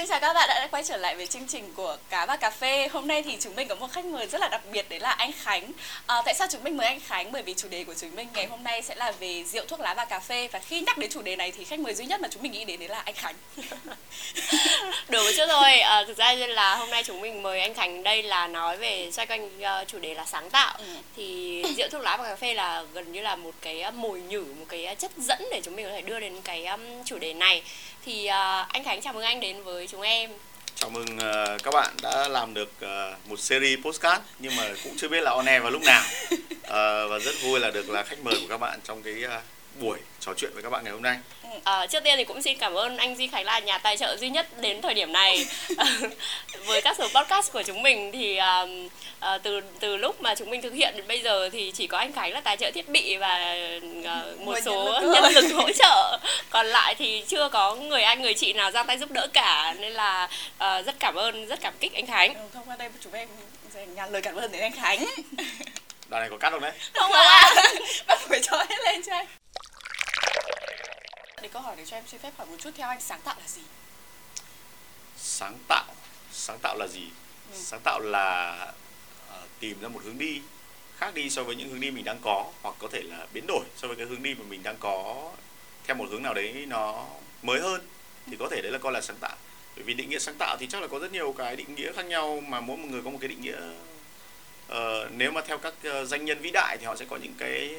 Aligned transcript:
Xin 0.00 0.08
chào 0.08 0.20
các 0.20 0.32
bạn 0.32 0.48
đã 0.48 0.68
quay 0.70 0.82
trở 0.84 0.96
lại 0.96 1.16
với 1.16 1.26
chương 1.26 1.46
trình 1.48 1.72
của 1.76 1.96
Cá 2.10 2.26
và 2.26 2.36
Cà 2.36 2.50
phê. 2.50 2.88
Hôm 2.92 3.08
nay 3.08 3.22
thì 3.22 3.36
chúng 3.40 3.56
mình 3.56 3.68
có 3.68 3.74
một 3.74 3.92
khách 3.92 4.04
mời 4.04 4.26
rất 4.26 4.40
là 4.40 4.48
đặc 4.48 4.60
biệt 4.72 4.88
đấy 4.88 5.00
là 5.00 5.10
anh 5.10 5.32
Khánh. 5.32 5.72
À, 6.06 6.22
tại 6.24 6.34
sao 6.34 6.48
chúng 6.50 6.64
mình 6.64 6.76
mời 6.76 6.86
anh 6.86 7.00
Khánh? 7.00 7.32
Bởi 7.32 7.42
vì 7.42 7.54
chủ 7.54 7.68
đề 7.68 7.84
của 7.84 7.94
chúng 8.00 8.16
mình 8.16 8.28
ngày 8.34 8.46
hôm 8.46 8.64
nay 8.64 8.82
sẽ 8.82 8.94
là 8.94 9.12
về 9.12 9.44
rượu, 9.44 9.64
thuốc 9.68 9.80
lá 9.80 9.94
và 9.94 10.04
cà 10.04 10.20
phê 10.20 10.48
và 10.52 10.58
khi 10.58 10.80
nhắc 10.80 10.98
đến 10.98 11.10
chủ 11.10 11.22
đề 11.22 11.36
này 11.36 11.52
thì 11.52 11.64
khách 11.64 11.78
mời 11.80 11.94
duy 11.94 12.04
nhất 12.04 12.20
mà 12.20 12.28
chúng 12.30 12.42
mình 12.42 12.52
nghĩ 12.52 12.64
đến 12.64 12.80
đấy 12.80 12.88
là 12.88 12.98
anh 13.00 13.14
Khánh. 13.14 13.34
Một 15.08 15.30
chút 15.36 15.44
thôi. 15.48 15.80
À, 15.80 16.04
thực 16.06 16.16
ra 16.16 16.34
là 16.34 16.76
hôm 16.76 16.90
nay 16.90 17.02
chúng 17.04 17.20
mình 17.20 17.42
mời 17.42 17.60
anh 17.60 17.74
Khánh 17.74 18.02
đây 18.02 18.22
là 18.22 18.46
nói 18.46 18.76
về 18.76 19.10
xoay 19.12 19.26
quanh 19.26 19.50
uh, 19.58 19.88
chủ 19.88 19.98
đề 19.98 20.14
là 20.14 20.24
sáng 20.24 20.50
tạo. 20.50 20.74
Ừ. 20.78 20.84
Thì 21.16 21.62
rượu, 21.76 21.88
thuốc 21.88 22.02
lá 22.02 22.16
và 22.16 22.24
cà 22.24 22.36
phê 22.36 22.54
là 22.54 22.84
gần 22.92 23.12
như 23.12 23.20
là 23.20 23.36
một 23.36 23.54
cái 23.60 23.92
mồi 23.92 24.20
nhử, 24.20 24.44
một 24.58 24.66
cái 24.68 24.96
chất 24.98 25.10
dẫn 25.16 25.42
để 25.50 25.60
chúng 25.64 25.76
mình 25.76 25.86
có 25.86 25.92
thể 25.92 26.00
đưa 26.00 26.20
đến 26.20 26.40
cái 26.44 26.66
um, 26.66 26.80
chủ 27.04 27.18
đề 27.18 27.34
này. 27.34 27.62
Thì 28.04 28.28
uh, 28.28 28.68
anh 28.68 28.84
Khánh 28.84 29.00
chào 29.00 29.12
mừng 29.12 29.22
anh 29.22 29.40
đến 29.40 29.62
với 29.62 29.86
chúng 29.86 30.00
em. 30.00 30.30
Chào 30.74 30.90
mừng 30.90 31.16
uh, 31.16 31.62
các 31.62 31.74
bạn 31.74 31.94
đã 32.02 32.28
làm 32.28 32.54
được 32.54 32.72
uh, 32.84 33.28
một 33.28 33.40
series 33.40 33.78
postcard 33.84 34.22
nhưng 34.38 34.56
mà 34.56 34.68
cũng 34.84 34.92
chưa 34.96 35.08
biết 35.08 35.20
là 35.20 35.30
on 35.30 35.46
air 35.46 35.62
vào 35.62 35.70
lúc 35.70 35.82
nào. 35.82 36.02
Uh, 36.32 36.40
và 37.10 37.18
rất 37.24 37.34
vui 37.42 37.60
là 37.60 37.70
được 37.70 37.90
là 37.90 38.02
khách 38.02 38.18
mời 38.24 38.34
của 38.40 38.46
các 38.48 38.58
bạn 38.58 38.80
trong 38.84 39.02
cái 39.02 39.14
uh, 39.24 39.42
buổi 39.80 39.98
trò 40.20 40.32
chuyện 40.36 40.50
với 40.54 40.62
các 40.62 40.70
bạn 40.70 40.84
ngày 40.84 40.92
hôm 40.92 41.02
nay. 41.02 41.18
À, 41.64 41.86
trước 41.86 42.04
tiên 42.04 42.14
thì 42.16 42.24
cũng 42.24 42.42
xin 42.42 42.58
cảm 42.58 42.74
ơn 42.74 42.96
anh 42.96 43.16
Duy 43.16 43.26
Khánh 43.26 43.44
là 43.44 43.58
nhà 43.58 43.78
tài 43.78 43.96
trợ 43.96 44.16
duy 44.16 44.28
nhất 44.28 44.60
đến 44.60 44.82
thời 44.82 44.94
điểm 44.94 45.12
này 45.12 45.46
với 46.66 46.82
các 46.82 46.96
số 46.98 47.08
podcast 47.14 47.52
của 47.52 47.62
chúng 47.62 47.82
mình 47.82 48.10
thì 48.12 48.38
uh, 48.62 48.70
uh, 49.34 49.42
từ 49.42 49.60
từ 49.80 49.96
lúc 49.96 50.22
mà 50.22 50.34
chúng 50.34 50.50
mình 50.50 50.62
thực 50.62 50.74
hiện 50.74 50.94
đến 50.96 51.08
bây 51.08 51.20
giờ 51.20 51.48
thì 51.52 51.72
chỉ 51.74 51.86
có 51.86 51.98
anh 51.98 52.12
Khánh 52.12 52.32
là 52.32 52.40
tài 52.40 52.56
trợ 52.56 52.70
thiết 52.70 52.88
bị 52.88 53.16
và 53.16 53.56
uh, 53.78 54.40
một 54.40 54.58
số 54.64 55.00
nhân 55.14 55.32
lực 55.32 55.54
hỗ 55.54 55.72
trợ 55.72 56.18
còn 56.50 56.66
lại 56.66 56.94
thì 56.94 57.24
chưa 57.26 57.48
có 57.48 57.74
người 57.74 58.02
anh 58.02 58.22
người 58.22 58.34
chị 58.34 58.52
nào 58.52 58.70
ra 58.70 58.82
tay 58.82 58.98
giúp 58.98 59.10
đỡ 59.10 59.28
cả 59.32 59.74
nên 59.78 59.92
là 59.92 60.28
uh, 60.54 60.86
rất 60.86 60.94
cảm 60.98 61.14
ơn 61.14 61.46
rất 61.46 61.60
cảm 61.60 61.74
kích 61.80 61.94
anh 61.94 62.06
Khánh. 62.06 62.34
Ừ, 62.34 62.40
thông 62.54 62.68
qua 62.68 62.76
đây 62.76 62.90
chúng 63.04 63.12
em 63.12 63.28
dành 63.74 64.12
lời 64.12 64.22
cảm 64.22 64.36
ơn 64.36 64.52
đến 64.52 64.62
anh 64.62 64.72
Khánh. 64.72 65.04
Đoạn 66.10 66.22
này 66.22 66.30
có 66.30 66.38
cắt 66.38 66.50
không 66.50 66.60
đấy? 66.60 66.72
Không 66.94 67.12
ạ. 67.12 67.52
À. 67.56 67.64
Bạn 68.06 68.18
phải 68.28 68.40
cho 68.42 68.56
hết 68.56 68.76
lên 68.84 69.02
cho 69.06 69.12
anh. 69.12 69.26
Để 71.42 71.48
câu 71.48 71.62
hỏi 71.62 71.74
để 71.78 71.84
cho 71.86 71.96
em 71.96 72.04
xin 72.06 72.20
phép 72.20 72.30
hỏi 72.36 72.46
một 72.46 72.56
chút 72.58 72.70
theo 72.76 72.88
anh 72.88 73.00
sáng 73.00 73.20
tạo 73.24 73.34
là 73.40 73.48
gì? 73.48 73.62
Sáng 75.16 75.58
tạo, 75.68 75.94
sáng 76.32 76.58
tạo 76.62 76.76
là 76.78 76.86
gì? 76.86 77.08
Ừ. 77.52 77.58
Sáng 77.62 77.80
tạo 77.80 78.00
là 78.00 78.56
uh, 79.28 79.48
tìm 79.60 79.80
ra 79.80 79.88
một 79.88 80.00
hướng 80.04 80.18
đi 80.18 80.40
khác 80.98 81.14
đi 81.14 81.30
so 81.30 81.44
với 81.44 81.56
những 81.56 81.68
hướng 81.68 81.80
đi 81.80 81.90
mình 81.90 82.04
đang 82.04 82.18
có 82.22 82.44
hoặc 82.62 82.74
có 82.78 82.88
thể 82.92 83.02
là 83.02 83.26
biến 83.32 83.44
đổi 83.48 83.64
so 83.76 83.88
với 83.88 83.96
cái 83.96 84.06
hướng 84.06 84.22
đi 84.22 84.34
mà 84.34 84.44
mình 84.48 84.62
đang 84.62 84.76
có 84.80 85.30
theo 85.84 85.96
một 85.96 86.06
hướng 86.10 86.22
nào 86.22 86.34
đấy 86.34 86.64
nó 86.68 87.06
mới 87.42 87.60
hơn 87.60 87.80
thì 88.26 88.36
có 88.38 88.48
thể 88.50 88.60
đấy 88.62 88.72
là 88.72 88.78
coi 88.78 88.92
là 88.92 89.00
sáng 89.00 89.16
tạo 89.20 89.36
bởi 89.76 89.84
vì 89.84 89.94
định 89.94 90.10
nghĩa 90.10 90.18
sáng 90.18 90.34
tạo 90.38 90.56
thì 90.60 90.66
chắc 90.66 90.82
là 90.82 90.88
có 90.88 90.98
rất 90.98 91.12
nhiều 91.12 91.34
cái 91.38 91.56
định 91.56 91.74
nghĩa 91.74 91.92
khác 91.92 92.06
nhau 92.06 92.42
mà 92.48 92.60
mỗi 92.60 92.76
một 92.76 92.88
người 92.90 93.02
có 93.04 93.10
một 93.10 93.18
cái 93.20 93.28
định 93.28 93.40
nghĩa 93.40 93.60
uh, 94.70 95.10
nếu 95.16 95.30
mà 95.30 95.40
theo 95.40 95.58
các 95.58 95.74
uh, 96.00 96.08
danh 96.08 96.24
nhân 96.24 96.38
vĩ 96.40 96.50
đại 96.50 96.76
thì 96.78 96.86
họ 96.86 96.96
sẽ 96.96 97.04
có 97.10 97.16
những 97.16 97.34
cái 97.38 97.70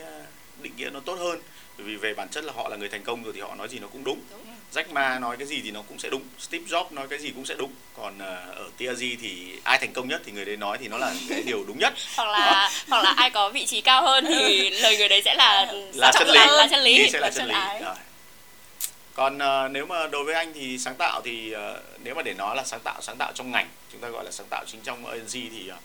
định 0.62 0.74
nghĩa 0.78 0.90
nó 0.90 1.00
tốt 1.00 1.16
hơn. 1.20 1.40
Bởi 1.78 1.88
vì 1.88 1.96
về 1.96 2.14
bản 2.14 2.30
chất 2.30 2.44
là 2.44 2.54
họ 2.56 2.70
là 2.70 2.76
người 2.76 2.90
thành 2.90 3.04
công 3.04 3.24
rồi 3.24 3.34
thì 3.36 3.42
họ 3.42 3.56
nói 3.56 3.68
gì 3.70 3.80
nó 3.80 3.88
cũng 3.88 4.04
đúng, 4.04 4.20
đúng. 4.32 4.42
Jack 4.74 4.94
Ma 4.94 5.20
nói 5.20 5.38
cái 5.38 5.48
gì 5.48 5.62
thì 5.64 5.72
nó 5.72 5.82
cũng 5.88 6.00
sẽ 6.00 6.10
đúng. 6.10 6.22
Steve 6.40 6.66
Jobs 6.66 6.86
nói 6.92 7.08
cái 7.08 7.20
gì 7.20 7.32
cũng 7.36 7.46
sẽ 7.46 7.56
đúng. 7.56 7.72
Còn 7.98 8.16
uh, 8.16 8.56
ở 8.56 8.70
TRG 8.78 9.00
thì 9.22 9.60
ai 9.64 9.78
thành 9.78 9.94
công 9.94 10.08
nhất 10.08 10.22
thì 10.26 10.32
người 10.32 10.46
đấy 10.46 10.58
nói 10.58 10.78
thì 10.78 10.88
nó 10.88 10.98
là 10.98 11.14
cái 11.30 11.44
điều 11.46 11.64
đúng 11.68 11.80
nhất. 11.80 11.94
Hoặc 12.16 12.30
là 12.30 12.52
Đó. 12.52 12.70
hoặc 12.90 13.04
là 13.04 13.14
ai 13.18 13.30
có 13.30 13.50
vị 13.50 13.66
trí 13.66 13.82
cao 13.82 14.02
hơn 14.02 14.26
thì 14.26 14.70
lời 14.82 14.98
người 14.98 15.10
đấy 15.10 15.22
sẽ 15.26 15.36
là 15.36 15.74
là 15.94 16.12
chân 16.20 16.28
lý. 16.28 16.34
là, 16.34 16.48
là 16.48 16.68
chân 16.72 16.80
lý. 16.80 17.10
Sẽ 17.10 17.20
là, 17.20 17.28
là 17.28 17.34
chân 17.34 17.48
lý. 17.48 17.56
Rồi. 17.86 17.96
còn 19.14 19.38
uh, 19.38 19.72
nếu 19.72 19.86
mà 19.86 20.08
đối 20.08 20.24
với 20.24 20.36
anh 20.36 20.54
thì 20.54 20.78
sáng 20.78 20.96
tạo 20.96 21.22
thì 21.26 21.54
uh, 21.56 21.84
nếu 22.04 22.16
mà 22.16 22.22
để 22.22 22.34
nói 22.34 22.56
là 22.56 22.64
sáng 22.64 22.80
tạo 22.80 23.02
sáng 23.02 23.18
tạo 23.18 23.32
trong 23.36 23.52
ngành 23.52 23.68
chúng 23.92 24.02
ta 24.02 24.08
gọi 24.08 24.26
là 24.26 24.32
sáng 24.32 24.48
tạo 24.50 24.64
chính 24.68 24.82
trong 24.82 25.06
agency 25.06 25.50
thì 25.50 25.72
uh, 25.72 25.78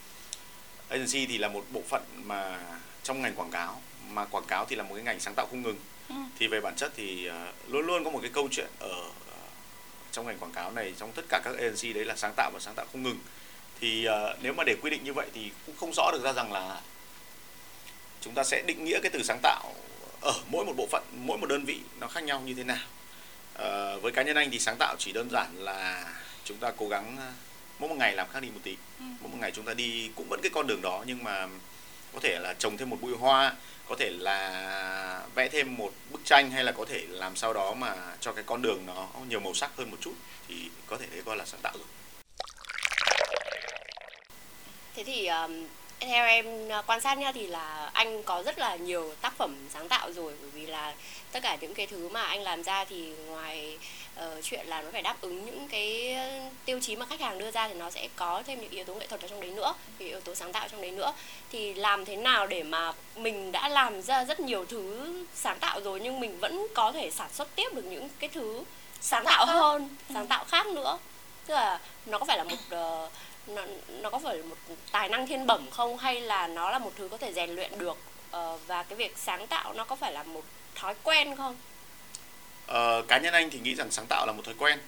agency 0.88 1.26
thì 1.26 1.38
là 1.38 1.48
một 1.48 1.64
bộ 1.72 1.82
phận 1.88 2.02
mà 2.24 2.58
trong 3.02 3.22
ngành 3.22 3.34
quảng 3.34 3.50
cáo 3.50 3.82
mà 4.10 4.24
quảng 4.24 4.44
cáo 4.48 4.64
thì 4.64 4.76
là 4.76 4.82
một 4.82 4.94
cái 4.94 5.04
ngành 5.04 5.20
sáng 5.20 5.34
tạo 5.34 5.46
không 5.50 5.62
ngừng. 5.62 5.78
Ừ. 6.08 6.14
thì 6.38 6.46
về 6.46 6.60
bản 6.60 6.74
chất 6.76 6.92
thì 6.96 7.28
uh, 7.28 7.72
luôn 7.72 7.86
luôn 7.86 8.04
có 8.04 8.10
một 8.10 8.18
cái 8.22 8.30
câu 8.34 8.48
chuyện 8.50 8.70
ở 8.78 8.98
uh, 8.98 9.12
trong 10.12 10.26
ngành 10.26 10.38
quảng 10.38 10.52
cáo 10.52 10.70
này 10.70 10.94
trong 10.98 11.12
tất 11.12 11.22
cả 11.28 11.40
các 11.44 11.54
agency 11.56 11.92
đấy 11.92 12.04
là 12.04 12.16
sáng 12.16 12.32
tạo 12.36 12.50
và 12.54 12.60
sáng 12.60 12.74
tạo 12.74 12.86
không 12.92 13.02
ngừng. 13.02 13.18
Thì 13.80 14.08
uh, 14.08 14.38
nếu 14.42 14.52
mà 14.52 14.64
để 14.64 14.76
quy 14.82 14.90
định 14.90 15.04
như 15.04 15.12
vậy 15.12 15.26
thì 15.34 15.50
cũng 15.66 15.76
không 15.76 15.92
rõ 15.96 16.10
được 16.12 16.22
ra 16.24 16.32
rằng 16.32 16.52
là 16.52 16.80
chúng 18.20 18.34
ta 18.34 18.44
sẽ 18.44 18.62
định 18.66 18.84
nghĩa 18.84 19.00
cái 19.02 19.10
từ 19.10 19.22
sáng 19.22 19.38
tạo 19.42 19.74
ở 20.20 20.32
mỗi 20.50 20.64
một 20.64 20.72
bộ 20.76 20.86
phận 20.90 21.02
mỗi 21.12 21.38
một 21.38 21.46
đơn 21.46 21.64
vị 21.64 21.80
nó 22.00 22.08
khác 22.08 22.24
nhau 22.24 22.40
như 22.40 22.54
thế 22.54 22.64
nào. 22.64 22.86
Uh, 23.54 24.02
với 24.02 24.12
cá 24.12 24.22
nhân 24.22 24.36
anh 24.36 24.50
thì 24.50 24.58
sáng 24.58 24.76
tạo 24.78 24.96
chỉ 24.98 25.12
đơn 25.12 25.28
giản 25.30 25.46
là 25.56 26.04
chúng 26.44 26.56
ta 26.56 26.72
cố 26.76 26.88
gắng 26.88 27.16
mỗi 27.78 27.88
một 27.88 27.96
ngày 27.98 28.14
làm 28.14 28.26
khác 28.32 28.40
đi 28.40 28.48
một 28.50 28.60
tí 28.62 28.76
ừ. 28.98 29.04
mỗi 29.20 29.30
một 29.30 29.38
ngày 29.40 29.52
chúng 29.54 29.64
ta 29.64 29.74
đi 29.74 30.10
cũng 30.14 30.28
vẫn 30.28 30.40
cái 30.42 30.50
con 30.54 30.66
đường 30.66 30.82
đó 30.82 31.04
nhưng 31.06 31.24
mà 31.24 31.48
có 32.12 32.20
thể 32.22 32.38
là 32.38 32.54
trồng 32.58 32.76
thêm 32.76 32.90
một 32.90 32.98
bụi 33.00 33.16
hoa 33.16 33.54
có 33.88 33.96
thể 33.98 34.10
là 34.10 35.22
vẽ 35.34 35.48
thêm 35.48 35.76
một 35.76 35.92
bức 36.10 36.20
tranh 36.24 36.50
hay 36.50 36.64
là 36.64 36.72
có 36.72 36.84
thể 36.84 37.04
làm 37.08 37.36
sao 37.36 37.52
đó 37.52 37.74
mà 37.74 37.94
cho 38.20 38.32
cái 38.32 38.44
con 38.46 38.62
đường 38.62 38.86
nó 38.86 39.08
nhiều 39.28 39.40
màu 39.40 39.54
sắc 39.54 39.70
hơn 39.76 39.90
một 39.90 39.96
chút 40.00 40.14
thì 40.48 40.54
có 40.86 40.96
thể 40.96 41.06
thấy 41.10 41.22
coi 41.22 41.36
là 41.36 41.44
sáng 41.44 41.60
tạo 41.60 41.72
rồi 41.74 41.86
thế 44.94 45.04
thì 45.04 45.26
um, 45.26 45.66
theo 46.00 46.26
em 46.26 46.72
à, 46.72 46.82
quan 46.86 47.00
sát 47.00 47.18
nha 47.18 47.32
thì 47.32 47.46
là 47.46 47.90
anh 47.92 48.22
có 48.22 48.42
rất 48.42 48.58
là 48.58 48.76
nhiều 48.76 49.14
tác 49.20 49.36
phẩm 49.36 49.56
sáng 49.70 49.88
tạo 49.88 50.12
rồi 50.12 50.34
bởi 50.40 50.50
vì 50.50 50.66
là 50.66 50.94
tất 51.36 51.42
cả 51.42 51.56
những 51.60 51.74
cái 51.74 51.86
thứ 51.86 52.08
mà 52.08 52.22
anh 52.22 52.42
làm 52.42 52.62
ra 52.62 52.84
thì 52.84 53.12
ngoài 53.26 53.78
uh, 54.20 54.22
chuyện 54.42 54.66
là 54.66 54.82
nó 54.82 54.88
phải 54.92 55.02
đáp 55.02 55.16
ứng 55.20 55.46
những 55.46 55.68
cái 55.68 56.16
tiêu 56.64 56.80
chí 56.80 56.96
mà 56.96 57.06
khách 57.06 57.20
hàng 57.20 57.38
đưa 57.38 57.50
ra 57.50 57.68
thì 57.68 57.74
nó 57.74 57.90
sẽ 57.90 58.08
có 58.16 58.42
thêm 58.46 58.60
những 58.60 58.70
yếu 58.70 58.84
tố 58.84 58.94
nghệ 58.94 59.06
thuật 59.06 59.20
ở 59.20 59.28
trong 59.28 59.40
đấy 59.40 59.50
nữa 59.50 59.74
những 59.98 60.08
yếu 60.08 60.20
tố 60.20 60.34
sáng 60.34 60.52
tạo 60.52 60.68
trong 60.68 60.80
đấy 60.80 60.90
nữa. 60.90 61.12
Thì 61.50 61.74
làm 61.74 62.04
thế 62.04 62.16
nào 62.16 62.46
để 62.46 62.62
mà 62.62 62.92
mình 63.16 63.52
đã 63.52 63.68
làm 63.68 64.02
ra 64.02 64.24
rất 64.24 64.40
nhiều 64.40 64.64
thứ 64.64 65.12
sáng 65.34 65.58
tạo 65.58 65.80
rồi 65.80 66.00
nhưng 66.00 66.20
mình 66.20 66.38
vẫn 66.38 66.66
có 66.74 66.92
thể 66.92 67.10
sản 67.10 67.28
xuất 67.32 67.48
tiếp 67.54 67.74
được 67.74 67.84
những 67.84 68.08
cái 68.18 68.30
thứ 68.30 68.64
sáng 69.00 69.24
tạo 69.24 69.46
hơn 69.46 69.88
sáng 70.14 70.26
tạo 70.26 70.44
khác 70.44 70.66
nữa? 70.66 70.98
Tức 71.46 71.54
là 71.54 71.80
nó 72.06 72.18
có 72.18 72.24
phải 72.24 72.38
là 72.38 72.44
một 72.44 72.56
uh, 72.56 73.12
nó, 73.46 73.62
nó 73.88 74.10
có 74.10 74.18
phải 74.18 74.36
là 74.36 74.44
một 74.44 74.56
tài 74.92 75.08
năng 75.08 75.26
thiên 75.26 75.46
bẩm 75.46 75.66
không? 75.70 75.98
Hay 75.98 76.20
là 76.20 76.46
nó 76.46 76.70
là 76.70 76.78
một 76.78 76.92
thứ 76.96 77.08
có 77.08 77.16
thể 77.16 77.32
rèn 77.32 77.50
luyện 77.50 77.78
được 77.78 77.96
uh, 78.36 78.60
và 78.66 78.82
cái 78.82 78.96
việc 78.96 79.18
sáng 79.18 79.46
tạo 79.46 79.72
nó 79.72 79.84
có 79.84 79.96
phải 79.96 80.12
là 80.12 80.22
một 80.22 80.42
thói 80.76 80.94
quen 81.02 81.36
không? 81.36 81.56
Uh, 82.64 83.08
cá 83.08 83.18
nhân 83.18 83.34
anh 83.34 83.50
thì 83.50 83.58
nghĩ 83.58 83.74
rằng 83.74 83.90
sáng 83.90 84.06
tạo 84.08 84.26
là 84.26 84.32
một 84.32 84.42
thói 84.44 84.54
quen 84.58 84.78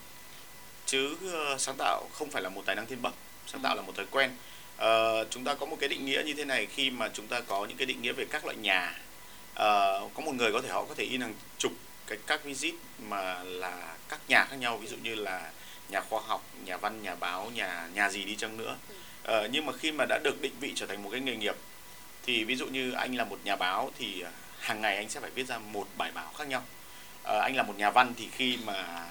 chứ 0.87 1.17
uh, 1.53 1.61
sáng 1.61 1.75
tạo 1.79 2.09
không 2.13 2.31
phải 2.31 2.43
là 2.43 2.49
một 2.49 2.63
tài 2.67 2.77
năng 2.77 2.87
thiên 2.87 3.03
bẩm 3.03 3.13
sáng 3.47 3.61
tạo 3.63 3.77
là 3.77 3.83
một 3.83 3.97
thói 3.97 4.07
quen. 4.11 4.31
Uh, 4.77 5.27
chúng 5.31 5.45
ta 5.45 5.55
có 5.55 5.67
một 5.67 5.77
cái 5.81 5.89
định 5.89 6.07
nghĩa 6.07 6.23
như 6.27 6.35
thế 6.35 6.45
này 6.45 6.67
khi 6.67 6.91
mà 6.91 7.11
chúng 7.15 7.27
ta 7.27 7.41
có 7.41 7.67
những 7.67 7.77
cái 7.77 7.87
định 7.87 8.03
nghĩa 8.03 8.13
về 8.13 8.25
các 8.31 8.45
loại 8.45 8.57
nhà 8.57 8.99
uh, 9.53 10.15
có 10.15 10.23
một 10.25 10.35
người 10.35 10.53
có 10.53 10.61
thể 10.61 10.69
họ 10.69 10.85
có 10.85 10.95
thể 10.95 11.05
in 11.05 11.21
hàng 11.21 11.35
chục 11.59 11.73
cái 12.07 12.19
các 12.27 12.45
visit 12.45 12.75
mà 13.09 13.43
là 13.45 13.97
các 14.09 14.21
nhà 14.29 14.47
khác 14.51 14.57
nhau 14.57 14.77
ví 14.77 14.87
dụ 14.87 14.97
như 15.03 15.15
là 15.15 15.51
nhà 15.89 16.01
khoa 16.01 16.21
học 16.27 16.45
nhà 16.65 16.77
văn 16.77 17.03
nhà 17.03 17.15
báo 17.15 17.51
nhà 17.55 17.89
nhà 17.95 18.11
gì 18.11 18.25
đi 18.25 18.37
chăng 18.37 18.57
nữa. 18.57 18.77
Uh, 19.29 19.51
nhưng 19.51 19.67
mà 19.67 19.73
khi 19.73 19.93
mà 19.93 20.05
đã 20.09 20.19
được 20.25 20.43
định 20.43 20.55
vị 20.61 20.73
trở 20.77 20.87
thành 20.87 21.03
một 21.03 21.09
cái 21.13 21.21
nghề 21.21 21.37
nghiệp 21.37 21.57
thì 22.23 22.45
ví 22.45 22.57
dụ 22.57 22.67
như 22.67 22.93
anh 22.93 23.17
là 23.17 23.25
một 23.25 23.39
nhà 23.45 23.57
báo 23.57 23.91
thì 23.99 24.25
hàng 24.59 24.81
ngày 24.81 24.97
anh 24.97 25.09
sẽ 25.09 25.21
phải 25.21 25.31
viết 25.31 25.47
ra 25.47 25.59
một 25.59 25.89
bài 25.97 26.11
báo 26.15 26.33
khác 26.39 26.49
nhau. 26.49 26.63
À, 27.23 27.39
anh 27.39 27.57
là 27.57 27.63
một 27.63 27.75
nhà 27.79 27.91
văn 27.91 28.15
thì 28.17 28.29
khi 28.33 28.59
mà 28.65 29.05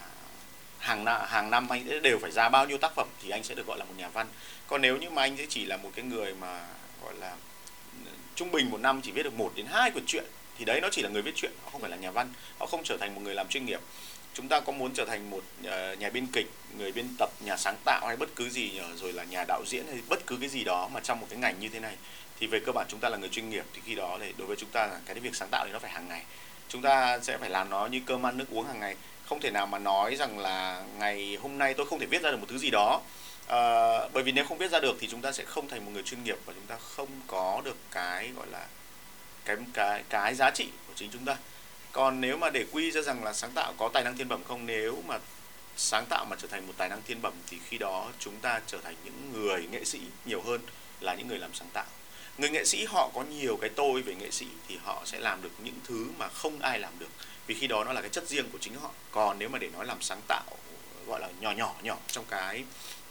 hàng 0.80 1.06
năm 1.06 1.22
hàng 1.28 1.52
năm 1.52 1.70
anh 1.70 2.02
đều 2.02 2.20
phải 2.22 2.32
ra 2.32 2.50
bao 2.50 2.66
nhiêu 2.66 2.78
tác 2.78 2.96
phẩm 2.96 3.08
thì 3.24 3.30
anh 3.30 3.44
sẽ 3.44 3.56
được 3.56 3.68
gọi 3.68 3.78
là 3.78 3.86
một 3.86 3.94
nhà 3.98 4.10
văn. 4.10 4.28
Còn 4.68 4.82
nếu 4.82 4.98
như 4.98 5.10
mà 5.10 5.22
anh 5.22 5.38
sẽ 5.38 5.46
chỉ 5.50 5.66
là 5.66 5.78
một 5.78 5.92
cái 5.96 6.06
người 6.06 6.34
mà 6.34 6.68
gọi 7.04 7.14
là 7.16 7.36
trung 8.36 8.52
bình 8.52 8.70
một 8.70 8.82
năm 8.82 9.02
chỉ 9.04 9.12
viết 9.12 9.24
được 9.24 9.34
một 9.34 9.52
đến 9.56 9.66
hai 9.66 9.92
quyển 9.92 10.06
truyện 10.08 10.26
thì 10.58 10.66
đấy 10.66 10.82
nó 10.82 10.88
chỉ 10.92 11.02
là 11.02 11.10
người 11.10 11.22
viết 11.22 11.36
truyện 11.36 11.52
họ 11.64 11.70
không 11.70 11.82
phải 11.82 11.90
là 11.90 11.98
nhà 11.98 12.12
văn 12.12 12.34
họ 12.60 12.66
không 12.66 12.84
trở 12.84 12.98
thành 12.98 13.16
một 13.16 13.22
người 13.24 13.36
làm 13.36 13.48
chuyên 13.48 13.66
nghiệp. 13.66 13.80
Chúng 14.34 14.48
ta 14.48 14.60
có 14.60 14.72
muốn 14.72 14.94
trở 14.94 15.06
thành 15.06 15.30
một 15.30 15.44
ờ, 15.64 15.94
nhà 15.94 16.10
biên 16.10 16.28
kịch 16.28 16.48
người 16.78 16.92
biên 16.92 17.08
tập 17.18 17.30
nhà 17.40 17.58
sáng 17.58 17.76
tạo 17.86 18.08
hay 18.08 18.18
bất 18.18 18.30
cứ 18.36 18.50
gì 18.50 18.78
ờ, 18.78 18.96
rồi 18.96 19.14
là 19.14 19.24
nhà 19.24 19.44
đạo 19.48 19.64
diễn 19.66 19.88
hay 19.88 20.00
bất 20.10 20.20
cứ 20.28 20.38
cái 20.40 20.50
gì 20.50 20.64
đó 20.64 20.90
mà 20.94 21.00
trong 21.00 21.20
một 21.20 21.28
cái 21.30 21.40
ngành 21.40 21.60
như 21.60 21.70
thế 21.70 21.80
này 21.80 21.96
thì 22.40 22.48
về 22.48 22.60
cơ 22.60 22.72
bản 22.72 22.86
chúng 22.90 23.00
ta 23.00 23.10
là 23.10 23.18
người 23.18 23.30
chuyên 23.30 23.50
nghiệp 23.50 23.66
thì 23.74 23.82
khi 23.86 23.96
đó 23.96 24.18
thì 24.22 24.34
đối 24.38 24.48
với 24.48 24.56
chúng 24.56 24.70
ta 24.70 24.90
cái 25.06 25.20
việc 25.20 25.36
sáng 25.36 25.50
tạo 25.52 25.66
thì 25.66 25.72
nó 25.72 25.80
phải 25.80 25.92
hàng 25.92 26.08
ngày. 26.08 26.24
Chúng 26.70 26.82
ta 26.82 27.20
sẽ 27.20 27.38
phải 27.38 27.50
làm 27.50 27.70
nó 27.70 27.86
như 27.86 28.02
cơm 28.06 28.26
ăn 28.26 28.38
nước 28.38 28.46
uống 28.52 28.68
hàng 28.68 28.80
ngày. 28.80 28.96
Không 29.26 29.40
thể 29.40 29.52
nào 29.52 29.68
mà 29.68 29.80
nói 29.80 30.16
rằng 30.16 30.40
là 30.40 30.84
ngày 31.00 31.38
hôm 31.42 31.58
nay 31.58 31.74
tôi 31.74 31.86
không 31.86 32.00
thể 32.00 32.06
viết 32.06 32.22
ra 32.22 32.32
được 32.32 32.38
một 32.38 32.48
thứ 32.50 32.58
gì 32.58 32.70
đó. 32.70 33.02
À, 33.48 33.60
bởi 34.14 34.24
vì 34.24 34.32
nếu 34.32 34.46
không 34.46 34.58
viết 34.58 34.72
ra 34.72 34.80
được 34.80 34.98
thì 35.00 35.08
chúng 35.08 35.22
ta 35.22 35.32
sẽ 35.32 35.46
không 35.46 35.68
thành 35.68 35.86
một 35.86 35.92
người 35.94 36.04
chuyên 36.04 36.24
nghiệp 36.24 36.38
và 36.46 36.54
chúng 36.54 36.66
ta 36.68 36.78
không 36.78 37.08
có 37.28 37.62
được 37.66 37.78
cái 37.92 38.32
gọi 38.36 38.48
là 38.52 38.68
cái 39.46 39.58
cái 39.74 40.04
cái 40.10 40.36
giá 40.36 40.52
trị 40.52 40.70
của 40.88 40.94
chính 40.96 41.10
chúng 41.12 41.26
ta. 41.26 41.38
Còn 41.92 42.22
nếu 42.22 42.38
mà 42.38 42.50
để 42.50 42.66
quy 42.72 42.92
ra 42.92 43.02
rằng 43.02 43.24
là 43.24 43.34
sáng 43.34 43.52
tạo 43.52 43.74
có 43.78 43.90
tài 43.94 44.04
năng 44.04 44.18
thiên 44.18 44.28
bẩm 44.28 44.44
không 44.48 44.66
nếu 44.66 45.04
mà 45.08 45.20
sáng 45.78 46.06
tạo 46.06 46.26
mà 46.26 46.36
trở 46.40 46.48
thành 46.48 46.68
một 46.68 46.74
tài 46.78 46.90
năng 46.90 47.02
thiên 47.02 47.22
bẩm 47.22 47.34
thì 47.48 47.58
khi 47.70 47.78
đó 47.78 48.10
chúng 48.20 48.36
ta 48.36 48.62
trở 48.68 48.78
thành 48.84 48.96
những 49.04 49.32
người 49.34 49.68
nghệ 49.72 49.84
sĩ 49.84 50.00
nhiều 50.26 50.42
hơn 50.42 50.62
là 51.00 51.16
những 51.16 51.28
người 51.28 51.40
làm 51.40 51.54
sáng 51.54 51.70
tạo 51.74 51.86
người 52.38 52.50
nghệ 52.50 52.66
sĩ 52.66 52.86
họ 52.86 53.10
có 53.14 53.24
nhiều 53.24 53.58
cái 53.62 53.70
tôi 53.76 54.02
về 54.02 54.16
nghệ 54.16 54.32
sĩ 54.32 54.48
thì 54.68 54.78
họ 54.84 55.02
sẽ 55.06 55.20
làm 55.20 55.42
được 55.42 55.52
những 55.64 55.80
thứ 55.84 56.08
mà 56.18 56.28
không 56.28 56.60
ai 56.60 56.80
làm 56.80 57.00
được. 57.00 57.10
Vì 57.48 57.56
khi 57.56 57.68
đó 57.68 57.84
nó 57.84 57.94
là 57.94 58.02
cái 58.02 58.10
chất 58.10 58.28
riêng 58.28 58.50
của 58.52 58.58
chính 58.62 58.76
họ. 58.76 58.92
Còn 59.12 59.40
nếu 59.40 59.50
mà 59.50 59.60
để 59.60 59.70
nói 59.74 59.86
làm 59.86 60.02
sáng 60.02 60.22
tạo 60.28 60.44
gọi 61.08 61.20
là 61.20 61.30
nhỏ 61.40 61.52
nhỏ 61.52 61.76
nhỏ 61.84 61.98
trong 62.08 62.26
cái 62.30 62.64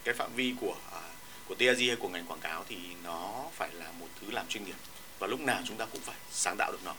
cái 0.04 0.14
phạm 0.14 0.34
vi 0.34 0.54
của 0.60 0.74
uh, 0.88 1.02
của 1.48 1.54
TRG 1.54 1.86
hay 1.86 1.96
của 1.98 2.08
ngành 2.08 2.26
quảng 2.26 2.40
cáo 2.40 2.64
thì 2.68 2.76
nó 3.02 3.44
phải 3.52 3.68
là 3.72 3.92
một 3.92 4.06
thứ 4.20 4.30
làm 4.30 4.48
chuyên 4.48 4.64
nghiệp. 4.64 4.76
Và 5.18 5.26
lúc 5.26 5.40
nào 5.40 5.62
chúng 5.64 5.76
ta 5.76 5.84
cũng 5.84 6.00
phải 6.00 6.16
sáng 6.30 6.56
tạo 6.58 6.72
được 6.72 6.80
nó. 6.84 6.94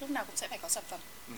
Lúc 0.00 0.10
nào 0.10 0.24
cũng 0.24 0.36
sẽ 0.36 0.48
phải 0.48 0.58
có 0.58 0.68
sản 0.68 0.84
phẩm. 0.88 1.00
Ừ. 1.28 1.34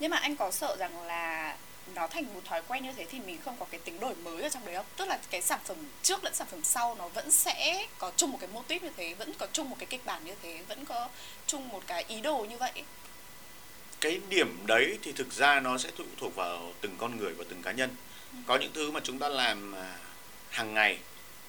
nhưng 0.00 0.10
mà 0.10 0.16
anh 0.16 0.36
có 0.36 0.50
sợ 0.50 0.76
rằng 0.78 1.02
là 1.02 1.56
nó 1.94 2.06
thành 2.06 2.34
một 2.34 2.40
thói 2.44 2.62
quen 2.68 2.82
như 2.82 2.92
thế 2.92 3.06
thì 3.10 3.20
mình 3.20 3.38
không 3.44 3.56
có 3.60 3.66
cái 3.70 3.80
tính 3.84 4.00
đổi 4.00 4.14
mới 4.14 4.42
ở 4.42 4.48
trong 4.48 4.64
đấy 4.64 4.74
không? 4.74 4.86
Tức 4.96 5.08
là 5.08 5.18
cái 5.30 5.42
sản 5.42 5.60
phẩm 5.64 5.76
trước 6.02 6.24
lẫn 6.24 6.34
sản 6.34 6.46
phẩm 6.50 6.60
sau 6.64 6.94
nó 6.98 7.08
vẫn 7.08 7.30
sẽ 7.30 7.86
có 7.98 8.12
chung 8.16 8.30
một 8.30 8.38
cái 8.40 8.48
mô 8.52 8.62
típ 8.62 8.82
như 8.82 8.90
thế 8.96 9.14
vẫn 9.14 9.34
có 9.38 9.46
chung 9.52 9.70
một 9.70 9.76
cái 9.78 9.86
kịch 9.86 10.06
bản 10.06 10.24
như 10.24 10.32
thế 10.42 10.60
vẫn 10.68 10.84
có 10.84 11.08
chung 11.46 11.68
một 11.68 11.82
cái 11.86 12.04
ý 12.08 12.20
đồ 12.20 12.46
như 12.50 12.56
vậy? 12.56 12.72
Cái 14.00 14.20
điểm 14.28 14.66
đấy 14.66 14.98
thì 15.02 15.12
thực 15.12 15.32
ra 15.32 15.60
nó 15.60 15.78
sẽ 15.78 15.90
phụ 15.96 16.04
thuộc 16.16 16.36
vào 16.36 16.72
từng 16.80 16.96
con 16.98 17.16
người 17.16 17.32
và 17.32 17.44
từng 17.48 17.62
cá 17.62 17.72
nhân. 17.72 17.90
Ừ. 18.32 18.38
có 18.46 18.56
những 18.56 18.72
thứ 18.74 18.90
mà 18.90 19.00
chúng 19.04 19.18
ta 19.18 19.28
làm 19.28 19.74
à, 19.74 19.96
hàng 20.50 20.74
ngày 20.74 20.98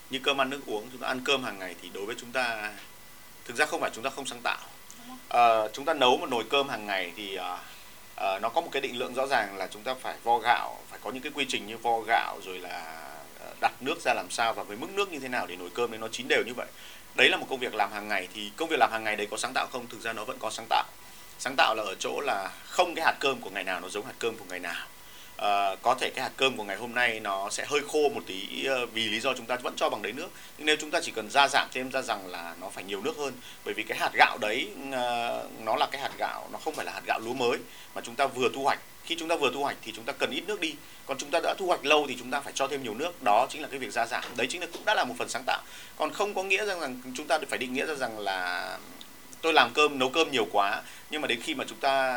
như 0.10 0.20
cơm 0.24 0.42
ăn 0.42 0.50
nước 0.50 0.62
uống 0.66 0.90
chúng 0.92 1.02
ta 1.02 1.08
ăn 1.08 1.22
cơm 1.26 1.44
hàng 1.44 1.60
ngày 1.60 1.76
thì 1.82 1.90
đối 1.94 2.06
với 2.06 2.16
chúng 2.20 2.32
ta 2.32 2.74
thực 3.46 3.58
ra 3.58 3.66
không 3.66 3.82
phải 3.82 3.92
chúng 3.94 4.04
ta 4.04 4.10
không 4.10 4.26
sáng 4.26 4.42
tạo. 4.44 4.60
À, 5.30 5.68
chúng 5.74 5.86
ta 5.86 5.94
nấu 5.94 6.18
một 6.18 6.30
nồi 6.30 6.44
cơm 6.50 6.70
hàng 6.70 6.86
ngày 6.86 7.12
thì 7.16 7.36
à, 7.36 7.58
Ờ, 8.18 8.40
nó 8.42 8.50
có 8.50 8.62
một 8.62 8.70
cái 8.72 8.82
định 8.82 9.00
lượng 9.00 9.14
rõ 9.14 9.28
ràng 9.28 9.58
là 9.58 9.68
chúng 9.72 9.84
ta 9.84 9.94
phải 9.94 10.16
vo 10.24 10.38
gạo, 10.38 10.78
phải 10.90 11.00
có 11.04 11.12
những 11.12 11.24
cái 11.24 11.32
quy 11.36 11.46
trình 11.50 11.68
như 11.68 11.78
vo 11.78 12.00
gạo 12.08 12.40
rồi 12.46 12.60
là 12.60 13.04
ờ, 13.40 13.54
đặt 13.62 13.72
nước 13.82 14.02
ra 14.02 14.14
làm 14.14 14.30
sao 14.30 14.54
và 14.54 14.64
với 14.64 14.78
mức 14.78 14.90
nước 14.90 15.12
như 15.12 15.20
thế 15.20 15.28
nào 15.28 15.48
để 15.48 15.56
nồi 15.56 15.70
cơm 15.74 15.92
nên 15.92 16.02
nó 16.02 16.08
chín 16.08 16.28
đều 16.28 16.44
như 16.46 16.54
vậy. 16.54 16.68
Đấy 17.16 17.30
là 17.30 17.38
một 17.38 17.46
công 17.50 17.60
việc 17.60 17.76
làm 17.76 17.92
hàng 17.92 18.08
ngày 18.08 18.28
thì 18.34 18.52
công 18.56 18.70
việc 18.70 18.80
làm 18.80 18.92
hàng 18.92 19.04
ngày 19.04 19.16
đấy 19.16 19.28
có 19.32 19.38
sáng 19.38 19.52
tạo 19.54 19.68
không? 19.72 19.88
Thực 19.88 20.02
ra 20.02 20.14
nó 20.14 20.26
vẫn 20.26 20.38
có 20.40 20.50
sáng 20.50 20.66
tạo. 20.70 20.84
Sáng 21.40 21.56
tạo 21.58 21.76
là 21.76 21.84
ở 21.84 21.96
chỗ 22.00 22.22
là 22.22 22.50
không 22.66 22.96
cái 22.96 23.06
hạt 23.06 23.16
cơm 23.20 23.42
của 23.42 23.50
ngày 23.50 23.64
nào 23.64 23.80
nó 23.80 23.90
giống 23.90 24.06
hạt 24.06 24.14
cơm 24.20 24.38
của 24.38 24.46
ngày 24.50 24.60
nào 24.60 24.88
uh, 25.38 25.82
có 25.82 25.96
thể 26.00 26.10
cái 26.16 26.24
hạt 26.24 26.32
cơm 26.38 26.58
của 26.58 26.64
ngày 26.64 26.78
hôm 26.78 26.96
nay 26.96 27.20
nó 27.20 27.50
sẽ 27.50 27.66
hơi 27.68 27.82
khô 27.92 28.10
một 28.10 28.22
tí 28.28 28.68
uh, 28.84 28.94
vì 28.94 29.10
lý 29.10 29.20
do 29.20 29.34
chúng 29.34 29.46
ta 29.46 29.56
vẫn 29.56 29.74
cho 29.76 29.90
bằng 29.90 30.02
đấy 30.02 30.14
nước 30.14 30.28
nhưng 30.58 30.66
nếu 30.66 30.76
chúng 30.80 30.92
ta 30.92 31.00
chỉ 31.02 31.12
cần 31.12 31.30
gia 31.30 31.48
giảm 31.48 31.68
thêm 31.72 31.92
ra 31.92 32.02
rằng 32.02 32.28
là 32.28 32.56
nó 32.62 32.70
phải 32.70 32.84
nhiều 32.84 33.02
nước 33.02 33.18
hơn. 33.18 33.34
Bởi 33.66 33.74
vì 33.74 33.84
cái 33.84 33.98
hạt 33.98 34.12
gạo 34.14 34.38
đấy 34.38 34.68
uh, 34.90 35.62
nó 35.66 35.76
là 35.76 35.88
cái 35.92 36.02
hạt 36.02 36.12
gạo 36.18 36.50
nó 36.52 36.60
không 36.60 36.76
phải 36.76 36.86
là 36.86 36.92
hạt 36.92 37.02
gạo 37.06 37.20
lúa 37.20 37.34
mới 37.34 37.58
mà 37.96 38.02
chúng 38.06 38.16
ta 38.16 38.28
vừa 38.28 38.50
thu 38.54 38.64
hoạch. 38.64 38.80
Khi 39.04 39.16
chúng 39.20 39.28
ta 39.28 39.36
vừa 39.36 39.52
thu 39.54 39.62
hoạch 39.64 39.78
thì 39.82 39.92
chúng 39.96 40.06
ta 40.06 40.14
cần 40.14 40.32
ít 40.32 40.44
nước 40.48 40.60
đi. 40.60 40.74
Còn 41.06 41.18
chúng 41.18 41.32
ta 41.32 41.40
đã 41.44 41.54
thu 41.58 41.68
hoạch 41.68 41.86
lâu 41.86 42.06
thì 42.08 42.16
chúng 42.20 42.32
ta 42.32 42.42
phải 42.42 42.54
cho 42.56 42.68
thêm 42.68 42.84
nhiều 42.84 42.94
nước. 42.94 43.24
Đó 43.24 43.48
chính 43.50 43.62
là 43.62 43.68
cái 43.68 43.80
việc 43.80 43.92
gia 43.92 44.06
giảm. 44.06 44.24
Đấy 44.36 44.48
chính 44.50 44.62
là 44.62 44.68
cũng 44.74 44.86
đã 44.86 44.94
là 44.96 45.04
một 45.04 45.14
phần 45.18 45.30
sáng 45.30 45.44
tạo. 45.46 45.62
Còn 45.98 46.14
không 46.14 46.34
có 46.34 46.44
nghĩa 46.44 46.66
rằng, 46.66 46.80
rằng 46.80 47.02
chúng 47.16 47.28
ta 47.28 47.40
phải 47.50 47.60
định 47.60 47.74
nghĩa 47.74 47.86
ra 47.86 47.96
rằng 47.96 48.20
là 48.20 48.78
tôi 49.42 49.54
làm 49.54 49.74
cơm 49.74 50.00
nấu 50.00 50.10
cơm 50.10 50.32
nhiều 50.32 50.48
quá 50.52 50.82
nhưng 51.10 51.22
mà 51.22 51.28
đến 51.28 51.42
khi 51.42 51.56
mà 51.56 51.66
chúng 51.68 51.80
ta 51.80 52.16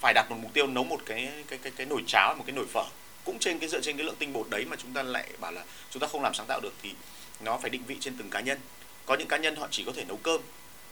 phải 0.00 0.14
đặt 0.14 0.30
một 0.30 0.36
mục 0.42 0.54
tiêu 0.54 0.66
nấu 0.66 0.84
một 0.84 1.00
cái 1.06 1.32
cái 1.48 1.58
cái 1.62 1.72
cái 1.76 1.86
nồi 1.86 2.02
cháo 2.06 2.34
một 2.38 2.44
cái 2.46 2.56
nồi 2.56 2.66
phở. 2.72 2.84
Cũng 3.24 3.38
trên 3.38 3.58
cái 3.58 3.68
dựa 3.68 3.80
trên 3.80 3.96
cái 3.96 4.06
lượng 4.06 4.16
tinh 4.18 4.32
bột 4.32 4.46
đấy 4.50 4.64
mà 4.64 4.76
chúng 4.76 4.92
ta 4.92 5.02
lại 5.02 5.28
bảo 5.40 5.52
là 5.52 5.64
chúng 5.90 6.00
ta 6.00 6.06
không 6.06 6.22
làm 6.22 6.34
sáng 6.34 6.46
tạo 6.46 6.60
được 6.60 6.72
thì 6.82 6.94
nó 7.40 7.58
phải 7.58 7.70
định 7.70 7.82
vị 7.86 7.96
trên 8.00 8.16
từng 8.18 8.30
cá 8.30 8.40
nhân. 8.40 8.58
Có 9.06 9.14
những 9.14 9.28
cá 9.28 9.36
nhân 9.36 9.56
họ 9.56 9.68
chỉ 9.70 9.84
có 9.84 9.92
thể 9.96 10.04
nấu 10.04 10.16
cơm 10.16 10.40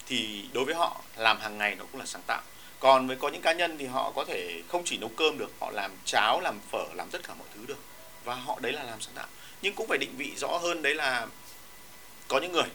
thì 0.06 0.44
đối 0.52 0.64
với 0.64 0.74
họ 0.74 1.02
làm 1.16 1.40
hàng 1.40 1.58
ngày 1.58 1.74
nó 1.74 1.84
cũng 1.92 2.00
là 2.00 2.06
sáng 2.06 2.22
tạo. 2.26 2.42
Còn 2.80 3.06
với 3.06 3.16
có 3.16 3.28
những 3.28 3.42
cá 3.42 3.52
nhân 3.52 3.78
thì 3.78 3.86
họ 3.86 4.12
có 4.16 4.24
thể 4.24 4.62
không 4.68 4.82
chỉ 4.84 4.96
nấu 4.96 5.10
cơm 5.16 5.38
được 5.38 5.50
họ 5.60 5.70
làm 5.70 5.92
cháo 6.04 6.40
làm 6.40 6.60
phở 6.70 6.84
làm 6.94 7.10
tất 7.10 7.22
cả 7.22 7.34
mọi 7.34 7.48
thứ 7.54 7.60
được. 7.66 7.78
Và 8.24 8.34
họ 8.34 8.58
đấy 8.60 8.72
là 8.72 8.82
làm 8.82 9.00
sáng 9.00 9.14
tạo. 9.14 9.26
Nhưng 9.62 9.74
cũng 9.74 9.88
phải 9.88 9.98
định 9.98 10.14
vị 10.16 10.32
rõ 10.36 10.58
hơn 10.58 10.82
đấy 10.82 10.94
là 10.94 11.26
có 12.28 12.40
những 12.40 12.52
người 12.52 12.68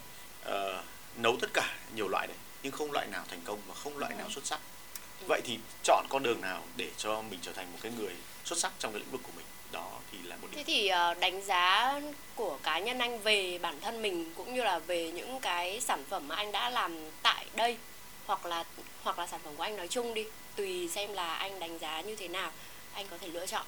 uh, 0.49 0.85
nấu 1.17 1.37
tất 1.41 1.47
cả 1.53 1.75
nhiều 1.95 2.07
loại 2.07 2.27
đấy 2.27 2.37
nhưng 2.63 2.71
không 2.71 2.91
loại 2.91 3.07
nào 3.07 3.23
thành 3.29 3.41
công 3.45 3.59
và 3.67 3.75
không 3.75 3.97
loại 3.97 4.13
nào 4.17 4.29
xuất 4.29 4.45
sắc 4.45 4.59
vậy 5.27 5.41
thì 5.43 5.59
chọn 5.83 6.05
con 6.09 6.23
đường 6.23 6.41
nào 6.41 6.63
để 6.77 6.89
cho 6.97 7.21
mình 7.21 7.39
trở 7.41 7.53
thành 7.53 7.71
một 7.71 7.77
cái 7.81 7.91
người 7.99 8.13
xuất 8.45 8.59
sắc 8.59 8.71
trong 8.79 8.91
cái 8.91 8.99
lĩnh 8.99 9.11
vực 9.11 9.21
của 9.23 9.31
mình? 9.35 9.45
Đó 9.71 9.91
thì 10.11 10.17
là 10.23 10.35
một 10.41 10.47
thế 10.51 10.63
thì 10.63 10.87
ờ, 10.87 11.13
đánh 11.13 11.41
giá 11.45 11.99
của 12.35 12.57
cá 12.63 12.79
nhân 12.79 12.99
anh 12.99 13.19
về 13.19 13.57
bản 13.57 13.79
thân 13.81 14.01
mình 14.01 14.33
cũng 14.35 14.53
như 14.55 14.63
là 14.63 14.79
về 14.79 15.11
những 15.11 15.39
cái 15.39 15.81
sản 15.81 16.03
phẩm 16.09 16.27
mà 16.27 16.35
anh 16.35 16.51
đã 16.51 16.69
làm 16.69 17.09
tại 17.21 17.45
đây 17.55 17.77
hoặc 18.25 18.45
là 18.45 18.63
hoặc 19.03 19.19
là 19.19 19.27
sản 19.27 19.39
phẩm 19.43 19.55
của 19.55 19.63
anh 19.63 19.77
nói 19.77 19.87
chung 19.87 20.13
đi 20.13 20.25
tùy 20.55 20.89
xem 20.89 21.13
là 21.13 21.33
anh 21.33 21.59
đánh 21.59 21.79
giá 21.79 22.01
như 22.01 22.15
thế 22.15 22.27
nào 22.27 22.51
anh 22.93 23.07
có 23.07 23.17
thể 23.17 23.27
lựa 23.27 23.45
chọn. 23.45 23.65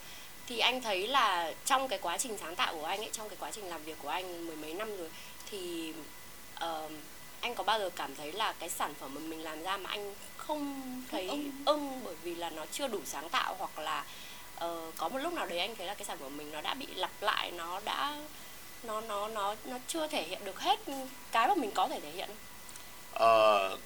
Thì 0.48 0.60
anh 0.60 0.81
thấy 0.81 1.08
là 1.08 1.54
trong 1.66 1.88
cái 1.88 2.00
quá 2.00 2.18
trình 2.18 2.38
sáng 2.38 2.56
tạo 2.56 2.75
của 2.75 2.86
anh 2.86 3.00
ấy 3.00 3.10
trong 3.12 3.30
cái 3.30 3.38
quá 3.40 3.51
trình 3.51 3.69
làm 3.69 3.84
việc 3.84 3.98
của 4.01 4.10
anh 4.10 4.48
mười 4.48 4.56
mấy 4.56 4.74
năm 4.74 4.98
rồi 4.98 5.10
thì 5.51 5.94
uh, 6.63 6.92
anh 7.42 7.56
có 7.56 7.63
bao 7.63 7.80
giờ 7.80 7.90
cảm 7.96 8.16
thấy 8.16 8.31
là 8.31 8.54
cái 8.60 8.69
sản 8.69 8.94
phẩm 9.00 9.13
mà 9.13 9.22
mình 9.22 9.44
làm 9.44 9.63
ra 9.63 9.78
mà 9.78 9.90
anh 9.90 10.16
không 10.47 11.01
thấy 11.12 11.27
ưng, 11.27 11.51
ưng 11.65 12.01
bởi 12.03 12.15
vì 12.24 12.36
là 12.36 12.50
nó 12.50 12.65
chưa 12.71 12.88
đủ 12.88 13.00
sáng 13.06 13.30
tạo 13.30 13.56
hoặc 13.59 13.80
là 13.80 14.06
uh, 14.65 14.94
có 14.97 15.09
một 15.09 15.18
lúc 15.18 15.33
nào 15.33 15.45
đấy 15.45 15.59
anh 15.59 15.75
thấy 15.75 15.88
là 15.88 15.94
cái 15.94 16.06
sản 16.06 16.18
phẩm 16.18 16.38
mình 16.38 16.51
nó 16.51 16.62
đã 16.62 16.74
bị 16.74 16.88
lặp 16.95 17.12
lại 17.21 17.51
nó 17.51 17.81
đã 17.86 18.15
nó 18.83 19.01
nó 19.01 19.27
nó 19.27 19.56
nó 19.65 19.77
chưa 19.88 20.07
thể 20.07 20.24
hiện 20.24 20.45
được 20.45 20.59
hết 20.59 20.80
cái 21.31 21.47
mà 21.47 21.56
mình 21.56 21.71
có 21.74 21.88
thể 21.88 22.00
thể 22.00 22.12
hiện. 22.12 22.30
Ờ, 23.13 23.77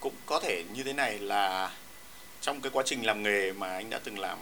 cũng 0.00 0.14
có 0.26 0.40
thể 0.40 0.64
như 0.74 0.82
thế 0.82 0.92
này 0.92 1.18
là 1.18 1.70
trong 2.40 2.60
cái 2.60 2.70
quá 2.70 2.82
trình 2.86 3.06
làm 3.06 3.22
nghề 3.22 3.52
mà 3.52 3.68
anh 3.74 3.90
đã 3.90 4.00
từng 4.04 4.18
làm 4.18 4.38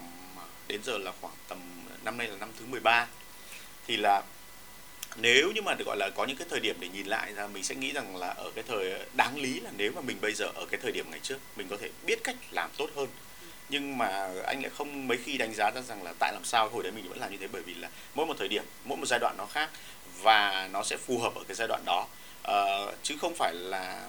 đến 0.69 0.81
giờ 0.85 0.99
là 0.99 1.13
khoảng 1.21 1.35
tầm 1.49 1.59
năm 2.05 2.19
nay 2.19 2.29
là 2.29 2.37
năm 2.37 2.51
thứ 2.59 2.67
13 2.67 3.07
thì 3.87 3.97
là 3.97 4.23
nếu 5.17 5.53
như 5.53 5.63
mà 5.63 5.75
được 5.75 5.85
gọi 5.87 5.97
là 5.97 6.11
có 6.15 6.25
những 6.25 6.37
cái 6.37 6.47
thời 6.51 6.61
điểm 6.61 6.77
để 6.81 6.89
nhìn 6.89 7.07
lại 7.07 7.33
ra 7.33 7.47
mình 7.47 7.65
sẽ 7.65 7.75
nghĩ 7.75 7.93
rằng 7.93 8.17
là 8.17 8.29
ở 8.29 8.51
cái 8.55 8.65
thời 8.69 8.93
đáng 9.17 9.39
lý 9.39 9.61
là 9.61 9.71
nếu 9.77 9.93
mà 9.93 10.01
mình 10.01 10.17
bây 10.21 10.33
giờ 10.33 10.47
ở 10.55 10.67
cái 10.71 10.81
thời 10.83 10.93
điểm 10.93 11.07
ngày 11.11 11.21
trước 11.23 11.39
mình 11.57 11.67
có 11.71 11.77
thể 11.77 11.91
biết 12.07 12.25
cách 12.25 12.37
làm 12.51 12.71
tốt 12.77 12.91
hơn. 12.97 13.09
Nhưng 13.69 13.99
mà 13.99 14.31
anh 14.47 14.63
lại 14.63 14.71
không 14.77 15.09
mấy 15.09 15.19
khi 15.25 15.39
đánh 15.39 15.55
giá 15.55 15.71
ra 15.71 15.81
rằng 15.81 16.03
là 16.03 16.13
tại 16.19 16.33
làm 16.33 16.45
sao 16.45 16.69
hồi 16.69 16.83
đấy 16.83 16.93
mình 16.93 17.09
vẫn 17.09 17.19
làm 17.21 17.31
như 17.33 17.37
thế 17.41 17.49
bởi 17.53 17.63
vì 17.63 17.75
là 17.75 17.89
mỗi 18.15 18.27
một 18.27 18.35
thời 18.39 18.49
điểm 18.49 18.65
mỗi 18.85 18.99
một 18.99 19.07
giai 19.07 19.21
đoạn 19.21 19.35
nó 19.39 19.47
khác 19.47 19.71
và 20.23 20.69
nó 20.73 20.83
sẽ 20.83 20.97
phù 20.97 21.19
hợp 21.19 21.35
ở 21.35 21.45
cái 21.49 21.55
giai 21.55 21.69
đoạn 21.69 21.83
đó. 21.87 22.07
Uh, 22.49 22.95
chứ 23.03 23.17
không 23.21 23.35
phải 23.35 23.55
là 23.55 24.09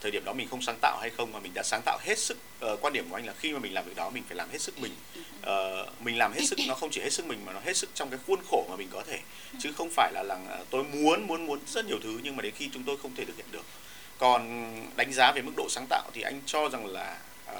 thời 0.00 0.10
điểm 0.10 0.24
đó 0.24 0.32
mình 0.32 0.48
không 0.48 0.62
sáng 0.62 0.78
tạo 0.80 0.98
hay 1.00 1.10
không 1.10 1.32
mà 1.32 1.40
mình 1.40 1.52
đã 1.54 1.62
sáng 1.62 1.82
tạo 1.84 1.98
hết 2.02 2.18
sức 2.18 2.38
uh, 2.72 2.78
quan 2.80 2.92
điểm 2.92 3.06
của 3.10 3.16
anh 3.16 3.26
là 3.26 3.32
khi 3.38 3.52
mà 3.52 3.58
mình 3.58 3.74
làm 3.74 3.84
việc 3.84 3.96
đó 3.96 4.10
mình 4.10 4.22
phải 4.28 4.36
làm 4.36 4.50
hết 4.50 4.58
sức 4.58 4.78
mình. 4.78 4.92
Uh, 5.40 6.02
mình 6.02 6.18
làm 6.18 6.32
hết 6.32 6.40
sức 6.44 6.58
nó 6.68 6.74
không 6.74 6.90
chỉ 6.90 7.00
hết 7.00 7.10
sức 7.10 7.26
mình 7.26 7.38
mà 7.46 7.52
nó 7.52 7.60
hết 7.64 7.76
sức 7.76 7.90
trong 7.94 8.10
cái 8.10 8.18
khuôn 8.26 8.40
khổ 8.50 8.66
mà 8.70 8.76
mình 8.76 8.88
có 8.92 9.02
thể. 9.06 9.18
Chứ 9.58 9.72
không 9.72 9.90
phải 9.90 10.12
là 10.12 10.22
là 10.22 10.38
ờ, 10.48 10.64
tôi 10.70 10.84
muốn 10.84 11.26
muốn 11.26 11.46
muốn 11.46 11.58
rất 11.66 11.86
nhiều 11.86 11.98
thứ 12.02 12.20
nhưng 12.22 12.36
mà 12.36 12.42
đến 12.42 12.54
khi 12.56 12.70
chúng 12.72 12.82
tôi 12.82 12.96
không 13.02 13.14
thể 13.14 13.24
thực 13.24 13.36
hiện 13.36 13.46
được. 13.50 13.64
Còn 14.18 14.72
đánh 14.96 15.12
giá 15.12 15.32
về 15.32 15.42
mức 15.42 15.52
độ 15.56 15.66
sáng 15.70 15.86
tạo 15.90 16.10
thì 16.14 16.22
anh 16.22 16.40
cho 16.46 16.68
rằng 16.68 16.86
là 16.86 17.18
uh, 17.52 17.58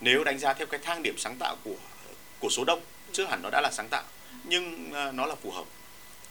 nếu 0.00 0.24
đánh 0.24 0.38
giá 0.38 0.52
theo 0.52 0.66
cái 0.66 0.80
thang 0.84 1.02
điểm 1.02 1.14
sáng 1.18 1.36
tạo 1.38 1.56
của 1.64 1.76
của 2.38 2.48
số 2.50 2.64
đông 2.64 2.80
chưa 3.12 3.26
hẳn 3.26 3.42
nó 3.42 3.48
đã 3.52 3.60
là 3.60 3.70
sáng 3.72 3.88
tạo 3.88 4.04
nhưng 4.44 4.90
uh, 4.90 5.14
nó 5.14 5.26
là 5.26 5.34
phù 5.34 5.50
hợp. 5.50 5.64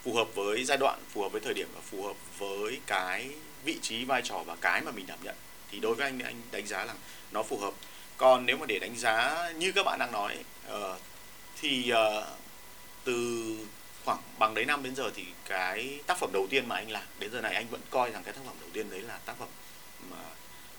Phù 0.03 0.13
hợp 0.13 0.27
với 0.35 0.63
giai 0.63 0.77
đoạn 0.77 0.99
phù 1.09 1.21
hợp 1.21 1.29
với 1.29 1.41
thời 1.41 1.53
điểm 1.53 1.67
và 1.75 1.81
phù 1.81 2.03
hợp 2.03 2.15
với 2.37 2.79
cái 2.85 3.29
vị 3.65 3.77
trí 3.81 4.05
vai 4.05 4.21
trò 4.21 4.43
và 4.45 4.55
cái 4.61 4.81
mà 4.81 4.91
mình 4.91 5.07
đảm 5.07 5.19
nhận 5.23 5.35
thì 5.71 5.79
đối 5.79 5.95
với 5.95 6.05
anh 6.05 6.19
anh 6.19 6.41
đánh 6.51 6.67
giá 6.67 6.85
là 6.85 6.93
nó 7.31 7.43
phù 7.43 7.57
hợp. 7.57 7.73
Còn 8.17 8.45
nếu 8.45 8.57
mà 8.57 8.65
để 8.65 8.79
đánh 8.79 8.97
giá 8.97 9.49
như 9.57 9.71
các 9.71 9.83
bạn 9.83 9.99
đang 9.99 10.11
nói 10.11 10.37
uh, 10.71 10.97
thì 11.61 11.91
uh, 11.93 12.23
từ 13.03 13.57
khoảng 14.05 14.19
bằng 14.39 14.53
đấy 14.53 14.65
năm 14.65 14.83
đến 14.83 14.95
giờ 14.95 15.11
thì 15.15 15.23
cái 15.45 15.99
tác 16.05 16.17
phẩm 16.17 16.29
đầu 16.33 16.47
tiên 16.49 16.67
mà 16.67 16.75
anh 16.75 16.91
làm 16.91 17.03
đến 17.19 17.31
giờ 17.31 17.41
này 17.41 17.55
anh 17.55 17.67
vẫn 17.67 17.81
coi 17.89 18.11
rằng 18.11 18.23
cái 18.23 18.33
tác 18.33 18.41
phẩm 18.45 18.55
đầu 18.61 18.69
tiên 18.73 18.89
đấy 18.89 19.01
là 19.01 19.17
tác 19.25 19.33
phẩm 19.39 19.47
mà 20.11 20.17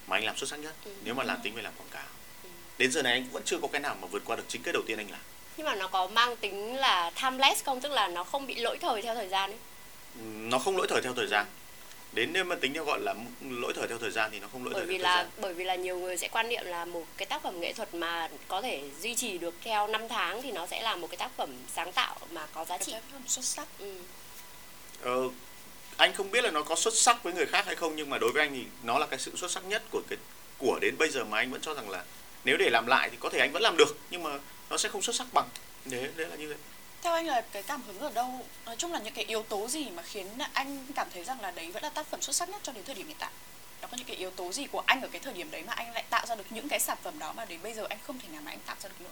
mà 0.06 0.16
anh 0.16 0.24
làm 0.24 0.36
xuất 0.36 0.48
sắc 0.48 0.56
nhất 0.56 0.74
ừ. 0.84 0.94
nếu 1.04 1.14
mà 1.14 1.24
làm 1.24 1.38
tính 1.42 1.54
về 1.54 1.62
làm 1.62 1.72
quảng 1.76 1.88
cáo. 1.90 2.06
Ừ. 2.42 2.48
đến 2.78 2.92
giờ 2.92 3.02
này 3.02 3.12
anh 3.12 3.26
vẫn 3.32 3.42
chưa 3.46 3.58
có 3.62 3.68
cái 3.68 3.80
nào 3.80 3.96
mà 4.00 4.08
vượt 4.08 4.22
qua 4.24 4.36
được 4.36 4.44
chính 4.48 4.62
cái 4.62 4.72
đầu 4.72 4.82
tiên 4.86 4.98
anh 4.98 5.10
làm. 5.10 5.20
Nhưng 5.56 5.66
mà 5.66 5.74
nó 5.74 5.88
có 5.88 6.06
mang 6.06 6.36
tính 6.36 6.76
là 6.76 7.10
timeless 7.22 7.64
không? 7.64 7.80
Tức 7.80 7.92
là 7.92 8.08
nó 8.08 8.24
không 8.24 8.46
bị 8.46 8.54
lỗi 8.54 8.78
thời 8.80 9.02
theo 9.02 9.14
thời 9.14 9.28
gian 9.28 9.50
ấy. 9.50 9.58
Nó 10.24 10.58
không 10.58 10.76
lỗi 10.76 10.86
thời 10.90 11.02
theo 11.02 11.14
thời 11.14 11.26
gian 11.26 11.46
đến 12.16 12.32
nếu 12.32 12.44
mà 12.44 12.54
tính 12.54 12.74
theo 12.74 12.84
gọi 12.84 13.00
là 13.00 13.14
lỗi 13.50 13.72
thời 13.76 13.88
theo 13.88 13.98
thời 13.98 14.10
gian 14.10 14.30
thì 14.32 14.40
nó 14.40 14.48
không 14.52 14.64
lỗi 14.64 14.74
bởi 14.74 14.82
thời 14.82 14.88
vì 14.88 14.98
theo 14.98 15.04
là 15.04 15.16
thời 15.16 15.24
gian. 15.24 15.32
bởi 15.40 15.54
vì 15.54 15.64
là 15.64 15.74
nhiều 15.74 15.98
người 15.98 16.16
sẽ 16.16 16.28
quan 16.28 16.48
niệm 16.48 16.62
là 16.64 16.84
một 16.84 17.04
cái 17.16 17.26
tác 17.26 17.42
phẩm 17.42 17.60
nghệ 17.60 17.72
thuật 17.72 17.94
mà 17.94 18.28
có 18.48 18.62
thể 18.62 18.82
duy 19.00 19.14
trì 19.14 19.38
được 19.38 19.54
theo 19.64 19.86
năm 19.86 20.08
tháng 20.08 20.42
thì 20.42 20.52
nó 20.52 20.66
sẽ 20.66 20.82
là 20.82 20.96
một 20.96 21.06
cái 21.10 21.16
tác 21.16 21.30
phẩm 21.36 21.50
sáng 21.74 21.92
tạo 21.92 22.16
mà 22.30 22.46
có 22.52 22.64
giá 22.64 22.78
trị 22.78 22.94
xuất 23.26 23.44
sắc 23.44 23.68
ừ. 23.78 23.94
ờ, 25.02 25.28
anh 25.96 26.14
không 26.14 26.30
biết 26.30 26.44
là 26.44 26.50
nó 26.50 26.62
có 26.62 26.74
xuất 26.74 26.94
sắc 26.94 27.22
với 27.22 27.32
người 27.32 27.46
khác 27.46 27.66
hay 27.66 27.74
không 27.74 27.96
nhưng 27.96 28.10
mà 28.10 28.18
đối 28.18 28.32
với 28.32 28.42
anh 28.42 28.54
thì 28.54 28.64
nó 28.82 28.98
là 28.98 29.06
cái 29.06 29.18
sự 29.18 29.36
xuất 29.36 29.50
sắc 29.50 29.64
nhất 29.64 29.82
của 29.90 30.02
cái 30.08 30.18
của 30.58 30.78
đến 30.82 30.98
bây 30.98 31.10
giờ 31.10 31.24
mà 31.24 31.38
anh 31.38 31.50
vẫn 31.50 31.60
cho 31.60 31.74
rằng 31.74 31.90
là 31.90 32.04
nếu 32.44 32.56
để 32.56 32.70
làm 32.70 32.86
lại 32.86 33.10
thì 33.10 33.16
có 33.20 33.28
thể 33.28 33.38
anh 33.38 33.52
vẫn 33.52 33.62
làm 33.62 33.76
được 33.76 33.96
nhưng 34.10 34.22
mà 34.22 34.30
nó 34.70 34.76
sẽ 34.76 34.88
không 34.88 35.02
xuất 35.02 35.16
sắc 35.16 35.26
bằng 35.32 35.48
đấy 35.84 36.08
đấy 36.16 36.26
là 36.28 36.36
như 36.36 36.48
vậy 36.48 36.56
theo 37.06 37.14
anh 37.14 37.26
là 37.26 37.40
cái 37.52 37.62
cảm 37.62 37.82
hứng 37.86 37.98
ở 37.98 38.10
đâu? 38.14 38.40
Nói 38.66 38.76
chung 38.78 38.92
là 38.92 38.98
những 38.98 39.14
cái 39.14 39.24
yếu 39.24 39.42
tố 39.42 39.68
gì 39.68 39.90
mà 39.90 40.02
khiến 40.02 40.26
anh 40.52 40.86
cảm 40.94 41.06
thấy 41.14 41.24
rằng 41.24 41.40
là 41.40 41.50
đấy 41.50 41.70
vẫn 41.70 41.82
là 41.82 41.88
tác 41.88 42.06
phẩm 42.06 42.22
xuất 42.22 42.36
sắc 42.36 42.48
nhất 42.48 42.60
cho 42.62 42.72
đến 42.72 42.84
thời 42.84 42.94
điểm 42.94 43.06
hiện 43.06 43.16
tại? 43.18 43.30
Nó 43.82 43.88
có 43.88 43.96
những 43.96 44.06
cái 44.06 44.16
yếu 44.16 44.30
tố 44.30 44.52
gì 44.52 44.66
của 44.66 44.82
anh 44.86 45.00
ở 45.00 45.08
cái 45.08 45.20
thời 45.20 45.32
điểm 45.32 45.50
đấy 45.50 45.62
mà 45.66 45.72
anh 45.72 45.92
lại 45.92 46.04
tạo 46.10 46.26
ra 46.26 46.34
được 46.34 46.44
những 46.50 46.68
cái 46.68 46.80
sản 46.80 46.98
phẩm 47.02 47.18
đó 47.18 47.32
mà 47.32 47.44
đến 47.44 47.60
bây 47.62 47.74
giờ 47.74 47.86
anh 47.88 47.98
không 48.02 48.18
thể 48.18 48.28
nào 48.32 48.42
mà 48.44 48.50
anh 48.50 48.58
tạo 48.66 48.76
ra 48.82 48.88
được 48.88 49.00
nữa? 49.00 49.10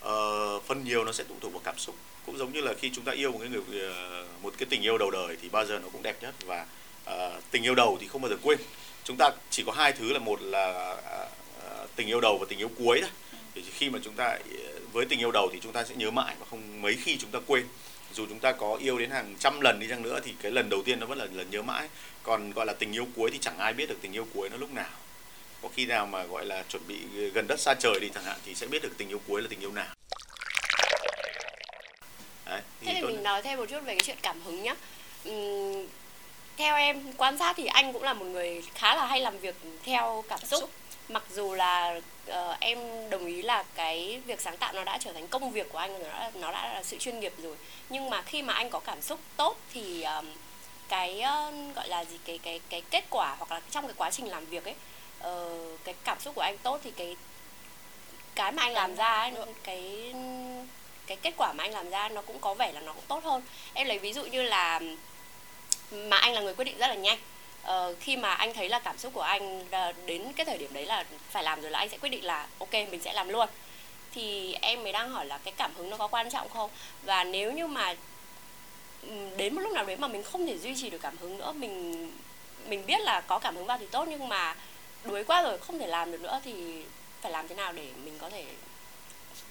Ờ, 0.00 0.60
phần 0.60 0.84
nhiều 0.84 1.04
nó 1.04 1.12
sẽ 1.12 1.24
phụ 1.28 1.34
thuộc 1.40 1.52
vào 1.52 1.60
cảm 1.64 1.78
xúc. 1.78 1.94
Cũng 2.26 2.38
giống 2.38 2.52
như 2.52 2.60
là 2.60 2.74
khi 2.80 2.90
chúng 2.94 3.04
ta 3.04 3.12
yêu 3.12 3.32
một 3.32 3.38
cái 3.40 3.48
người 3.48 3.80
ờ, 3.94 4.24
một 4.42 4.54
cái 4.58 4.66
tình 4.70 4.82
yêu 4.82 4.98
đầu 4.98 5.10
đời 5.10 5.36
thì 5.42 5.48
bao 5.48 5.66
giờ 5.66 5.78
nó 5.78 5.88
cũng 5.92 6.02
đẹp 6.02 6.22
nhất. 6.22 6.34
Và 6.46 6.66
uh, 7.10 7.42
tình 7.50 7.62
yêu 7.62 7.74
đầu 7.74 7.98
thì 8.00 8.08
không 8.08 8.22
bao 8.22 8.30
giờ 8.30 8.36
quên. 8.42 8.58
Chúng 9.04 9.16
ta 9.16 9.30
chỉ 9.50 9.62
có 9.66 9.72
hai 9.72 9.92
thứ 9.92 10.12
là 10.12 10.18
một 10.18 10.42
là 10.42 10.96
uh, 11.66 11.96
tình 11.96 12.06
yêu 12.06 12.20
đầu 12.20 12.38
và 12.38 12.46
tình 12.48 12.58
yêu 12.58 12.70
cuối 12.78 13.00
thôi 13.00 13.10
thì 13.54 13.62
khi 13.74 13.90
mà 13.90 13.98
chúng 14.04 14.14
ta 14.14 14.38
với 14.96 15.06
tình 15.06 15.20
yêu 15.20 15.30
đầu 15.30 15.48
thì 15.52 15.58
chúng 15.62 15.72
ta 15.72 15.84
sẽ 15.84 15.94
nhớ 15.94 16.10
mãi 16.10 16.34
và 16.38 16.46
không 16.50 16.82
mấy 16.82 16.96
khi 17.02 17.18
chúng 17.18 17.30
ta 17.30 17.38
quên. 17.46 17.66
Dù 18.12 18.26
chúng 18.28 18.38
ta 18.38 18.52
có 18.52 18.76
yêu 18.80 18.98
đến 18.98 19.10
hàng 19.10 19.34
trăm 19.38 19.60
lần 19.60 19.80
đi 19.80 19.86
chăng 19.88 20.02
nữa 20.02 20.20
thì 20.24 20.34
cái 20.42 20.52
lần 20.52 20.68
đầu 20.70 20.82
tiên 20.84 21.00
nó 21.00 21.06
vẫn 21.06 21.18
là 21.18 21.26
lần 21.32 21.50
nhớ 21.50 21.62
mãi. 21.62 21.88
Còn 22.22 22.52
gọi 22.52 22.66
là 22.66 22.72
tình 22.72 22.92
yêu 22.92 23.06
cuối 23.16 23.30
thì 23.32 23.38
chẳng 23.38 23.58
ai 23.58 23.72
biết 23.72 23.88
được 23.88 23.98
tình 24.00 24.12
yêu 24.12 24.26
cuối 24.34 24.48
nó 24.48 24.56
lúc 24.56 24.72
nào. 24.72 24.90
Có 25.62 25.68
khi 25.74 25.86
nào 25.86 26.06
mà 26.06 26.24
gọi 26.24 26.44
là 26.44 26.64
chuẩn 26.68 26.82
bị 26.88 26.96
gần 27.34 27.46
đất 27.46 27.60
xa 27.60 27.74
trời 27.74 27.98
đi 28.00 28.08
chẳng 28.14 28.24
hạn 28.24 28.36
thì 28.44 28.54
sẽ 28.54 28.66
biết 28.66 28.82
được 28.82 28.92
tình 28.98 29.08
yêu 29.08 29.20
cuối 29.28 29.42
là 29.42 29.48
tình 29.50 29.60
yêu 29.60 29.72
nào. 29.72 29.94
Đấy, 32.46 32.60
thì 32.80 32.86
thế 32.86 32.94
thì 32.94 33.02
mình 33.02 33.22
nói 33.22 33.42
thêm 33.42 33.58
một 33.58 33.66
chút 33.68 33.80
về 33.84 33.94
cái 33.94 34.02
chuyện 34.04 34.18
cảm 34.22 34.40
hứng 34.40 34.62
nhé 34.62 34.74
uhm, 35.28 35.86
theo 36.56 36.76
em 36.76 37.12
quan 37.16 37.38
sát 37.38 37.56
thì 37.56 37.66
anh 37.66 37.92
cũng 37.92 38.02
là 38.02 38.14
một 38.14 38.24
người 38.24 38.62
khá 38.74 38.96
là 38.96 39.06
hay 39.06 39.20
làm 39.20 39.38
việc 39.38 39.56
theo 39.84 40.24
cảm 40.28 40.40
xúc. 40.44 40.70
Mặc 41.08 41.22
dù 41.34 41.54
là 41.54 42.00
uh, 42.30 42.60
em 42.60 42.78
đồng 43.10 43.26
ý 43.26 43.42
là 43.42 43.64
cái 43.74 44.20
việc 44.26 44.40
sáng 44.40 44.56
tạo 44.56 44.72
nó 44.72 44.84
đã 44.84 44.98
trở 44.98 45.12
thành 45.12 45.28
công 45.28 45.50
việc 45.50 45.72
của 45.72 45.78
anh 45.78 46.02
nó 46.02 46.08
đã, 46.08 46.30
nó 46.34 46.52
đã 46.52 46.74
là 46.74 46.82
sự 46.82 46.96
chuyên 46.98 47.20
nghiệp 47.20 47.32
rồi. 47.42 47.56
Nhưng 47.88 48.10
mà 48.10 48.22
khi 48.22 48.42
mà 48.42 48.54
anh 48.54 48.70
có 48.70 48.78
cảm 48.78 49.02
xúc 49.02 49.20
tốt 49.36 49.56
thì 49.72 50.02
um, 50.02 50.26
cái 50.88 51.22
uh, 51.22 51.76
gọi 51.76 51.88
là 51.88 52.04
gì 52.04 52.18
cái 52.24 52.38
cái 52.38 52.60
cái 52.68 52.82
kết 52.90 53.04
quả 53.10 53.36
hoặc 53.38 53.52
là 53.52 53.60
trong 53.70 53.86
cái 53.86 53.94
quá 53.96 54.10
trình 54.10 54.28
làm 54.28 54.46
việc 54.46 54.64
ấy 54.64 54.74
uh, 55.32 55.84
cái 55.84 55.94
cảm 56.04 56.20
xúc 56.20 56.34
của 56.34 56.40
anh 56.40 56.58
tốt 56.58 56.80
thì 56.84 56.90
cái 56.90 57.16
cái 58.34 58.52
mà 58.52 58.62
anh 58.62 58.72
làm 58.72 58.94
ra 58.94 59.20
ấy, 59.20 59.32
cái 59.62 60.14
cái 61.06 61.16
kết 61.16 61.34
quả 61.36 61.52
mà 61.52 61.64
anh 61.64 61.72
làm 61.72 61.90
ra 61.90 62.08
nó 62.08 62.22
cũng 62.22 62.38
có 62.38 62.54
vẻ 62.54 62.72
là 62.72 62.80
nó 62.80 62.92
cũng 62.92 63.04
tốt 63.08 63.24
hơn. 63.24 63.42
Em 63.74 63.86
lấy 63.86 63.98
ví 63.98 64.12
dụ 64.12 64.24
như 64.24 64.42
là 64.42 64.80
mà 65.90 66.16
anh 66.16 66.32
là 66.32 66.40
người 66.40 66.54
quyết 66.54 66.64
định 66.64 66.78
rất 66.78 66.88
là 66.88 66.94
nhanh 66.94 67.18
uh, 67.70 68.00
khi 68.00 68.16
mà 68.16 68.34
anh 68.34 68.54
thấy 68.54 68.68
là 68.68 68.78
cảm 68.78 68.98
xúc 68.98 69.12
của 69.14 69.20
anh 69.20 69.64
ờ, 69.70 69.92
đến 70.06 70.32
cái 70.32 70.46
thời 70.46 70.58
điểm 70.58 70.74
đấy 70.74 70.86
là 70.86 71.04
phải 71.30 71.42
làm 71.42 71.60
rồi 71.60 71.70
là 71.70 71.78
anh 71.78 71.88
sẽ 71.88 71.98
quyết 71.98 72.08
định 72.08 72.24
là 72.24 72.46
ok 72.58 72.72
mình 72.72 73.00
sẽ 73.04 73.12
làm 73.12 73.28
luôn. 73.28 73.48
Thì 74.14 74.54
em 74.54 74.82
mới 74.82 74.92
đang 74.92 75.10
hỏi 75.10 75.26
là 75.26 75.38
cái 75.38 75.54
cảm 75.56 75.74
hứng 75.74 75.90
nó 75.90 75.96
có 75.96 76.08
quan 76.08 76.30
trọng 76.30 76.48
không? 76.48 76.70
Và 77.02 77.24
nếu 77.24 77.52
như 77.52 77.66
mà 77.66 77.94
đến 79.36 79.54
một 79.54 79.60
lúc 79.60 79.72
nào 79.72 79.84
đấy 79.84 79.96
mà 79.96 80.08
mình 80.08 80.22
không 80.22 80.46
thể 80.46 80.58
duy 80.58 80.74
trì 80.76 80.90
được 80.90 80.98
cảm 81.02 81.16
hứng 81.16 81.38
nữa 81.38 81.52
mình 81.52 82.12
mình 82.68 82.86
biết 82.86 83.00
là 83.00 83.20
có 83.20 83.38
cảm 83.38 83.56
hứng 83.56 83.66
vào 83.66 83.78
thì 83.78 83.86
tốt 83.86 84.08
nhưng 84.08 84.28
mà 84.28 84.56
đuối 85.04 85.24
quá 85.24 85.42
rồi 85.42 85.58
không 85.58 85.78
thể 85.78 85.86
làm 85.86 86.12
được 86.12 86.20
nữa 86.20 86.40
thì 86.44 86.82
phải 87.20 87.32
làm 87.32 87.48
thế 87.48 87.54
nào 87.54 87.72
để 87.72 87.88
mình 88.04 88.18
có 88.18 88.30
thể 88.30 88.44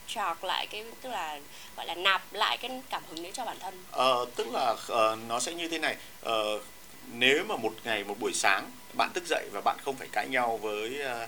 trọc 0.07 0.43
lại 0.43 0.67
cái 0.67 0.85
tức 1.01 1.09
là 1.09 1.39
gọi 1.77 1.85
là 1.85 1.95
nạp 1.95 2.33
lại 2.33 2.57
cái 2.57 2.81
cảm 2.89 3.01
hứng 3.09 3.23
đấy 3.23 3.31
cho 3.35 3.45
bản 3.45 3.57
thân? 3.59 3.83
Ờ, 3.91 4.25
tức 4.35 4.47
là 4.53 4.71
uh, 4.71 5.19
nó 5.27 5.39
sẽ 5.39 5.53
như 5.53 5.67
thế 5.67 5.77
này. 5.77 5.95
Uh, 6.25 6.61
nếu 7.13 7.43
mà 7.43 7.55
một 7.55 7.73
ngày, 7.83 8.03
một 8.03 8.19
buổi 8.19 8.33
sáng, 8.33 8.71
bạn 8.93 9.09
thức 9.13 9.23
dậy 9.27 9.45
và 9.53 9.61
bạn 9.61 9.77
không 9.85 9.95
phải 9.95 10.07
cãi 10.11 10.27
nhau 10.27 10.57
với 10.57 10.99
ờ, 11.01 11.27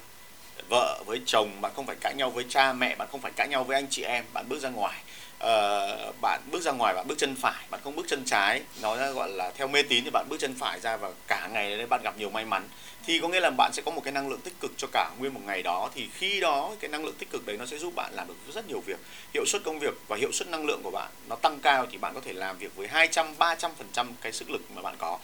vợ, 0.70 1.04
với 1.06 1.22
chồng, 1.26 1.62
bạn 1.62 1.72
không 1.76 1.86
phải 1.86 1.96
cãi 2.02 2.14
nhau 2.16 2.30
với 2.30 2.46
cha 2.50 2.74
mẹ, 2.74 2.96
bạn 2.96 3.08
không 3.12 3.22
phải 3.22 3.32
cãi 3.36 3.48
nhau 3.48 3.64
với 3.64 3.76
anh 3.76 3.88
chị 3.90 4.02
em, 4.02 4.26
bạn 4.34 4.50
bước 4.50 4.60
ra 4.60 4.70
ngoài 4.70 5.02
uh, 5.44 6.22
bạn 6.22 6.42
bước 6.52 6.62
ra 6.62 6.72
ngoài 6.72 6.94
bạn 6.94 7.08
bước 7.08 7.18
chân 7.18 7.36
phải 7.36 7.66
bạn 7.70 7.82
không 7.84 7.96
bước 7.96 8.06
chân 8.08 8.24
trái. 8.26 8.62
Nói 8.82 8.98
ra 8.98 9.12
gọi 9.12 9.30
là 9.30 9.52
theo 9.58 9.68
mê 9.68 9.84
tín 9.84 10.04
thì 10.04 10.10
bạn 10.10 10.26
bước 10.30 10.38
chân 10.40 10.56
phải 10.60 10.80
ra 10.80 10.98
và 10.98 11.12
cả 11.28 11.50
ngày 11.54 11.78
đấy 11.78 11.88
bạn 11.88 12.02
gặp 12.04 12.18
nhiều 12.18 12.30
may 12.30 12.46
mắn. 12.46 12.68
Thì 13.06 13.20
có 13.20 13.28
nghĩa 13.28 13.40
là 13.40 13.50
bạn 13.50 13.72
sẽ 13.74 13.82
có 13.86 13.92
một 13.92 14.02
cái 14.04 14.14
năng 14.14 14.30
lượng 14.30 14.42
tích 14.42 14.60
cực 14.60 14.72
cho 14.78 14.88
cả 14.92 15.12
nguyên 15.20 15.34
một 15.34 15.42
ngày 15.46 15.64
đó. 15.64 15.90
Thì 15.96 16.08
khi 16.14 16.40
đó 16.40 16.72
cái 16.80 16.90
năng 16.90 17.06
lượng 17.06 17.16
tích 17.20 17.30
cực 17.30 17.46
đấy 17.46 17.58
nó 17.58 17.66
sẽ 17.66 17.78
giúp 17.78 17.94
bạn 17.96 18.14
làm 18.14 18.28
được 18.28 18.54
rất 18.54 18.68
nhiều 18.68 18.82
việc. 18.86 19.00
Hiệu 19.34 19.46
suất 19.46 19.64
công 19.64 19.80
việc 19.80 19.94
và 20.08 20.18
hiệu 20.18 20.32
suất 20.32 20.48
năng 20.48 20.66
lượng 20.66 20.82
của 20.84 20.92
bạn 20.92 21.10
nó 21.30 21.36
tăng 21.36 21.60
cao 21.60 21.86
thì 21.92 21.98
bạn 21.98 22.14
có 22.14 22.22
thể 22.22 22.34
làm 22.34 22.58
việc 22.58 22.76
với 22.76 22.88
200 22.88 23.38
300 23.38 23.72
phần 23.78 23.88
trăm 23.94 24.12
cái 24.22 24.32
sức 24.32 24.50
lực 24.50 24.62
mà 24.76 24.82
bạn 24.82 24.96
có. 25.00 25.20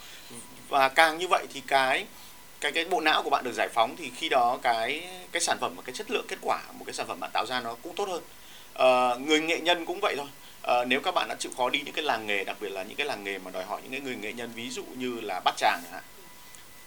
Và 0.68 0.88
càng 0.88 1.18
như 1.18 1.28
vậy 1.28 1.46
thì 1.54 1.62
cái 1.66 2.06
cái 2.60 2.72
cái 2.72 2.84
bộ 2.84 3.00
não 3.00 3.22
của 3.22 3.30
bạn 3.30 3.44
được 3.44 3.52
giải 3.54 3.68
phóng 3.74 3.96
thì 3.96 4.10
khi 4.16 4.28
đó 4.28 4.58
cái 4.62 5.04
cái 5.32 5.42
sản 5.42 5.58
phẩm 5.60 5.72
và 5.76 5.82
cái 5.86 5.94
chất 5.94 6.10
lượng 6.10 6.24
kết 6.28 6.38
quả 6.42 6.60
một 6.72 6.84
cái 6.86 6.94
sản 6.94 7.06
phẩm 7.06 7.20
bạn 7.20 7.30
tạo 7.32 7.46
ra 7.46 7.60
nó 7.60 7.76
cũng 7.82 7.94
tốt 7.94 8.08
hơn 8.08 8.22
à, 8.74 9.14
người 9.14 9.40
nghệ 9.40 9.60
nhân 9.60 9.84
cũng 9.84 9.98
vậy 10.02 10.14
thôi. 10.16 10.26
À, 10.62 10.84
nếu 10.84 11.00
các 11.00 11.14
bạn 11.14 11.28
đã 11.28 11.34
chịu 11.38 11.52
khó 11.56 11.70
đi 11.70 11.80
những 11.84 11.94
cái 11.94 12.04
làng 12.04 12.26
nghề 12.26 12.44
đặc 12.44 12.56
biệt 12.60 12.68
là 12.68 12.82
những 12.82 12.96
cái 12.96 13.06
làng 13.06 13.24
nghề 13.24 13.38
mà 13.38 13.50
đòi 13.50 13.64
hỏi 13.64 13.80
những 13.82 13.92
cái 13.92 14.00
người 14.00 14.16
nghệ 14.16 14.32
nhân 14.32 14.50
ví 14.54 14.70
dụ 14.70 14.84
như 14.96 15.20
là 15.20 15.40
bát 15.44 15.56
tràng 15.56 15.80
chẳng 15.82 15.92
hạn 15.92 16.02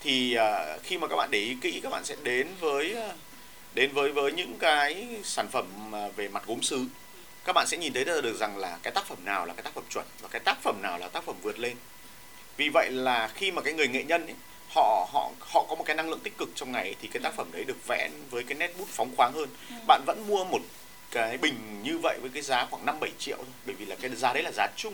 thì 0.01 0.37
uh, 0.37 0.83
khi 0.83 0.97
mà 0.97 1.07
các 1.07 1.15
bạn 1.15 1.31
để 1.31 1.39
ý 1.39 1.55
kỹ 1.61 1.79
các 1.83 1.89
bạn 1.89 2.05
sẽ 2.05 2.15
đến 2.23 2.47
với 2.59 2.95
đến 3.73 3.93
với 3.93 4.11
với 4.11 4.31
những 4.31 4.57
cái 4.59 5.07
sản 5.23 5.47
phẩm 5.47 5.65
về 6.15 6.27
mặt 6.27 6.43
gốm 6.47 6.61
sứ. 6.61 6.85
Các 7.45 7.53
bạn 7.53 7.67
sẽ 7.67 7.77
nhìn 7.77 7.93
thấy 7.93 8.05
được 8.05 8.37
rằng 8.39 8.57
là 8.57 8.77
cái 8.83 8.93
tác 8.93 9.05
phẩm 9.05 9.17
nào 9.25 9.45
là 9.45 9.53
cái 9.53 9.63
tác 9.63 9.73
phẩm 9.73 9.83
chuẩn 9.89 10.05
và 10.21 10.29
cái 10.31 10.39
tác 10.39 10.57
phẩm 10.63 10.81
nào 10.81 10.99
là 10.99 11.07
tác 11.07 11.23
phẩm 11.23 11.35
vượt 11.41 11.59
lên. 11.59 11.77
Vì 12.57 12.69
vậy 12.73 12.91
là 12.91 13.27
khi 13.35 13.51
mà 13.51 13.61
cái 13.61 13.73
người 13.73 13.87
nghệ 13.87 14.03
nhân 14.03 14.25
ấy, 14.25 14.35
họ 14.69 15.09
họ 15.13 15.31
họ 15.39 15.65
có 15.69 15.75
một 15.75 15.83
cái 15.83 15.95
năng 15.95 16.09
lượng 16.09 16.19
tích 16.19 16.37
cực 16.37 16.49
trong 16.55 16.71
ngày 16.71 16.95
thì 17.01 17.07
cái 17.07 17.21
tác 17.23 17.33
phẩm 17.33 17.47
đấy 17.51 17.63
được 17.63 17.87
vẽ 17.87 18.09
với 18.31 18.43
cái 18.43 18.57
nét 18.57 18.73
bút 18.77 18.87
phóng 18.87 19.15
khoáng 19.17 19.33
hơn. 19.33 19.49
Ừ. 19.69 19.75
bạn 19.87 20.01
vẫn 20.05 20.23
mua 20.27 20.43
một 20.43 20.61
cái 21.11 21.37
bình 21.37 21.83
như 21.83 21.97
vậy 21.97 22.17
với 22.21 22.29
cái 22.33 22.41
giá 22.41 22.65
khoảng 22.71 22.85
5 22.85 22.99
7 22.99 23.11
triệu 23.19 23.37
thôi. 23.37 23.53
Bởi 23.65 23.75
vì 23.75 23.85
là 23.85 23.95
cái 24.01 24.11
giá 24.15 24.33
đấy 24.33 24.43
là 24.43 24.51
giá 24.51 24.67
chung. 24.75 24.93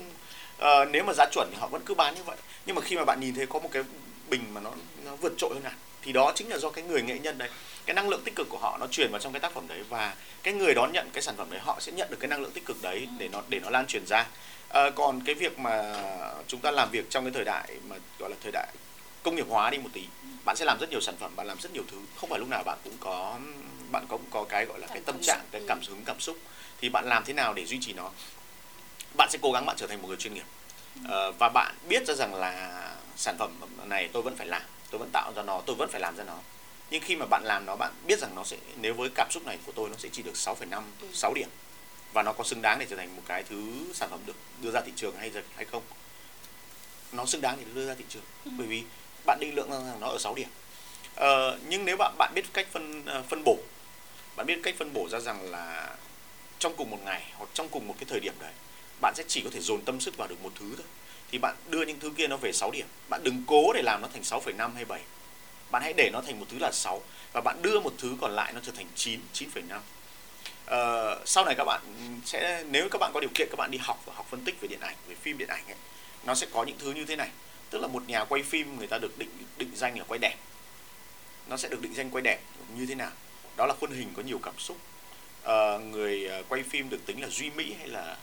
À, 0.60 0.86
nếu 0.86 1.04
mà 1.04 1.14
giá 1.14 1.26
chuẩn 1.32 1.50
thì 1.52 1.58
họ 1.60 1.68
vẫn 1.68 1.82
cứ 1.86 1.94
bán 1.94 2.16
như 2.16 2.24
vậy. 2.24 2.38
Nhưng 2.66 2.76
mà 2.76 2.82
khi 2.82 2.96
mà 2.96 3.06
bạn 3.06 3.20
nhìn 3.20 3.36
thấy 3.36 3.46
có 3.46 3.60
một 3.60 3.70
cái 3.72 3.84
bình 4.30 4.54
mà 4.54 4.62
nó 4.62 4.72
nó 5.06 5.16
vượt 5.16 5.34
trội 5.38 5.54
hơn 5.54 5.64
hẳn 5.64 5.74
thì 6.02 6.12
đó 6.12 6.32
chính 6.36 6.50
là 6.50 6.58
do 6.58 6.70
cái 6.70 6.84
người 6.84 7.02
nghệ 7.02 7.20
nhân 7.20 7.38
đấy 7.38 7.50
cái 7.86 7.94
năng 7.94 8.10
lượng 8.10 8.22
tích 8.26 8.36
cực 8.36 8.50
của 8.50 8.58
họ 8.58 8.78
nó 8.78 8.88
truyền 8.88 9.12
vào 9.12 9.20
trong 9.20 9.34
cái 9.34 9.40
tác 9.40 9.54
phẩm 9.54 9.68
đấy 9.68 9.84
và 9.90 10.16
cái 10.44 10.54
người 10.54 10.74
đón 10.74 10.92
nhận 10.94 11.10
cái 11.14 11.24
sản 11.24 11.36
phẩm 11.38 11.48
đấy 11.52 11.60
họ 11.64 11.80
sẽ 11.80 11.92
nhận 11.92 12.10
được 12.12 12.18
cái 12.20 12.28
năng 12.28 12.42
lượng 12.42 12.52
tích 12.52 12.66
cực 12.66 12.82
đấy 12.82 13.08
để 13.20 13.28
nó 13.28 13.42
để 13.50 13.60
nó 13.60 13.70
lan 13.70 13.88
truyền 13.88 14.06
ra. 14.06 14.28
À, 14.70 14.90
còn 14.90 15.22
cái 15.26 15.36
việc 15.36 15.60
mà 15.60 15.96
chúng 16.48 16.60
ta 16.60 16.72
làm 16.72 16.92
việc 16.92 17.10
trong 17.10 17.24
cái 17.24 17.34
thời 17.34 17.46
đại 17.46 17.70
mà 17.88 17.96
gọi 18.20 18.30
là 18.30 18.36
thời 18.44 18.52
đại 18.52 18.68
công 19.24 19.36
nghiệp 19.36 19.46
hóa 19.50 19.70
đi 19.70 19.78
một 19.78 19.90
tí 19.94 20.04
bạn 20.46 20.56
sẽ 20.56 20.66
làm 20.66 20.78
rất 20.80 20.90
nhiều 20.90 21.02
sản 21.02 21.16
phẩm 21.20 21.36
bạn 21.36 21.48
làm 21.48 21.58
rất 21.60 21.74
nhiều 21.74 21.84
thứ. 21.92 21.98
Không 22.16 22.30
phải 22.30 22.40
lúc 22.40 22.50
nào 22.50 22.64
bạn 22.64 22.78
cũng 22.84 22.98
có 23.00 23.40
bạn 23.94 24.06
cũng 24.10 24.22
có 24.30 24.46
cái 24.50 24.66
gọi 24.66 24.80
là 24.80 24.88
cái 24.88 25.02
tâm 25.06 25.22
trạng 25.22 25.42
cái 25.52 25.62
cảm 25.68 25.80
hứng 25.88 26.04
cảm 26.06 26.20
xúc 26.20 26.38
thì 26.82 26.90
bạn 26.90 27.06
làm 27.08 27.24
thế 27.26 27.34
nào 27.34 27.54
để 27.54 27.66
duy 27.66 27.78
trì 27.82 27.94
nó? 27.94 28.12
Bạn 29.18 29.30
sẽ 29.32 29.40
cố 29.42 29.52
gắng 29.52 29.66
bạn 29.66 29.76
trở 29.80 29.88
thành 29.88 30.02
một 30.02 30.08
người 30.08 30.18
chuyên 30.18 30.34
nghiệp. 30.34 30.46
À, 31.10 31.32
và 31.40 31.50
bạn 31.50 31.76
biết 31.88 32.08
ra 32.08 32.14
rằng 32.14 32.36
là 32.36 32.82
sản 33.16 33.36
phẩm 33.40 33.60
này 33.86 34.10
tôi 34.14 34.24
vẫn 34.24 34.36
phải 34.36 34.48
làm 34.48 34.62
tôi 34.92 35.00
vẫn 35.00 35.10
tạo 35.14 35.34
ra 35.36 35.44
nó 35.44 35.62
tôi 35.66 35.76
vẫn 35.76 35.90
phải 35.92 36.02
làm 36.02 36.16
ra 36.16 36.24
nó. 36.24 36.38
Nhưng 36.90 37.02
khi 37.02 37.16
mà 37.16 37.26
bạn 37.26 37.44
làm 37.46 37.66
nó 37.66 37.76
bạn 37.76 37.92
biết 38.08 38.20
rằng 38.20 38.36
nó 38.36 38.44
sẽ 38.44 38.58
nếu 38.82 38.94
với 38.94 39.10
cảm 39.16 39.28
xúc 39.32 39.46
này 39.46 39.58
của 39.66 39.72
tôi 39.72 39.90
nó 39.90 39.96
sẽ 39.98 40.10
chỉ 40.12 40.24
được 40.24 40.34
6,5 40.36 40.82
6 41.14 41.32
ừ. 41.32 41.36
điểm. 41.36 41.50
Và 42.14 42.24
nó 42.24 42.34
có 42.34 42.44
xứng 42.44 42.62
đáng 42.62 42.80
để 42.80 42.86
trở 42.90 42.96
thành 42.96 43.16
một 43.16 43.22
cái 43.28 43.44
thứ 43.44 43.86
sản 43.94 44.10
phẩm 44.10 44.20
được 44.26 44.36
đưa 44.62 44.72
ra 44.72 44.82
thị 44.82 44.92
trường 44.96 45.16
hay 45.18 45.32
hay 45.56 45.66
không? 45.66 45.84
Nó 47.12 47.26
xứng 47.26 47.42
đáng 47.42 47.58
để 47.60 47.66
đưa 47.74 47.88
ra 47.88 47.94
thị 47.94 48.06
trường 48.10 48.24
ừ. 48.46 48.52
bởi 48.58 48.68
vì 48.68 48.84
bạn 49.26 49.40
định 49.42 49.56
lượng 49.56 49.72
rằng 49.72 50.00
nó 50.00 50.08
ở 50.08 50.18
6 50.20 50.36
điểm. 50.36 50.48
Ờ, 51.16 51.58
nhưng 51.68 51.86
nếu 51.86 51.98
bạn 51.98 52.16
bạn 52.18 52.32
biết 52.36 52.54
cách 52.54 52.68
phân 52.72 53.06
uh, 53.20 53.26
phân 53.30 53.44
bổ 53.46 53.58
bạn 54.36 54.46
biết 54.46 54.60
cách 54.64 54.76
phân 54.78 54.94
bổ 54.94 55.10
ra 55.10 55.20
rằng 55.20 55.52
là 55.52 55.96
trong 56.60 56.76
cùng 56.78 56.90
một 56.90 57.00
ngày 57.06 57.24
hoặc 57.34 57.50
trong 57.54 57.70
cùng 57.70 57.88
một 57.88 57.96
cái 58.00 58.06
thời 58.10 58.20
điểm 58.20 58.34
đấy 58.40 58.52
bạn 59.02 59.16
sẽ 59.16 59.24
chỉ 59.28 59.42
có 59.42 59.50
thể 59.54 59.60
dồn 59.60 59.82
tâm 59.82 60.00
sức 60.00 60.18
vào 60.18 60.28
được 60.28 60.44
một 60.44 60.52
thứ 60.60 60.74
thôi. 60.78 60.86
Thì 61.32 61.38
bạn 61.38 61.56
đưa 61.70 61.86
những 61.86 62.00
thứ 62.00 62.12
kia 62.18 62.28
nó 62.28 62.38
về 62.38 62.52
6 62.52 62.72
điểm. 62.72 62.86
Bạn 63.10 63.22
đừng 63.24 63.44
cố 63.48 63.74
để 63.74 63.82
làm 63.82 64.02
nó 64.02 64.08
thành 64.14 64.22
6,5 64.22 64.74
hay 64.76 64.86
7 64.86 65.02
bạn 65.74 65.82
hãy 65.82 65.94
để 65.94 66.10
nó 66.14 66.22
thành 66.22 66.40
một 66.40 66.46
thứ 66.50 66.58
là 66.60 66.72
6 66.72 67.02
và 67.34 67.42
bạn 67.42 67.62
đưa 67.62 67.80
một 67.80 67.94
thứ 67.98 68.18
còn 68.22 68.32
lại 68.32 68.54
nó 68.54 68.60
trở 68.64 68.72
thành 68.72 68.88
9 68.96 69.20
9,5 69.34 69.80
Uh, 70.64 71.22
sau 71.26 71.46
này 71.46 71.56
các 71.58 71.64
bạn 71.64 71.82
sẽ 72.26 72.64
nếu 72.70 72.90
các 72.92 72.98
bạn 73.00 73.12
có 73.14 73.20
điều 73.20 73.30
kiện 73.36 73.48
các 73.52 73.56
bạn 73.58 73.72
đi 73.72 73.78
học 73.82 74.02
và 74.06 74.14
học 74.16 74.28
phân 74.30 74.44
tích 74.46 74.56
về 74.62 74.68
điện 74.68 74.80
ảnh 74.80 74.96
về 75.08 75.16
phim 75.16 75.38
điện 75.38 75.48
ảnh 75.48 75.66
ấy 75.68 75.76
nó 76.26 76.36
sẽ 76.36 76.48
có 76.54 76.64
những 76.64 76.78
thứ 76.80 76.92
như 76.92 77.06
thế 77.06 77.16
này. 77.16 77.30
Tức 77.70 77.80
là 77.80 77.88
một 77.88 78.04
nhà 78.08 78.26
quay 78.26 78.44
phim 78.44 78.78
người 78.78 78.88
ta 78.88 78.98
được 78.98 79.18
định 79.18 79.30
định 79.58 79.72
danh 79.76 79.98
là 79.98 80.04
quay 80.08 80.20
đẹp. 80.20 80.36
Nó 81.48 81.58
sẽ 81.58 81.70
được 81.70 81.82
định 81.82 81.94
danh 81.94 82.10
quay 82.10 82.22
đẹp 82.22 82.40
như 82.78 82.86
thế 82.86 82.96
nào? 82.96 83.12
Đó 83.58 83.66
là 83.66 83.74
khuôn 83.80 83.92
hình 83.92 84.14
có 84.16 84.22
nhiều 84.22 84.40
cảm 84.44 84.54
xúc. 84.58 84.78
Uh, 85.44 85.82
người 85.92 86.26
ờ, 86.26 86.44
quay 86.50 86.64
phim 86.64 86.90
được 86.90 87.06
tính 87.06 87.22
là 87.22 87.28
duy 87.28 87.50
mỹ 87.50 87.76
hay 87.80 87.88
là 87.88 88.18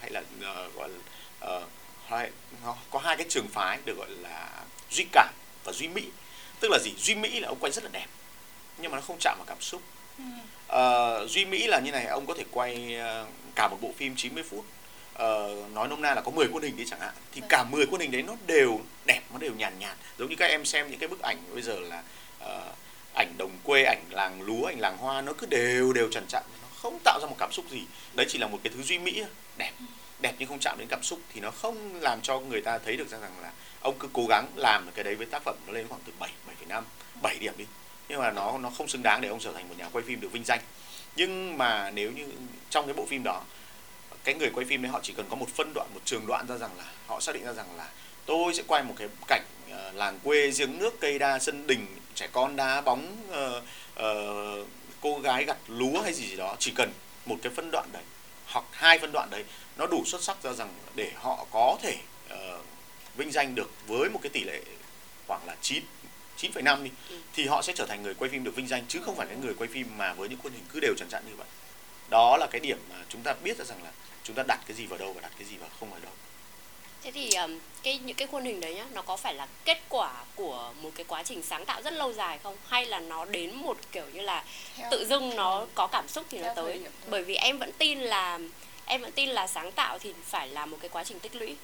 hay 0.00 0.10
là 0.10 0.20
uh, 0.20 0.74
gọi 0.74 0.88
là 0.88 1.56
uh, 1.56 1.62
hay, 2.06 2.30
nó 2.64 2.76
có 2.90 2.98
hai 2.98 3.16
cái 3.16 3.26
trường 3.28 3.48
phái 3.48 3.78
được 3.84 3.96
gọi 3.98 4.10
là 4.10 4.64
duy 4.90 5.06
cảm 5.12 5.34
và 5.64 5.72
duy 5.72 5.88
mỹ. 5.88 6.08
Tức 6.60 6.68
là 6.70 6.78
gì? 6.78 6.94
Duy 6.98 7.14
mỹ 7.14 7.40
là 7.40 7.48
ông 7.48 7.58
quay 7.60 7.72
rất 7.72 7.84
là 7.84 7.90
đẹp 7.92 8.06
nhưng 8.78 8.90
mà 8.90 8.96
nó 8.96 9.02
không 9.02 9.16
chạm 9.20 9.38
vào 9.38 9.46
cảm 9.46 9.60
xúc. 9.60 9.82
Uh, 10.72 11.30
duy 11.30 11.44
mỹ 11.44 11.66
là 11.66 11.80
như 11.80 11.92
này 11.92 12.06
ông 12.06 12.26
có 12.26 12.34
thể 12.34 12.44
quay 12.50 12.96
cả 13.54 13.68
một 13.68 13.78
bộ 13.80 13.92
phim 13.96 14.16
90 14.16 14.42
phút. 14.50 14.64
Uh, 15.14 15.72
nói 15.72 15.88
nôm 15.88 16.02
na 16.02 16.14
là 16.14 16.20
có 16.20 16.30
10 16.30 16.48
khuôn 16.48 16.62
hình 16.62 16.76
đi 16.76 16.84
chẳng 16.86 17.00
hạn. 17.00 17.14
Thì 17.32 17.42
cả 17.48 17.64
10 17.64 17.86
khuôn 17.86 18.00
hình 18.00 18.10
đấy 18.10 18.22
nó 18.22 18.36
đều 18.46 18.80
đẹp 19.04 19.20
nó 19.32 19.38
đều 19.38 19.52
nhàn 19.54 19.78
nhạt, 19.78 19.96
nhạt 19.96 19.96
giống 20.18 20.30
như 20.30 20.36
các 20.36 20.46
em 20.46 20.64
xem 20.64 20.90
những 20.90 20.98
cái 20.98 21.08
bức 21.08 21.22
ảnh 21.22 21.36
bây 21.52 21.62
giờ 21.62 21.80
là 21.80 22.02
uh, 22.44 22.76
ảnh 23.14 23.34
đồng 23.38 23.50
quê 23.64 23.84
ảnh 23.84 24.04
làng 24.10 24.42
lúa 24.42 24.64
ảnh 24.64 24.80
làng 24.80 24.96
hoa 24.96 25.20
nó 25.20 25.32
cứ 25.32 25.46
đều 25.46 25.92
đều 25.92 26.08
trần 26.10 26.26
trặn 26.28 26.42
nó 26.62 26.68
không 26.76 26.98
tạo 27.04 27.20
ra 27.20 27.26
một 27.26 27.36
cảm 27.38 27.52
xúc 27.52 27.64
gì. 27.70 27.82
Đấy 28.14 28.26
chỉ 28.28 28.38
là 28.38 28.46
một 28.46 28.58
cái 28.64 28.72
thứ 28.76 28.82
duy 28.82 28.98
mỹ 28.98 29.24
đẹp. 29.56 29.72
Đẹp 30.20 30.34
nhưng 30.38 30.48
không 30.48 30.58
chạm 30.58 30.78
đến 30.78 30.88
cảm 30.88 31.02
xúc 31.02 31.18
thì 31.32 31.40
nó 31.40 31.50
không 31.50 32.00
làm 32.00 32.20
cho 32.22 32.40
người 32.40 32.60
ta 32.60 32.78
thấy 32.78 32.96
được 32.96 33.08
rằng 33.08 33.40
là 33.42 33.52
ông 33.80 33.98
cứ 33.98 34.08
cố 34.12 34.26
gắng 34.28 34.46
làm 34.56 34.90
cái 34.94 35.04
đấy 35.04 35.14
với 35.14 35.26
tác 35.26 35.42
phẩm 35.44 35.56
nó 35.66 35.72
lên 35.72 35.88
khoảng 35.88 36.00
từ 36.06 36.12
7 36.18 36.30
7,5 36.68 36.82
7 37.22 37.38
điểm 37.38 37.54
đi. 37.56 37.64
Nhưng 38.08 38.20
mà 38.20 38.30
nó 38.30 38.58
nó 38.58 38.70
không 38.70 38.88
xứng 38.88 39.02
đáng 39.02 39.20
để 39.20 39.28
ông 39.28 39.40
trở 39.40 39.52
thành 39.52 39.68
một 39.68 39.74
nhà 39.78 39.88
quay 39.92 40.04
phim 40.04 40.20
được 40.20 40.32
vinh 40.32 40.44
danh. 40.44 40.60
Nhưng 41.16 41.58
mà 41.58 41.90
nếu 41.90 42.10
như 42.12 42.26
trong 42.70 42.86
cái 42.86 42.94
bộ 42.94 43.06
phim 43.06 43.22
đó 43.24 43.42
cái 44.24 44.34
người 44.34 44.50
quay 44.54 44.66
phim 44.66 44.82
đấy 44.82 44.92
họ 44.92 45.00
chỉ 45.02 45.12
cần 45.16 45.26
có 45.30 45.36
một 45.36 45.48
phân 45.48 45.72
đoạn 45.74 45.86
một 45.94 46.00
trường 46.04 46.26
đoạn 46.26 46.46
ra 46.48 46.56
rằng 46.56 46.70
là 46.78 46.84
họ 47.06 47.20
xác 47.20 47.34
định 47.34 47.44
ra 47.44 47.52
rằng 47.52 47.76
là 47.76 47.88
tôi 48.26 48.54
sẽ 48.54 48.62
quay 48.66 48.82
một 48.82 48.94
cái 48.98 49.08
cảnh 49.28 49.44
ờ, 49.70 49.92
làng 49.92 50.18
quê 50.24 50.50
giếng 50.50 50.78
nước 50.78 51.00
cây 51.00 51.18
đa 51.18 51.38
sân 51.38 51.66
đình 51.66 51.86
trẻ 52.14 52.28
con 52.32 52.56
đá 52.56 52.80
bóng 52.80 53.16
uh, 53.28 53.62
uh, 54.00 54.68
cô 55.00 55.18
gái 55.18 55.44
gặt 55.44 55.56
lúa 55.68 56.00
hay 56.02 56.12
gì 56.12 56.26
gì 56.26 56.36
đó 56.36 56.56
chỉ 56.58 56.72
cần 56.76 56.92
một 57.26 57.36
cái 57.42 57.52
phân 57.56 57.70
đoạn 57.70 57.88
đấy 57.92 58.02
hoặc 58.46 58.64
hai 58.70 58.98
phân 58.98 59.12
đoạn 59.12 59.30
đấy 59.30 59.44
nó 59.76 59.86
đủ 59.86 60.02
xuất 60.06 60.22
sắc 60.22 60.42
ra 60.42 60.52
rằng 60.52 60.74
để 60.94 61.12
họ 61.14 61.46
có 61.50 61.78
thể 61.82 61.96
uh, 62.34 62.64
vinh 63.16 63.32
danh 63.32 63.54
được 63.54 63.70
với 63.86 64.10
một 64.10 64.18
cái 64.22 64.30
tỷ 64.30 64.44
lệ 64.44 64.60
khoảng 65.26 65.46
là 65.46 65.56
9 65.60 65.84
9,5 66.38 66.82
đi 66.82 66.90
ừ. 67.08 67.16
thì 67.32 67.46
họ 67.46 67.62
sẽ 67.62 67.72
trở 67.76 67.86
thành 67.86 68.02
người 68.02 68.14
quay 68.14 68.30
phim 68.30 68.44
được 68.44 68.56
vinh 68.56 68.68
danh 68.68 68.84
chứ 68.88 69.00
không 69.04 69.16
phải 69.16 69.26
cái 69.26 69.36
người 69.36 69.54
quay 69.54 69.68
phim 69.68 69.86
mà 69.98 70.12
với 70.12 70.28
những 70.28 70.38
khuôn 70.42 70.52
hình 70.52 70.64
cứ 70.72 70.80
đều 70.80 70.94
trần 70.96 71.08
trặn 71.08 71.22
như 71.28 71.36
vậy. 71.36 71.46
Đó 72.10 72.36
là 72.36 72.46
cái 72.50 72.60
điểm 72.60 72.78
mà 72.90 72.96
chúng 73.08 73.22
ta 73.22 73.34
biết 73.44 73.58
ra 73.58 73.64
rằng 73.64 73.82
là 73.84 73.92
chúng 74.22 74.36
ta 74.36 74.42
đặt 74.48 74.60
cái 74.66 74.76
gì 74.76 74.86
vào 74.86 74.98
đâu 74.98 75.12
và 75.12 75.20
đặt 75.20 75.32
cái 75.38 75.44
gì 75.44 75.56
vào 75.56 75.68
không 75.80 75.92
ở 75.92 76.00
đâu. 76.00 76.12
Thế 77.04 77.10
thì 77.10 77.34
um, 77.34 77.58
cái 77.82 77.98
những 77.98 78.16
cái 78.16 78.28
khuôn 78.28 78.44
hình 78.44 78.60
đấy 78.60 78.74
nhá, 78.74 78.84
nó 78.92 79.02
có 79.02 79.16
phải 79.16 79.34
là 79.34 79.46
kết 79.64 79.78
quả 79.88 80.12
của 80.34 80.72
một 80.82 80.90
cái 80.94 81.04
quá 81.08 81.22
trình 81.22 81.42
sáng 81.42 81.64
tạo 81.64 81.82
rất 81.82 81.92
lâu 81.92 82.12
dài 82.12 82.38
không? 82.38 82.56
Hay 82.68 82.86
là 82.86 83.00
nó 83.00 83.24
đến 83.24 83.54
một 83.54 83.76
kiểu 83.92 84.04
như 84.12 84.20
là 84.20 84.44
Theo 84.76 84.88
tự 84.90 85.06
dưng 85.06 85.36
nó 85.36 85.66
có 85.74 85.86
cảm 85.86 86.08
xúc 86.08 86.26
thì 86.30 86.38
nó 86.38 86.54
tới? 86.56 86.80
Bởi 87.06 87.24
vì 87.24 87.34
em 87.34 87.58
vẫn 87.58 87.72
tin 87.78 88.00
là 88.00 88.38
em 88.86 89.00
vẫn 89.00 89.12
tin 89.12 89.28
là 89.28 89.46
sáng 89.46 89.72
tạo 89.72 89.98
thì 89.98 90.14
phải 90.24 90.48
là 90.48 90.66
một 90.66 90.76
cái 90.80 90.88
quá 90.88 91.04
trình 91.04 91.20
tích 91.20 91.34
lũy. 91.34 91.56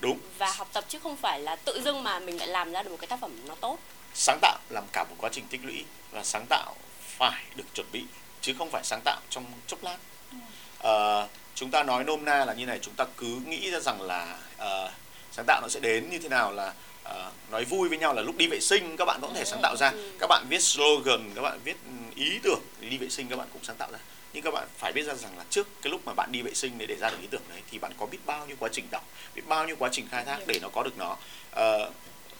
Đúng. 0.00 0.18
Và 0.38 0.52
học 0.52 0.68
tập 0.72 0.84
chứ 0.88 0.98
không 0.98 1.16
phải 1.16 1.40
là 1.40 1.56
tự 1.56 1.80
dưng 1.84 2.02
mà 2.02 2.18
mình 2.18 2.38
lại 2.38 2.48
làm 2.48 2.72
ra 2.72 2.82
được 2.82 2.90
một 2.90 2.98
cái 3.00 3.06
tác 3.06 3.20
phẩm 3.20 3.32
nó 3.46 3.54
tốt. 3.54 3.78
Sáng 4.14 4.38
tạo 4.42 4.58
làm 4.70 4.84
cả 4.92 5.04
một 5.10 5.16
quá 5.18 5.30
trình 5.32 5.44
tích 5.50 5.60
lũy 5.64 5.84
và 6.10 6.24
sáng 6.24 6.46
tạo 6.48 6.74
phải 7.00 7.42
được 7.54 7.64
chuẩn 7.74 7.86
bị 7.92 8.04
chứ 8.40 8.54
không 8.58 8.70
phải 8.70 8.84
sáng 8.84 9.00
tạo 9.04 9.20
trong 9.30 9.44
chốc 9.66 9.82
lát. 9.82 9.98
Ừ. 10.32 10.38
Uh, 10.78 11.30
chúng 11.58 11.70
ta 11.70 11.82
nói 11.82 12.04
nôm 12.04 12.24
na 12.24 12.44
là 12.44 12.54
như 12.54 12.66
này 12.66 12.78
chúng 12.82 12.94
ta 12.94 13.04
cứ 13.16 13.40
nghĩ 13.46 13.70
ra 13.70 13.80
rằng 13.80 14.02
là 14.02 14.38
uh, 14.56 14.90
sáng 15.32 15.44
tạo 15.46 15.60
nó 15.62 15.68
sẽ 15.68 15.80
đến 15.80 16.10
như 16.10 16.18
thế 16.18 16.28
nào 16.28 16.52
là 16.52 16.74
uh, 17.04 17.50
nói 17.50 17.64
vui 17.64 17.88
với 17.88 17.98
nhau 17.98 18.14
là 18.14 18.22
lúc 18.22 18.36
đi 18.36 18.46
vệ 18.46 18.60
sinh 18.60 18.96
các 18.96 19.04
bạn 19.04 19.18
cũng 19.20 19.30
có 19.30 19.38
thể 19.38 19.44
sáng 19.44 19.60
tạo 19.62 19.76
ra. 19.76 19.92
Các 20.18 20.26
bạn 20.26 20.46
viết 20.48 20.62
slogan 20.62 21.30
các 21.34 21.42
bạn 21.42 21.60
viết 21.64 21.76
ý 22.16 22.38
tưởng 22.42 22.60
đi 22.80 22.98
vệ 22.98 23.08
sinh 23.08 23.28
các 23.28 23.36
bạn 23.36 23.48
cũng 23.52 23.64
sáng 23.64 23.76
tạo 23.76 23.88
ra. 23.92 23.98
Nhưng 24.32 24.42
các 24.42 24.54
bạn 24.54 24.68
phải 24.78 24.92
biết 24.92 25.02
ra 25.02 25.14
rằng 25.14 25.38
là 25.38 25.44
trước 25.50 25.82
cái 25.82 25.90
lúc 25.90 26.00
mà 26.06 26.12
bạn 26.14 26.32
đi 26.32 26.42
vệ 26.42 26.54
sinh 26.54 26.78
để 26.78 26.86
để 26.86 26.96
ra 26.96 27.10
được 27.10 27.20
ý 27.20 27.26
tưởng 27.30 27.42
đấy 27.48 27.62
thì 27.70 27.78
bạn 27.78 27.92
có 27.98 28.06
biết 28.06 28.18
bao 28.26 28.46
nhiêu 28.46 28.56
quá 28.60 28.68
trình 28.72 28.84
đọc 28.90 29.04
biết 29.34 29.42
bao 29.46 29.66
nhiêu 29.66 29.76
quá 29.78 29.88
trình 29.92 30.08
khai 30.10 30.24
thác 30.24 30.38
để 30.46 30.58
nó 30.62 30.68
có 30.68 30.82
được 30.82 30.98
nó. 30.98 31.16
Uh, 31.52 31.92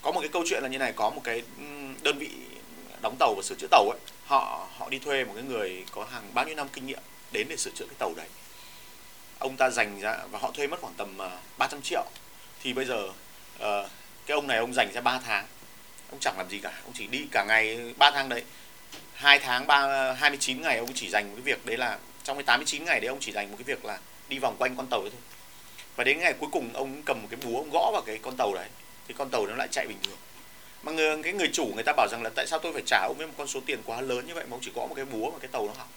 có 0.03 0.13
một 0.13 0.21
cái 0.21 0.29
câu 0.33 0.45
chuyện 0.47 0.63
là 0.63 0.69
như 0.69 0.79
này 0.79 0.93
có 0.93 1.11
một 1.11 1.21
cái 1.25 1.43
đơn 2.03 2.19
vị 2.19 2.31
đóng 3.03 3.17
tàu 3.19 3.35
và 3.35 3.43
sửa 3.43 3.55
chữa 3.55 3.69
tàu 3.71 3.91
ấy 3.91 3.99
họ 4.27 4.69
họ 4.79 4.89
đi 4.89 4.99
thuê 4.99 5.25
một 5.25 5.33
cái 5.35 5.45
người 5.45 5.85
có 5.91 6.05
hàng 6.05 6.31
bao 6.35 6.45
nhiêu 6.45 6.55
năm 6.55 6.69
kinh 6.73 6.87
nghiệm 6.87 7.03
đến 7.33 7.47
để 7.49 7.57
sửa 7.57 7.71
chữa 7.71 7.87
cái 7.87 7.97
tàu 7.99 8.13
đấy 8.17 8.27
ông 9.39 9.57
ta 9.57 9.71
dành 9.71 10.01
ra 10.01 10.17
và 10.31 10.39
họ 10.39 10.51
thuê 10.51 10.67
mất 10.67 10.81
khoảng 10.81 10.95
tầm 10.97 11.19
ờ, 11.19 11.27
uh, 11.27 11.59
300 11.59 11.83
triệu. 11.83 12.05
Thì 12.63 12.73
bây 12.73 12.85
giờ 12.85 13.05
uh, 13.05 13.91
cái 14.27 14.35
ông 14.35 14.47
này 14.47 14.59
ông 14.59 14.75
dành 14.75 14.93
ra 14.93 15.01
3 15.01 15.21
tháng. 15.27 15.47
Ông 16.11 16.21
chẳng 16.21 16.35
làm 16.39 16.49
gì 16.49 16.59
cả 16.59 16.73
ông 16.85 16.93
chỉ 16.95 17.07
đi 17.07 17.27
cả 17.31 17.45
ngày 17.45 17.95
3 17.99 18.11
tháng 18.11 18.29
đấy. 18.29 18.43
Hai 19.15 19.39
tháng 19.39 19.67
ba 19.67 20.13
29 20.13 20.63
ngày 20.63 20.79
ông 20.79 20.93
chỉ 20.95 21.09
dành 21.09 21.29
một 21.29 21.35
cái 21.37 21.43
việc 21.43 21.67
đấy 21.67 21.77
là 21.77 21.99
trong 22.25 22.37
cái 22.37 22.45
89 22.45 22.85
ngày 22.85 23.01
đấy 23.01 23.09
ông 23.09 23.19
chỉ 23.21 23.33
dành 23.33 23.51
một 23.51 23.57
cái 23.59 23.65
việc 23.65 23.85
là 23.85 23.99
đi 24.29 24.39
vòng 24.39 24.57
quanh 24.59 24.77
con 24.77 24.87
tàu 24.87 25.01
đấy 25.01 25.11
thôi. 25.13 25.21
Và 25.97 26.05
đến 26.05 26.19
ngày 26.19 26.35
cuối 26.41 26.49
cùng 26.53 26.71
ông 26.73 27.03
cầm 27.03 27.23
một 27.23 27.29
cái 27.31 27.41
búa 27.45 27.59
ông 27.59 27.71
gõ 27.71 27.91
vào 27.93 28.03
cái 28.07 28.19
con 28.23 28.37
tàu 28.37 28.55
đấy. 28.55 28.69
Thì 29.09 29.15
con 29.19 29.31
tàu 29.31 29.47
nó 29.47 29.55
lại 29.55 29.69
chạy 29.71 29.87
bình 29.87 29.99
thường. 30.03 30.19
Mà 30.83 30.93
người 30.93 31.23
cái 31.23 31.33
người 31.33 31.49
chủ 31.53 31.73
người 31.75 31.85
ta 31.85 31.93
bảo 31.97 32.09
rằng 32.11 32.23
là 32.23 32.31
tại 32.35 32.47
sao 32.47 32.59
tôi 32.59 32.73
phải 32.73 32.83
trả 32.87 33.07
ông 33.09 33.19
ấy 33.19 33.27
một 33.27 33.35
con 33.39 33.47
số 33.47 33.61
tiền 33.67 33.79
quá 33.85 34.01
lớn 34.01 34.27
như 34.27 34.35
vậy 34.35 34.45
mà 34.45 34.55
ông 34.55 34.61
chỉ 34.63 34.71
gõ 34.75 34.87
một 34.87 34.95
cái 34.95 35.05
búa 35.05 35.31
mà 35.31 35.39
cái 35.41 35.49
tàu 35.53 35.67
nó 35.67 35.73
hỏng? 35.79 35.89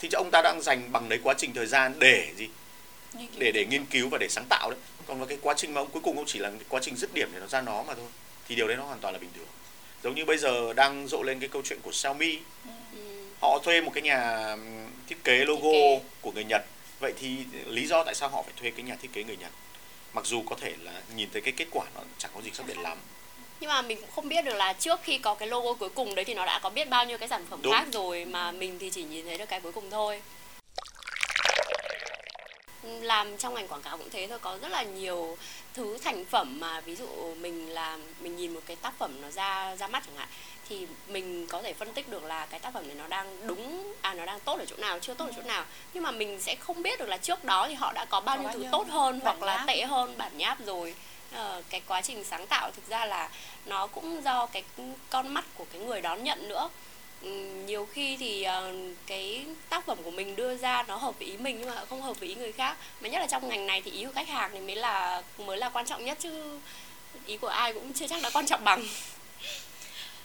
Thì 0.00 0.08
ông 0.12 0.30
ta 0.32 0.42
đang 0.42 0.62
dành 0.62 0.92
bằng 0.92 1.08
đấy 1.08 1.18
quá 1.22 1.34
trình 1.38 1.54
thời 1.54 1.66
gian 1.66 1.98
để 1.98 2.32
gì? 2.36 2.48
Để 3.38 3.52
để 3.52 3.64
nghiên 3.64 3.86
cứu 3.86 4.08
và 4.08 4.18
để 4.18 4.28
sáng 4.28 4.44
tạo 4.48 4.70
đấy. 4.70 4.80
Còn 5.06 5.20
là 5.20 5.26
cái 5.26 5.38
quá 5.42 5.54
trình 5.56 5.74
mà 5.74 5.80
ông 5.80 5.88
cuối 5.92 6.02
cùng 6.04 6.16
ông 6.16 6.26
chỉ 6.26 6.38
là 6.38 6.50
quá 6.68 6.80
trình 6.82 6.96
dứt 6.96 7.14
điểm 7.14 7.28
để 7.32 7.40
nó 7.40 7.46
ra 7.46 7.60
nó 7.60 7.82
mà 7.82 7.94
thôi. 7.94 8.06
Thì 8.48 8.54
điều 8.54 8.68
đấy 8.68 8.76
nó 8.76 8.84
hoàn 8.84 8.98
toàn 8.98 9.14
là 9.14 9.20
bình 9.20 9.30
thường. 9.36 9.46
Giống 10.02 10.14
như 10.14 10.24
bây 10.24 10.38
giờ 10.38 10.72
đang 10.72 11.08
rộ 11.08 11.22
lên 11.22 11.40
cái 11.40 11.48
câu 11.48 11.62
chuyện 11.64 11.78
của 11.82 11.92
Xiaomi. 11.92 12.38
Ừ. 12.92 13.00
họ 13.40 13.58
thuê 13.58 13.80
một 13.80 13.90
cái 13.94 14.02
nhà 14.02 14.56
thiết 15.06 15.24
kế 15.24 15.44
logo 15.44 15.60
thiết 15.62 15.98
kế. 15.98 16.00
của 16.20 16.32
người 16.32 16.44
Nhật. 16.44 16.62
Vậy 17.00 17.12
thì 17.20 17.36
lý 17.66 17.86
do 17.86 18.04
tại 18.04 18.14
sao 18.14 18.28
họ 18.28 18.42
phải 18.42 18.52
thuê 18.60 18.70
cái 18.70 18.82
nhà 18.82 18.96
thiết 19.02 19.12
kế 19.12 19.24
người 19.24 19.36
Nhật? 19.36 19.50
Mặc 20.12 20.26
dù 20.26 20.42
có 20.42 20.56
thể 20.60 20.72
là 20.82 20.92
nhìn 21.16 21.28
thấy 21.32 21.42
cái 21.42 21.52
kết 21.56 21.66
quả 21.70 21.86
nó 21.94 22.00
chẳng 22.18 22.30
có 22.34 22.42
gì 22.42 22.50
khác 22.50 22.64
biệt 22.66 22.78
lắm. 22.78 22.98
Nhưng 23.60 23.68
mà 23.68 23.82
mình 23.82 24.00
cũng 24.00 24.10
không 24.10 24.28
biết 24.28 24.44
được 24.44 24.54
là 24.54 24.72
trước 24.72 25.00
khi 25.02 25.18
có 25.18 25.34
cái 25.34 25.48
logo 25.48 25.72
cuối 25.72 25.88
cùng 25.88 26.14
đấy 26.14 26.24
thì 26.24 26.34
nó 26.34 26.46
đã 26.46 26.60
có 26.62 26.70
biết 26.70 26.88
bao 26.88 27.04
nhiêu 27.04 27.18
cái 27.18 27.28
sản 27.28 27.44
phẩm 27.50 27.60
Đúng. 27.62 27.72
khác 27.72 27.86
rồi 27.92 28.24
mà 28.24 28.52
mình 28.52 28.78
thì 28.78 28.90
chỉ 28.90 29.02
nhìn 29.02 29.26
thấy 29.26 29.38
được 29.38 29.48
cái 29.48 29.60
cuối 29.60 29.72
cùng 29.72 29.90
thôi 29.90 30.20
làm 32.84 33.36
trong 33.36 33.54
ngành 33.54 33.68
quảng 33.68 33.82
cáo 33.82 33.98
cũng 33.98 34.10
thế 34.10 34.26
thôi 34.26 34.38
có 34.38 34.58
rất 34.62 34.68
là 34.68 34.82
nhiều 34.82 35.36
thứ 35.74 35.98
thành 35.98 36.24
phẩm 36.24 36.60
mà 36.60 36.80
ví 36.80 36.96
dụ 36.96 37.06
mình 37.40 37.68
làm 37.68 38.02
mình 38.20 38.36
nhìn 38.36 38.54
một 38.54 38.60
cái 38.66 38.76
tác 38.76 38.98
phẩm 38.98 39.22
nó 39.22 39.30
ra 39.30 39.76
ra 39.76 39.88
mắt 39.88 40.02
chẳng 40.06 40.16
hạn 40.16 40.28
thì 40.68 40.86
mình 41.08 41.46
có 41.46 41.62
thể 41.62 41.72
phân 41.72 41.92
tích 41.92 42.08
được 42.08 42.24
là 42.24 42.46
cái 42.46 42.60
tác 42.60 42.74
phẩm 42.74 42.86
này 42.86 42.96
nó 42.96 43.06
đang 43.06 43.46
đúng 43.46 43.92
à 44.00 44.14
nó 44.14 44.26
đang 44.26 44.40
tốt 44.40 44.58
ở 44.58 44.64
chỗ 44.66 44.76
nào 44.76 44.98
chưa 44.98 45.14
tốt 45.14 45.24
ở 45.24 45.32
chỗ 45.36 45.42
nào. 45.42 45.64
Nhưng 45.94 46.02
mà 46.02 46.10
mình 46.10 46.40
sẽ 46.40 46.54
không 46.54 46.82
biết 46.82 46.98
được 46.98 47.08
là 47.08 47.16
trước 47.16 47.44
đó 47.44 47.68
thì 47.68 47.74
họ 47.74 47.92
đã 47.92 48.04
có 48.04 48.20
bao 48.20 48.38
nhiêu 48.38 48.50
thứ 48.52 48.64
tốt 48.72 48.86
hơn 48.88 49.20
hoặc 49.22 49.42
là 49.42 49.64
tệ 49.66 49.84
hơn 49.84 50.18
bản 50.18 50.32
nháp 50.38 50.66
rồi. 50.66 50.94
Ờ, 51.32 51.62
cái 51.70 51.82
quá 51.86 52.02
trình 52.02 52.24
sáng 52.24 52.46
tạo 52.46 52.70
thực 52.70 52.88
ra 52.88 53.06
là 53.06 53.30
nó 53.66 53.86
cũng 53.86 54.24
do 54.24 54.46
cái 54.46 54.62
con 55.10 55.34
mắt 55.34 55.44
của 55.54 55.64
cái 55.72 55.80
người 55.80 56.00
đón 56.00 56.24
nhận 56.24 56.48
nữa 56.48 56.68
nhiều 57.66 57.88
khi 57.92 58.16
thì 58.16 58.46
uh, 58.46 58.74
cái 59.06 59.46
tác 59.68 59.86
phẩm 59.86 59.98
của 60.02 60.10
mình 60.10 60.36
đưa 60.36 60.56
ra 60.56 60.82
nó 60.88 60.96
hợp 60.96 61.18
với 61.18 61.28
ý 61.28 61.36
mình 61.36 61.56
nhưng 61.60 61.68
mà 61.68 61.84
không 61.84 62.02
hợp 62.02 62.20
với 62.20 62.28
ý 62.28 62.34
người 62.34 62.52
khác. 62.52 62.76
Mà 63.00 63.08
nhất 63.08 63.18
là 63.18 63.26
trong 63.26 63.48
ngành 63.48 63.66
này 63.66 63.82
thì 63.84 63.90
ý 63.90 64.04
của 64.04 64.12
khách 64.14 64.28
hàng 64.28 64.50
thì 64.52 64.60
mới 64.60 64.76
là 64.76 65.22
mới 65.38 65.58
là 65.58 65.68
quan 65.68 65.86
trọng 65.86 66.04
nhất 66.04 66.18
chứ 66.20 66.58
ý 67.26 67.36
của 67.36 67.48
ai 67.48 67.72
cũng 67.72 67.92
chưa 67.92 68.06
chắc 68.06 68.22
đã 68.22 68.30
quan 68.30 68.46
trọng 68.46 68.64
bằng. 68.64 68.86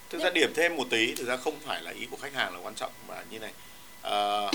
Thực 0.09 0.21
ra 0.21 0.29
điểm 0.29 0.53
thêm 0.55 0.75
một 0.75 0.87
tí 0.89 1.15
thực 1.15 1.27
ra 1.27 1.37
không 1.37 1.59
phải 1.59 1.81
là 1.81 1.91
ý 1.91 2.05
của 2.11 2.17
khách 2.17 2.33
hàng 2.33 2.53
là 2.53 2.59
quan 2.63 2.75
trọng 2.75 2.91
mà 3.07 3.23
như 3.29 3.39
này. 3.39 3.51
Uh, 4.07 4.53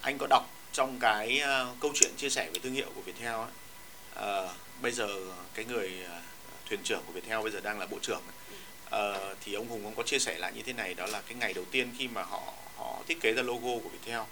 anh 0.00 0.18
có 0.18 0.26
đọc 0.30 0.50
trong 0.72 0.98
cái 1.00 1.40
uh, 1.42 1.80
câu 1.80 1.92
chuyện 1.94 2.10
chia 2.16 2.30
sẻ 2.30 2.50
về 2.52 2.60
thương 2.62 2.74
hiệu 2.74 2.86
của 2.94 3.00
Viettel 3.00 3.34
ấy, 3.34 3.46
uh, 4.44 4.50
bây 4.80 4.92
giờ 4.92 5.08
cái 5.54 5.64
người 5.64 5.92
uh, 6.04 6.22
thuyền 6.68 6.80
trưởng 6.84 7.02
của 7.06 7.12
Viettel 7.12 7.42
bây 7.42 7.50
giờ 7.50 7.60
đang 7.60 7.78
là 7.78 7.86
bộ 7.86 7.98
trưởng 8.02 8.20
ấy, 8.20 8.56
uh, 8.92 9.36
thì 9.44 9.54
ông 9.54 9.68
Hùng 9.68 9.84
ông 9.84 9.94
có 9.94 10.02
chia 10.02 10.18
sẻ 10.18 10.38
lại 10.38 10.52
như 10.56 10.62
thế 10.62 10.72
này 10.72 10.94
đó 10.94 11.06
là 11.06 11.20
cái 11.20 11.34
ngày 11.34 11.52
đầu 11.52 11.64
tiên 11.70 11.94
khi 11.98 12.08
mà 12.08 12.22
họ 12.22 12.42
họ 12.76 13.02
thiết 13.08 13.20
kế 13.20 13.32
ra 13.32 13.42
logo 13.42 13.60
của 13.84 13.88
Viettel. 13.88 14.20
Uh, 14.20 14.28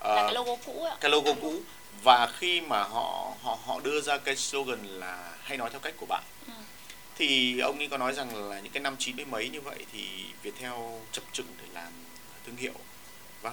là 0.00 0.22
cái 0.22 0.34
logo 0.34 0.56
cũ 0.66 0.84
ạ. 0.84 0.96
cái 1.00 1.10
logo 1.10 1.32
cũ. 1.40 1.54
Và 2.02 2.32
khi 2.38 2.60
mà 2.60 2.82
họ 2.82 3.34
họ 3.42 3.58
họ 3.64 3.80
đưa 3.80 4.00
ra 4.00 4.18
cái 4.18 4.36
slogan 4.36 4.84
là 4.84 5.32
hay 5.42 5.58
nói 5.58 5.70
theo 5.70 5.80
cách 5.80 5.94
của 5.96 6.06
bạn 6.06 6.22
ừ. 6.46 6.52
thì 7.16 7.58
ông 7.58 7.78
ấy 7.78 7.88
có 7.88 7.98
nói 7.98 8.12
rằng 8.14 8.50
là 8.50 8.60
những 8.60 8.72
cái 8.72 8.82
năm 8.82 8.96
chín 8.98 9.16
mươi 9.16 9.24
mấy 9.24 9.48
như 9.48 9.60
vậy 9.60 9.86
thì 9.92 10.04
Viettel 10.42 10.72
chập 11.12 11.22
chững 11.32 11.46
để 11.58 11.64
làm 11.74 11.92
thương 12.46 12.56
hiệu. 12.56 12.74
Và 13.42 13.52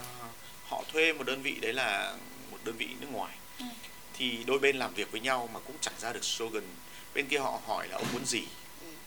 họ 0.68 0.84
thuê 0.94 1.14
một 1.14 1.24
đơn 1.24 1.42
vị 1.42 1.58
đấy 1.62 1.74
là 1.74 2.16
một 2.52 2.58
đơn 2.64 2.76
vị 2.78 2.88
nước 3.00 3.08
ngoài. 3.12 3.36
Ừ. 3.60 3.66
thì 4.14 4.44
đôi 4.46 4.60
bên 4.60 4.78
làm 4.78 4.94
việc 4.94 5.12
với 5.12 5.22
nhau 5.22 5.50
mà 5.54 5.60
cũng 5.60 5.76
chẳng 5.82 5.94
ra 6.00 6.14
được 6.14 6.24
slogan. 6.24 6.64
Bên 7.14 7.28
kia 7.28 7.40
họ 7.40 7.60
hỏi 7.66 7.88
là 7.88 7.98
ông 7.98 8.08
muốn 8.14 8.26
gì 8.26 8.44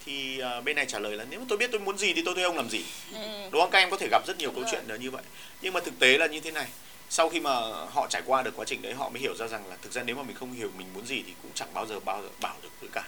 thì 0.05 0.41
uh, 0.59 0.65
bên 0.65 0.77
này 0.77 0.87
trả 0.87 0.99
lời 0.99 1.17
là 1.17 1.25
nếu 1.31 1.41
mà 1.41 1.47
tôi 1.49 1.59
biết 1.59 1.71
tôi 1.73 1.81
muốn 1.81 1.99
gì 1.99 2.13
thì 2.13 2.23
tôi 2.25 2.35
thuê 2.35 2.45
ông 2.45 2.57
làm 2.57 2.71
gì. 2.71 2.85
Ừ. 3.13 3.49
đúng 3.51 3.61
không? 3.61 3.71
Các 3.71 3.79
em 3.79 3.91
có 3.91 3.97
thể 3.97 4.09
gặp 4.11 4.27
rất 4.27 4.39
nhiều 4.39 4.49
Đúng 4.49 4.55
câu 4.55 4.63
rồi. 4.63 4.71
chuyện 4.73 4.85
là 4.89 4.97
như 4.97 5.11
vậy. 5.11 5.23
Nhưng 5.63 5.73
mà 5.73 5.81
thực 5.81 5.99
tế 5.99 6.19
là 6.19 6.27
như 6.27 6.41
thế 6.41 6.51
này. 6.51 6.67
Sau 7.13 7.29
khi 7.29 7.41
mà 7.41 7.51
họ 7.91 8.07
trải 8.11 8.23
qua 8.27 8.43
được 8.43 8.57
quá 8.57 8.65
trình 8.65 8.83
đấy 8.83 8.95
họ 8.95 9.09
mới 9.09 9.21
hiểu 9.21 9.35
ra 9.37 9.47
rằng 9.47 9.67
là 9.67 9.77
thực 9.83 9.93
ra 9.93 10.03
nếu 10.03 10.17
mà 10.17 10.23
mình 10.23 10.37
không 10.37 10.53
hiểu 10.53 10.71
mình 10.79 10.87
muốn 10.95 11.07
gì 11.07 11.23
thì 11.27 11.35
cũng 11.43 11.51
chẳng 11.55 11.75
bao 11.75 11.87
giờ 11.87 12.01
bao 12.01 12.23
giờ 12.23 12.29
bảo 12.41 12.57
được 12.63 12.69
với 12.81 12.91
cả 12.93 13.03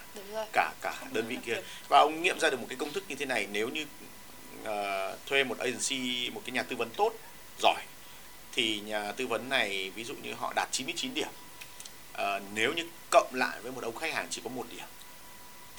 cả 0.52 0.72
cả 0.80 0.94
đơn 1.12 1.26
vị 1.28 1.36
kia. 1.46 1.56
và 1.88 1.98
ông 1.98 2.22
nghiệm 2.22 2.38
ra 2.40 2.50
được 2.50 2.60
một 2.60 2.66
cái 2.68 2.76
công 2.76 2.92
thức 2.92 3.04
như 3.08 3.14
thế 3.14 3.26
này 3.26 3.46
nếu 3.52 3.68
như 3.68 3.86
uh, 4.62 5.26
thuê 5.26 5.44
một 5.44 5.58
agency 5.58 6.30
một 6.30 6.42
cái 6.46 6.52
nhà 6.52 6.62
tư 6.62 6.76
vấn 6.76 6.90
tốt 6.90 7.12
giỏi 7.62 7.82
thì 8.52 8.80
nhà 8.80 9.12
tư 9.12 9.26
vấn 9.26 9.48
này 9.48 9.90
ví 9.94 10.04
dụ 10.04 10.14
như 10.22 10.34
họ 10.34 10.52
đạt 10.56 10.68
99 10.72 11.14
điểm. 11.14 11.28
Uh, 12.12 12.42
nếu 12.54 12.72
như 12.72 12.86
cộng 13.10 13.34
lại 13.34 13.60
với 13.62 13.72
một 13.72 13.84
ông 13.84 13.96
khách 13.96 14.12
hàng 14.12 14.26
chỉ 14.30 14.40
có 14.44 14.50
một 14.50 14.66
điểm 14.70 14.86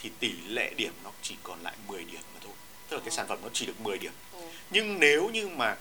thì 0.04 0.12
tỷ 0.20 0.34
lệ 0.48 0.74
điểm 0.78 0.94
nó 1.04 1.12
chỉ 1.22 1.36
còn 1.44 1.64
lại 1.64 1.74
10 1.88 2.04
điểm 2.04 2.22
mà 2.34 2.40
thôi 2.42 2.54
tức 2.90 2.98
là 2.98 3.02
cái 3.06 3.12
sản 3.12 3.28
phẩm 3.28 3.40
nó 3.44 3.50
chỉ 3.54 3.66
được 3.66 3.82
10 3.82 3.98
điểm 3.98 4.12
ừ. 4.34 4.40
nhưng 4.70 5.00
nếu 5.00 5.30
như 5.30 5.48
mà 5.48 5.76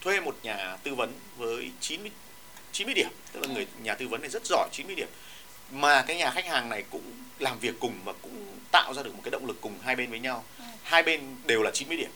thuê 0.00 0.20
một 0.20 0.36
nhà 0.42 0.76
tư 0.82 0.94
vấn 0.94 1.12
với 1.36 1.70
90 1.80 2.10
90 2.72 2.94
điểm 2.94 3.08
tức 3.32 3.40
là 3.40 3.48
ừ. 3.48 3.54
người 3.54 3.66
nhà 3.82 3.94
tư 3.94 4.08
vấn 4.08 4.20
này 4.20 4.30
rất 4.30 4.46
giỏi 4.46 4.68
90 4.72 4.94
điểm 4.94 5.08
mà 5.70 6.02
cái 6.02 6.16
nhà 6.16 6.30
khách 6.30 6.46
hàng 6.46 6.68
này 6.68 6.84
cũng 6.90 7.02
làm 7.38 7.58
việc 7.58 7.74
cùng 7.80 7.94
và 8.04 8.12
cũng 8.22 8.58
tạo 8.72 8.94
ra 8.94 9.02
được 9.02 9.14
một 9.14 9.20
cái 9.24 9.30
động 9.30 9.46
lực 9.46 9.56
cùng 9.60 9.74
hai 9.82 9.96
bên 9.96 10.10
với 10.10 10.20
nhau 10.20 10.44
ừ. 10.58 10.64
hai 10.82 11.02
bên 11.02 11.20
đều 11.44 11.62
là 11.62 11.70
90 11.70 11.96
điểm 11.96 12.10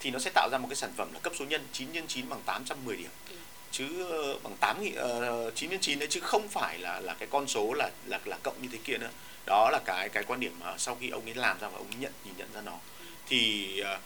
thì 0.00 0.10
nó 0.10 0.18
sẽ 0.18 0.30
tạo 0.30 0.48
ra 0.52 0.58
một 0.58 0.68
cái 0.68 0.76
sản 0.76 0.90
phẩm 0.96 1.12
là 1.12 1.20
cấp 1.20 1.32
số 1.38 1.44
nhân 1.44 1.66
9 1.72 1.92
nhân 1.92 2.04
9 2.08 2.28
bằng 2.28 2.40
810 2.46 2.96
điểm 2.96 3.10
chứ 3.72 4.08
ờ, 4.10 4.38
bằng 4.42 4.56
8 4.60 4.78
uh, 4.78 5.54
9 5.54 5.70
nhân 5.70 5.80
9 5.80 5.98
đấy 5.98 6.08
chứ 6.10 6.20
không 6.20 6.48
phải 6.48 6.78
là 6.78 7.00
là 7.00 7.14
cái 7.14 7.28
con 7.30 7.48
số 7.48 7.72
là 7.72 7.90
là 8.06 8.20
là 8.24 8.38
cộng 8.42 8.62
như 8.62 8.68
thế 8.72 8.78
kia 8.84 8.98
nữa 8.98 9.10
đó 9.46 9.70
là 9.72 9.80
cái 9.84 10.08
cái 10.08 10.24
quan 10.26 10.40
điểm 10.40 10.56
mà 10.60 10.78
sau 10.78 10.96
khi 11.00 11.10
ông 11.10 11.24
ấy 11.24 11.34
làm 11.34 11.58
ra 11.60 11.68
và 11.68 11.78
ông 11.78 11.86
ấy 11.86 11.96
nhận 11.98 12.12
nhìn 12.24 12.34
nhận 12.36 12.52
ra 12.54 12.60
nó 12.60 12.78
thì 13.26 13.66
uh, 13.94 14.00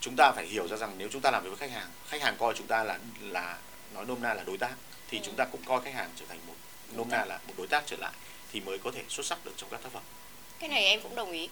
chúng 0.00 0.16
ta 0.16 0.32
phải 0.32 0.46
hiểu 0.46 0.68
ra 0.68 0.76
rằng 0.76 0.94
nếu 0.98 1.08
chúng 1.12 1.20
ta 1.20 1.30
làm 1.30 1.42
việc 1.42 1.48
với 1.48 1.58
khách 1.58 1.70
hàng 1.70 1.88
khách 2.08 2.22
hàng 2.22 2.36
coi 2.38 2.54
chúng 2.54 2.66
ta 2.66 2.84
là 2.84 2.98
là 3.20 3.58
nói 3.94 4.04
nôm 4.04 4.22
na 4.22 4.34
là 4.34 4.42
đối 4.46 4.58
tác 4.58 4.74
thì 5.08 5.18
ừ. 5.18 5.22
chúng 5.26 5.34
ta 5.36 5.44
cũng 5.44 5.60
coi 5.64 5.80
khách 5.80 5.94
hàng 5.94 6.10
trở 6.16 6.24
thành 6.28 6.38
một 6.46 6.54
nôm 6.92 7.08
na 7.10 7.24
là 7.24 7.38
một 7.46 7.54
đối 7.56 7.66
tác 7.66 7.82
trở 7.86 7.96
lại 7.96 8.12
thì 8.52 8.60
mới 8.60 8.78
có 8.78 8.90
thể 8.90 9.02
xuất 9.08 9.26
sắc 9.26 9.44
được 9.44 9.52
trong 9.56 9.70
các 9.70 9.82
tác 9.82 9.92
phẩm. 9.92 10.02
Cái 10.58 10.68
này 10.68 10.84
em 10.84 11.00
cũng 11.02 11.14
đồng 11.14 11.32
ý. 11.32 11.48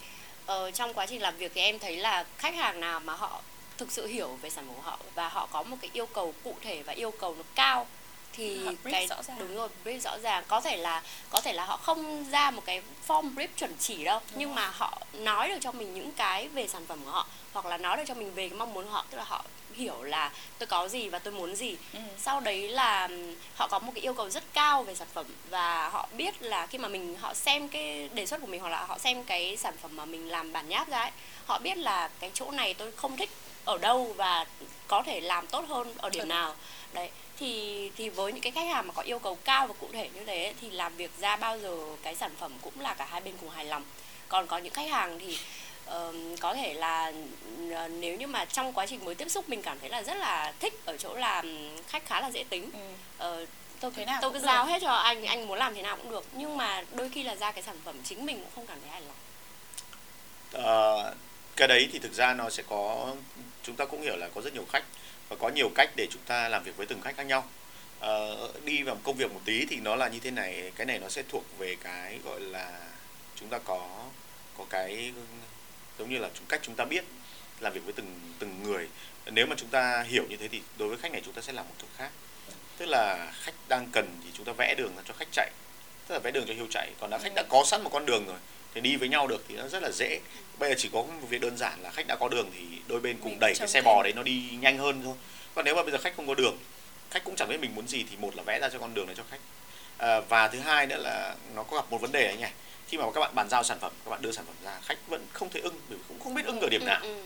Ờ, 0.46 0.70
trong 0.70 0.94
quá 0.94 1.06
trình 1.06 1.22
làm 1.22 1.36
việc 1.36 1.52
thì 1.54 1.60
em 1.60 1.78
thấy 1.78 1.96
là 1.96 2.24
khách 2.38 2.54
hàng 2.54 2.80
nào 2.80 3.00
mà 3.00 3.14
họ 3.14 3.42
thực 3.78 3.92
sự 3.92 4.06
hiểu 4.06 4.38
về 4.42 4.50
sản 4.50 4.66
phẩm 4.66 4.74
của 4.76 4.82
họ 4.82 4.98
và 5.14 5.28
họ 5.28 5.48
có 5.52 5.62
một 5.62 5.76
cái 5.80 5.90
yêu 5.92 6.06
cầu 6.06 6.34
cụ 6.44 6.56
thể 6.60 6.82
và 6.82 6.92
yêu 6.92 7.10
cầu 7.10 7.34
nó 7.34 7.42
cao 7.54 7.86
thì 8.32 8.60
cái 8.84 9.06
rõ 9.06 9.22
ràng. 9.22 9.38
đúng 9.38 9.54
rồi 9.56 9.68
brief 9.84 9.98
rõ 10.00 10.18
ràng 10.18 10.44
có 10.48 10.60
thể 10.60 10.76
là 10.76 11.02
có 11.30 11.40
thể 11.40 11.52
là 11.52 11.64
họ 11.64 11.76
không 11.76 12.30
ra 12.30 12.50
một 12.50 12.62
cái 12.64 12.82
form 13.08 13.34
brief 13.34 13.48
chuẩn 13.56 13.74
chỉ 13.80 14.04
đâu 14.04 14.20
Đúng 14.30 14.38
nhưng 14.38 14.48
rồi. 14.48 14.56
mà 14.56 14.70
họ 14.74 14.98
nói 15.12 15.48
được 15.48 15.58
cho 15.60 15.72
mình 15.72 15.94
những 15.94 16.12
cái 16.12 16.48
về 16.48 16.68
sản 16.68 16.86
phẩm 16.86 16.98
của 17.04 17.10
họ 17.10 17.26
hoặc 17.52 17.66
là 17.66 17.76
nói 17.78 17.96
được 17.96 18.02
cho 18.06 18.14
mình 18.14 18.34
về 18.34 18.48
cái 18.48 18.58
mong 18.58 18.74
muốn 18.74 18.84
của 18.84 18.90
họ 18.90 19.04
tức 19.10 19.18
là 19.18 19.24
họ 19.24 19.44
hiểu 19.74 20.02
là 20.02 20.32
tôi 20.58 20.66
có 20.66 20.88
gì 20.88 21.08
và 21.08 21.18
tôi 21.18 21.32
muốn 21.32 21.56
gì 21.56 21.76
Ừ. 21.92 21.98
sau 22.18 22.40
đấy 22.40 22.68
là 22.68 23.08
họ 23.56 23.68
có 23.68 23.78
một 23.78 23.92
cái 23.94 24.02
yêu 24.02 24.14
cầu 24.14 24.30
rất 24.30 24.44
cao 24.52 24.82
về 24.82 24.94
sản 24.94 25.08
phẩm 25.14 25.26
và 25.50 25.88
họ 25.88 26.08
biết 26.16 26.42
là 26.42 26.66
khi 26.66 26.78
mà 26.78 26.88
mình 26.88 27.16
họ 27.20 27.34
xem 27.34 27.68
cái 27.68 28.08
đề 28.14 28.26
xuất 28.26 28.40
của 28.40 28.46
mình 28.46 28.60
hoặc 28.60 28.68
là 28.68 28.84
họ 28.84 28.98
xem 28.98 29.24
cái 29.24 29.56
sản 29.56 29.74
phẩm 29.82 29.96
mà 29.96 30.04
mình 30.04 30.28
làm 30.28 30.52
bản 30.52 30.68
nháp 30.68 30.88
ra 30.88 30.98
ấy 31.00 31.10
họ 31.46 31.58
biết 31.58 31.78
là 31.78 32.10
cái 32.20 32.30
chỗ 32.34 32.50
này 32.50 32.74
tôi 32.74 32.92
không 32.92 33.16
thích 33.16 33.30
ở 33.64 33.78
đâu 33.78 34.12
và 34.16 34.46
có 34.88 35.02
thể 35.06 35.20
làm 35.20 35.46
tốt 35.46 35.64
hơn 35.68 35.94
ở 35.98 36.10
điểm 36.10 36.22
Ừ. 36.22 36.26
nào 36.26 36.54
đấy 36.92 37.10
thì 37.42 37.90
thì 37.96 38.08
với 38.08 38.32
những 38.32 38.42
cái 38.42 38.52
khách 38.52 38.66
hàng 38.66 38.86
mà 38.86 38.92
có 38.92 39.02
yêu 39.02 39.18
cầu 39.18 39.38
cao 39.44 39.66
và 39.66 39.74
cụ 39.80 39.88
thể 39.92 40.08
như 40.14 40.24
thế 40.24 40.44
ấy, 40.44 40.54
thì 40.60 40.70
làm 40.70 40.96
việc 40.96 41.10
ra 41.20 41.36
bao 41.36 41.58
giờ 41.58 41.76
cái 42.02 42.14
sản 42.14 42.30
phẩm 42.38 42.52
cũng 42.62 42.80
là 42.80 42.94
cả 42.94 43.06
hai 43.10 43.20
bên 43.20 43.34
cùng 43.40 43.50
hài 43.50 43.64
lòng. 43.64 43.84
Còn 44.28 44.46
có 44.46 44.58
những 44.58 44.72
khách 44.72 44.90
hàng 44.90 45.18
thì 45.18 45.38
ờm, 45.86 46.36
có 46.36 46.54
thể 46.54 46.74
là 46.74 47.12
ờ, 47.72 47.88
nếu 47.88 48.16
như 48.16 48.26
mà 48.26 48.44
trong 48.44 48.72
quá 48.72 48.86
trình 48.86 49.04
mới 49.04 49.14
tiếp 49.14 49.28
xúc 49.28 49.48
mình 49.48 49.62
cảm 49.62 49.78
thấy 49.80 49.88
là 49.88 50.02
rất 50.02 50.16
là 50.16 50.52
thích 50.60 50.74
ở 50.84 50.96
chỗ 50.96 51.14
là 51.14 51.42
khách 51.88 52.06
khá 52.06 52.20
là 52.20 52.30
dễ 52.30 52.44
tính. 52.44 52.70
Ừ. 52.72 52.78
Ờ, 53.18 53.46
tôi 53.80 53.90
Thế 53.96 54.04
nào 54.04 54.18
tôi 54.22 54.30
cứ 54.30 54.38
được. 54.38 54.44
giao 54.44 54.66
hết 54.66 54.78
cho 54.82 54.92
anh 54.92 55.24
anh 55.24 55.48
muốn 55.48 55.58
làm 55.58 55.74
thế 55.74 55.82
nào 55.82 55.96
cũng 55.96 56.10
được. 56.10 56.24
Nhưng 56.32 56.56
mà 56.56 56.84
đôi 56.94 57.08
khi 57.08 57.22
là 57.22 57.36
ra 57.36 57.52
cái 57.52 57.62
sản 57.62 57.76
phẩm 57.84 57.96
chính 58.04 58.26
mình 58.26 58.36
cũng 58.38 58.50
không 58.54 58.66
cảm 58.66 58.78
thấy 58.80 58.90
hài 58.90 59.00
lòng. 59.00 59.16
Ờ, 60.52 61.14
cái 61.56 61.68
đấy 61.68 61.88
thì 61.92 61.98
thực 61.98 62.12
ra 62.12 62.34
nó 62.34 62.50
sẽ 62.50 62.62
có 62.68 63.14
chúng 63.62 63.76
ta 63.76 63.84
cũng 63.84 64.02
hiểu 64.02 64.16
là 64.16 64.28
có 64.34 64.40
rất 64.40 64.54
nhiều 64.54 64.64
khách 64.72 64.84
và 65.32 65.38
có 65.38 65.48
nhiều 65.48 65.70
cách 65.74 65.90
để 65.96 66.06
chúng 66.10 66.22
ta 66.26 66.48
làm 66.48 66.64
việc 66.64 66.76
với 66.76 66.86
từng 66.86 67.00
khách 67.00 67.16
khác 67.16 67.26
nhau. 67.26 67.44
Ờ, 68.00 68.52
đi 68.64 68.82
vào 68.82 68.96
công 69.02 69.16
việc 69.16 69.32
một 69.32 69.40
tí 69.44 69.66
thì 69.66 69.76
nó 69.76 69.96
là 69.96 70.08
như 70.08 70.18
thế 70.20 70.30
này 70.30 70.72
cái 70.76 70.86
này 70.86 70.98
nó 70.98 71.08
sẽ 71.08 71.22
thuộc 71.28 71.44
về 71.58 71.76
cái 71.82 72.18
gọi 72.24 72.40
là 72.40 72.80
chúng 73.36 73.48
ta 73.48 73.58
có 73.58 74.06
có 74.58 74.64
cái 74.70 75.12
giống 75.98 76.10
như 76.10 76.18
là 76.18 76.30
chúng 76.34 76.46
cách 76.48 76.60
chúng 76.62 76.74
ta 76.74 76.84
biết 76.84 77.04
làm 77.60 77.72
việc 77.72 77.80
với 77.84 77.92
từng 77.92 78.20
từng 78.38 78.62
người. 78.62 78.88
Nếu 79.26 79.46
mà 79.46 79.56
chúng 79.58 79.68
ta 79.68 80.02
hiểu 80.02 80.26
như 80.28 80.36
thế 80.36 80.48
thì 80.48 80.62
đối 80.78 80.88
với 80.88 80.98
khách 80.98 81.12
này 81.12 81.22
chúng 81.24 81.34
ta 81.34 81.42
sẽ 81.42 81.52
làm 81.52 81.68
một 81.68 81.74
kiểu 81.78 81.88
khác. 81.96 82.10
Tức 82.78 82.86
là 82.86 83.32
khách 83.40 83.54
đang 83.68 83.88
cần 83.92 84.16
thì 84.24 84.30
chúng 84.34 84.46
ta 84.46 84.52
vẽ 84.52 84.74
đường 84.74 84.92
cho 85.04 85.14
khách 85.14 85.28
chạy. 85.32 85.50
Tức 86.06 86.14
là 86.14 86.18
vẽ 86.24 86.30
đường 86.30 86.44
cho 86.48 86.54
hiếu 86.54 86.66
chạy. 86.70 86.90
Còn 87.00 87.10
đã 87.10 87.18
khách 87.18 87.32
đã 87.34 87.42
có 87.48 87.64
sẵn 87.66 87.82
một 87.82 87.90
con 87.92 88.06
đường 88.06 88.26
rồi 88.26 88.38
thì 88.74 88.80
đi 88.80 88.96
với 88.96 89.08
nhau 89.08 89.26
được 89.26 89.44
thì 89.48 89.56
nó 89.56 89.68
rất 89.68 89.82
là 89.82 89.90
dễ. 89.90 90.20
Bây 90.58 90.70
giờ 90.70 90.74
chỉ 90.78 90.88
có 90.92 91.02
một 91.02 91.28
việc 91.28 91.40
đơn 91.40 91.56
giản 91.56 91.82
là 91.82 91.90
khách 91.90 92.06
đã 92.06 92.16
có 92.16 92.28
đường 92.28 92.50
thì 92.54 92.60
đôi 92.88 93.00
bên 93.00 93.16
cùng 93.20 93.30
Mình 93.30 93.40
đẩy 93.40 93.54
cái 93.58 93.68
xe 93.68 93.82
bò 93.82 94.02
đấy 94.02 94.12
nó 94.16 94.22
đi 94.22 94.42
nhanh 94.60 94.78
hơn 94.78 95.00
thôi. 95.04 95.14
Còn 95.54 95.64
nếu 95.64 95.74
mà 95.74 95.82
bây 95.82 95.92
giờ 95.92 95.98
khách 95.98 96.16
không 96.16 96.26
có 96.26 96.34
đường 96.34 96.58
khách 97.10 97.24
cũng 97.24 97.36
chẳng 97.36 97.48
biết 97.48 97.60
mình 97.60 97.74
muốn 97.74 97.88
gì 97.88 98.04
thì 98.10 98.16
một 98.16 98.36
là 98.36 98.42
vẽ 98.42 98.58
ra 98.60 98.68
cho 98.68 98.78
con 98.78 98.94
đường 98.94 99.06
này 99.06 99.14
cho 99.18 99.22
khách. 99.30 99.40
À, 99.98 100.20
và 100.20 100.48
thứ 100.48 100.58
hai 100.58 100.86
nữa 100.86 100.96
là 100.96 101.34
nó 101.54 101.62
có 101.62 101.76
gặp 101.76 101.84
một 101.90 102.00
vấn 102.00 102.12
đề 102.12 102.26
ấy 102.26 102.36
nhỉ. 102.36 102.46
Khi 102.88 102.98
mà 102.98 103.04
các 103.14 103.20
bạn 103.20 103.34
bàn 103.34 103.48
giao 103.48 103.62
sản 103.64 103.78
phẩm 103.80 103.92
các 104.04 104.10
bạn 104.10 104.22
đưa 104.22 104.32
sản 104.32 104.44
phẩm 104.46 104.54
ra 104.64 104.80
khách 104.84 104.98
vẫn 105.08 105.26
không 105.32 105.50
thể 105.50 105.60
ưng 105.60 105.74
bởi 105.88 105.98
vì 105.98 106.04
cũng 106.08 106.20
không 106.20 106.34
biết 106.34 106.42
ưng 106.46 106.60
ở 106.60 106.68
điểm 106.68 106.80
Ừ, 106.80 106.86
nào. 106.86 107.00
ừ. 107.02 107.22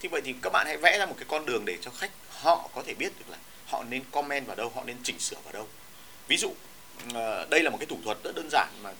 thì 0.00 0.08
vậy 0.08 0.20
thì 0.24 0.34
các 0.42 0.50
bạn 0.52 0.66
hãy 0.66 0.76
vẽ 0.76 0.98
ra 0.98 1.06
một 1.06 1.14
cái 1.18 1.24
con 1.28 1.46
đường 1.46 1.64
để 1.64 1.76
cho 1.82 1.90
khách 1.90 2.10
họ 2.30 2.68
có 2.74 2.82
thể 2.86 2.94
biết 2.94 3.12
được 3.18 3.24
là 3.30 3.36
họ 3.66 3.84
nên 3.90 4.02
comment 4.10 4.46
vào 4.46 4.56
đâu 4.56 4.72
họ 4.74 4.82
nên 4.86 4.96
chỉnh 5.02 5.18
sửa 5.18 5.36
vào 5.44 5.52
đâu. 5.52 5.68
Ví 6.28 6.36
dụ 6.36 6.52
ờ, 7.14 7.46
đây 7.50 7.62
là 7.62 7.70
một 7.70 7.76
cái 7.80 7.86
thủ 7.86 7.98
thuật 8.04 8.18
rất 8.24 8.34
đơn 8.34 8.48
giản 8.52 8.68
mà 8.82 8.90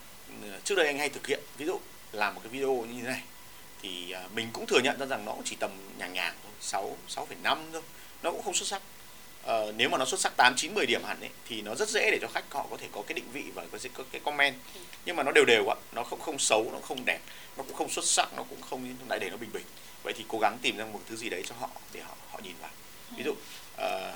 trước 0.63 0.75
đây 0.75 0.87
anh 0.87 0.97
hay 0.97 1.09
thực 1.09 1.27
hiện 1.27 1.39
ví 1.57 1.65
dụ 1.65 1.79
làm 2.11 2.35
một 2.35 2.41
cái 2.43 2.51
video 2.51 2.85
như 2.89 3.01
thế 3.01 3.07
này 3.07 3.23
thì 3.81 4.11
ờ, 4.11 4.27
mình 4.35 4.49
cũng 4.53 4.65
thừa 4.67 4.79
nhận 4.83 4.99
ra 4.99 5.05
rằng 5.05 5.25
nó 5.25 5.31
cũng 5.31 5.43
chỉ 5.45 5.55
tầm 5.59 5.71
nhàng 5.97 6.13
nhàng 6.13 6.33
thôi 6.43 6.51
sáu 6.61 6.97
sáu 7.07 7.25
phẩy 7.25 7.37
năm 7.43 7.69
thôi 7.73 7.81
nó 8.23 8.31
cũng 8.31 8.43
không 8.43 8.53
xuất 8.53 8.67
sắc. 8.67 8.81
Ờ, 9.43 9.73
nếu 9.77 9.89
mà 9.89 9.97
nó 9.97 10.05
xuất 10.05 10.19
sắc 10.19 10.33
8, 10.37 10.53
9, 10.57 10.73
10 10.73 10.85
điểm 10.85 11.03
hẳn 11.03 11.19
ấy 11.19 11.29
thì 11.45 11.61
nó 11.61 11.75
rất 11.75 11.89
dễ 11.89 12.11
để 12.11 12.17
cho 12.21 12.27
khách 12.27 12.53
họ 12.53 12.67
có 12.71 12.77
thể 12.77 12.87
có 12.91 13.01
cái 13.07 13.13
định 13.13 13.31
vị 13.33 13.43
và 13.53 13.63
có 13.71 13.77
cái, 13.81 14.05
cái 14.11 14.21
comment. 14.25 14.55
Nhưng 15.05 15.15
mà 15.15 15.23
nó 15.23 15.31
đều 15.31 15.45
đều 15.45 15.73
ạ 15.73 15.75
nó 15.91 16.03
không 16.03 16.19
không 16.19 16.39
xấu 16.39 16.69
nó 16.71 16.79
không 16.79 17.05
đẹp 17.05 17.19
nó 17.57 17.63
cũng 17.63 17.75
không 17.75 17.89
xuất 17.89 18.05
sắc 18.05 18.33
nó 18.37 18.43
cũng 18.43 18.61
không 18.61 18.95
lại 19.09 19.19
để 19.19 19.29
nó 19.29 19.37
bình 19.37 19.49
bình. 19.53 19.65
Vậy 20.03 20.13
thì 20.17 20.25
cố 20.27 20.39
gắng 20.39 20.57
tìm 20.61 20.77
ra 20.77 20.85
một 20.85 20.99
thứ 21.09 21.15
gì 21.15 21.29
đấy 21.29 21.43
cho 21.45 21.55
họ 21.59 21.69
để 21.93 22.01
họ 22.01 22.15
họ 22.31 22.39
nhìn 22.43 22.55
vào. 22.61 22.71
Ví 23.17 23.23
dụ 23.23 23.33
ờ, 23.77 24.13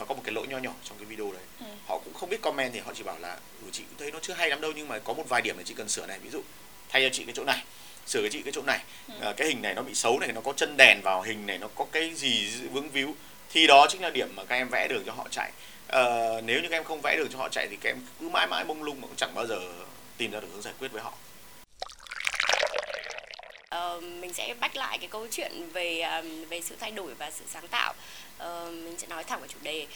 nó 0.00 0.06
có 0.06 0.14
một 0.14 0.22
cái 0.24 0.34
lỗi 0.34 0.46
nho 0.46 0.58
nhỏ 0.58 0.72
trong 0.84 0.98
cái 0.98 1.06
video 1.06 1.32
đấy. 1.32 1.42
Ừ. 1.60 1.66
họ 1.86 1.98
cũng 2.04 2.14
không 2.14 2.30
biết 2.30 2.42
comment 2.42 2.72
thì 2.72 2.80
họ 2.80 2.92
chỉ 2.94 3.02
bảo 3.02 3.18
là 3.18 3.38
ừ 3.62 3.68
chị 3.72 3.82
cũng 3.88 3.98
thấy 3.98 4.10
nó 4.12 4.18
chưa 4.22 4.34
hay 4.34 4.50
lắm 4.50 4.60
đâu 4.60 4.72
nhưng 4.76 4.88
mà 4.88 4.98
có 4.98 5.12
một 5.12 5.28
vài 5.28 5.42
điểm 5.42 5.56
này 5.56 5.64
chị 5.64 5.74
cần 5.74 5.88
sửa 5.88 6.06
này 6.06 6.18
ví 6.18 6.30
dụ 6.30 6.40
thay 6.88 7.02
cho 7.02 7.08
chị 7.12 7.24
cái 7.24 7.34
chỗ 7.36 7.44
này 7.44 7.64
sửa 8.06 8.22
cho 8.22 8.28
chị 8.30 8.42
cái 8.42 8.52
chỗ 8.52 8.62
này. 8.62 8.80
Ừ. 9.08 9.14
Ờ, 9.20 9.32
cái 9.32 9.48
hình 9.48 9.62
này 9.62 9.74
nó 9.74 9.82
bị 9.82 9.94
xấu 9.94 10.18
này 10.18 10.32
nó 10.32 10.40
có 10.40 10.52
chân 10.52 10.76
đèn 10.76 11.00
vào 11.02 11.22
hình 11.22 11.46
này 11.46 11.58
nó 11.58 11.68
có 11.74 11.86
cái 11.92 12.14
gì 12.14 12.48
vướng 12.72 12.88
víu. 12.88 13.14
Thì 13.52 13.66
đó 13.66 13.86
chính 13.90 14.02
là 14.02 14.10
điểm 14.10 14.28
mà 14.36 14.44
các 14.44 14.56
em 14.56 14.68
vẽ 14.68 14.88
đường 14.88 15.02
cho 15.06 15.12
họ 15.12 15.26
chạy. 15.30 15.50
Ờ, 15.86 16.40
nếu 16.44 16.62
như 16.62 16.68
các 16.68 16.76
em 16.76 16.84
không 16.84 17.00
vẽ 17.00 17.16
đường 17.16 17.28
cho 17.32 17.38
họ 17.38 17.48
chạy 17.48 17.66
thì 17.70 17.76
các 17.80 17.90
em 17.90 17.96
cứ 18.20 18.28
mãi 18.28 18.46
mãi 18.46 18.64
mông 18.64 18.82
lung 18.82 19.00
mà 19.00 19.06
cũng 19.06 19.16
chẳng 19.16 19.34
bao 19.34 19.46
giờ 19.46 19.58
tìm 20.16 20.30
ra 20.30 20.40
được 20.40 20.48
hướng 20.52 20.62
giải 20.62 20.74
quyết 20.78 20.92
với 20.92 21.02
họ 21.02 21.12
Ờ, 23.70 24.00
mình 24.00 24.32
sẽ 24.32 24.54
bách 24.60 24.76
lại 24.76 24.98
cái 24.98 25.08
câu 25.08 25.26
chuyện 25.30 25.70
về 25.72 26.00
um, 26.00 26.44
về 26.44 26.60
sự 26.60 26.76
thay 26.80 26.90
đổi 26.90 27.14
và 27.14 27.30
sự 27.30 27.44
sáng 27.48 27.68
tạo. 27.68 27.94
Ờ, 28.38 28.70
mình 28.70 28.98
sẽ 28.98 29.06
nói 29.06 29.24
thẳng 29.24 29.38
vào 29.40 29.48
chủ 29.48 29.58
đề. 29.62 29.86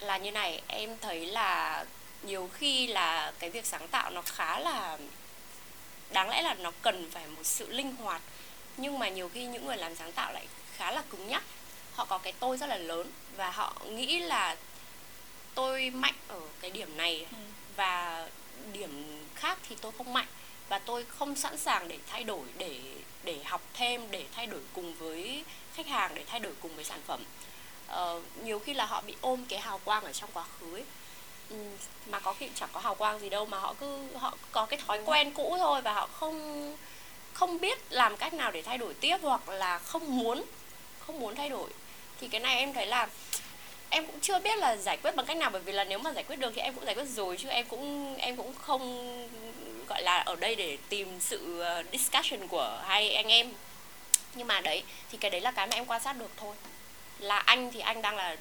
Là 0.00 0.18
như 0.18 0.30
này 0.30 0.62
em 0.68 0.96
thấy 1.00 1.26
là 1.26 1.84
nhiều 2.22 2.50
khi 2.54 2.86
là 2.86 3.32
cái 3.38 3.50
việc 3.50 3.66
sáng 3.66 3.88
tạo 3.88 4.10
nó 4.10 4.22
khá 4.22 4.58
là 4.58 4.98
đáng 6.10 6.28
lẽ 6.30 6.42
là 6.42 6.54
nó 6.54 6.70
cần 6.82 7.10
phải 7.10 7.26
một 7.26 7.42
sự 7.44 7.72
linh 7.72 7.96
hoạt. 7.96 8.22
Nhưng 8.76 8.98
mà 8.98 9.08
nhiều 9.08 9.30
khi 9.34 9.44
những 9.44 9.66
người 9.66 9.76
làm 9.76 9.96
sáng 9.96 10.12
tạo 10.12 10.32
lại 10.32 10.46
khá 10.76 10.90
là 10.92 11.02
cứng 11.10 11.28
nhắc. 11.28 11.42
Họ 11.94 12.04
có 12.04 12.18
cái 12.18 12.32
tôi 12.40 12.56
rất 12.56 12.66
là 12.66 12.76
lớn 12.76 13.10
và 13.36 13.50
họ 13.50 13.74
nghĩ 13.88 14.18
là 14.18 14.56
tôi 15.54 15.90
mạnh 15.90 16.14
ở 16.28 16.40
cái 16.60 16.70
điểm 16.70 16.96
này 16.96 17.26
Ừ. 17.32 17.38
và 17.76 18.28
điểm 18.72 19.22
khác 19.34 19.58
thì 19.68 19.76
tôi 19.80 19.92
không 19.98 20.12
mạnh 20.12 20.26
và 20.68 20.78
tôi 20.78 21.04
không 21.08 21.36
sẵn 21.36 21.58
sàng 21.58 21.88
để 21.88 21.98
thay 22.06 22.24
đổi 22.24 22.46
để 22.58 22.80
để 23.24 23.38
học 23.44 23.62
thêm 23.74 24.10
để 24.10 24.24
thay 24.36 24.46
đổi 24.46 24.60
cùng 24.72 24.94
với 24.94 25.44
khách 25.74 25.86
hàng 25.86 26.14
để 26.14 26.24
thay 26.26 26.40
đổi 26.40 26.52
cùng 26.60 26.74
với 26.74 26.84
sản 26.84 27.00
phẩm. 27.06 27.24
Ờ, 27.86 28.20
nhiều 28.42 28.58
khi 28.58 28.74
là 28.74 28.84
họ 28.84 29.02
bị 29.06 29.14
ôm 29.20 29.44
cái 29.48 29.60
hào 29.60 29.80
quang 29.84 30.04
ở 30.04 30.12
trong 30.12 30.30
quá 30.32 30.44
khứ 30.60 30.76
ấy. 30.76 30.84
Ừ, 31.50 31.56
mà 32.10 32.20
có 32.20 32.32
khi 32.32 32.48
chẳng 32.54 32.68
có 32.72 32.80
hào 32.80 32.94
quang 32.94 33.18
gì 33.18 33.28
đâu 33.28 33.46
mà 33.46 33.58
họ 33.58 33.74
cứ 33.80 33.98
họ 34.16 34.36
có 34.52 34.66
cái 34.66 34.80
thói 34.86 35.00
quen 35.04 35.32
cũ 35.32 35.56
thôi 35.58 35.82
và 35.82 35.92
họ 35.92 36.06
không 36.06 36.76
không 37.32 37.60
biết 37.60 37.78
làm 37.90 38.16
cách 38.16 38.34
nào 38.34 38.50
để 38.52 38.62
thay 38.62 38.78
đổi 38.78 38.94
tiếp 38.94 39.16
hoặc 39.22 39.48
là 39.48 39.78
không 39.78 40.18
muốn 40.18 40.44
không 41.06 41.20
muốn 41.20 41.36
thay 41.36 41.48
đổi. 41.48 41.70
Thì 42.20 42.28
cái 42.28 42.40
này 42.40 42.58
em 42.58 42.72
thấy 42.72 42.86
là 42.86 43.08
em 43.90 44.06
cũng 44.06 44.20
chưa 44.20 44.38
biết 44.38 44.58
là 44.58 44.76
giải 44.76 44.96
quyết 44.96 45.16
bằng 45.16 45.26
cách 45.26 45.36
nào 45.36 45.50
bởi 45.50 45.62
vì 45.62 45.72
là 45.72 45.84
nếu 45.84 45.98
mà 45.98 46.12
giải 46.12 46.24
quyết 46.24 46.36
được 46.36 46.52
thì 46.54 46.60
em 46.60 46.74
cũng 46.74 46.84
giải 46.84 46.94
quyết 46.94 47.08
rồi 47.08 47.36
chứ 47.36 47.48
em 47.48 47.66
cũng 47.68 48.16
em 48.16 48.36
cũng 48.36 48.54
không 48.54 49.28
gọi 49.88 50.02
là 50.02 50.18
ở 50.18 50.36
đây 50.36 50.54
để 50.54 50.78
tìm 50.88 51.20
sự 51.20 51.60
ờ, 51.60 51.82
discussion 51.92 52.48
của 52.48 52.82
hai 52.86 53.14
anh 53.14 53.28
em. 53.28 53.52
Nhưng 54.34 54.46
mà 54.46 54.60
đấy 54.60 54.82
thì 55.10 55.18
cái 55.18 55.30
đấy 55.30 55.40
là 55.40 55.50
cái 55.50 55.66
mà 55.66 55.76
em 55.76 55.86
quan 55.86 56.02
sát 56.02 56.12
được 56.12 56.30
thôi. 56.36 56.56
Là 57.18 57.38
anh 57.38 57.72
thì 57.72 57.80
anh 57.80 58.02
đang 58.02 58.16
là 58.16 58.36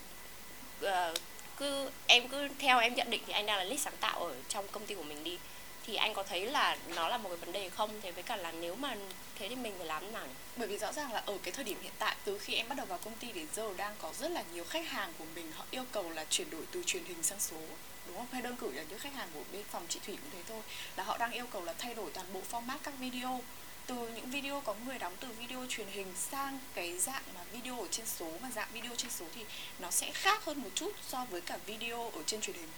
uh, 0.86 1.18
cứ 1.58 1.90
em 2.08 2.28
cứ 2.28 2.48
theo 2.60 2.80
em 2.80 2.96
nhận 2.96 3.10
định 3.10 3.22
thì 3.28 3.34
anh 3.34 3.46
đang 3.46 3.58
là 3.58 3.64
lead 3.64 3.80
sáng 3.80 3.98
tạo 4.00 4.26
ở 4.26 4.36
trong 4.50 4.68
công 4.68 4.86
ty 4.86 4.96
của 4.96 5.04
mình 5.04 5.24
đi. 5.24 5.38
Thì 5.86 5.96
anh 5.96 6.14
có 6.14 6.24
thấy 6.24 6.46
là 6.46 6.78
nó 6.96 7.08
là 7.08 7.18
một 7.18 7.30
cái 7.30 7.38
vấn 7.38 7.52
đề 7.52 7.70
không? 7.70 8.02
Thế 8.02 8.12
với 8.12 8.24
cả 8.24 8.36
là 8.36 8.52
nếu 8.52 8.76
mà 8.76 8.96
thế 9.40 9.50
thì 9.50 9.56
mình 9.56 9.74
phải 9.78 9.88
làm 9.88 10.14
nào? 10.14 10.26
Bởi 10.56 10.68
vì 10.68 10.78
rõ 10.78 10.92
ràng 10.92 11.14
là 11.14 11.24
ở 11.26 11.38
cái 11.44 11.52
thời 11.52 11.64
điểm 11.64 11.78
hiện 11.82 11.94
tại 12.00 12.16
từ 12.26 12.38
khi 12.38 12.54
em 12.54 12.70
bắt 12.70 12.76
đầu 12.78 12.86
vào 12.86 13.00
công 13.06 13.16
ty 13.16 13.32
đến 13.32 13.48
giờ 13.56 13.74
đang 13.78 13.96
có 14.02 14.14
rất 14.20 14.32
là 14.32 14.44
nhiều 14.54 14.64
khách 14.64 14.88
hàng 14.88 15.14
của 15.18 15.26
mình 15.36 15.52
họ 15.52 15.66
yêu 15.72 15.84
cầu 15.92 16.10
là 16.10 16.26
chuyển 16.30 16.50
đổi 16.50 16.62
từ 16.72 16.84
truyền 16.86 17.06
hình 17.06 17.24
sang 17.24 17.40
số 17.40 17.58
đúng 18.14 18.22
không? 18.22 18.32
Hay 18.32 18.42
đơn 18.42 18.56
cử 18.56 18.72
là 18.72 18.84
những 18.90 19.00
khách 19.00 19.14
hàng 19.14 19.30
của 19.34 19.44
bên 19.52 19.64
phòng 19.72 19.86
chị 19.90 20.00
thủy 20.06 20.18
cũng 20.22 20.32
thế 20.34 20.44
thôi. 20.50 20.62
Là 20.96 21.04
họ 21.04 21.18
đang 21.18 21.32
yêu 21.32 21.46
cầu 21.52 21.66
là 21.66 21.74
thay 21.78 21.96
đổi 21.96 22.12
toàn 22.14 22.34
bộ 22.34 22.42
format 22.52 22.78
các 22.84 22.94
video. 23.00 23.42
Từ 23.88 24.10
những 24.16 24.30
video 24.30 24.62
có 24.62 24.76
người 24.86 25.00
đóng, 25.00 25.16
từ 25.20 25.28
video 25.28 25.66
truyền 25.70 25.88
hình 25.88 26.14
sang 26.32 26.60
cái 26.74 26.98
dạng 26.98 27.24
mà 27.36 27.42
video 27.54 27.82
ở 27.82 27.88
trên 27.92 28.06
số 28.06 28.32
và 28.42 28.50
dạng 28.52 28.68
video 28.74 28.96
trên 28.96 29.12
số 29.12 29.26
thì 29.36 29.46
nó 29.80 29.92
sẽ 29.92 30.12
khác 30.14 30.46
hơn 30.46 30.62
một 30.62 30.70
chút 30.76 30.92
so 31.08 31.26
với 31.26 31.42
cả 31.42 31.58
video 31.66 32.10
ở 32.10 32.24
trên 32.26 32.42
truyền 32.42 32.56
hình. 32.56 32.70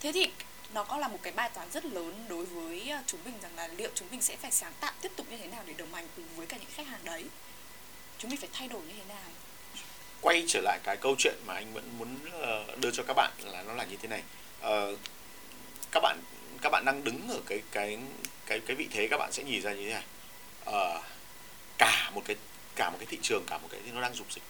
Thế 0.00 0.12
thì 0.12 0.30
nó 0.74 0.84
có 0.84 0.96
là 0.96 1.08
một 1.08 1.18
cái 1.22 1.32
bài 1.32 1.50
toán 1.54 1.70
rất 1.70 1.84
lớn 1.84 2.24
đối 2.28 2.44
với 2.44 2.88
ờ, 2.88 3.02
chúng 3.06 3.20
mình 3.24 3.34
rằng 3.42 3.56
là 3.56 3.68
liệu 3.68 3.90
chúng 3.94 4.08
mình 4.10 4.22
sẽ 4.22 4.36
phải 4.36 4.50
sáng 4.50 4.72
tạo 4.80 4.92
tiếp 5.00 5.12
tục 5.16 5.26
như 5.30 5.36
thế 5.36 5.46
nào 5.46 5.62
để 5.66 5.74
đồng 5.76 5.94
hành 5.94 6.06
cùng 6.16 6.24
với 6.36 6.46
cả 6.46 6.56
những 6.56 6.70
khách 6.74 6.86
hàng 6.86 7.00
đấy? 7.04 7.24
Chúng 8.18 8.30
mình 8.30 8.40
phải 8.40 8.48
thay 8.52 8.68
đổi 8.68 8.82
như 8.82 8.94
thế 8.98 9.14
nào? 9.14 9.30
Quay 10.20 10.44
trở 10.48 10.60
lại 10.60 10.78
cái 10.84 10.96
câu 10.96 11.14
chuyện 11.18 11.34
mà 11.46 11.54
anh 11.54 11.74
vẫn 11.74 11.98
muốn 11.98 12.16
ờ, 12.32 12.76
đưa 12.76 12.90
cho 12.90 13.02
các 13.02 13.14
bạn 13.16 13.30
là 13.42 13.62
nó 13.62 13.72
là 13.72 13.84
như 13.84 13.96
thế 14.02 14.08
này. 14.08 14.22
Ờ, 14.60 14.96
các 15.92 16.00
bạn 16.00 16.20
các 16.62 16.70
bạn 16.72 16.84
đang 16.84 17.04
đứng 17.04 17.28
ở 17.28 17.40
cái 17.46 17.62
cái 17.70 17.98
cái 18.46 18.60
cái 18.60 18.76
vị 18.76 18.88
thế 18.90 19.08
các 19.10 19.16
bạn 19.16 19.32
sẽ 19.32 19.42
nhìn 19.42 19.62
ra 19.62 19.72
như 19.72 19.86
thế 19.86 19.92
này. 19.92 20.04
Ờ, 20.64 21.02
cả 21.78 22.10
một 22.14 22.22
cái 22.24 22.36
cả 22.76 22.90
một 22.90 22.96
cái 22.98 23.06
thị 23.06 23.18
trường 23.22 23.44
cả 23.46 23.58
một 23.58 23.68
cái 23.70 23.80
nó 23.92 24.00
đang 24.00 24.14
dục 24.14 24.32
dịch 24.32 24.42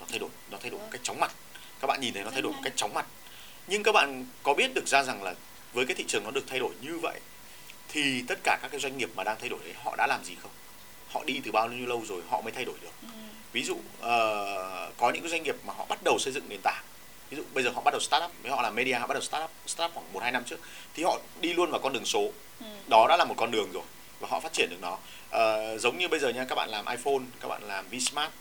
nó 0.00 0.06
thay 0.08 0.18
đổi 0.18 0.30
nó 0.50 0.58
thay 0.60 0.70
đổi 0.70 0.80
một 0.80 0.88
cách 0.90 1.00
chóng 1.04 1.20
mặt. 1.20 1.32
Các 1.80 1.86
bạn 1.86 2.00
nhìn 2.00 2.14
thấy 2.14 2.24
nó 2.24 2.30
thay 2.30 2.42
đổi 2.42 2.52
một 2.52 2.60
cách 2.64 2.72
chóng 2.76 2.94
mặt. 2.94 3.06
Nhưng 3.66 3.82
các 3.82 3.92
bạn 3.92 4.26
có 4.42 4.54
biết 4.54 4.74
được 4.74 4.86
ra 4.86 5.02
rằng 5.02 5.22
là 5.22 5.34
với 5.72 5.86
cái 5.86 5.94
thị 5.96 6.04
trường 6.08 6.24
nó 6.24 6.30
được 6.30 6.44
thay 6.46 6.58
đổi 6.58 6.72
như 6.80 6.98
vậy 6.98 7.20
thì 7.88 8.22
tất 8.28 8.38
cả 8.44 8.58
các 8.62 8.68
cái 8.70 8.80
doanh 8.80 8.98
nghiệp 8.98 9.10
mà 9.16 9.24
đang 9.24 9.36
thay 9.40 9.48
đổi 9.48 9.60
đấy 9.64 9.74
họ 9.84 9.96
đã 9.96 10.06
làm 10.06 10.24
gì 10.24 10.34
không? 10.42 10.50
Họ 11.08 11.24
đi 11.24 11.40
từ 11.44 11.52
bao 11.52 11.68
nhiêu 11.68 11.86
lâu 11.86 12.04
rồi 12.08 12.22
họ 12.28 12.40
mới 12.40 12.52
thay 12.52 12.64
đổi 12.64 12.76
được? 12.82 12.92
Ví 13.52 13.64
dụ 13.64 13.76
ờ, 14.00 14.92
có 14.96 15.10
những 15.10 15.22
cái 15.22 15.30
doanh 15.30 15.42
nghiệp 15.42 15.56
mà 15.66 15.74
họ 15.76 15.86
bắt 15.88 15.98
đầu 16.04 16.18
xây 16.18 16.32
dựng 16.32 16.48
nền 16.48 16.60
tảng 16.62 16.84
ví 17.30 17.36
dụ 17.36 17.42
bây 17.54 17.64
giờ 17.64 17.70
họ 17.70 17.80
bắt 17.80 17.90
đầu 17.90 18.00
startup 18.00 18.30
với 18.42 18.50
họ 18.50 18.62
làm 18.62 18.74
media 18.74 18.92
họ 18.92 19.06
bắt 19.06 19.14
đầu 19.14 19.22
startup 19.22 19.50
startup 19.66 19.94
khoảng 19.94 20.12
một 20.12 20.22
hai 20.22 20.32
năm 20.32 20.44
trước 20.44 20.60
thì 20.94 21.02
họ 21.02 21.18
đi 21.40 21.52
luôn 21.54 21.70
vào 21.70 21.80
con 21.80 21.92
đường 21.92 22.04
số. 22.04 22.30
Ừ. 22.60 22.66
đó 22.88 23.06
đã 23.08 23.16
là 23.16 23.24
một 23.24 23.34
con 23.36 23.50
đường 23.50 23.72
rồi 23.72 23.82
và 24.20 24.28
họ 24.30 24.40
phát 24.40 24.52
triển 24.52 24.70
được 24.70 24.76
nó. 24.80 24.98
À, 25.30 25.76
giống 25.78 25.98
như 25.98 26.08
bây 26.08 26.20
giờ 26.20 26.28
nha 26.28 26.44
các 26.44 26.54
bạn 26.54 26.68
làm 26.68 26.86
iPhone 26.86 27.24
các 27.40 27.48
bạn 27.48 27.62
làm 27.62 27.86
Vsmart. 27.90 28.32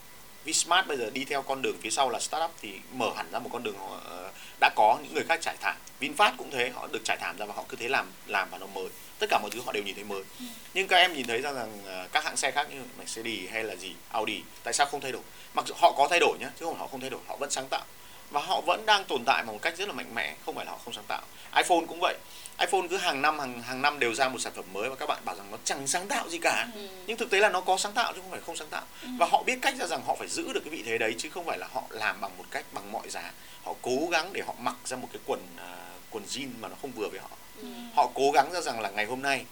Vsmart 0.45 0.87
bây 0.87 0.97
giờ 0.97 1.09
đi 1.13 1.25
theo 1.25 1.41
con 1.41 1.61
đường 1.61 1.77
phía 1.81 1.89
sau 1.89 2.09
là 2.09 2.19
startup 2.19 2.51
thì 2.61 2.79
mở 2.93 3.11
hẳn 3.15 3.31
ra 3.31 3.39
một 3.39 3.49
con 3.53 3.63
đường 3.63 3.77
họ 3.77 3.95
uh, 3.95 4.33
đã 4.59 4.69
có 4.75 4.99
những 5.03 5.13
người 5.13 5.23
khác 5.23 5.39
trải 5.41 5.55
thảm. 5.61 5.75
Vinfast 5.99 6.31
cũng 6.37 6.51
thế 6.51 6.69
họ 6.69 6.87
được 6.87 7.01
trải 7.03 7.17
thảm 7.17 7.37
ra 7.37 7.45
và 7.45 7.53
họ 7.53 7.63
cứ 7.69 7.77
thế 7.77 7.87
làm 7.87 8.11
làm 8.25 8.49
và 8.51 8.57
nó 8.57 8.65
mới. 8.65 8.87
Tất 9.19 9.27
cả 9.29 9.39
mọi 9.41 9.51
thứ 9.51 9.61
họ 9.65 9.71
đều 9.71 9.83
nhìn 9.83 9.95
thấy 9.95 10.03
mới. 10.03 10.23
Ừ. 10.39 10.45
nhưng 10.73 10.87
các 10.87 10.97
em 10.97 11.13
nhìn 11.13 11.27
thấy 11.27 11.41
rằng, 11.41 11.55
rằng 11.55 11.79
uh, 11.83 12.11
các 12.11 12.23
hãng 12.23 12.37
xe 12.37 12.51
khác 12.51 12.67
như 12.71 12.81
Mercedes 12.97 13.51
hay 13.51 13.63
là 13.63 13.75
gì 13.75 13.93
Audi 14.09 14.41
tại 14.63 14.73
sao 14.73 14.87
không 14.87 15.01
thay 15.01 15.11
đổi? 15.11 15.21
Mặc 15.53 15.65
dù 15.67 15.75
họ 15.77 15.91
có 15.91 16.07
thay 16.09 16.19
đổi 16.19 16.37
nhé 16.39 16.47
chứ 16.59 16.65
không 16.65 16.77
họ 16.77 16.87
không 16.87 17.01
thay 17.01 17.09
đổi 17.09 17.19
họ 17.27 17.35
vẫn 17.35 17.51
sáng 17.51 17.67
tạo 17.69 17.85
và 18.31 18.41
họ 18.41 18.61
vẫn 18.61 18.85
đang 18.85 19.03
tồn 19.05 19.23
tại 19.25 19.43
một 19.43 19.61
cách 19.61 19.77
rất 19.77 19.87
là 19.87 19.93
mạnh 19.93 20.15
mẽ 20.15 20.35
không 20.45 20.55
phải 20.55 20.65
là 20.65 20.71
họ 20.71 20.77
không 20.85 20.93
sáng 20.93 21.03
tạo. 21.07 21.21
iPhone 21.55 21.85
cũng 21.87 21.99
vậy. 22.01 22.17
iPhone 22.59 22.87
cứ 22.89 22.97
hàng 22.97 23.21
năm 23.21 23.39
hàng 23.39 23.61
hàng 23.61 23.81
năm 23.81 23.99
đều 23.99 24.13
ra 24.13 24.29
một 24.29 24.39
sản 24.39 24.53
phẩm 24.55 24.65
mới 24.73 24.89
và 24.89 24.95
các 24.95 25.05
bạn 25.05 25.25
bảo 25.25 25.35
rằng 25.35 25.51
nó 25.51 25.57
chẳng 25.63 25.87
sáng 25.87 26.07
tạo 26.07 26.29
gì 26.29 26.37
cả. 26.37 26.67
Ừ. 26.73 26.87
nhưng 27.07 27.17
thực 27.17 27.29
tế 27.29 27.39
là 27.39 27.49
nó 27.49 27.61
có 27.61 27.77
sáng 27.77 27.93
tạo 27.93 28.13
chứ 28.13 28.21
không 28.21 28.31
phải 28.31 28.41
không 28.45 28.55
sáng 28.55 28.67
tạo. 28.67 28.83
Ừ. 29.01 29.09
và 29.19 29.25
họ 29.31 29.43
biết 29.43 29.59
cách 29.61 29.75
ra 29.79 29.85
rằng 29.85 30.01
họ 30.07 30.15
phải 30.15 30.27
giữ 30.27 30.53
được 30.53 30.59
cái 30.65 30.69
vị 30.69 30.83
thế 30.85 30.97
đấy 30.97 31.15
chứ 31.17 31.29
không 31.29 31.45
phải 31.45 31.57
là 31.57 31.67
họ 31.73 31.83
làm 31.89 32.21
bằng 32.21 32.37
một 32.37 32.45
cách 32.51 32.65
bằng 32.71 32.91
mọi 32.91 33.09
giá. 33.09 33.31
Họ 33.63 33.73
cố 33.81 34.07
gắng 34.11 34.33
để 34.33 34.41
họ 34.47 34.53
mặc 34.59 34.75
ra 34.85 34.97
một 34.97 35.07
cái 35.13 35.21
quần 35.25 35.39
uh, 35.55 36.01
quần 36.11 36.23
jean 36.25 36.47
mà 36.59 36.67
nó 36.67 36.75
không 36.81 36.91
vừa 36.91 37.07
với 37.09 37.19
họ. 37.19 37.29
Ừ. 37.57 37.67
họ 37.95 38.09
cố 38.13 38.31
gắng 38.31 38.51
ra 38.51 38.61
rằng 38.61 38.79
là 38.79 38.89
ngày 38.89 39.05
hôm 39.05 39.21
nay 39.21 39.45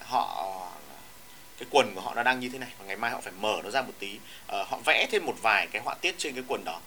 họ 0.00 0.50
cái 1.58 1.68
quần 1.70 1.94
của 1.94 2.00
họ 2.00 2.14
nó 2.14 2.22
đang 2.22 2.40
như 2.40 2.48
thế 2.48 2.58
này 2.58 2.70
và 2.78 2.84
ngày 2.84 2.96
mai 2.96 3.10
họ 3.10 3.20
phải 3.20 3.32
mở 3.40 3.60
nó 3.64 3.70
ra 3.70 3.82
một 3.82 3.92
tí. 3.98 4.14
Uh, 4.14 4.68
họ 4.68 4.78
vẽ 4.84 5.06
thêm 5.10 5.26
một 5.26 5.34
vài 5.42 5.66
cái 5.72 5.82
họa 5.82 5.94
tiết 5.94 6.14
trên 6.18 6.34
cái 6.34 6.44
quần 6.48 6.64
đó 6.64 6.80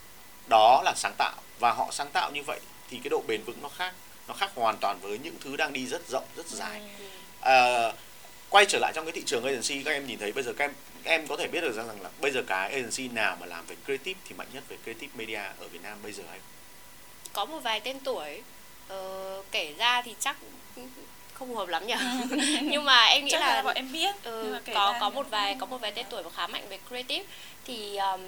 đó 0.50 0.82
là 0.86 0.94
sáng 0.96 1.14
tạo. 1.18 1.36
Và 1.60 1.72
họ 1.72 1.88
sáng 1.92 2.10
tạo 2.10 2.32
như 2.32 2.44
vậy 2.44 2.60
thì 2.90 3.00
cái 3.04 3.10
độ 3.10 3.24
bền 3.28 3.44
vững 3.44 3.62
nó 3.62 3.70
khác. 3.70 3.94
Nó 4.28 4.34
khác 4.34 4.52
hoàn 4.56 4.78
toàn 4.78 5.00
với 5.02 5.20
những 5.24 5.36
thứ 5.42 5.56
đang 5.56 5.74
đi 5.74 5.88
rất 5.88 6.08
rộng 6.10 6.26
rất 6.36 6.48
dài. 6.48 6.82
À, 7.42 7.92
quay 8.50 8.66
trở 8.66 8.80
lại 8.80 8.92
trong 8.96 9.06
cái 9.06 9.12
thị 9.12 9.24
trường 9.26 9.44
agency 9.44 9.84
các 9.84 9.92
em 9.92 10.08
nhìn 10.08 10.20
thấy 10.20 10.32
bây 10.32 10.44
giờ 10.44 10.54
các 10.58 10.66
em 10.66 10.74
các 11.04 11.12
em 11.12 11.28
có 11.28 11.38
thể 11.38 11.48
biết 11.48 11.62
được 11.62 11.76
rằng 11.76 12.02
là 12.02 12.10
bây 12.22 12.32
giờ 12.32 12.44
cái 12.48 12.72
agency 12.72 13.08
nào 13.08 13.38
mà 13.40 13.46
làm 13.46 13.66
về 13.66 13.76
creative 13.86 14.20
thì 14.30 14.36
mạnh 14.36 14.48
nhất 14.54 14.64
về 14.70 14.78
creative 14.84 15.12
media 15.16 15.44
ở 15.60 15.68
Việt 15.72 15.84
Nam 15.84 15.98
bây 16.04 16.12
giờ 16.12 16.24
hay 16.30 16.40
có 17.34 17.46
một 17.46 17.60
vài 17.60 17.80
tên 17.80 18.00
tuổi 18.00 18.42
ờ, 18.88 19.44
kể 19.52 19.74
ra 19.78 20.02
thì 20.02 20.16
chắc 20.20 20.36
không 21.34 21.56
hợp 21.56 21.68
lắm 21.68 21.88
nhỉ? 21.88 21.96
Nhưng 22.62 22.86
mà 22.86 23.06
em 23.06 23.26
nghĩ 23.26 23.32
chắc 23.32 23.42
là, 23.42 23.56
là 23.56 23.62
bọn 23.62 23.76
em 23.76 23.92
biết 23.92 24.16
ừ, 24.24 24.60
có 24.74 24.98
có 25.00 25.10
một 25.10 25.30
vài 25.30 25.56
có 25.60 25.66
một 25.66 25.78
vài 25.78 25.92
tên 25.92 26.06
tuổi 26.10 26.24
khá 26.36 26.48
mạnh 26.48 26.68
về 26.70 26.80
creative. 26.88 27.26
Thì 27.66 27.98
um, 27.98 28.22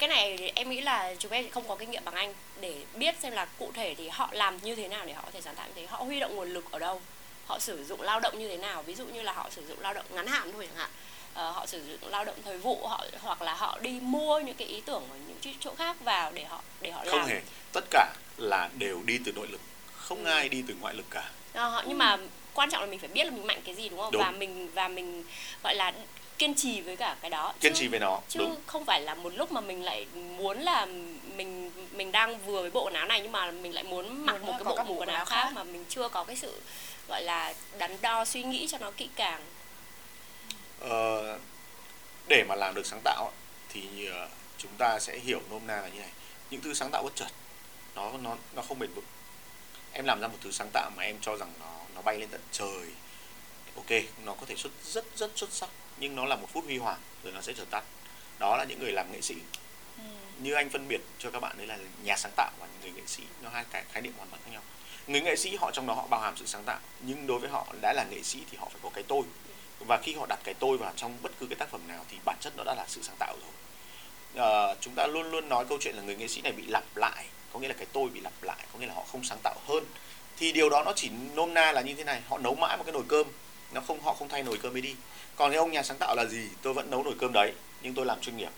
cái 0.00 0.08
này 0.08 0.52
em 0.54 0.70
nghĩ 0.70 0.80
là 0.80 1.14
chúng 1.18 1.32
em 1.32 1.50
không 1.50 1.68
có 1.68 1.76
kinh 1.76 1.90
nghiệm 1.90 2.04
bằng 2.04 2.14
anh. 2.14 2.34
Để 2.60 2.74
biết 2.94 3.14
xem 3.20 3.32
là 3.32 3.44
cụ 3.58 3.70
thể 3.74 3.94
thì 3.98 4.08
họ 4.08 4.28
làm 4.32 4.58
như 4.62 4.74
thế 4.74 4.88
nào 4.88 5.06
để 5.06 5.12
họ 5.12 5.22
có 5.22 5.30
thể 5.30 5.40
sáng 5.40 5.54
tạo 5.54 5.66
như 5.66 5.72
thế. 5.76 5.86
Họ 5.86 5.98
huy 5.98 6.20
động 6.20 6.36
nguồn 6.36 6.54
lực 6.54 6.64
ở 6.70 6.78
đâu? 6.78 7.00
Họ 7.46 7.58
sử 7.58 7.84
dụng 7.84 8.02
lao 8.02 8.20
động 8.20 8.38
như 8.38 8.48
thế 8.48 8.56
nào? 8.56 8.82
Ví 8.82 8.94
dụ 8.94 9.06
như 9.06 9.22
là 9.22 9.32
họ 9.32 9.50
sử 9.50 9.66
dụng 9.66 9.80
lao 9.80 9.94
động 9.94 10.04
ngắn 10.10 10.26
hạn 10.26 10.52
thôi 10.52 10.68
chẳng 10.68 10.76
hạn. 10.76 10.90
Uh, 11.30 11.56
họ 11.56 11.66
sử 11.66 11.82
dụng 11.84 12.10
lao 12.10 12.24
động 12.24 12.36
thời 12.44 12.58
vụ 12.58 12.86
họ 12.86 13.04
hoặc 13.20 13.42
là 13.42 13.54
họ 13.54 13.78
đi 13.82 13.90
mua 13.90 14.40
những 14.40 14.56
cái 14.56 14.68
ý 14.68 14.80
tưởng 14.80 15.02
ở 15.10 15.16
những 15.28 15.54
chỗ 15.60 15.74
khác 15.78 15.96
vào 16.04 16.32
để 16.32 16.44
họ 16.44 16.62
để 16.80 16.90
họ 16.90 17.04
làm. 17.04 17.18
không 17.18 17.28
hề. 17.28 17.40
Tất 17.72 17.84
cả 17.90 18.14
là 18.36 18.68
đều 18.78 19.02
đi 19.04 19.18
từ 19.24 19.32
nội 19.32 19.46
lực. 19.50 19.60
Không 19.96 20.24
ừ. 20.24 20.30
ai 20.30 20.48
đi 20.48 20.62
từ 20.68 20.74
ngoại 20.80 20.94
lực 20.94 21.06
cả. 21.10 21.30
Uh, 21.52 21.86
nhưng 21.86 21.98
mà 21.98 22.16
quan 22.54 22.70
trọng 22.70 22.80
là 22.80 22.86
mình 22.86 22.98
phải 22.98 23.08
biết 23.08 23.24
là 23.24 23.30
mình 23.30 23.46
mạnh 23.46 23.60
cái 23.64 23.74
gì 23.74 23.88
đúng 23.88 23.98
không? 23.98 24.12
Đúng. 24.12 24.22
và 24.22 24.30
mình 24.30 24.70
và 24.74 24.88
mình 24.88 25.24
gọi 25.62 25.74
là 25.74 25.92
kiên 26.40 26.54
trì 26.54 26.80
với 26.80 26.96
cả 26.96 27.16
cái 27.20 27.30
đó. 27.30 27.54
Kiên 27.60 27.74
trì 27.74 27.88
với 27.88 28.00
nó 28.00 28.20
chứ 28.28 28.38
đúng. 28.38 28.56
không 28.66 28.84
phải 28.84 29.00
là 29.00 29.14
một 29.14 29.32
lúc 29.36 29.52
mà 29.52 29.60
mình 29.60 29.84
lại 29.84 30.06
muốn 30.14 30.58
là 30.58 30.86
mình 31.36 31.70
mình 31.92 32.12
đang 32.12 32.38
vừa 32.38 32.60
với 32.60 32.70
bộ 32.70 32.84
quần 32.84 32.94
áo 32.94 33.06
này 33.06 33.20
nhưng 33.20 33.32
mà 33.32 33.50
mình 33.50 33.74
lại 33.74 33.84
muốn 33.84 34.26
mặc 34.26 34.42
muốn 34.42 34.46
một 34.64 34.74
cái 34.76 34.84
bộ, 34.84 34.94
quần 34.94 35.08
áo 35.08 35.24
khác, 35.24 35.42
khác. 35.44 35.52
mà 35.54 35.64
mình 35.64 35.84
chưa 35.88 36.08
có 36.08 36.24
cái 36.24 36.36
sự 36.36 36.60
gọi 37.08 37.22
là 37.22 37.54
đắn 37.78 37.96
đo 38.00 38.24
suy 38.24 38.42
nghĩ 38.42 38.68
cho 38.68 38.78
nó 38.78 38.90
kỹ 38.90 39.08
càng. 39.16 39.42
Ờ, 40.80 41.38
để 42.28 42.44
mà 42.48 42.54
làm 42.54 42.74
được 42.74 42.86
sáng 42.86 43.00
tạo 43.04 43.32
thì 43.68 44.06
ờ, 44.06 44.28
chúng 44.58 44.72
ta 44.78 44.98
sẽ 44.98 45.18
hiểu 45.18 45.40
nôm 45.50 45.66
na 45.66 45.76
là 45.76 45.88
như 45.88 46.00
này. 46.00 46.12
Những 46.50 46.60
thứ 46.60 46.74
sáng 46.74 46.90
tạo 46.90 47.02
bất 47.02 47.16
chợt 47.16 47.30
nó 47.94 48.12
nó 48.22 48.36
nó 48.54 48.62
không 48.62 48.78
bền 48.78 48.92
vững. 48.94 49.04
Em 49.92 50.04
làm 50.04 50.20
ra 50.20 50.28
một 50.28 50.38
thứ 50.40 50.52
sáng 50.52 50.70
tạo 50.72 50.90
mà 50.96 51.02
em 51.02 51.16
cho 51.20 51.36
rằng 51.36 51.52
nó 51.60 51.76
nó 51.94 52.02
bay 52.02 52.18
lên 52.18 52.28
tận 52.28 52.40
trời 52.52 52.86
ok 53.76 54.02
nó 54.24 54.34
có 54.34 54.46
thể 54.46 54.56
xuất 54.56 54.72
rất 54.84 55.04
rất 55.16 55.30
xuất 55.34 55.52
sắc 55.52 55.68
nhưng 56.00 56.16
nó 56.16 56.24
là 56.24 56.36
một 56.36 56.48
phút 56.52 56.64
huy 56.64 56.78
hoàng 56.78 56.98
rồi 57.24 57.32
nó 57.32 57.40
sẽ 57.40 57.52
trở 57.52 57.64
tắt. 57.70 57.84
Đó 58.38 58.56
là 58.56 58.64
những 58.64 58.78
người 58.78 58.92
làm 58.92 59.12
nghệ 59.12 59.20
sĩ. 59.20 59.34
Ừ. 59.98 60.04
như 60.42 60.54
anh 60.54 60.70
phân 60.70 60.88
biệt 60.88 61.00
cho 61.18 61.30
các 61.30 61.40
bạn 61.40 61.58
đấy 61.58 61.66
là 61.66 61.78
nhà 62.02 62.16
sáng 62.16 62.32
tạo 62.36 62.50
và 62.60 62.66
những 62.66 62.80
người 62.82 63.00
nghệ 63.00 63.06
sĩ. 63.06 63.22
Nó 63.42 63.50
hai 63.50 63.64
cái 63.70 63.84
khái 63.92 64.02
niệm 64.02 64.12
hoàn 64.16 64.28
toàn 64.28 64.42
khác 64.44 64.50
nhau. 64.52 64.62
Người 65.06 65.20
nghệ 65.20 65.36
sĩ 65.36 65.56
họ 65.56 65.70
trong 65.70 65.86
đó 65.86 65.94
họ 65.94 66.06
bao 66.06 66.20
hàm 66.20 66.36
sự 66.36 66.46
sáng 66.46 66.64
tạo. 66.64 66.78
Nhưng 67.00 67.26
đối 67.26 67.38
với 67.38 67.50
họ 67.50 67.66
đã 67.80 67.92
là 67.92 68.04
nghệ 68.10 68.22
sĩ 68.22 68.38
thì 68.50 68.56
họ 68.56 68.68
phải 68.68 68.80
có 68.82 68.90
cái 68.94 69.04
tôi. 69.08 69.22
Và 69.78 69.98
khi 70.02 70.14
họ 70.14 70.26
đặt 70.28 70.38
cái 70.44 70.54
tôi 70.54 70.78
vào 70.78 70.92
trong 70.96 71.18
bất 71.22 71.32
cứ 71.40 71.46
cái 71.46 71.56
tác 71.56 71.68
phẩm 71.68 71.80
nào 71.88 72.04
thì 72.10 72.16
bản 72.24 72.36
chất 72.40 72.52
nó 72.56 72.64
đã 72.64 72.74
là 72.74 72.84
sự 72.88 73.02
sáng 73.02 73.16
tạo 73.18 73.36
rồi. 73.40 73.50
À, 74.46 74.74
chúng 74.80 74.94
ta 74.94 75.06
luôn 75.06 75.30
luôn 75.30 75.48
nói 75.48 75.64
câu 75.68 75.78
chuyện 75.80 75.96
là 75.96 76.02
người 76.02 76.16
nghệ 76.16 76.28
sĩ 76.28 76.40
này 76.40 76.52
bị 76.52 76.62
lặp 76.66 76.96
lại. 76.96 77.26
Có 77.52 77.58
nghĩa 77.58 77.68
là 77.68 77.74
cái 77.74 77.86
tôi 77.92 78.08
bị 78.08 78.20
lặp 78.20 78.42
lại. 78.42 78.66
Có 78.72 78.78
nghĩa 78.78 78.86
là 78.86 78.94
họ 78.94 79.04
không 79.12 79.24
sáng 79.24 79.38
tạo 79.42 79.54
hơn. 79.68 79.84
Thì 80.36 80.52
điều 80.52 80.70
đó 80.70 80.82
nó 80.84 80.92
chỉ 80.96 81.10
nôm 81.34 81.54
na 81.54 81.72
là 81.72 81.80
như 81.80 81.94
thế 81.94 82.04
này. 82.04 82.22
Họ 82.28 82.38
nấu 82.38 82.54
mãi 82.54 82.76
một 82.76 82.82
cái 82.86 82.92
nồi 82.92 83.04
cơm 83.08 83.26
nó 83.72 83.80
không 83.80 84.00
họ 84.02 84.14
không 84.14 84.28
thay 84.28 84.42
nồi 84.42 84.58
cơm 84.62 84.76
ấy 84.76 84.80
đi. 84.80 84.94
Còn 85.36 85.50
cái 85.50 85.58
ông 85.58 85.72
nhà 85.72 85.82
sáng 85.82 85.96
tạo 85.98 86.14
là 86.16 86.24
gì? 86.24 86.48
Tôi 86.62 86.72
vẫn 86.72 86.90
nấu 86.90 87.04
nồi 87.04 87.14
cơm 87.20 87.32
đấy 87.32 87.52
nhưng 87.82 87.94
tôi 87.94 88.06
làm 88.06 88.20
chuyên 88.20 88.36
nghiệp. 88.36 88.50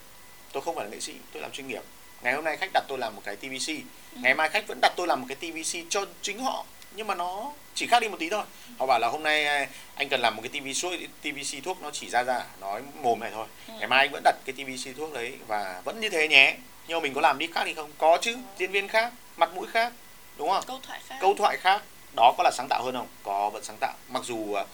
Tôi 0.53 0.63
không 0.63 0.75
phải 0.75 0.85
là 0.85 0.91
nghệ 0.91 1.01
sĩ 1.01 1.13
tôi 1.33 1.43
làm 1.43 1.53
chuyên 1.53 1.69
nghiệp. 1.69 1.83
Ngày 2.23 2.35
hôm 2.35 2.45
nay 2.45 2.57
khách 2.57 2.71
đặt 2.75 2.85
tôi 2.89 2.99
làm 2.99 3.17
một 3.17 3.23
cái 3.25 3.37
tvc 3.37 3.69
ừ. 3.69 4.19
ngày 4.23 4.35
mai 4.35 4.49
khách 4.49 4.67
vẫn 4.67 4.79
đặt 4.83 4.93
tôi 4.97 5.07
làm 5.07 5.21
một 5.21 5.27
cái 5.29 5.37
tvc 5.37 5.91
cho 5.91 6.07
chính 6.23 6.39
họ 6.39 6.65
nhưng 6.95 7.07
mà 7.07 7.15
nó 7.15 7.53
chỉ 7.75 7.87
khác 7.87 8.01
đi 8.01 8.09
một 8.09 8.17
tí 8.21 8.31
thôi. 8.31 8.45
Họ 8.79 8.87
bảo 8.87 8.99
là 8.99 9.09
hôm 9.09 9.23
nay 9.23 9.69
anh 9.95 10.09
cần 10.09 10.21
làm 10.21 10.37
một 10.37 10.43
cái 10.43 10.61
tvc 10.61 10.89
tvc 11.23 11.65
thuốc 11.65 11.83
nó 11.83 11.91
chỉ 11.91 12.11
ra 12.11 12.23
ra 12.23 12.45
nói 12.61 12.83
mồm 13.03 13.21
này 13.21 13.31
thôi. 13.35 13.47
Ừ. 13.69 13.75
ngày 13.79 13.89
mai 13.89 13.99
anh 13.99 14.11
vẫn 14.13 14.23
đặt 14.25 14.37
cái 14.45 14.55
tvc 14.57 14.97
thuốc 14.97 15.13
đấy 15.13 15.35
và 15.47 15.83
vẫn 15.85 16.01
như 16.01 16.09
thế 16.09 16.29
nhé. 16.29 16.57
Nhưng 16.89 16.99
mà 16.99 17.03
mình 17.03 17.15
có 17.15 17.21
làm 17.21 17.39
đi 17.39 17.47
khác 17.47 17.65
đi 17.65 17.75
không? 17.75 17.91
Có 17.99 18.19
chứ 18.21 18.37
diễn 18.59 18.71
viên 18.71 18.89
khác 18.89 19.13
mặt 19.37 19.51
mũi 19.55 19.67
khác 19.67 19.93
đúng 20.37 20.49
không? 20.49 20.65
Câu 20.67 20.81
thoại 20.83 21.01
khác. 21.07 21.17
Câu 21.21 21.35
thoại 21.35 21.57
khác 21.57 21.83
đó 22.17 22.35
có 22.39 22.45
là 22.45 22.51
sáng 22.51 22.69
tạo 22.69 22.83
hơn 22.85 22.95
không? 22.95 23.09
Có 23.23 23.51
vẫn 23.51 23.65
sáng 23.65 23.77
tạo. 23.81 23.95
Mặc 24.09 24.23
dù 24.25 24.55
à, 24.55 24.65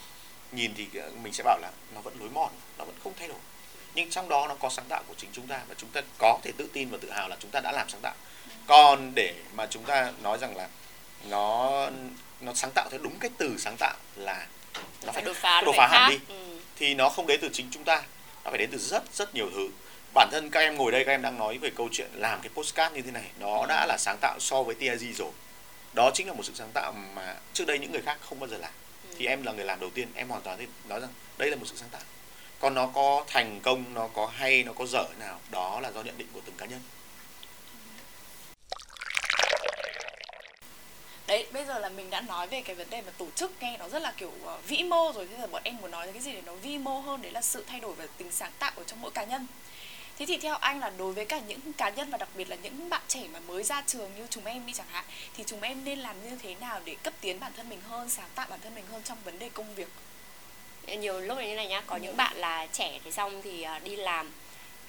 nhìn 0.52 0.72
thì 0.76 0.88
ờ, 1.00 1.10
mình 1.22 1.32
sẽ 1.32 1.44
bảo 1.44 1.58
là 1.58 1.70
nó 1.94 2.00
vẫn 2.00 2.14
lối 2.20 2.28
mòn 2.28 2.50
nó 2.78 2.84
vẫn 2.84 2.94
không 3.04 3.12
thay 3.18 3.28
đổi. 3.28 3.38
Nhưng 3.94 4.10
trong 4.10 4.28
đó 4.28 4.46
nó 4.48 4.54
có 4.54 4.70
sáng 4.70 4.84
tạo 4.88 5.02
của 5.08 5.14
chính 5.16 5.30
chúng 5.32 5.46
ta 5.46 5.60
và 5.68 5.74
chúng 5.78 5.90
ta 5.90 6.00
có 6.18 6.38
thể 6.42 6.52
tự 6.56 6.68
tin 6.72 6.90
và 6.90 6.98
tự 7.00 7.10
hào 7.10 7.28
là 7.28 7.36
chúng 7.40 7.50
ta 7.50 7.60
đã 7.60 7.72
làm 7.72 7.88
sáng 7.88 8.00
tạo. 8.00 8.14
Còn 8.66 9.12
để 9.14 9.34
mà 9.54 9.66
chúng 9.70 9.84
ta 9.84 10.12
nói 10.22 10.38
rằng 10.38 10.56
là 10.56 10.68
nó 11.28 11.70
nó 12.40 12.54
sáng 12.54 12.70
tạo 12.74 12.88
theo 12.90 13.00
đúng 13.02 13.18
cái 13.18 13.30
từ 13.38 13.54
sáng 13.58 13.76
tạo 13.78 13.94
là 14.16 14.46
nó 15.06 15.12
phải 15.12 15.22
đột 15.22 15.36
phá 15.36 15.62
đột 15.64 15.74
phá 15.76 15.86
hẳn 15.86 16.10
đi. 16.10 16.18
Ừ. 16.28 16.58
thì 16.76 16.94
nó 16.94 17.08
không 17.08 17.26
đến 17.26 17.40
từ 17.42 17.48
chính 17.52 17.68
chúng 17.70 17.84
ta 17.84 18.02
nó 18.44 18.50
phải 18.50 18.58
đến 18.58 18.70
từ 18.72 18.78
rất 18.78 19.02
rất 19.14 19.34
nhiều 19.34 19.50
thứ. 19.54 19.68
Bản 20.14 20.28
thân 20.32 20.50
các 20.50 20.60
em 20.60 20.76
ngồi 20.76 20.92
đây 20.92 21.04
các 21.04 21.12
em 21.12 21.22
đang 21.22 21.38
nói 21.38 21.58
về 21.58 21.70
câu 21.76 21.88
chuyện 21.92 22.10
làm 22.14 22.40
cái 22.40 22.50
postcard 22.54 22.94
như 22.94 23.02
thế 23.02 23.10
này 23.10 23.30
nó 23.38 23.66
đã 23.66 23.86
là 23.86 23.96
sáng 23.98 24.18
tạo 24.20 24.36
so 24.40 24.62
với 24.62 24.74
TIG 24.74 25.12
rồi. 25.18 25.32
Đó 25.92 26.10
chính 26.14 26.26
là 26.26 26.32
một 26.32 26.42
sự 26.42 26.52
sáng 26.54 26.70
tạo 26.74 26.92
mà 26.92 27.36
trước 27.52 27.64
đây 27.66 27.78
những 27.78 27.92
người 27.92 28.02
khác 28.02 28.18
không 28.20 28.40
bao 28.40 28.48
giờ 28.48 28.56
làm 28.56 28.72
thì 29.18 29.26
em 29.26 29.42
là 29.42 29.52
người 29.52 29.64
làm 29.64 29.80
đầu 29.80 29.90
tiên 29.90 30.08
em 30.14 30.28
hoàn 30.28 30.42
toàn 30.42 30.66
nói 30.88 31.00
rằng 31.00 31.10
đây 31.38 31.50
là 31.50 31.56
một 31.56 31.66
sự 31.66 31.76
sáng 31.76 31.88
tạo. 31.88 32.00
Còn 32.60 32.74
nó 32.74 32.86
có 32.86 33.24
thành 33.26 33.60
công 33.60 33.94
nó 33.94 34.08
có 34.08 34.26
hay 34.26 34.64
nó 34.64 34.72
có 34.72 34.86
dở 34.86 35.04
nào 35.18 35.40
đó 35.50 35.80
là 35.80 35.90
do 35.90 36.02
nhận 36.02 36.18
định 36.18 36.28
của 36.32 36.40
từng 36.44 36.54
cá 36.58 36.66
nhân. 36.66 36.80
Đấy 41.26 41.46
bây 41.52 41.64
giờ 41.64 41.78
là 41.78 41.88
mình 41.88 42.10
đã 42.10 42.20
nói 42.20 42.46
về 42.46 42.62
cái 42.62 42.76
vấn 42.76 42.90
đề 42.90 43.02
mà 43.02 43.12
tổ 43.18 43.26
chức 43.36 43.52
nghe 43.60 43.76
nó 43.78 43.88
rất 43.88 44.02
là 44.02 44.12
kiểu 44.16 44.32
uh, 44.44 44.64
vĩ 44.64 44.82
mô 44.82 45.12
rồi. 45.14 45.26
Bây 45.26 45.40
giờ 45.40 45.46
bọn 45.46 45.62
em 45.64 45.76
muốn 45.76 45.90
nói 45.90 46.08
cái 46.12 46.22
gì 46.22 46.32
để 46.32 46.42
nó 46.46 46.54
vi 46.54 46.78
mô 46.78 47.00
hơn 47.00 47.22
đấy 47.22 47.32
là 47.32 47.40
sự 47.40 47.64
thay 47.68 47.80
đổi 47.80 47.94
về 47.94 48.06
tính 48.16 48.32
sáng 48.32 48.52
tạo 48.58 48.72
ở 48.76 48.84
trong 48.84 49.00
mỗi 49.00 49.10
cá 49.10 49.24
nhân 49.24 49.46
thế 50.18 50.26
thì 50.26 50.36
theo 50.36 50.56
anh 50.56 50.80
là 50.80 50.90
đối 50.98 51.12
với 51.12 51.24
cả 51.24 51.40
những 51.48 51.72
cá 51.76 51.90
nhân 51.90 52.10
và 52.10 52.18
đặc 52.18 52.28
biệt 52.34 52.48
là 52.48 52.56
những 52.62 52.88
bạn 52.90 53.02
trẻ 53.08 53.20
mà 53.32 53.40
mới 53.40 53.62
ra 53.62 53.82
trường 53.86 54.10
như 54.16 54.26
chúng 54.30 54.44
em 54.44 54.66
đi 54.66 54.72
chẳng 54.72 54.86
hạn 54.90 55.04
thì 55.36 55.44
chúng 55.46 55.62
em 55.62 55.84
nên 55.84 55.98
làm 55.98 56.16
như 56.30 56.36
thế 56.42 56.54
nào 56.60 56.80
để 56.84 56.96
cấp 57.02 57.14
tiến 57.20 57.40
bản 57.40 57.52
thân 57.56 57.68
mình 57.68 57.80
hơn 57.88 58.08
sáng 58.08 58.28
tạo 58.34 58.46
bản 58.50 58.60
thân 58.62 58.74
mình 58.74 58.84
hơn 58.92 59.02
trong 59.04 59.18
vấn 59.24 59.38
đề 59.38 59.48
công 59.48 59.74
việc 59.74 59.88
nhiều 60.98 61.20
lúc 61.20 61.38
như 61.38 61.54
này 61.54 61.66
nhá 61.66 61.80
có 61.86 61.94
ừ. 61.94 62.00
những 62.02 62.16
bạn 62.16 62.36
là 62.36 62.66
trẻ 62.72 62.98
thì 63.04 63.10
xong 63.10 63.42
thì 63.42 63.62
à, 63.62 63.78
đi 63.78 63.96
làm 63.96 64.30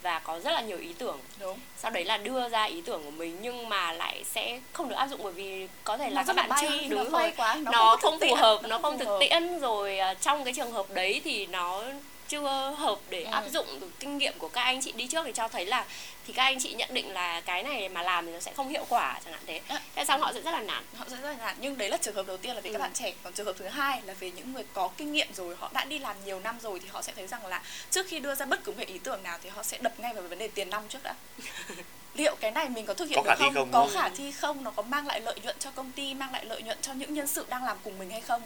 và 0.01 0.19
có 0.19 0.39
rất 0.39 0.51
là 0.51 0.61
nhiều 0.61 0.77
ý 0.77 0.93
tưởng 0.97 1.19
Đúng. 1.39 1.59
sau 1.77 1.91
đấy 1.91 2.05
là 2.05 2.17
đưa 2.17 2.49
ra 2.49 2.63
ý 2.63 2.81
tưởng 2.81 3.03
của 3.03 3.11
mình 3.11 3.37
nhưng 3.41 3.69
mà 3.69 3.91
lại 3.91 4.23
sẽ 4.31 4.59
không 4.73 4.89
được 4.89 4.95
áp 4.95 5.07
dụng 5.07 5.23
bởi 5.23 5.33
vì 5.33 5.67
có 5.83 5.97
thể 5.97 6.09
là 6.09 6.21
nó 6.21 6.27
các 6.27 6.35
bạn 6.35 6.49
chưa 6.61 6.87
đúng 6.89 7.09
rồi 7.09 7.33
quá, 7.37 7.55
nó, 7.55 7.71
nó 7.71 7.97
không, 8.01 8.19
không 8.19 8.29
phù 8.29 8.35
hợp 8.35 8.61
nó 8.63 8.77
không 8.77 8.97
thực 8.97 9.17
tiễn 9.19 9.59
rồi 9.59 9.99
à, 9.99 10.13
trong 10.13 10.43
cái 10.43 10.53
trường 10.53 10.71
hợp 10.71 10.91
đấy 10.91 11.21
thì 11.23 11.45
nó 11.45 11.83
chưa 12.29 12.73
hợp 12.77 12.99
để 13.09 13.23
ừ. 13.23 13.31
áp 13.31 13.43
dụng 13.53 13.79
được 13.79 13.89
kinh 13.99 14.17
nghiệm 14.17 14.33
của 14.37 14.47
các 14.47 14.61
anh 14.61 14.81
chị 14.81 14.91
đi 14.91 15.07
trước 15.07 15.23
thì 15.25 15.31
cho 15.35 15.47
thấy 15.47 15.65
là 15.65 15.85
thì 16.27 16.33
các 16.33 16.43
anh 16.43 16.59
chị 16.59 16.73
nhận 16.73 16.93
định 16.93 17.11
là 17.11 17.41
cái 17.41 17.63
này 17.63 17.89
mà 17.89 18.01
làm 18.01 18.25
thì 18.25 18.31
nó 18.31 18.39
sẽ 18.39 18.53
không 18.53 18.69
hiệu 18.69 18.85
quả 18.89 19.19
chẳng 19.25 19.33
hạn 19.33 19.43
thế 19.47 19.61
à. 19.67 19.81
thế 19.95 20.05
xong 20.05 20.21
họ 20.21 20.33
sẽ 20.33 20.41
rất 20.41 20.51
là 20.51 20.61
nản 20.61 20.83
họ 20.97 21.05
sẽ 21.09 21.15
rất 21.15 21.29
là 21.29 21.35
nản 21.45 21.55
nhưng 21.59 21.77
đấy 21.77 21.89
là 21.89 21.97
trường 21.97 22.15
hợp 22.15 22.27
đầu 22.27 22.37
tiên 22.37 22.55
là 22.55 22.61
về 22.61 22.69
ừ. 22.69 22.73
các 22.73 22.79
bạn 22.79 22.93
trẻ 22.93 23.13
còn 23.23 23.33
trường 23.33 23.45
hợp 23.45 23.55
thứ 23.59 23.67
hai 23.67 24.01
là 24.05 24.13
về 24.13 24.31
những 24.31 24.53
người 24.53 24.63
có 24.73 24.89
kinh 24.97 25.11
nghiệm 25.11 25.33
rồi 25.33 25.55
họ 25.59 25.69
đã 25.73 25.85
đi 25.85 25.99
làm 25.99 26.15
nhiều 26.25 26.39
năm 26.39 26.59
rồi 26.61 26.79
thì 26.79 26.87
họ 26.91 27.01
sẽ 27.01 27.13
thấy 27.15 27.27
rằng 27.27 27.45
là 27.45 27.61
trước 27.91 28.07
khi 28.07 28.19
đưa 28.19 28.35
ra 28.35 28.45
bất 28.45 28.63
cứ 28.63 28.71
một 28.71 28.87
ý 28.87 28.97
tưởng 28.97 29.23
nào 29.23 29.37
thì 29.43 29.49
họ 29.49 29.63
sẽ 29.63 29.77
đập 29.81 29.99
ngay 29.99 30.13
vào 30.13 30.23
vấn 30.23 30.39
đề 30.39 30.47
tiền 30.47 30.69
nong 30.69 30.83
trước 30.89 31.03
đã 31.03 31.13
liệu 32.13 32.35
cái 32.39 32.51
này 32.51 32.69
mình 32.69 32.85
có 32.85 32.93
thực 32.93 33.09
hiện 33.09 33.19
Có 33.25 33.31
được 33.31 33.39
không? 33.39 33.53
không, 33.53 33.69
có 33.71 33.79
không? 33.79 33.89
khả 33.93 34.09
thi 34.09 34.31
không 34.31 34.63
nó 34.63 34.71
có 34.71 34.81
mang 34.81 35.07
lại 35.07 35.21
lợi 35.21 35.39
nhuận 35.43 35.55
cho 35.59 35.71
công 35.71 35.91
ty 35.91 36.13
mang 36.13 36.33
lại 36.33 36.45
lợi 36.45 36.61
nhuận 36.61 36.77
cho 36.81 36.93
những 36.93 37.13
nhân 37.13 37.27
sự 37.27 37.45
đang 37.49 37.63
làm 37.63 37.77
cùng 37.83 37.99
mình 37.99 38.09
hay 38.09 38.21
không 38.21 38.41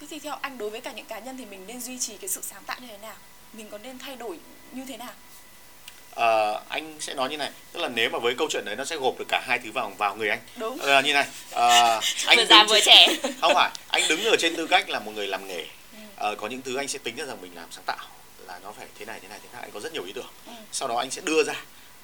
thế 0.00 0.06
thì 0.10 0.18
theo 0.18 0.38
anh 0.42 0.58
đối 0.58 0.70
với 0.70 0.80
cả 0.80 0.92
những 0.92 1.06
cá 1.06 1.18
nhân 1.18 1.36
thì 1.38 1.44
mình 1.44 1.64
nên 1.66 1.80
duy 1.80 1.98
trì 1.98 2.16
cái 2.16 2.28
sự 2.28 2.40
sáng 2.42 2.62
tạo 2.66 2.76
như 2.80 2.86
thế 2.86 2.98
nào? 2.98 3.16
Mình 3.52 3.68
có 3.70 3.78
nên 3.78 3.98
thay 3.98 4.16
đổi 4.16 4.38
như 4.72 4.84
thế 4.88 4.96
nào? 4.96 5.12
Ờ, 6.14 6.62
anh 6.68 6.96
sẽ 7.00 7.14
nói 7.14 7.28
như 7.28 7.36
này 7.36 7.50
tức 7.72 7.80
là 7.80 7.88
nếu 7.88 8.10
mà 8.10 8.18
với 8.18 8.34
câu 8.38 8.48
chuyện 8.50 8.64
đấy 8.64 8.76
nó 8.76 8.84
sẽ 8.84 8.96
gộp 8.96 9.18
được 9.18 9.24
cả 9.28 9.42
hai 9.46 9.58
thứ 9.58 9.72
vào 9.72 9.92
vào 9.98 10.16
người 10.16 10.28
anh. 10.28 10.40
Đúng. 10.56 10.78
Ờ, 10.78 11.02
như 11.02 11.12
này 11.12 11.26
ờ, 11.50 12.00
anh 12.26 12.36
vừa 12.36 12.44
già 12.44 12.64
vừa 12.64 12.80
trẻ. 12.80 13.08
Không 13.40 13.52
phải 13.54 13.70
anh 13.88 14.02
đứng 14.08 14.24
ở 14.24 14.36
trên 14.38 14.56
tư 14.56 14.66
cách 14.66 14.88
là 14.88 14.98
một 15.00 15.12
người 15.14 15.26
làm 15.26 15.48
nghề. 15.48 15.66
Ờ, 16.16 16.34
có 16.34 16.46
những 16.46 16.62
thứ 16.62 16.76
anh 16.76 16.88
sẽ 16.88 16.98
tính 16.98 17.16
ra 17.16 17.24
rằng 17.24 17.42
mình 17.42 17.52
làm 17.54 17.68
sáng 17.70 17.84
tạo 17.84 18.06
là 18.46 18.58
nó 18.62 18.72
phải 18.72 18.86
thế 18.98 19.04
này 19.04 19.20
thế 19.22 19.28
này 19.28 19.38
thế 19.42 19.48
này 19.52 19.62
anh 19.62 19.70
có 19.70 19.80
rất 19.80 19.92
nhiều 19.92 20.04
ý 20.04 20.12
tưởng. 20.12 20.30
Ừ. 20.46 20.52
sau 20.72 20.88
đó 20.88 20.96
anh 20.96 21.10
sẽ 21.10 21.22
đưa 21.24 21.44
ra 21.44 21.54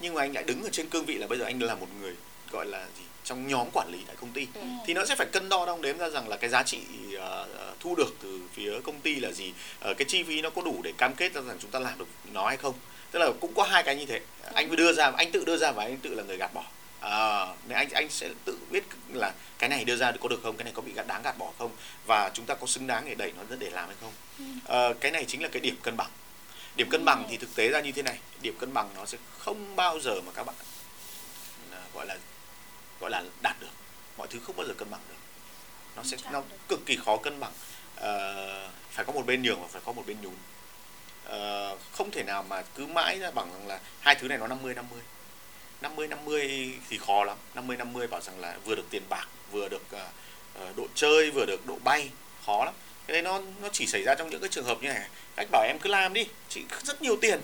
nhưng 0.00 0.14
mà 0.14 0.22
anh 0.22 0.34
lại 0.34 0.44
đứng 0.44 0.62
ở 0.62 0.68
trên 0.72 0.88
cương 0.88 1.04
vị 1.04 1.14
là 1.14 1.26
bây 1.26 1.38
giờ 1.38 1.44
anh 1.44 1.62
là 1.62 1.74
một 1.74 1.86
người 2.00 2.14
gọi 2.50 2.66
là 2.66 2.86
gì 2.98 3.02
trong 3.26 3.48
nhóm 3.48 3.66
quản 3.72 3.88
lý 3.92 3.98
tại 4.06 4.16
công 4.20 4.30
ty. 4.30 4.46
Ừ. 4.54 4.60
thì 4.86 4.94
nó 4.94 5.04
sẽ 5.04 5.16
phải 5.16 5.26
cân 5.32 5.48
đo 5.48 5.66
đong 5.66 5.82
đếm 5.82 5.98
ra 5.98 6.08
rằng 6.10 6.28
là 6.28 6.36
cái 6.36 6.50
giá 6.50 6.62
trị 6.62 6.78
ờ, 7.18 7.46
thu 7.80 7.94
được 7.94 8.14
từ 8.22 8.40
phía 8.52 8.80
công 8.84 9.00
ty 9.00 9.14
là 9.14 9.32
gì 9.32 9.52
Ờ, 9.80 9.94
cái 9.94 10.04
chi 10.08 10.22
phí 10.22 10.40
nó 10.42 10.50
có 10.50 10.62
đủ 10.62 10.80
để 10.82 10.92
cam 10.98 11.14
kết 11.14 11.34
ra 11.34 11.40
rằng 11.40 11.56
chúng 11.60 11.70
ta 11.70 11.78
làm 11.78 11.98
được 11.98 12.08
nó 12.32 12.46
hay 12.48 12.56
không. 12.56 12.74
Tức 13.10 13.18
là 13.18 13.30
cũng 13.40 13.54
có 13.54 13.62
hai 13.62 13.82
cái 13.82 13.96
như 13.96 14.06
thế. 14.06 14.20
Anh 14.54 14.68
mới 14.68 14.76
đưa 14.76 14.92
ra 14.92 15.12
anh 15.16 15.32
tự 15.32 15.44
đưa 15.44 15.56
ra 15.56 15.72
và 15.72 15.84
anh 15.84 15.96
tự 15.96 16.14
là 16.14 16.22
người 16.22 16.36
gạt 16.36 16.54
bỏ. 16.54 16.64
À, 17.00 17.46
nên 17.68 17.78
anh 17.78 17.88
anh 17.92 18.10
sẽ 18.10 18.28
tự 18.44 18.58
biết 18.70 18.84
là 19.12 19.32
cái 19.58 19.68
này 19.68 19.84
đưa 19.84 19.96
ra 19.96 20.12
có 20.20 20.28
được 20.28 20.40
không 20.42 20.56
cái 20.56 20.64
này 20.64 20.72
có 20.76 20.82
bị 20.82 20.92
gạt 20.92 21.06
đáng 21.06 21.22
gạt 21.22 21.38
bỏ 21.38 21.52
không 21.58 21.70
và 22.06 22.30
chúng 22.34 22.46
ta 22.46 22.54
có 22.54 22.66
xứng 22.66 22.86
đáng 22.86 23.04
để 23.08 23.14
đẩy 23.14 23.32
nó 23.36 23.56
để 23.58 23.70
làm 23.70 23.86
hay 23.86 23.96
không. 24.00 24.12
Ờ, 24.64 24.94
cái 25.00 25.12
này 25.12 25.24
chính 25.24 25.42
là 25.42 25.48
cái 25.48 25.60
điểm 25.60 25.76
cân 25.82 25.96
bằng. 25.96 26.10
Điểm 26.76 26.90
cân 26.90 27.04
bằng 27.04 27.26
thì 27.30 27.36
thực 27.36 27.54
tế 27.54 27.68
ra 27.68 27.80
như 27.80 27.92
thế 27.92 28.02
này 28.02 28.18
điểm 28.42 28.54
cân 28.58 28.74
bằng 28.74 28.88
nó 28.96 29.04
sẽ 29.04 29.18
không 29.38 29.76
bao 29.76 30.00
giờ 30.00 30.20
mà 30.26 30.32
các 30.34 30.46
bạn 30.46 30.56
à, 31.72 31.80
gọi 31.94 32.06
là 32.06 32.16
gọi 33.00 33.10
là 33.10 33.22
đạt 33.42 33.56
được. 33.60 33.72
Mọi 34.16 34.28
thứ 34.30 34.38
không 34.46 34.56
bao 34.56 34.66
giờ 34.66 34.74
cân 34.78 34.90
bằng 34.90 35.00
được. 35.08 35.14
Nó 35.96 36.02
sẽ 36.02 36.16
nó 36.32 36.42
cực 36.68 36.86
kỳ 36.86 36.96
khó 36.96 37.16
cân 37.16 37.40
bằng. 37.40 37.52
Ờ, 37.96 38.70
phải 38.90 39.04
có 39.04 39.12
một 39.12 39.26
bên 39.26 39.42
nhường 39.42 39.62
và 39.62 39.68
phải 39.68 39.82
có 39.84 39.92
một 39.92 40.06
bên 40.06 40.16
nhún. 40.20 40.34
Ờ, 41.24 41.76
không 41.92 42.10
thể 42.10 42.22
nào 42.22 42.42
mà 42.42 42.62
cứ 42.74 42.86
mãi 42.86 43.18
ra 43.18 43.30
bằng 43.30 43.52
rằng 43.52 43.66
là 43.66 43.80
hai 44.00 44.14
thứ 44.14 44.28
này 44.28 44.38
nó 44.38 44.46
50 44.46 44.74
50 44.74 45.00
50 45.80 46.08
50 46.08 46.72
thì 46.90 46.98
khó 46.98 47.24
lắm. 47.24 47.36
50 47.54 47.76
50 47.76 48.06
bảo 48.06 48.20
rằng 48.20 48.40
là 48.40 48.56
vừa 48.64 48.74
được 48.74 48.86
tiền 48.90 49.02
bạc 49.08 49.28
vừa 49.52 49.68
được 49.68 49.82
ờ, 49.90 50.08
ờ, 50.54 50.72
độ 50.76 50.86
chơi 50.94 51.30
vừa 51.30 51.44
được 51.46 51.66
độ 51.66 51.78
bay 51.84 52.10
khó 52.46 52.64
lắm. 52.64 52.74
Cái 53.06 53.12
đấy 53.12 53.22
nó 53.22 53.40
nó 53.62 53.68
chỉ 53.72 53.86
xảy 53.86 54.02
ra 54.02 54.14
trong 54.14 54.30
những 54.30 54.40
cái 54.40 54.48
trường 54.48 54.64
hợp 54.64 54.78
như 54.82 54.88
này. 54.88 55.08
Anh 55.36 55.48
bảo 55.50 55.62
em 55.62 55.78
cứ 55.78 55.90
làm 55.90 56.12
đi. 56.12 56.26
Chị 56.48 56.62
rất 56.84 57.02
nhiều 57.02 57.16
tiền. 57.20 57.40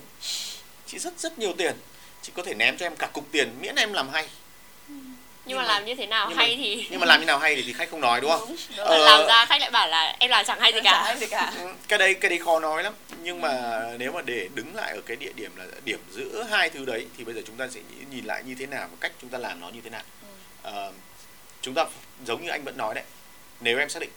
Chị 0.87 0.99
rất 0.99 1.19
rất 1.19 1.39
nhiều 1.39 1.53
tiền. 1.57 1.75
Chị 2.21 2.31
có 2.35 2.43
thể 2.43 2.53
ném 2.53 2.77
cho 2.77 2.85
em 2.85 2.95
cả 2.95 3.09
cục 3.13 3.31
tiền 3.31 3.55
miễn 3.61 3.75
em 3.75 3.93
làm 3.93 4.09
hay 4.09 4.29
nhưng 5.45 5.57
mà 5.57 5.63
mà- 5.63 5.73
làm 5.73 5.85
như 5.85 5.95
thế 5.95 6.05
nào 6.05 6.25
nhưng 6.29 6.37
mà- 6.37 6.43
hay 6.43 6.55
thì 6.55 6.87
nhưng 6.89 6.99
mà 6.99 7.05
làm 7.05 7.19
như 7.19 7.25
nào 7.25 7.37
hay 7.39 7.55
thì, 7.55 7.63
thì 7.63 7.73
khách 7.73 7.89
không 7.91 8.01
nói 8.01 8.21
đúng 8.21 8.31
không? 8.31 8.39
Đúng, 8.39 8.57
đúng. 8.77 8.77
Mà 8.77 8.83
Ờ, 8.83 8.97
làm 9.05 9.27
ra 9.27 9.45
khách 9.45 9.61
lại 9.61 9.71
bảo 9.71 9.87
là 9.87 10.15
em 10.19 10.29
làm 10.31 10.45
chẳng 10.45 10.59
hay 10.59 10.73
gì 10.73 10.79
cả. 10.83 11.03
Hay 11.05 11.17
gì 11.17 11.27
cả. 11.27 11.53
Ừ, 11.57 11.73
cái 11.87 11.99
đấy 11.99 12.13
cái 12.13 12.29
đấy 12.29 12.39
khó 12.39 12.59
nói 12.59 12.83
lắm. 12.83 12.93
Nhưng 13.21 13.41
mà 13.41 13.81
nếu 13.97 14.11
mà 14.11 14.21
để 14.21 14.49
đứng 14.55 14.75
lại 14.75 14.91
ở 14.95 15.01
cái 15.05 15.17
địa 15.17 15.31
điểm 15.35 15.55
là 15.55 15.65
điểm 15.85 15.99
giữa 16.11 16.43
hai 16.51 16.69
thứ 16.69 16.85
đấy 16.85 17.07
thì 17.17 17.23
bây 17.23 17.35
giờ 17.35 17.41
chúng 17.47 17.57
ta 17.57 17.67
sẽ 17.67 17.79
nhìn- 17.89 18.09
nhìn 18.09 18.25
lại 18.25 18.43
như 18.45 18.55
thế 18.59 18.65
nào 18.65 18.87
và 18.91 18.97
cách 19.01 19.11
chúng 19.21 19.29
ta 19.29 19.37
làm 19.37 19.61
nó 19.61 19.69
như 19.69 19.81
thế 19.83 19.89
nào. 19.89 20.01
Ừ. 20.21 20.27
Ờ, 20.63 20.91
chúng 21.61 21.73
ta 21.73 21.85
giống 22.25 22.43
như 22.43 22.49
anh 22.49 22.63
vẫn 22.63 22.77
nói 22.77 22.95
đấy 22.95 23.03
nếu 23.59 23.79
em 23.79 23.89
xác 23.89 23.99
định 23.99 24.11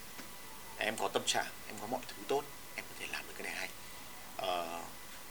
em 0.78 0.96
có 0.96 1.08
tâm 1.08 1.22
trạng 1.26 1.46
em 1.68 1.76
có 1.80 1.86
mọi 1.86 2.00
thứ 2.08 2.14
tốt 2.28 2.42
em 2.76 2.84
có 2.88 2.94
thể 3.00 3.06
làm 3.12 3.22
được 3.28 3.34
cái 3.38 3.44
này 3.52 3.54
hay. 3.60 3.68
Ờ, 4.36 4.66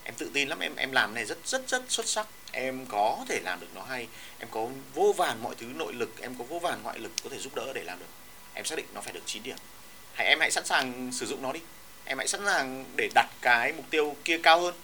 em 0.06 0.16
tự 0.18 0.30
tin 0.34 0.50
lắm 0.50 0.60
em 0.60 0.76
em 0.76 0.92
làm 0.92 1.14
này 1.14 1.26
rất 1.26 1.38
rất 1.46 1.70
rất 1.70 1.84
xuất 1.88 2.06
sắc. 2.08 2.28
Em 2.52 2.86
có 2.86 3.26
thể 3.30 3.40
làm 3.44 3.60
được 3.60 3.68
nó 3.76 3.82
hay 3.82 4.08
em 4.40 4.48
có 4.52 4.68
vô 4.94 5.14
vàn 5.18 5.44
mọi 5.44 5.56
thứ 5.56 5.66
nội 5.76 5.94
lực 5.94 6.22
em 6.22 6.36
có 6.40 6.44
vô 6.44 6.60
vàn 6.60 6.84
ngoại 6.84 7.00
lực 7.00 7.12
có 7.24 7.30
thể 7.30 7.38
giúp 7.38 7.56
đỡ 7.56 7.74
để 7.74 7.84
làm 7.84 8.00
được. 8.00 8.06
Em 8.54 8.66
xác 8.66 8.76
định 8.76 8.86
nó 8.94 9.02
phải 9.02 9.14
được 9.14 9.24
9 9.26 9.44
điểm. 9.44 9.58
Hãy 10.14 10.28
em 10.28 10.40
hãy 10.40 10.52
sẵn 10.52 10.66
sàng 10.66 11.12
sử 11.12 11.26
dụng 11.26 11.42
nó 11.42 11.54
đi. 11.54 11.60
Em 12.06 12.18
hãy 12.18 12.28
sẵn 12.28 12.42
sàng 12.46 12.86
để 12.96 13.10
đặt 13.16 13.28
cái 13.42 13.74
mục 13.74 13.86
tiêu 13.90 14.16
kia 14.26 14.38
cao 14.44 14.62
hơn. 14.62 14.76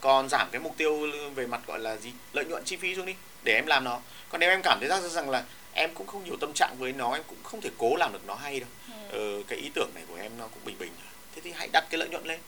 Còn 0.00 0.28
giảm 0.28 0.48
cái 0.52 0.60
mục 0.60 0.74
tiêu 0.76 1.06
về 1.34 1.46
mặt 1.46 1.60
gọi 1.66 1.78
là 1.78 1.96
gì 1.96 2.12
lợi 2.32 2.44
nhuận 2.44 2.64
chi 2.64 2.76
phí 2.76 2.94
xuống 2.94 3.06
đi 3.06 3.14
để 3.42 3.54
em 3.54 3.66
làm 3.66 3.84
nó. 3.84 4.00
Còn 4.28 4.40
nếu 4.40 4.50
em 4.50 4.60
cảm 4.62 4.78
thấy 4.80 4.88
ra 4.88 5.00
rằng 5.00 5.30
là 5.30 5.44
em 5.72 5.94
cũng 5.94 6.06
không 6.06 6.24
nhiều 6.24 6.36
tâm 6.40 6.52
trạng 6.54 6.76
với 6.78 6.92
nó 6.92 7.12
em 7.12 7.22
cũng 7.26 7.38
không 7.42 7.60
thể 7.60 7.70
cố 7.78 7.96
làm 7.96 8.12
được 8.12 8.26
nó 8.26 8.34
hay 8.34 8.60
đâu. 8.60 8.68
Ừ. 8.88 9.18
ờ, 9.18 9.42
cái 9.48 9.58
ý 9.58 9.70
tưởng 9.74 9.90
này 9.94 10.04
của 10.08 10.16
em 10.16 10.32
nó 10.38 10.46
cũng 10.46 10.64
bình 10.64 10.76
bình. 10.78 10.92
Thế 11.34 11.42
thì 11.44 11.52
hãy 11.52 11.68
đặt 11.72 11.84
cái 11.90 11.98
lợi 11.98 12.08
nhuận 12.08 12.24
lên. 12.24 12.40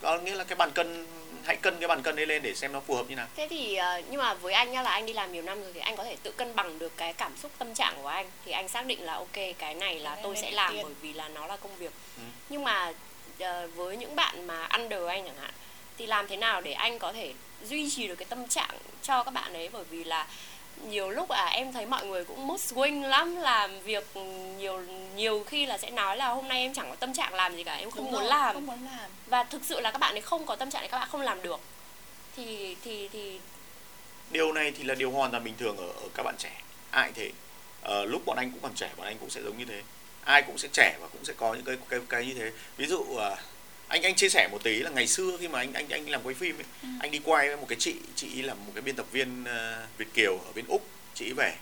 Có 0.00 0.18
nghĩa 0.18 0.34
là 0.34 0.44
cái 0.44 0.56
bàn 0.56 0.70
cân 0.70 1.06
hãy 1.50 1.56
cân 1.56 1.78
cái 1.80 1.88
bàn 1.88 2.02
cân 2.02 2.16
đấy 2.16 2.26
lên 2.26 2.42
để 2.42 2.54
xem 2.54 2.72
nó 2.72 2.80
phù 2.80 2.94
hợp 2.94 3.04
như 3.08 3.16
nào. 3.16 3.26
Thế 3.36 3.46
thì 3.50 3.74
ờ, 3.74 4.02
nhưng 4.10 4.20
mà 4.20 4.34
với 4.34 4.52
anh 4.52 4.72
nhá 4.72 4.82
là 4.82 4.90
anh 4.90 5.06
đi 5.06 5.12
làm 5.12 5.32
nhiều 5.32 5.42
năm 5.42 5.62
rồi 5.62 5.70
thì 5.74 5.80
anh 5.80 5.96
có 5.96 6.04
thể 6.04 6.16
tự 6.22 6.32
cân 6.32 6.54
bằng 6.54 6.78
được 6.78 6.96
cái 6.96 7.12
cảm 7.12 7.36
xúc 7.36 7.52
tâm 7.58 7.74
trạng 7.74 7.94
của 8.02 8.08
anh. 8.08 8.30
Thì 8.44 8.52
anh 8.52 8.68
xác 8.68 8.86
định 8.86 9.02
là 9.02 9.14
ok 9.14 9.36
cái 9.58 9.74
này 9.74 10.00
là 10.00 10.16
tôi 10.22 10.36
sẽ 10.36 10.50
làm 10.50 10.74
bởi 10.82 10.94
vì 11.02 11.12
là 11.12 11.28
nó 11.28 11.46
là 11.46 11.56
công 11.56 11.76
việc. 11.76 11.92
Ừ. 12.16 12.22
nhưng 12.48 12.64
mà 12.64 12.92
ờ, 13.38 13.68
với 13.74 13.96
những 13.96 14.16
bạn 14.16 14.46
mà 14.46 14.68
under 14.78 15.06
anh 15.08 15.24
chẳng 15.24 15.36
hạn 15.40 15.50
thì 15.98 16.06
làm 16.06 16.28
thế 16.28 16.36
nào 16.36 16.60
để 16.60 16.72
anh 16.72 16.98
có 16.98 17.12
thể 17.12 17.32
duy 17.64 17.90
trì 17.90 18.08
được 18.08 18.14
cái 18.14 18.26
tâm 18.28 18.48
trạng 18.48 18.78
cho 19.02 19.22
các 19.22 19.30
bạn 19.30 19.52
ấy? 19.52 19.68
Bởi 19.72 19.84
vì 19.90 20.04
là 20.04 20.26
nhiều 20.88 21.10
lúc 21.10 21.28
à 21.28 21.46
em 21.46 21.72
thấy 21.72 21.86
mọi 21.86 22.06
người 22.06 22.24
cũng 22.24 22.46
mood 22.46 22.72
swing 22.72 23.08
lắm 23.08 23.36
làm 23.36 23.80
việc 23.80 24.16
nhiều 24.58 24.82
nhiều 25.14 25.44
khi 25.46 25.66
là 25.66 25.78
sẽ 25.78 25.90
nói 25.90 26.16
là 26.16 26.28
hôm 26.28 26.48
nay 26.48 26.60
em 26.60 26.74
chẳng 26.74 26.90
có 26.90 26.96
tâm 26.96 27.14
trạng 27.14 27.34
làm 27.34 27.56
gì 27.56 27.64
cả 27.64 27.74
em 27.74 27.90
không 27.90 28.04
Đúng 28.04 28.12
muốn 28.12 28.20
rồi, 28.20 28.30
làm. 28.30 28.54
không 28.54 28.66
muốn 28.66 28.84
làm. 28.84 29.10
Và 29.26 29.44
thực 29.44 29.64
sự 29.64 29.80
là 29.80 29.90
các 29.90 29.98
bạn 29.98 30.14
ấy 30.14 30.20
không 30.20 30.46
có 30.46 30.56
tâm 30.56 30.70
trạng 30.70 30.82
thì 30.82 30.88
các 30.88 30.98
bạn 30.98 31.08
không 31.12 31.20
làm 31.20 31.42
được. 31.42 31.60
Thì 32.36 32.76
thì 32.84 33.08
thì 33.08 33.40
điều 34.30 34.52
này 34.52 34.72
thì 34.78 34.84
là 34.84 34.94
điều 34.94 35.10
hoàn 35.10 35.30
toàn 35.30 35.44
bình 35.44 35.54
thường 35.58 35.76
ở, 35.76 35.86
ở 35.86 36.08
các 36.14 36.22
bạn 36.22 36.34
trẻ. 36.38 36.62
Ai 36.90 37.12
thế. 37.14 37.30
Ờ, 37.82 38.04
lúc 38.04 38.22
bọn 38.26 38.36
anh 38.36 38.50
cũng 38.50 38.60
còn 38.62 38.74
trẻ 38.74 38.90
bọn 38.96 39.06
anh 39.06 39.16
cũng 39.20 39.30
sẽ 39.30 39.42
giống 39.42 39.58
như 39.58 39.64
thế. 39.64 39.82
Ai 40.24 40.42
cũng 40.42 40.58
sẽ 40.58 40.68
trẻ 40.72 40.96
và 41.00 41.08
cũng 41.08 41.24
sẽ 41.24 41.32
có 41.36 41.54
những 41.54 41.64
cái 41.64 41.76
cái 41.88 42.00
cái 42.08 42.26
như 42.26 42.34
thế. 42.34 42.50
Ví 42.76 42.86
dụ 42.86 43.04
à, 43.18 43.36
anh 43.90 44.02
anh 44.02 44.14
chia 44.14 44.28
sẻ 44.28 44.48
một 44.52 44.62
tí 44.62 44.78
là 44.78 44.90
ngày 44.90 45.06
xưa 45.06 45.36
khi 45.40 45.48
mà 45.48 45.58
anh 45.58 45.72
anh 45.72 45.88
anh 45.88 46.08
làm 46.10 46.20
quay 46.22 46.34
phim 46.34 46.56
ấy, 46.58 46.64
Ừ. 46.82 46.88
anh 47.00 47.10
đi 47.10 47.20
quay 47.24 47.46
với 47.48 47.56
một 47.56 47.66
cái 47.68 47.78
chị 47.80 47.94
chị 48.16 48.42
là 48.42 48.54
một 48.54 48.72
cái 48.74 48.82
biên 48.82 48.96
tập 48.96 49.06
viên 49.12 49.44
ờ, 49.44 49.86
Việt 49.98 50.08
kiều 50.14 50.38
ở 50.38 50.52
bên 50.54 50.64
úc 50.68 50.88
chị 51.14 51.32
về 51.36 51.56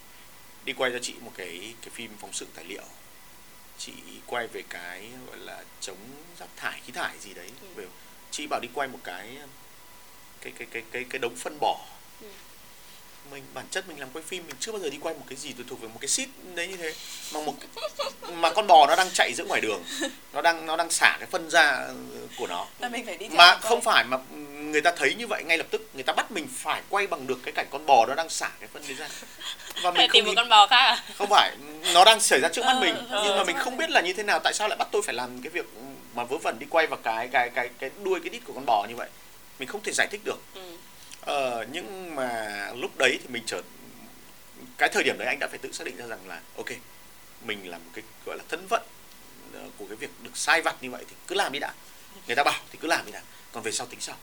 đi 0.65 0.73
quay 0.73 0.91
cho 0.93 0.99
chị 1.03 1.15
một 1.21 1.33
cái 1.37 1.75
cái 1.83 1.91
phim 1.95 2.11
phóng 2.21 2.33
sự 2.33 2.47
tài 2.55 2.65
liệu 2.65 2.83
chị 3.79 3.93
quay 4.27 4.47
về 4.47 4.63
cái 4.69 5.09
gọi 5.27 5.39
là 5.39 5.65
chống 5.81 5.97
rác 6.41 6.49
thải 6.57 6.81
khí 6.87 6.93
thải 6.93 7.19
gì 7.21 7.35
đấy 7.35 7.51
Ừ. 7.61 7.67
về 7.77 7.87
chị 8.31 8.47
bảo 8.51 8.61
đi 8.61 8.69
quay 8.75 8.89
một 8.89 8.99
cái 9.05 9.37
cái 10.41 10.53
cái 10.59 10.67
cái 10.71 10.83
cái 10.93 11.05
cái 11.11 11.19
đống 11.19 11.37
phân 11.37 11.59
bò 11.61 11.87
Ừ. 12.21 12.27
mình 13.31 13.43
bản 13.55 13.65
chất 13.71 13.89
mình 13.89 14.01
làm 14.01 14.09
quay 14.13 14.25
phim 14.29 14.47
mình 14.47 14.57
chưa 14.61 14.73
bao 14.73 14.81
giờ 14.81 14.91
đi 14.91 14.99
quay 15.01 15.15
một 15.15 15.25
cái 15.29 15.37
gì 15.37 15.55
thuộc 15.69 15.81
về 15.81 15.89
một 15.89 15.99
cái 16.01 16.09
shit 16.09 16.29
đấy 16.55 16.67
như 16.67 16.77
thế. 16.77 16.95
Mà 17.35 17.41
một 17.41 17.55
mà 18.33 18.51
con 18.51 18.67
bò 18.67 18.87
nó 18.87 18.97
đang 18.97 19.11
chạy 19.15 19.33
giữa 19.37 19.45
ngoài 19.45 19.61
đường. 19.61 19.83
Nó 20.33 20.43
đang 20.43 20.67
nó 20.67 20.77
đang 20.77 20.91
xả 20.91 21.17
cái 21.21 21.29
phân 21.31 21.51
ra 21.51 21.63
ờ, 21.63 21.95
của 22.39 22.47
nó. 22.47 22.67
Là 22.79 22.89
mình 22.89 23.07
phải 23.07 23.17
đi 23.17 23.29
mà 23.29 23.57
không 23.57 23.81
phải 23.81 24.05
mà 24.05 24.17
người 24.61 24.81
ta 24.81 24.93
thấy 24.97 25.15
như 25.15 25.27
vậy 25.27 25.43
ngay 25.47 25.59
lập 25.59 25.67
tức 25.71 25.91
người 25.95 26.03
ta 26.03 26.13
bắt 26.13 26.31
mình 26.33 26.49
phải 26.57 26.83
quay 26.89 27.07
bằng 27.07 27.27
được 27.27 27.39
cái 27.45 27.53
cảnh 27.53 27.67
con 27.71 27.87
bò 27.87 28.07
nó 28.07 28.15
đang 28.15 28.29
xả 28.29 28.51
cái 28.61 28.69
phân 28.73 28.83
đấy 28.89 28.95
ra. 28.95 29.09
Và 29.83 29.91
mình 29.91 30.11
tìm 30.13 30.25
không 30.25 30.35
một 30.35 30.41
con 30.43 30.49
bò 30.49 30.67
khác 30.67 30.77
à? 30.77 31.03
Không 31.19 31.29
phải 31.31 31.57
nó 31.95 32.05
đang 32.05 32.21
xảy 32.21 32.41
ra 32.41 32.49
trước 32.49 32.63
mắt 32.65 32.73
Ờ, 32.73 32.81
mình. 32.81 32.95
ờ, 33.11 33.23
nhưng 33.25 33.37
mà 33.37 33.45
mình 33.45 33.57
không 33.59 33.77
biết 33.77 33.91
là 33.91 34.01
như 34.01 34.13
thế 34.13 34.23
nào 34.23 34.39
tại 34.45 34.55
sao 34.55 34.69
lại 34.69 34.77
bắt 34.79 34.89
tôi 34.93 35.03
phải 35.03 35.15
làm 35.15 35.43
cái 35.43 35.51
việc 35.51 35.67
mà 36.15 36.25
vớ 36.25 36.37
vẩn 36.39 36.59
đi 36.59 36.67
quay 36.71 36.87
vào 36.87 36.99
cái 37.03 37.29
cái 37.33 37.51
cái 37.55 37.69
cái 37.79 37.91
đuôi 38.03 38.21
cái 38.21 38.29
đít 38.31 38.43
của 38.45 38.53
con 38.53 38.67
bò 38.67 38.87
như 38.89 38.97
vậy. 38.97 39.09
Mình 39.59 39.69
không 39.69 39.83
thể 39.83 39.93
giải 39.93 40.07
thích 40.11 40.21
được. 40.25 40.39
Ừ. 40.55 40.61
ờ, 41.21 41.67
nhưng 41.73 42.15
mà 42.15 42.73
lúc 42.77 42.91
đấy 42.99 43.19
thì 43.23 43.29
mình 43.29 43.43
trở 43.47 43.63
cái 44.79 44.89
thời 44.93 45.03
điểm 45.03 45.19
đấy 45.19 45.29
anh 45.29 45.39
đã 45.39 45.49
phải 45.51 45.59
tự 45.59 45.73
xác 45.73 45.85
định 45.85 45.97
ra 45.97 46.07
rằng 46.07 46.29
là 46.29 46.41
ok 46.57 46.67
mình 47.45 47.71
là 47.71 47.79
một 47.79 47.91
cái 47.95 48.05
gọi 48.27 48.37
là 48.37 48.45
thân 48.49 48.69
phận 48.69 48.83
ờ, 49.55 49.61
của 49.79 49.85
cái 49.89 49.97
việc 49.97 50.11
được 50.23 50.37
sai 50.37 50.63
vặt 50.63 50.77
như 50.81 50.91
vậy 50.91 51.05
thì 51.09 51.17
cứ 51.27 51.35
làm 51.35 51.53
đi 51.53 51.59
đã. 51.59 51.73
Người 52.27 52.37
ta 52.37 52.45
bảo 52.45 52.61
thì 52.73 52.79
cứ 52.83 52.89
làm 52.89 53.07
đi 53.07 53.13
đã 53.13 53.23
còn 53.53 53.63
về 53.63 53.73
sau 53.73 53.87
tính 53.87 54.01
sau. 54.01 54.17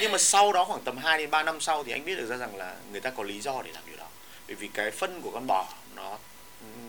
Nhưng 0.00 0.12
mà 0.12 0.18
sau 0.18 0.52
đó 0.52 0.64
khoảng 0.64 0.82
tầm 0.84 0.96
2 0.96 1.18
đến 1.18 1.30
3 1.30 1.42
năm 1.42 1.60
sau 1.60 1.84
thì 1.84 1.92
anh 1.92 2.04
biết 2.04 2.14
được 2.14 2.26
ra 2.26 2.36
rằng 2.36 2.56
là 2.56 2.76
người 2.92 3.00
ta 3.00 3.10
có 3.10 3.22
lý 3.22 3.40
do 3.40 3.62
để 3.62 3.72
làm 3.72 3.82
điều 3.86 3.96
đó. 3.96 4.06
Bởi 4.46 4.56
vì 4.56 4.68
cái 4.68 4.90
phân 4.90 5.20
của 5.22 5.30
con 5.30 5.46
bò 5.46 5.68
nó 5.94 6.18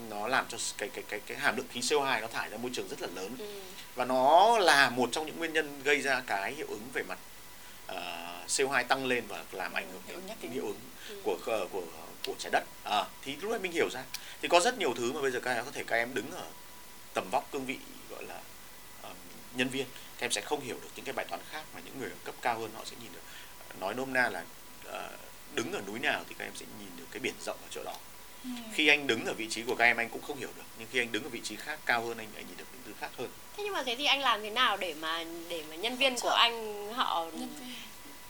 nó 0.09 0.27
làm 0.27 0.45
cho 0.49 0.57
cái 0.77 0.89
cái 0.89 1.03
cái 1.07 1.19
cái 1.19 1.37
hàm 1.37 1.57
lượng 1.57 1.65
khí 1.71 1.79
CO2 1.79 2.21
nó 2.21 2.27
thải 2.27 2.49
ra 2.49 2.57
môi 2.57 2.71
trường 2.73 2.87
rất 2.87 3.01
là 3.01 3.07
lớn. 3.15 3.35
Ừ. 3.39 3.45
và 3.95 4.05
nó 4.05 4.57
là 4.59 4.89
một 4.89 5.09
trong 5.11 5.25
những 5.25 5.37
nguyên 5.37 5.53
nhân 5.53 5.81
gây 5.83 6.01
ra 6.01 6.21
cái 6.27 6.53
hiệu 6.53 6.67
ứng 6.69 6.87
về 6.93 7.03
mặt 7.03 7.17
ờ, 7.95 8.43
CO2 8.47 8.83
tăng 8.83 9.05
lên 9.05 9.23
và 9.27 9.43
làm 9.51 9.73
ảnh 9.73 9.87
hưởng 9.91 10.01
đến 10.27 10.37
kính. 10.41 10.51
hiệu 10.51 10.65
ứng 10.65 10.79
Ừ. 11.09 11.21
của 11.23 11.37
của 11.45 11.67
của 11.71 11.83
của 12.25 12.33
trái 12.39 12.49
đất 12.51 12.63
à, 12.83 13.05
thì 13.21 13.35
lúc 13.35 13.51
đấy 13.51 13.59
mình 13.59 13.71
hiểu 13.71 13.89
ra 13.89 14.03
thì 14.41 14.47
có 14.47 14.59
rất 14.59 14.77
nhiều 14.77 14.93
thứ 14.97 15.13
mà 15.13 15.21
bây 15.21 15.31
giờ 15.31 15.39
các 15.39 15.53
em 15.53 15.65
có 15.65 15.71
thể 15.71 15.83
các 15.87 15.95
em 15.95 16.13
đứng 16.13 16.31
ở 16.31 16.45
tầm 17.13 17.29
vóc 17.31 17.51
cương 17.51 17.65
vị 17.65 17.77
gọi 18.09 18.23
là 18.23 18.39
ờm, 19.01 19.13
nhân 19.55 19.69
viên 19.69 19.85
các 20.17 20.25
em 20.25 20.31
sẽ 20.31 20.41
không 20.41 20.61
hiểu 20.61 20.75
được 20.81 20.89
những 20.95 21.05
cái 21.05 21.13
bài 21.13 21.25
toán 21.29 21.41
khác 21.51 21.63
mà 21.73 21.81
những 21.85 21.99
người 21.99 22.09
ở 22.09 22.15
cấp 22.23 22.35
cao 22.41 22.59
hơn 22.59 22.71
họ 22.75 22.81
sẽ 22.85 22.95
nhìn 23.01 23.11
được 23.13 23.21
nói 23.79 23.93
nôm 23.93 24.13
na 24.13 24.29
là 24.29 24.43
ờ, 24.85 25.09
đứng 25.55 25.73
ở 25.73 25.81
núi 25.87 25.99
nào 25.99 26.23
thì 26.29 26.35
các 26.39 26.45
em 26.45 26.55
sẽ 26.55 26.65
nhìn 26.79 26.89
được 26.97 27.05
cái 27.11 27.19
biển 27.19 27.33
rộng 27.45 27.57
ở 27.61 27.67
chỗ 27.69 27.83
đó 27.83 27.95
Ừ. 28.43 28.49
khi 28.73 28.87
anh 28.87 29.07
đứng 29.07 29.25
ở 29.25 29.33
vị 29.33 29.47
trí 29.49 29.63
của 29.63 29.75
các 29.75 29.85
em 29.85 29.97
anh 29.97 30.09
cũng 30.09 30.21
không 30.21 30.37
hiểu 30.37 30.49
được 30.55 30.63
nhưng 30.79 30.87
khi 30.91 30.99
anh 30.99 31.11
đứng 31.11 31.23
ở 31.23 31.29
vị 31.29 31.41
trí 31.43 31.55
khác 31.55 31.79
cao 31.85 32.01
hơn 32.01 32.17
anh 32.17 32.27
anh 32.35 32.45
nhìn 32.47 32.57
được 32.57 32.65
những 32.73 32.81
thứ 32.85 32.93
khác 32.99 33.09
hơn. 33.17 33.29
Thế 33.57 33.63
nhưng 33.63 33.73
mà 33.73 33.83
thế 33.83 33.95
thì 33.95 34.05
anh 34.05 34.19
làm 34.19 34.41
thế 34.41 34.49
nào 34.49 34.77
để 34.77 34.93
mà 34.93 35.23
để 35.49 35.63
mà 35.69 35.75
nhân 35.75 35.95
viên 35.95 36.19
của 36.19 36.29
anh 36.29 36.87
họ 36.93 37.25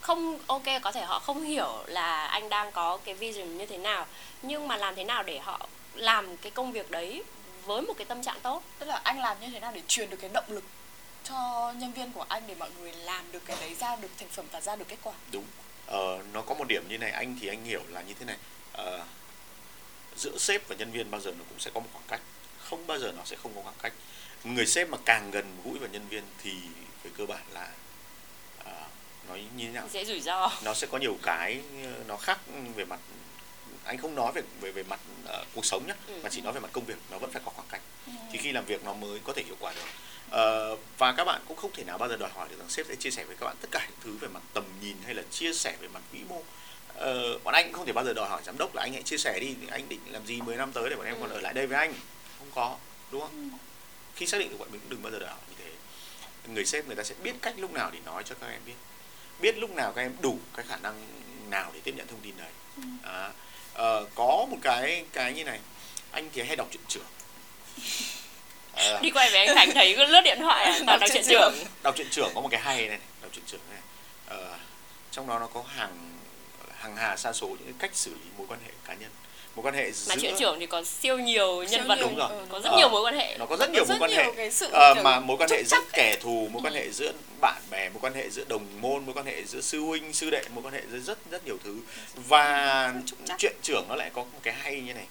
không 0.02 0.40
ok 0.48 0.64
có 0.82 0.92
thể 0.92 1.02
họ 1.02 1.20
không 1.20 1.44
hiểu 1.44 1.84
là 1.88 2.26
anh 2.28 2.50
đang 2.50 2.72
có 2.72 2.98
cái 2.98 3.16
vision 3.16 3.58
như 3.58 3.66
thế 3.66 3.78
nào 3.78 4.06
nhưng 4.42 4.68
mà 4.68 4.78
làm 4.78 4.96
thế 4.96 5.04
nào 5.04 5.24
để 5.24 5.40
họ 5.40 5.68
làm 5.96 6.38
cái 6.38 6.52
công 6.52 6.72
việc 6.72 6.92
đấy 6.92 7.24
với 7.66 7.82
một 7.82 7.94
cái 7.98 8.06
tâm 8.06 8.24
trạng 8.24 8.40
tốt? 8.40 8.64
Tức 8.80 8.86
là 8.86 9.02
anh 9.04 9.20
làm 9.20 9.38
như 9.42 9.48
thế 9.54 9.60
nào 9.60 9.72
để 9.76 9.82
truyền 9.88 10.10
được 10.10 10.18
cái 10.22 10.30
động 10.34 10.46
lực 10.48 10.64
cho 11.24 11.72
nhân 11.78 11.92
viên 11.92 12.12
của 12.12 12.26
anh 12.30 12.44
để 12.48 12.56
mọi 12.56 12.70
người 12.80 12.92
làm 12.92 13.32
được 13.32 13.46
cái 13.46 13.58
đấy 13.60 13.76
ra 13.80 13.96
được 13.96 14.10
thành 14.20 14.30
phẩm 14.30 14.46
và 14.52 14.62
ra 14.62 14.76
được 14.76 14.86
kết 14.88 14.98
quả? 15.04 15.14
Đúng. 15.32 15.46
Ờ, 15.86 16.20
nó 16.34 16.42
có 16.42 16.56
một 16.56 16.66
điểm 16.68 16.84
như 16.90 16.98
này 16.98 17.12
anh 17.12 17.38
thì 17.42 17.48
anh 17.48 17.66
hiểu 17.66 17.82
là 17.90 18.02
như 18.02 18.14
thế 18.20 18.26
này. 18.26 18.38
Ờ, 18.74 19.04
giữa 20.22 20.38
sếp 20.38 20.68
và 20.68 20.76
nhân 20.76 20.92
viên 20.92 21.12
bao 21.12 21.22
giờ 21.22 21.32
nó 21.38 21.44
cũng 21.50 21.60
sẽ 21.60 21.72
có 21.74 21.80
một 21.80 21.90
khoảng 21.94 22.06
cách. 22.08 22.22
Không 22.70 22.88
bao 22.88 23.00
giờ 23.00 23.12
nó 23.18 23.24
sẽ 23.26 23.36
không 23.44 23.52
có 23.56 23.62
khoảng 23.62 23.76
cách. 23.82 23.94
Người 24.44 24.66
sếp 24.66 24.90
mà 24.90 24.98
càng 25.06 25.32
gần 25.32 25.58
gũi 25.64 25.80
vào 25.80 25.90
nhân 25.90 26.08
viên 26.10 26.24
thì 26.44 26.52
về 27.04 27.12
cơ 27.18 27.26
bản 27.26 27.42
là 27.54 27.70
uh, 28.62 28.68
nói 29.28 29.44
như 29.58 29.66
thế 29.66 29.72
nào? 29.72 29.88
Sẽ 29.92 30.06
rủi 30.06 30.22
ro. 30.22 30.52
Nó 30.64 30.74
sẽ 30.74 30.88
có 30.92 30.98
nhiều 30.98 31.18
cái 31.24 31.62
nó 32.08 32.18
khác 32.18 32.40
về 32.76 32.86
mặt 32.86 33.00
anh 33.84 33.98
không 33.98 34.16
nói 34.16 34.32
về 34.32 34.42
về 34.62 34.72
về 34.72 34.84
mặt 34.84 35.00
uh, 35.24 35.48
cuộc 35.54 35.66
sống 35.66 35.88
nhé 35.88 35.94
ừ. 36.08 36.14
mà 36.24 36.30
chỉ 36.30 36.42
nói 36.42 36.54
về 36.54 36.60
mặt 36.60 36.70
công 36.72 36.86
việc 36.86 36.98
nó 37.12 37.18
vẫn 37.18 37.32
phải 37.32 37.42
có 37.46 37.52
khoảng 37.56 37.68
cách. 37.72 37.82
Ừ. 38.08 38.14
thì 38.32 38.38
khi 38.38 38.52
làm 38.52 38.66
việc 38.66 38.84
nó 38.84 38.94
mới 38.94 39.20
có 39.24 39.34
thể 39.34 39.44
hiệu 39.44 39.56
quả 39.60 39.74
được. 39.74 39.82
Uh, 40.28 40.80
và 40.98 41.12
các 41.12 41.26
bạn 41.26 41.42
cũng 41.48 41.58
không 41.58 41.72
thể 41.74 41.84
nào 41.84 41.98
bao 41.98 42.10
giờ 42.10 42.18
đòi 42.18 42.30
hỏi 42.30 42.50
được 42.50 42.60
rằng 42.60 42.70
sếp 42.70 42.86
sẽ 42.88 42.96
chia 42.96 43.12
sẻ 43.12 43.24
với 43.24 43.36
các 43.36 43.46
bạn 43.46 43.56
tất 43.62 43.68
cả 43.72 43.88
những 43.90 43.98
thứ 44.04 44.18
về 44.22 44.28
mặt 44.28 44.44
tầm 44.54 44.64
nhìn 44.82 44.98
hay 45.06 45.14
là 45.14 45.24
chia 45.32 45.54
sẻ 45.54 45.76
về 45.80 45.88
mặt 45.88 46.02
vĩ 46.12 46.20
mô 46.30 46.42
uh, 47.02 47.44
bọn 47.44 47.54
anh 47.54 47.66
cũng 47.66 47.74
không 47.74 47.86
thể 47.86 47.94
bao 47.94 48.06
giờ 48.06 48.14
đòi 48.14 48.30
hỏi 48.30 48.42
giám 48.46 48.58
đốc 48.58 48.76
là 48.76 48.82
anh 48.82 48.94
hãy 48.94 49.04
chia 49.04 49.18
sẻ 49.18 49.40
đi. 49.40 49.56
Anh 49.72 49.90
định 49.90 50.00
làm 50.08 50.26
gì 50.26 50.42
10 50.42 50.56
năm 50.56 50.72
tới 50.72 50.90
để 50.90 50.96
bọn 50.96 51.06
em 51.06 51.16
ừ. 51.16 51.20
còn 51.22 51.30
ở 51.30 51.42
lại 51.42 51.54
đây 51.54 51.68
với 51.68 51.78
anh? 51.78 51.94
Không 52.40 52.48
có 52.56 52.78
đúng 53.12 53.22
không? 53.22 53.50
Ừ. 53.52 53.58
khi 54.16 54.28
xác 54.28 54.38
định 54.38 54.50
được 54.50 54.58
bọn 54.60 54.68
mình 54.72 54.82
cũng 54.82 54.90
đừng 54.90 55.04
bao 55.04 55.12
giờ 55.12 55.20
đòi 55.20 55.30
hỏi 55.30 55.40
như 55.50 55.56
thế. 55.60 55.72
Người 56.54 56.66
sếp 56.66 56.88
người 56.88 56.96
ta 56.96 57.04
sẽ 57.04 57.16
biết 57.24 57.36
cách 57.42 57.54
lúc 57.58 57.72
nào 57.72 57.92
để 57.94 58.00
nói 58.06 58.24
cho 58.24 58.36
các 58.42 58.48
em 58.48 58.62
biết. 58.66 58.74
Biết 59.40 59.58
lúc 59.58 59.72
nào 59.72 59.94
các 59.96 60.02
em 60.02 60.16
đủ 60.22 60.40
cái 60.56 60.66
khả 60.70 60.78
năng 60.78 60.94
nào 61.50 61.72
để 61.74 61.80
tiếp 61.84 61.94
nhận 61.98 62.08
thông 62.08 62.20
tin 62.20 62.34
đấy. 62.38 62.52
Ừ. 62.76 62.84
à, 63.04 63.30
uh, 64.00 64.10
có 64.16 64.48
một 64.52 64.58
cái 64.62 65.06
cái 65.14 65.34
như 65.34 65.44
này. 65.44 65.60
Anh 66.12 66.30
thì 66.34 66.42
hay 66.42 66.56
đọc 66.56 66.68
truyện 66.72 66.84
trưởng. 66.88 67.06
À, 68.74 69.00
đi 69.02 69.10
quay 69.12 69.30
về 69.30 69.46
anh 69.46 69.56
Thành 69.56 69.72
thấy 69.74 69.94
cứ 69.98 70.06
lướt 70.06 70.22
điện 70.22 70.38
thoại 70.40 70.66
à, 70.66 70.80
đọc, 70.88 71.00
đọc 71.00 71.10
truyện 71.14 71.24
trưởng. 71.30 71.54
đọc 71.84 71.96
truyện 71.96 72.08
trưởng 72.12 72.32
có 72.36 72.42
một 72.42 72.48
cái 72.52 72.62
hay 72.62 72.88
này, 72.88 73.00
đọc 73.22 73.32
truyện 73.34 73.46
trưởng 73.48 73.62
này. 73.70 73.82
Uh, 74.40 74.60
trong 75.12 75.28
đó 75.28 75.40
nó 75.40 75.48
có 75.48 75.64
hàng 75.68 76.21
hàng 76.82 76.96
hà 76.96 77.18
sa 77.18 77.34
số 77.34 77.48
những 77.48 77.74
cách 77.80 77.92
xử 77.94 78.12
lý 78.12 78.30
mối 78.38 78.48
quan 78.50 78.60
hệ 78.66 78.72
cá 78.86 78.94
nhân. 78.94 79.10
Mối 79.56 79.66
quan 79.66 79.76
hệ 79.76 79.92
giữa... 79.92 80.10
mà 80.10 80.22
chuyện 80.22 80.34
trưởng 80.40 80.60
thì 80.60 80.66
có 80.66 80.84
siêu 80.84 81.20
nhiều 81.20 81.64
nhân 81.64 81.88
vật. 81.88 81.98
đúng 82.02 82.16
rồi. 82.16 82.30
có 82.50 82.60
rất 82.60 82.70
ờ, 82.70 82.78
nhiều 82.78 82.90
mối 82.90 83.02
quan 83.02 83.16
hệ. 83.16 83.38
nó 83.38 83.46
có 83.46 83.58
rất 83.58 83.72
nhiều 83.72 83.86
mối 83.90 83.98
quan 84.00 84.12
hệ. 84.12 84.50
ờ, 84.72 84.94
mà 85.04 85.20
mối 85.20 85.38
quan 85.38 85.50
hệ 85.50 85.64
giữa 85.64 85.78
kẻ 85.94 86.18
thù 86.22 86.48
mối 86.52 86.62
quan 86.66 86.74
hệ 86.74 86.86
ừ. 86.86 86.92
giữa 86.92 87.12
bạn 87.42 87.62
bè 87.72 87.90
mối 87.90 88.00
quan 88.02 88.14
hệ 88.14 88.30
giữa 88.30 88.44
đồng 88.48 88.66
môn 88.82 89.06
mối 89.06 89.14
quan 89.14 89.26
hệ 89.26 89.44
giữa 89.44 89.62
sư 89.62 89.80
huynh 89.80 90.14
sư 90.14 90.30
đệ 90.30 90.44
mối 90.54 90.64
quan 90.64 90.74
hệ 90.74 90.82
giữa 90.92 91.00
rất 91.00 91.18
rất 91.32 91.46
nhiều 91.46 91.58
thứ. 91.64 91.78
Và 92.16 92.94
chuyện 93.38 93.56
trưởng 93.64 93.86
nó 93.90 93.96
lại 93.96 94.10
có 94.14 94.24
một 94.24 94.40
cái 94.44 94.54
hay 94.54 94.82
như 94.82 94.94
này. 94.94 95.06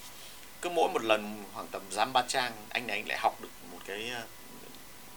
Cứ 0.63 0.71
mỗi 0.71 0.89
một 0.89 1.05
lần 1.05 1.45
khoảng 1.55 1.67
tầm 1.67 1.83
giám 1.91 2.13
ba 2.13 2.23
trang 2.29 2.53
anh 2.69 2.87
này 2.87 2.97
anh 2.97 3.09
lại 3.09 3.19
học 3.19 3.43
được 3.43 3.49
một 3.73 3.79
cái 3.87 4.11
ờ, 4.15 4.23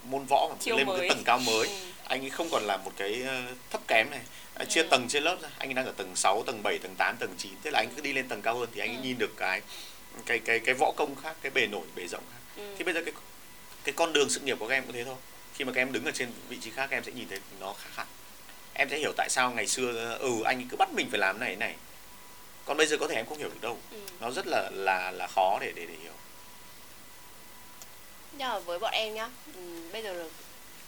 môn 0.04 0.26
võ 0.26 0.49
mà 0.49 0.76
lên 0.76 0.88
một 0.88 0.95
cái 0.99 1.10
tầng 1.10 1.24
cao 1.26 1.39
mới. 1.39 1.68
Ừ. 1.68 1.93
anh 2.04 2.24
ấy 2.24 2.30
không 2.30 2.49
còn 2.51 2.64
là 2.64 2.78
một 2.78 2.91
cái 2.97 3.24
ờ, 3.28 3.41
thấp 3.70 3.82
kém 3.88 4.10
này. 4.12 4.20
À, 4.56 4.66
chia 4.66 4.84
ừ. 4.84 4.88
tầng 4.89 5.08
trên 5.10 5.24
lớp 5.24 5.38
ra. 5.41 5.49
Anh 5.58 5.76
đang 5.76 5.86
ở 5.86 5.91
tầng 5.91 6.16
6, 6.16 6.43
tầng 6.43 6.64
7, 6.64 6.80
tầng 6.80 6.95
8, 6.97 7.18
tầng 7.18 7.36
9 7.38 7.51
thế 7.64 7.72
là 7.72 7.80
anh 7.80 7.89
cứ 7.95 8.01
đi 8.01 8.14
lên 8.14 8.28
tầng 8.28 8.41
cao 8.41 8.58
hơn 8.58 8.70
thì 8.74 8.82
anh 8.82 8.97
ừ. 8.97 9.04
nhìn 9.04 9.18
được 9.18 9.38
cái 9.38 9.62
cái 10.26 10.39
cái 10.39 10.60
cái 10.60 10.76
võ 10.76 10.91
công 10.97 11.16
khác 11.16 11.36
cái 11.41 11.51
bề 11.51 11.68
nổi 11.68 11.88
bề 11.95 12.08
rộng 12.08 12.24
khác. 12.32 12.39
Ừ. 12.58 12.76
thì 12.78 12.84
bây 12.84 12.93
giờ 12.93 13.01
cái 13.06 13.14
cái 13.84 13.93
con 13.93 14.14
đường 14.14 14.30
sự 14.30 14.39
nghiệp 14.39 14.58
của 14.60 14.68
các 14.68 14.76
em 14.76 14.84
cũng 14.84 14.93
thế 14.93 15.04
thôi. 15.04 15.16
Khi 15.54 15.66
mà 15.66 15.72
các 15.72 15.82
em 15.82 15.91
đứng 15.91 16.06
ở 16.06 16.12
trên 16.12 16.32
vị 16.49 16.58
trí 16.62 16.72
khác 16.72 16.88
các 16.89 16.97
em 16.97 17.04
sẽ 17.04 17.12
nhìn 17.12 17.28
thấy 17.30 17.39
nó 17.60 17.74
khác 17.74 17.89
hẳn. 17.95 18.08
Em 18.74 18.89
sẽ 18.89 18.97
hiểu 18.97 19.12
tại 19.18 19.30
sao 19.30 19.51
ngày 19.51 19.68
xưa 19.68 20.18
ừ 20.20 20.43
anh 20.45 20.68
cứ 20.70 20.78
bắt 20.78 20.89
mình 20.93 21.10
phải 21.10 21.20
làm 21.20 21.39
này 21.39 21.56
này. 21.56 21.76
Còn 22.66 22.78
bây 22.78 22.88
giờ 22.88 22.97
có 22.99 23.08
thể 23.08 23.16
em 23.16 23.26
không 23.26 23.38
hiểu 23.38 23.49
được 23.49 23.62
đâu. 23.62 23.78
Ừ. 23.91 23.97
nó 24.20 24.32
rất 24.32 24.47
là 24.47 24.70
là 24.74 25.12
là 25.12 25.28
khó 25.28 25.58
để 25.62 25.72
để 25.76 25.86
để 25.86 25.95
hiểu. 26.01 26.14
Mà 28.39 28.60
với 28.60 28.80
bọn 28.80 28.91
em 28.93 29.14
nhá 29.14 29.30
ừ, 29.56 29.62
bây 29.91 30.04
giờ 30.04 30.30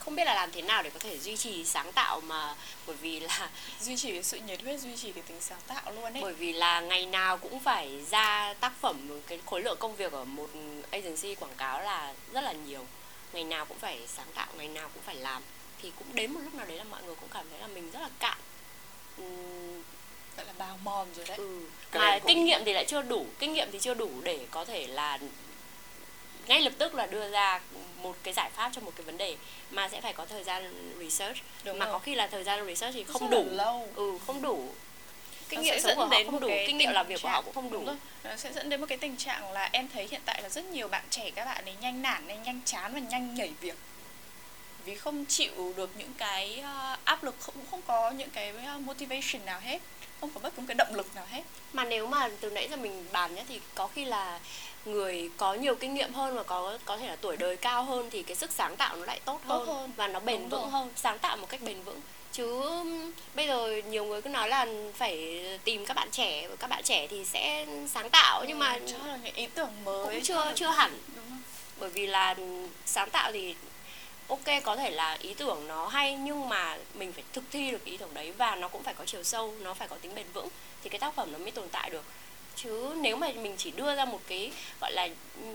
không 0.05 0.15
biết 0.15 0.25
là 0.25 0.33
làm 0.33 0.51
thế 0.51 0.61
nào 0.61 0.83
để 0.83 0.89
có 0.89 0.99
thể 0.99 1.19
duy 1.19 1.37
trì 1.37 1.65
sáng 1.65 1.91
tạo 1.91 2.21
mà 2.21 2.55
bởi 2.87 2.95
vì 2.95 3.19
là 3.19 3.49
duy 3.81 3.97
trì 3.97 4.23
sự 4.23 4.39
nhiệt 4.47 4.61
huyết 4.61 4.79
duy 4.79 4.95
trì 4.97 5.11
cái 5.11 5.23
tính 5.27 5.37
sáng 5.41 5.61
tạo 5.67 5.91
luôn 5.91 6.13
đấy 6.13 6.23
bởi 6.23 6.33
vì 6.33 6.53
là 6.53 6.79
ngày 6.79 7.05
nào 7.05 7.37
cũng 7.37 7.59
phải 7.59 8.03
ra 8.11 8.53
tác 8.59 8.73
phẩm 8.81 9.21
cái 9.27 9.39
khối 9.45 9.61
lượng 9.61 9.77
công 9.79 9.95
việc 9.95 10.11
ở 10.11 10.23
một 10.23 10.49
agency 10.91 11.35
quảng 11.35 11.55
cáo 11.57 11.81
là 11.81 12.13
rất 12.33 12.41
là 12.41 12.51
nhiều. 12.51 12.85
Ngày 13.33 13.43
nào 13.43 13.65
cũng 13.65 13.79
phải 13.79 13.99
sáng 14.07 14.27
tạo 14.33 14.47
ngày 14.57 14.67
nào 14.67 14.89
cũng 14.93 15.03
phải 15.03 15.15
làm. 15.15 15.41
Thì 15.81 15.91
cũng 15.99 16.15
đến 16.15 16.33
một 16.33 16.39
lúc 16.43 16.53
nào 16.53 16.65
đấy 16.65 16.77
là 16.77 16.83
mọi 16.83 17.03
người 17.03 17.15
cũng 17.15 17.29
cảm 17.33 17.45
thấy 17.49 17.59
là 17.59 17.67
mình 17.67 17.91
rất 17.91 17.99
là 17.99 18.09
cạn. 18.19 18.37
Gọi 20.37 20.45
là 20.45 20.53
bào 20.57 20.77
mòn 20.83 21.07
rồi 21.15 21.25
đấy. 21.27 21.37
Ừ. 21.37 21.59
mà 21.93 22.19
kinh 22.27 22.45
nghiệm 22.45 22.61
thì 22.65 22.73
lại 22.73 22.85
chưa 22.87 23.01
đủ 23.01 23.25
kinh 23.39 23.53
nghiệm 23.53 23.69
thì 23.71 23.79
chưa 23.79 23.93
đủ 23.93 24.09
để 24.23 24.45
có 24.51 24.65
thể 24.65 24.87
là 24.87 25.19
ngay 26.47 26.61
lập 26.61 26.73
tức 26.77 26.95
là 26.95 27.05
đưa 27.05 27.29
ra 27.29 27.59
một 28.01 28.15
cái 28.23 28.33
giải 28.33 28.49
pháp 28.55 28.71
cho 28.75 28.81
một 28.81 28.91
cái 28.95 29.05
vấn 29.05 29.17
đề 29.17 29.35
mà 29.71 29.89
sẽ 29.89 30.01
phải 30.01 30.13
có 30.13 30.25
thời 30.25 30.43
gian 30.43 30.93
research. 30.99 31.37
Đúng 31.63 31.79
mà 31.79 31.85
rồi. 31.85 31.93
có 31.93 31.99
khi 31.99 32.15
là 32.15 32.27
thời 32.27 32.43
gian 32.43 32.67
research 32.67 32.95
thì 32.95 33.03
không 33.03 33.29
đủ. 33.29 33.45
lâu. 33.49 33.89
Ừ 33.95 34.17
không 34.27 34.41
đủ. 34.41 34.69
Kinh 35.49 35.61
nghiệm 35.61 35.79
sống 35.79 35.95
của 35.95 36.05
họ 36.05 36.17
không 36.25 36.39
đủ 36.39 36.49
kinh 36.67 36.77
nghiệm 36.77 36.91
làm 36.91 37.07
việc 37.07 37.21
của 37.21 37.29
họ 37.29 37.41
cũng 37.41 37.53
không 37.53 37.71
đủ. 37.71 37.87
Nó 38.23 38.35
sẽ 38.35 38.53
dẫn 38.53 38.69
đến 38.69 38.79
một 38.79 38.85
cái 38.89 38.97
tình 38.97 39.17
trạng 39.17 39.51
là 39.51 39.69
em 39.71 39.89
thấy 39.93 40.07
hiện 40.11 40.21
tại 40.25 40.41
là 40.41 40.49
rất 40.49 40.65
nhiều 40.65 40.87
bạn 40.87 41.03
trẻ 41.09 41.31
các 41.35 41.45
bạn 41.45 41.65
ấy 41.65 41.75
nhanh 41.81 42.01
nản 42.01 42.27
nên 42.27 42.43
nhanh 42.43 42.61
chán 42.65 42.93
và 42.93 42.99
nhanh 42.99 43.35
nhảy 43.35 43.51
việc. 43.61 43.77
Vì 44.85 44.95
không 44.95 45.25
chịu 45.25 45.73
được 45.77 45.89
những 45.97 46.13
cái 46.17 46.63
uh, 46.93 47.05
áp 47.05 47.23
lực 47.23 47.35
không 47.39 47.55
không 47.71 47.81
có 47.87 48.11
những 48.11 48.29
cái 48.29 48.53
uh, 48.75 48.81
motivation 48.81 49.45
nào 49.45 49.59
hết 49.59 49.81
không 50.21 50.29
có 50.33 50.39
bất 50.39 50.55
cứ 50.55 50.61
một 50.61 50.65
cái 50.67 50.75
động 50.75 50.95
lực 50.95 51.15
nào 51.15 51.25
hết. 51.29 51.41
Mà 51.73 51.83
nếu 51.83 52.07
mà 52.07 52.29
từ 52.39 52.49
nãy 52.49 52.67
giờ 52.69 52.77
mình 52.77 53.05
bàn 53.11 53.35
nhé 53.35 53.43
thì 53.49 53.59
có 53.75 53.87
khi 53.87 54.05
là 54.05 54.39
người 54.85 55.29
có 55.37 55.53
nhiều 55.53 55.75
kinh 55.75 55.93
nghiệm 55.93 56.13
hơn 56.13 56.35
và 56.35 56.43
có 56.43 56.77
có 56.85 56.97
thể 56.97 57.07
là 57.07 57.15
tuổi 57.15 57.37
đời 57.37 57.57
cao 57.57 57.83
hơn 57.83 58.09
thì 58.11 58.23
cái 58.23 58.35
sức 58.35 58.51
sáng 58.51 58.75
tạo 58.75 58.95
nó 58.95 59.05
lại 59.05 59.19
tốt, 59.25 59.41
tốt 59.47 59.57
hơn, 59.57 59.67
hơn 59.67 59.91
và 59.95 60.07
nó 60.07 60.19
bền 60.19 60.39
Đúng 60.39 60.49
vững. 60.49 60.61
rồi. 60.61 60.71
hơn. 60.71 60.89
Sáng 60.95 61.19
tạo 61.19 61.37
một 61.37 61.49
cách 61.49 61.61
bền 61.61 61.81
vững. 61.81 61.99
Chứ 62.31 62.61
bây 63.35 63.47
giờ 63.47 63.81
nhiều 63.89 64.05
người 64.05 64.21
cứ 64.21 64.29
nói 64.29 64.49
là 64.49 64.65
phải 64.93 65.43
tìm 65.63 65.85
các 65.85 65.93
bạn 65.93 66.07
trẻ 66.11 66.47
các 66.59 66.69
bạn 66.69 66.83
trẻ 66.83 67.07
thì 67.07 67.25
sẽ 67.25 67.65
sáng 67.87 68.09
tạo 68.09 68.45
nhưng 68.47 68.59
mà 68.59 68.79
cho 68.87 68.97
là 69.07 69.17
những 69.23 69.35
ý 69.35 69.47
tưởng 69.47 69.71
mới 69.83 70.15
cũng 70.15 70.23
chưa 70.23 70.51
chưa 70.55 70.69
hẳn. 70.69 70.99
Bởi 71.79 71.89
vì 71.89 72.07
là 72.07 72.35
sáng 72.85 73.09
tạo 73.09 73.31
thì 73.31 73.55
ok, 74.27 74.63
có 74.63 74.75
thể 74.75 74.91
là 74.91 75.17
ý 75.21 75.33
tưởng 75.33 75.67
nó 75.67 75.87
hay, 75.87 76.13
nhưng 76.13 76.49
mà 76.49 76.77
mình 76.93 77.13
phải 77.13 77.23
thực 77.33 77.43
thi 77.51 77.71
được 77.71 77.85
ý 77.85 77.97
tưởng 77.97 78.13
đấy 78.13 78.31
và 78.31 78.55
nó 78.55 78.67
cũng 78.67 78.83
phải 78.83 78.93
có 78.93 79.05
chiều 79.05 79.23
sâu, 79.23 79.53
nó 79.61 79.73
phải 79.73 79.87
có 79.87 79.95
tính 79.95 80.15
bền 80.15 80.25
vững 80.33 80.47
thì 80.83 80.89
cái 80.89 80.99
tác 80.99 81.15
phẩm 81.15 81.31
nó 81.31 81.37
mới 81.37 81.51
tồn 81.51 81.69
tại 81.71 81.89
được. 81.89 82.03
Chứ 82.55 82.95
nếu 83.01 83.15
mà 83.15 83.31
mình 83.35 83.55
chỉ 83.57 83.71
đưa 83.71 83.95
ra 83.95 84.05
một 84.05 84.19
cái, 84.27 84.51
gọi 84.81 84.91
là, 84.91 85.09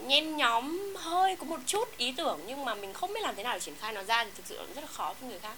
nhen 0.06 0.36
nhóm 0.36 0.94
hơi 0.96 1.36
có 1.36 1.44
một 1.44 1.60
chút 1.66 1.96
ý 1.96 2.12
tưởng 2.16 2.40
nhưng 2.46 2.64
mà 2.64 2.74
mình 2.74 2.92
không 2.92 3.12
biết 3.12 3.20
làm 3.22 3.36
thế 3.36 3.42
nào 3.42 3.54
để 3.54 3.60
triển 3.60 3.76
khai 3.80 3.92
nó 3.92 4.02
ra 4.02 4.24
thì 4.24 4.30
thực 4.34 4.46
sự 4.46 4.56
rất 4.74 4.80
là 4.80 4.86
khó 4.86 5.14
với 5.20 5.30
người 5.30 5.38
khác. 5.38 5.54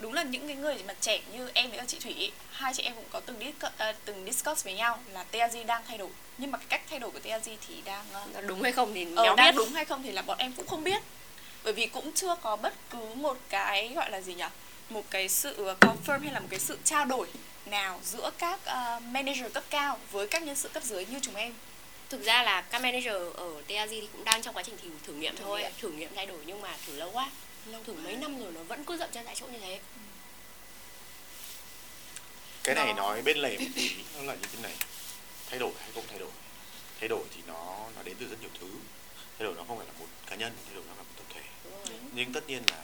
Đúng 0.00 0.12
là 0.12 0.22
những 0.22 0.46
cái 0.46 0.56
người 0.56 0.76
mà 0.86 0.94
trẻ 1.00 1.20
như 1.32 1.50
em 1.54 1.70
với 1.70 1.80
chị 1.86 1.98
Thủy 1.98 2.32
hai 2.50 2.74
chị 2.74 2.82
em 2.82 2.94
cũng 2.94 3.04
có 3.10 3.20
từng 3.20 3.38
đi 3.38 3.46
uh, 3.48 3.96
từng 4.04 4.24
discuss 4.26 4.64
với 4.64 4.74
nhau 4.74 4.98
là 5.12 5.24
TAG 5.24 5.66
đang 5.66 5.82
thay 5.88 5.98
đổi. 5.98 6.08
Nhưng 6.38 6.50
mà 6.50 6.58
cái 6.58 6.66
cách 6.68 6.82
thay 6.90 6.98
đổi 6.98 7.10
của 7.10 7.18
TAG 7.18 7.42
thì 7.68 7.74
đang 7.84 8.04
uh, 8.38 8.44
đúng 8.46 8.62
hay 8.62 8.72
không 8.72 8.94
thì 8.94 9.06
uh, 9.06 9.16
đang 9.16 9.36
biết 9.36 9.54
đúng 9.56 9.72
hay 9.72 9.84
không 9.84 10.02
thì 10.02 10.10
là 10.10 10.22
bọn 10.22 10.38
em 10.38 10.52
cũng 10.52 10.66
không 10.66 10.84
biết. 10.84 11.02
Bởi 11.64 11.72
vì 11.72 11.86
cũng 11.86 12.12
chưa 12.12 12.34
có 12.42 12.56
bất 12.56 12.74
cứ 12.90 13.14
một 13.14 13.38
cái 13.48 13.88
gọi 13.94 14.10
là 14.10 14.20
gì 14.20 14.34
nhỉ 14.34 14.44
một 14.90 15.04
cái 15.10 15.28
sự 15.28 15.74
confirm 15.80 16.20
hay 16.20 16.32
là 16.32 16.40
một 16.40 16.46
cái 16.50 16.60
sự 16.60 16.78
trao 16.84 17.04
đổi 17.04 17.26
nào 17.66 18.00
giữa 18.04 18.30
các 18.38 18.60
uh, 18.66 19.02
manager 19.02 19.52
cấp 19.52 19.64
cao 19.70 19.98
với 20.10 20.28
các 20.28 20.42
nhân 20.42 20.56
sự 20.56 20.68
cấp 20.68 20.82
dưới 20.82 21.06
như 21.06 21.18
chúng 21.22 21.34
em. 21.34 21.54
Thực 22.08 22.24
ra 22.24 22.42
là 22.42 22.60
các 22.60 22.82
manager 22.82 23.14
ở 23.34 23.62
TAG 23.68 23.88
thì 23.90 24.08
cũng 24.12 24.24
đang 24.24 24.42
trong 24.42 24.54
quá 24.54 24.62
trình 24.62 24.76
thử, 24.82 24.88
thử 25.06 25.12
nghiệm 25.12 25.36
thử 25.36 25.44
thôi 25.44 25.60
nghiệm. 25.60 25.72
thử 25.80 25.90
nghiệm 25.90 26.10
thay 26.16 26.26
đổi 26.26 26.38
nhưng 26.46 26.60
mà 26.60 26.76
thử 26.86 26.96
lâu 26.96 27.10
quá 27.12 27.30
lâu 27.66 27.84
thử 27.84 27.92
mấy 27.92 28.16
năm 28.16 28.40
rồi 28.40 28.52
nó 28.52 28.62
vẫn 28.62 28.84
cứ 28.84 28.96
dậm 28.96 29.10
chân 29.12 29.26
tại 29.26 29.34
chỗ 29.34 29.46
như 29.46 29.58
thế. 29.58 29.80
Cái 32.64 32.74
này 32.74 32.86
nó... 32.86 33.02
nói 33.02 33.22
bên 33.22 33.38
lề 33.38 33.58
một 33.58 33.66
tí 33.74 33.90
nó 34.16 34.22
là 34.22 34.34
như 34.34 34.46
thế 34.52 34.62
này. 34.62 34.74
Thay 35.50 35.58
đổi 35.58 35.72
hay 35.80 35.90
không 35.94 36.04
thay 36.08 36.18
đổi? 36.18 36.30
Thay 37.00 37.08
đổi 37.08 37.24
thì 37.34 37.42
nó 37.46 37.88
nó 37.96 38.02
đến 38.02 38.16
từ 38.20 38.28
rất 38.28 38.40
nhiều 38.40 38.50
thứ. 38.60 38.70
Thay 39.38 39.44
đổi 39.44 39.54
nó 39.54 39.64
không 39.68 39.78
phải 39.78 39.86
là 39.86 39.92
một 39.98 40.06
cá 40.26 40.36
nhân 40.36 40.52
thay 40.66 40.74
đổi 40.74 40.84
nó 40.88 40.94
là 40.94 41.02
một 41.02 41.14
tập 41.16 41.26
thể. 41.34 41.42
Nhưng 42.12 42.32
tất 42.32 42.46
nhiên 42.46 42.62
là 42.70 42.82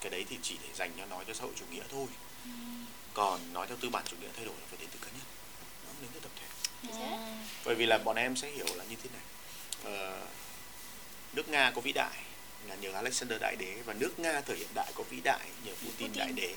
cái 0.00 0.10
đấy 0.10 0.24
thì 0.28 0.38
chỉ 0.42 0.56
để 0.62 0.68
dành 0.74 0.92
cho 0.98 1.06
nói 1.06 1.24
cho 1.28 1.34
xã 1.34 1.44
hội 1.44 1.52
chủ 1.56 1.64
nghĩa 1.70 1.82
thôi. 1.90 2.06
Ừ. 2.44 2.50
còn 3.14 3.52
nói 3.52 3.66
theo 3.66 3.76
tư 3.80 3.88
bản 3.88 4.04
chủ 4.06 4.16
nghĩa 4.16 4.28
thay 4.36 4.44
đổi 4.44 4.54
là 4.60 4.66
phải 4.70 4.78
đến 4.80 4.88
từ 4.92 4.98
cá 5.02 5.06
nhân 5.06 5.26
nó 5.86 5.92
đến 6.00 6.10
từ 6.14 6.20
tập 6.20 6.30
thể. 6.36 6.46
Ừ. 6.88 7.16
bởi 7.64 7.74
vì 7.74 7.86
là 7.86 7.98
bọn 7.98 8.16
em 8.16 8.36
sẽ 8.36 8.50
hiểu 8.50 8.66
là 8.74 8.84
như 8.84 8.96
thế 9.02 9.10
này. 9.12 9.22
Uh, 9.82 10.28
nước 11.32 11.48
nga 11.48 11.72
có 11.74 11.80
vĩ 11.80 11.92
đại 11.92 12.22
là 12.68 12.74
nhờ 12.74 12.92
Alexander 12.92 13.40
đại 13.40 13.56
đế 13.56 13.74
và 13.84 13.94
nước 13.94 14.18
nga 14.18 14.40
thời 14.40 14.56
hiện 14.56 14.68
đại 14.74 14.92
có 14.94 15.04
vĩ 15.10 15.20
đại 15.24 15.46
nhờ 15.64 15.72
Putin, 15.72 16.08
Putin. 16.08 16.12
đại 16.18 16.32
đế 16.32 16.54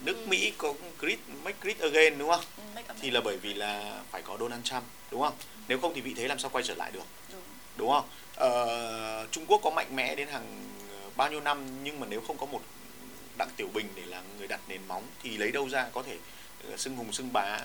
nước 0.00 0.16
ừ. 0.16 0.26
Mỹ 0.26 0.52
có 0.58 0.74
great 0.98 1.18
make 1.44 1.56
great 1.60 1.78
again 1.78 2.18
đúng 2.18 2.30
không? 2.30 2.44
Ừ, 2.76 2.82
thì 3.00 3.10
là 3.10 3.20
bởi 3.20 3.36
vì 3.36 3.54
là 3.54 4.00
phải 4.10 4.22
có 4.22 4.36
Donald 4.40 4.64
Trump 4.64 4.82
đúng 5.10 5.20
không? 5.20 5.34
Ừ. 5.38 5.60
Nếu 5.68 5.80
không 5.80 5.94
thì 5.94 6.00
vị 6.00 6.14
thế 6.16 6.28
làm 6.28 6.38
sao 6.38 6.50
quay 6.50 6.64
trở 6.64 6.74
lại 6.74 6.90
được? 6.90 7.04
Đúng, 7.32 7.42
đúng 7.76 7.90
không? 7.90 8.08
Ờ, 8.34 9.26
Trung 9.30 9.46
Quốc 9.46 9.60
có 9.64 9.70
mạnh 9.70 9.96
mẽ 9.96 10.14
đến 10.14 10.28
hàng 10.28 10.66
bao 11.16 11.30
nhiêu 11.30 11.40
năm 11.40 11.84
nhưng 11.84 12.00
mà 12.00 12.06
nếu 12.10 12.20
không 12.20 12.38
có 12.38 12.46
một 12.46 12.60
đặng 13.38 13.50
tiểu 13.56 13.68
bình 13.74 13.88
để 13.94 14.02
là 14.06 14.22
người 14.38 14.46
đặt 14.46 14.60
nền 14.68 14.80
móng 14.88 15.04
thì 15.22 15.36
lấy 15.36 15.50
đâu 15.50 15.68
ra 15.68 15.88
có 15.92 16.02
thể 16.02 16.16
xưng 16.76 16.96
hùng 16.96 17.12
xưng 17.12 17.32
bá 17.32 17.58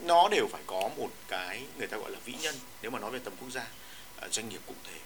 nó 0.00 0.28
đều 0.28 0.46
phải 0.52 0.62
có 0.66 0.90
một 0.96 1.10
cái 1.28 1.62
người 1.78 1.86
ta 1.86 1.96
gọi 1.96 2.10
là 2.10 2.18
vĩ 2.24 2.34
nhân 2.42 2.54
nếu 2.82 2.90
mà 2.90 2.98
nói 2.98 3.10
về 3.10 3.18
tầm 3.24 3.32
quốc 3.40 3.50
gia 3.50 3.66
doanh 4.30 4.48
nghiệp 4.48 4.60
cũng 4.66 4.76
thế 4.84 4.98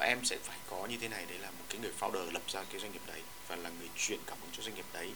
em 0.00 0.24
sẽ 0.24 0.38
phải 0.44 0.56
có 0.70 0.86
như 0.86 0.96
thế 1.00 1.08
này 1.08 1.24
đấy 1.28 1.38
là 1.38 1.50
một 1.50 1.64
cái 1.68 1.78
người 1.80 1.92
founder 2.00 2.32
lập 2.32 2.42
ra 2.48 2.64
cái 2.70 2.80
doanh 2.80 2.92
nghiệp 2.92 3.02
đấy 3.06 3.22
và 3.48 3.56
là 3.56 3.70
người 3.78 3.88
truyền 3.96 4.18
cảm 4.26 4.38
hứng 4.40 4.50
cho 4.52 4.62
doanh 4.62 4.74
nghiệp 4.74 4.84
đấy. 4.92 5.10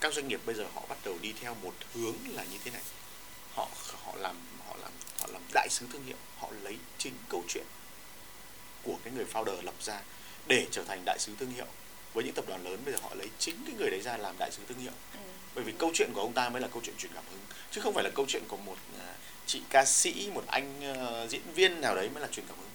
Các 0.00 0.14
doanh 0.14 0.28
nghiệp 0.28 0.40
bây 0.46 0.54
giờ 0.54 0.66
họ 0.74 0.82
bắt 0.88 0.98
đầu 1.04 1.18
đi 1.22 1.32
theo 1.40 1.54
một 1.62 1.74
hướng 1.94 2.16
là 2.28 2.44
như 2.44 2.58
thế 2.64 2.70
này. 2.70 2.82
Họ 3.54 3.68
họ 4.04 4.14
làm 4.16 4.36
họ 4.66 4.76
làm 4.82 4.92
họ 5.20 5.26
làm 5.32 5.42
đại 5.54 5.68
sứ 5.70 5.86
thương 5.92 6.04
hiệu 6.04 6.16
họ 6.38 6.50
lấy 6.62 6.78
chính 6.98 7.14
câu 7.28 7.44
chuyện 7.48 7.66
của 8.82 8.96
cái 9.04 9.12
người 9.12 9.26
founder 9.32 9.62
lập 9.62 9.74
ra 9.80 10.00
để 10.46 10.66
trở 10.70 10.84
thành 10.84 11.02
đại 11.06 11.18
sứ 11.18 11.32
thương 11.38 11.50
hiệu. 11.50 11.66
Với 12.14 12.24
những 12.24 12.34
tập 12.34 12.44
đoàn 12.48 12.64
lớn 12.64 12.82
bây 12.84 12.94
giờ 12.94 13.00
họ 13.02 13.14
lấy 13.14 13.28
chính 13.38 13.56
cái 13.66 13.74
người 13.78 13.90
đấy 13.90 14.00
ra 14.00 14.16
làm 14.16 14.38
đại 14.38 14.50
sứ 14.52 14.62
thương 14.68 14.78
hiệu. 14.78 14.92
Ừ. 15.12 15.20
bởi 15.54 15.64
vì 15.64 15.72
câu 15.78 15.90
chuyện 15.94 16.10
của 16.14 16.20
ông 16.20 16.32
ta 16.32 16.48
mới 16.48 16.62
là 16.62 16.68
câu 16.68 16.82
chuyện 16.84 16.96
truyền 16.98 17.12
cảm 17.14 17.24
hứng 17.30 17.40
chứ 17.70 17.80
không 17.80 17.94
phải 17.94 18.04
là 18.04 18.10
câu 18.14 18.26
chuyện 18.28 18.42
của 18.48 18.56
một 18.56 18.76
uh, 18.96 19.02
chị 19.46 19.62
ca 19.70 19.84
sĩ 19.84 20.30
một 20.34 20.44
anh 20.46 20.92
uh, 20.92 21.30
diễn 21.30 21.42
viên 21.54 21.80
nào 21.80 21.94
đấy 21.94 22.08
mới 22.14 22.20
là 22.20 22.28
truyền 22.32 22.46
cảm 22.46 22.56
hứng 22.58 22.68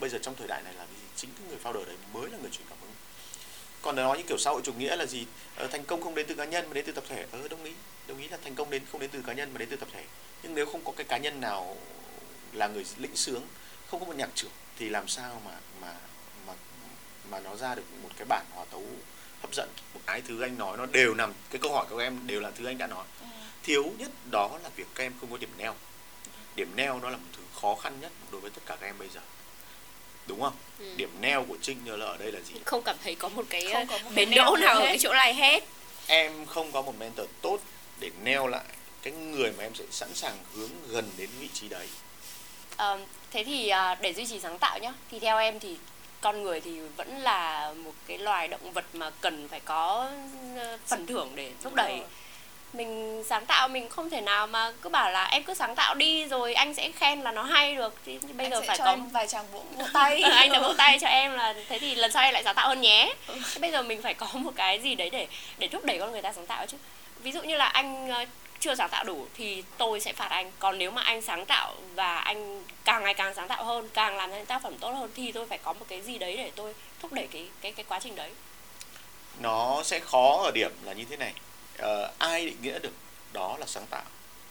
bây 0.00 0.10
giờ 0.10 0.18
trong 0.22 0.34
thời 0.34 0.48
đại 0.48 0.62
này 0.62 0.74
là 0.74 0.84
gì? 0.84 1.02
Chính 1.16 1.30
cái 1.38 1.48
người 1.48 1.58
founder 1.64 1.84
đấy 1.86 1.96
mới 2.12 2.30
là 2.30 2.38
người 2.38 2.50
truyền 2.50 2.66
cảm 2.68 2.78
hứng. 2.80 2.90
Còn 3.82 3.96
nói 3.96 4.18
những 4.18 4.26
kiểu 4.26 4.38
xã 4.38 4.50
hội 4.50 4.60
chủ 4.64 4.72
nghĩa 4.72 4.96
là 4.96 5.06
gì? 5.06 5.26
Ờ, 5.56 5.66
thành 5.66 5.84
công 5.84 6.02
không 6.02 6.14
đến 6.14 6.26
từ 6.28 6.34
cá 6.34 6.44
nhân 6.44 6.66
mà 6.68 6.74
đến 6.74 6.84
từ 6.86 6.92
tập 6.92 7.04
thể. 7.08 7.26
Ờ 7.32 7.48
đồng 7.48 7.64
ý 7.64 7.72
đồng 8.06 8.18
ý 8.18 8.28
là 8.28 8.38
thành 8.44 8.54
công 8.54 8.70
đến 8.70 8.82
không 8.92 9.00
đến 9.00 9.10
từ 9.10 9.22
cá 9.26 9.32
nhân 9.32 9.52
mà 9.52 9.58
đến 9.58 9.68
từ 9.70 9.76
tập 9.76 9.88
thể. 9.92 10.04
Nhưng 10.42 10.54
nếu 10.54 10.66
không 10.66 10.84
có 10.84 10.92
cái 10.96 11.04
cá 11.04 11.18
nhân 11.18 11.40
nào 11.40 11.76
là 12.52 12.66
người 12.66 12.84
lĩnh 12.96 13.16
sướng 13.16 13.42
không 13.90 14.00
có 14.00 14.06
một 14.06 14.16
nhạc 14.16 14.30
trưởng 14.34 14.50
thì 14.78 14.88
làm 14.88 15.08
sao 15.08 15.42
mà 15.44 15.52
mà 15.80 15.94
mà 16.46 16.52
mà 17.30 17.40
nó 17.40 17.56
ra 17.56 17.74
được 17.74 17.82
một 18.02 18.08
cái 18.16 18.26
bản 18.28 18.46
hòa 18.50 18.64
tấu 18.70 18.84
hấp 19.42 19.54
dẫn? 19.54 19.68
Một 19.94 20.00
cái 20.06 20.20
thứ 20.20 20.40
anh 20.42 20.58
nói 20.58 20.76
nó 20.76 20.86
đều 20.86 21.14
nằm 21.14 21.32
cái 21.50 21.60
câu 21.62 21.72
hỏi 21.72 21.86
của 21.90 21.98
em 21.98 22.26
đều 22.26 22.40
là 22.40 22.50
thứ 22.50 22.66
anh 22.66 22.78
đã 22.78 22.86
nói. 22.86 23.04
Ừ. 23.20 23.26
thiếu 23.62 23.84
nhất 23.98 24.10
đó 24.30 24.58
là 24.62 24.70
việc 24.76 24.86
các 24.94 25.04
em 25.04 25.12
không 25.20 25.30
có 25.30 25.36
điểm 25.36 25.50
neo. 25.58 25.74
Điểm 26.56 26.70
neo 26.76 27.00
nó 27.00 27.10
là 27.10 27.16
một 27.16 27.28
thứ 27.36 27.42
khó 27.60 27.74
khăn 27.74 28.00
nhất 28.00 28.12
đối 28.30 28.40
với 28.40 28.50
tất 28.50 28.62
cả 28.66 28.76
các 28.80 28.86
em 28.86 28.98
bây 28.98 29.08
giờ 29.08 29.20
đúng 30.26 30.40
không? 30.40 30.52
Ừ. 30.78 30.84
điểm 30.96 31.10
neo 31.20 31.44
của 31.48 31.56
trinh 31.62 31.78
là 31.86 32.06
ở 32.06 32.16
đây 32.16 32.32
là 32.32 32.40
gì? 32.40 32.54
Không 32.64 32.82
cảm 32.82 32.96
thấy 33.04 33.14
có 33.14 33.28
một 33.28 33.44
cái 33.50 33.66
không 33.72 33.86
có 33.86 33.98
một 33.98 34.10
bến 34.14 34.30
đỗ 34.36 34.56
nào 34.60 34.74
ở 34.74 34.80
cái 34.80 34.98
chỗ 34.98 35.12
này 35.14 35.34
hết. 35.34 35.64
Em 36.06 36.46
không 36.46 36.72
có 36.72 36.82
một 36.82 36.94
mentor 36.98 37.26
tốt 37.42 37.58
để 38.00 38.10
neo 38.24 38.46
lại 38.46 38.64
cái 39.02 39.12
người 39.12 39.52
mà 39.58 39.64
em 39.64 39.74
sẽ 39.74 39.84
sẵn 39.90 40.14
sàng 40.14 40.36
hướng 40.54 40.70
gần 40.88 41.10
đến 41.16 41.28
vị 41.40 41.48
trí 41.52 41.68
đấy. 41.68 41.86
À, 42.76 42.96
thế 43.30 43.44
thì 43.44 43.68
à, 43.68 43.94
để 43.94 44.12
duy 44.12 44.26
trì 44.26 44.40
sáng 44.40 44.58
tạo 44.58 44.78
nhá. 44.78 44.92
Thì 45.10 45.18
theo 45.18 45.38
em 45.38 45.60
thì 45.60 45.76
con 46.20 46.42
người 46.42 46.60
thì 46.60 46.80
vẫn 46.96 47.18
là 47.18 47.72
một 47.72 47.92
cái 48.06 48.18
loài 48.18 48.48
động 48.48 48.72
vật 48.72 48.84
mà 48.92 49.10
cần 49.20 49.48
phải 49.48 49.60
có 49.60 50.10
ờ, 50.56 50.78
phần 50.86 51.06
thưởng 51.06 51.32
để 51.34 51.52
thúc 51.62 51.74
đẩy 51.74 52.00
mình 52.76 53.22
sáng 53.28 53.46
tạo 53.46 53.68
mình 53.68 53.88
không 53.88 54.10
thể 54.10 54.20
nào 54.20 54.46
mà 54.46 54.72
cứ 54.82 54.88
bảo 54.88 55.10
là 55.10 55.24
em 55.24 55.42
cứ 55.42 55.54
sáng 55.54 55.74
tạo 55.74 55.94
đi 55.94 56.24
rồi 56.24 56.54
anh 56.54 56.74
sẽ 56.74 56.90
khen 56.90 57.20
là 57.20 57.32
nó 57.32 57.42
hay 57.42 57.74
được. 57.74 57.94
Thì 58.04 58.18
bây 58.32 58.46
anh 58.46 58.50
giờ 58.50 58.62
phải 58.66 58.78
cho 58.78 58.84
có 58.84 58.90
em 58.90 59.08
vài 59.08 59.28
tràng 59.28 59.44
vỗ 59.52 59.62
tay. 59.92 60.22
Ừ, 60.22 60.30
anh 60.36 60.52
đã 60.52 60.60
vỗ 60.60 60.72
tay 60.78 60.98
cho 61.00 61.08
em 61.08 61.32
là 61.32 61.54
thế 61.68 61.78
thì 61.78 61.94
lần 61.94 62.12
sau 62.12 62.22
em 62.22 62.34
lại 62.34 62.44
sáng 62.44 62.54
tạo 62.54 62.68
hơn 62.68 62.80
nhé. 62.80 63.14
Ừ. 63.26 63.34
bây 63.60 63.70
giờ 63.70 63.82
mình 63.82 64.02
phải 64.02 64.14
có 64.14 64.26
một 64.32 64.52
cái 64.56 64.78
gì 64.78 64.94
đấy 64.94 65.10
để 65.10 65.26
để 65.58 65.68
thúc 65.68 65.84
đẩy 65.84 65.98
con 65.98 66.12
người 66.12 66.22
ta 66.22 66.32
sáng 66.32 66.46
tạo 66.46 66.66
chứ. 66.66 66.76
Ví 67.20 67.32
dụ 67.32 67.42
như 67.42 67.56
là 67.56 67.66
anh 67.66 68.08
ờ, 68.08 68.24
chưa 68.60 68.74
sáng 68.74 68.88
tạo 68.90 69.04
đủ 69.04 69.26
thì 69.34 69.62
tôi 69.78 70.00
sẽ 70.00 70.12
phạt 70.12 70.30
anh. 70.30 70.52
Còn 70.58 70.78
nếu 70.78 70.90
mà 70.90 71.02
anh 71.02 71.22
sáng 71.22 71.46
tạo 71.46 71.74
và 71.94 72.18
anh 72.18 72.64
càng 72.84 73.04
ngày 73.04 73.14
càng 73.14 73.34
sáng 73.34 73.48
tạo 73.48 73.64
hơn 73.64 73.88
càng 73.94 74.16
làm 74.16 74.30
ra 74.30 74.36
những 74.36 74.46
tác 74.46 74.62
phẩm 74.62 74.74
tốt 74.80 74.92
hơn 74.92 75.10
thì 75.16 75.32
tôi 75.32 75.46
phải 75.46 75.58
có 75.58 75.72
một 75.72 75.86
cái 75.88 76.02
gì 76.02 76.18
đấy 76.18 76.36
để 76.36 76.50
tôi 76.56 76.74
thúc 77.00 77.12
đẩy 77.12 77.26
cái 77.26 77.46
cái 77.60 77.72
cái 77.72 77.84
quá 77.88 77.98
trình 78.02 78.16
đấy. 78.16 78.30
Nó 79.40 79.82
sẽ 79.82 80.00
khó 80.00 80.42
ở 80.44 80.50
điểm 80.54 80.70
là 80.84 80.92
như 80.92 81.04
thế 81.10 81.16
này 81.16 81.32
uh, 81.82 82.18
ai 82.18 82.46
định 82.46 82.56
nghĩa 82.62 82.78
được 82.78 82.92
đó 83.32 83.56
là 83.60 83.66
sáng 83.66 83.86
tạo? 83.90 84.04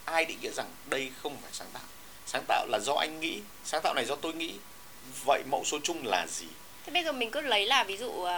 Ai 0.05 0.25
định 0.25 0.37
nghĩa 0.41 0.51
rằng 0.51 0.67
đây 0.85 1.11
không 1.21 1.37
phải 1.41 1.51
sáng 1.53 1.67
tạo? 1.73 1.83
Sáng 2.25 2.43
tạo 2.47 2.67
là 2.69 2.79
do 2.79 2.93
anh 2.93 3.19
nghĩ 3.19 3.39
sáng 3.63 3.81
tạo 3.83 3.93
này 3.93 4.05
do 4.05 4.15
tôi 4.15 4.33
nghĩ. 4.33 4.53
Vậy 5.25 5.43
mẫu 5.51 5.63
số 5.65 5.79
chung 5.83 6.01
là 6.05 6.27
gì? 6.27 6.47
Thế 6.85 6.93
bây 6.93 7.03
giờ 7.03 7.11
mình 7.11 7.31
cứ 7.31 7.41
lấy 7.41 7.65
là 7.65 7.83
ví 7.83 7.97
dụ 7.97 8.07
uh, 8.07 8.29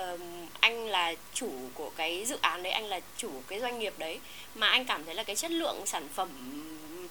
uh, 0.00 0.20
anh 0.60 0.86
là 0.86 1.14
chủ 1.34 1.50
của 1.74 1.90
cái 1.96 2.24
dự 2.26 2.38
án 2.40 2.62
đấy 2.62 2.72
anh 2.72 2.84
là 2.84 3.00
chủ 3.16 3.30
cái 3.48 3.60
doanh 3.60 3.78
nghiệp 3.78 3.94
đấy 3.98 4.20
mà 4.54 4.68
anh 4.68 4.84
cảm 4.84 5.04
thấy 5.04 5.14
là 5.14 5.22
cái 5.22 5.36
chất 5.36 5.50
lượng 5.50 5.86
sản 5.86 6.08
phẩm 6.14 6.28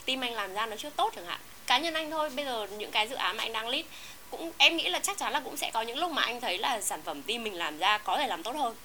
team 0.05 0.21
anh 0.21 0.33
làm 0.33 0.53
ra 0.53 0.65
nó 0.65 0.75
chưa 0.75 0.89
tốt 0.89 1.13
chẳng 1.15 1.25
hạn. 1.25 1.39
Cá 1.67 1.77
nhân 1.77 1.93
anh 1.93 2.11
thôi 2.11 2.29
bây 2.29 2.45
giờ 2.45 2.67
những 2.77 2.91
cái 2.91 3.07
dự 3.07 3.15
án 3.15 3.37
mà 3.37 3.43
anh 3.43 3.53
đang 3.53 3.67
lead 3.67 3.85
cũng 4.29 4.51
em 4.57 4.77
nghĩ 4.77 4.89
là 4.89 4.99
chắc 4.99 5.17
chắn 5.17 5.33
là 5.33 5.39
cũng 5.39 5.57
sẽ 5.57 5.71
có 5.73 5.81
những 5.81 5.97
lúc 5.97 6.11
mà 6.11 6.21
anh 6.21 6.41
thấy 6.41 6.57
là 6.57 6.81
sản 6.81 7.01
phẩm 7.01 7.21
team 7.23 7.43
mình 7.43 7.53
làm 7.53 7.77
ra 7.77 7.97
có 7.97 8.17
thể 8.17 8.27
làm 8.27 8.43
tốt 8.43 8.55
hơn 8.55 8.75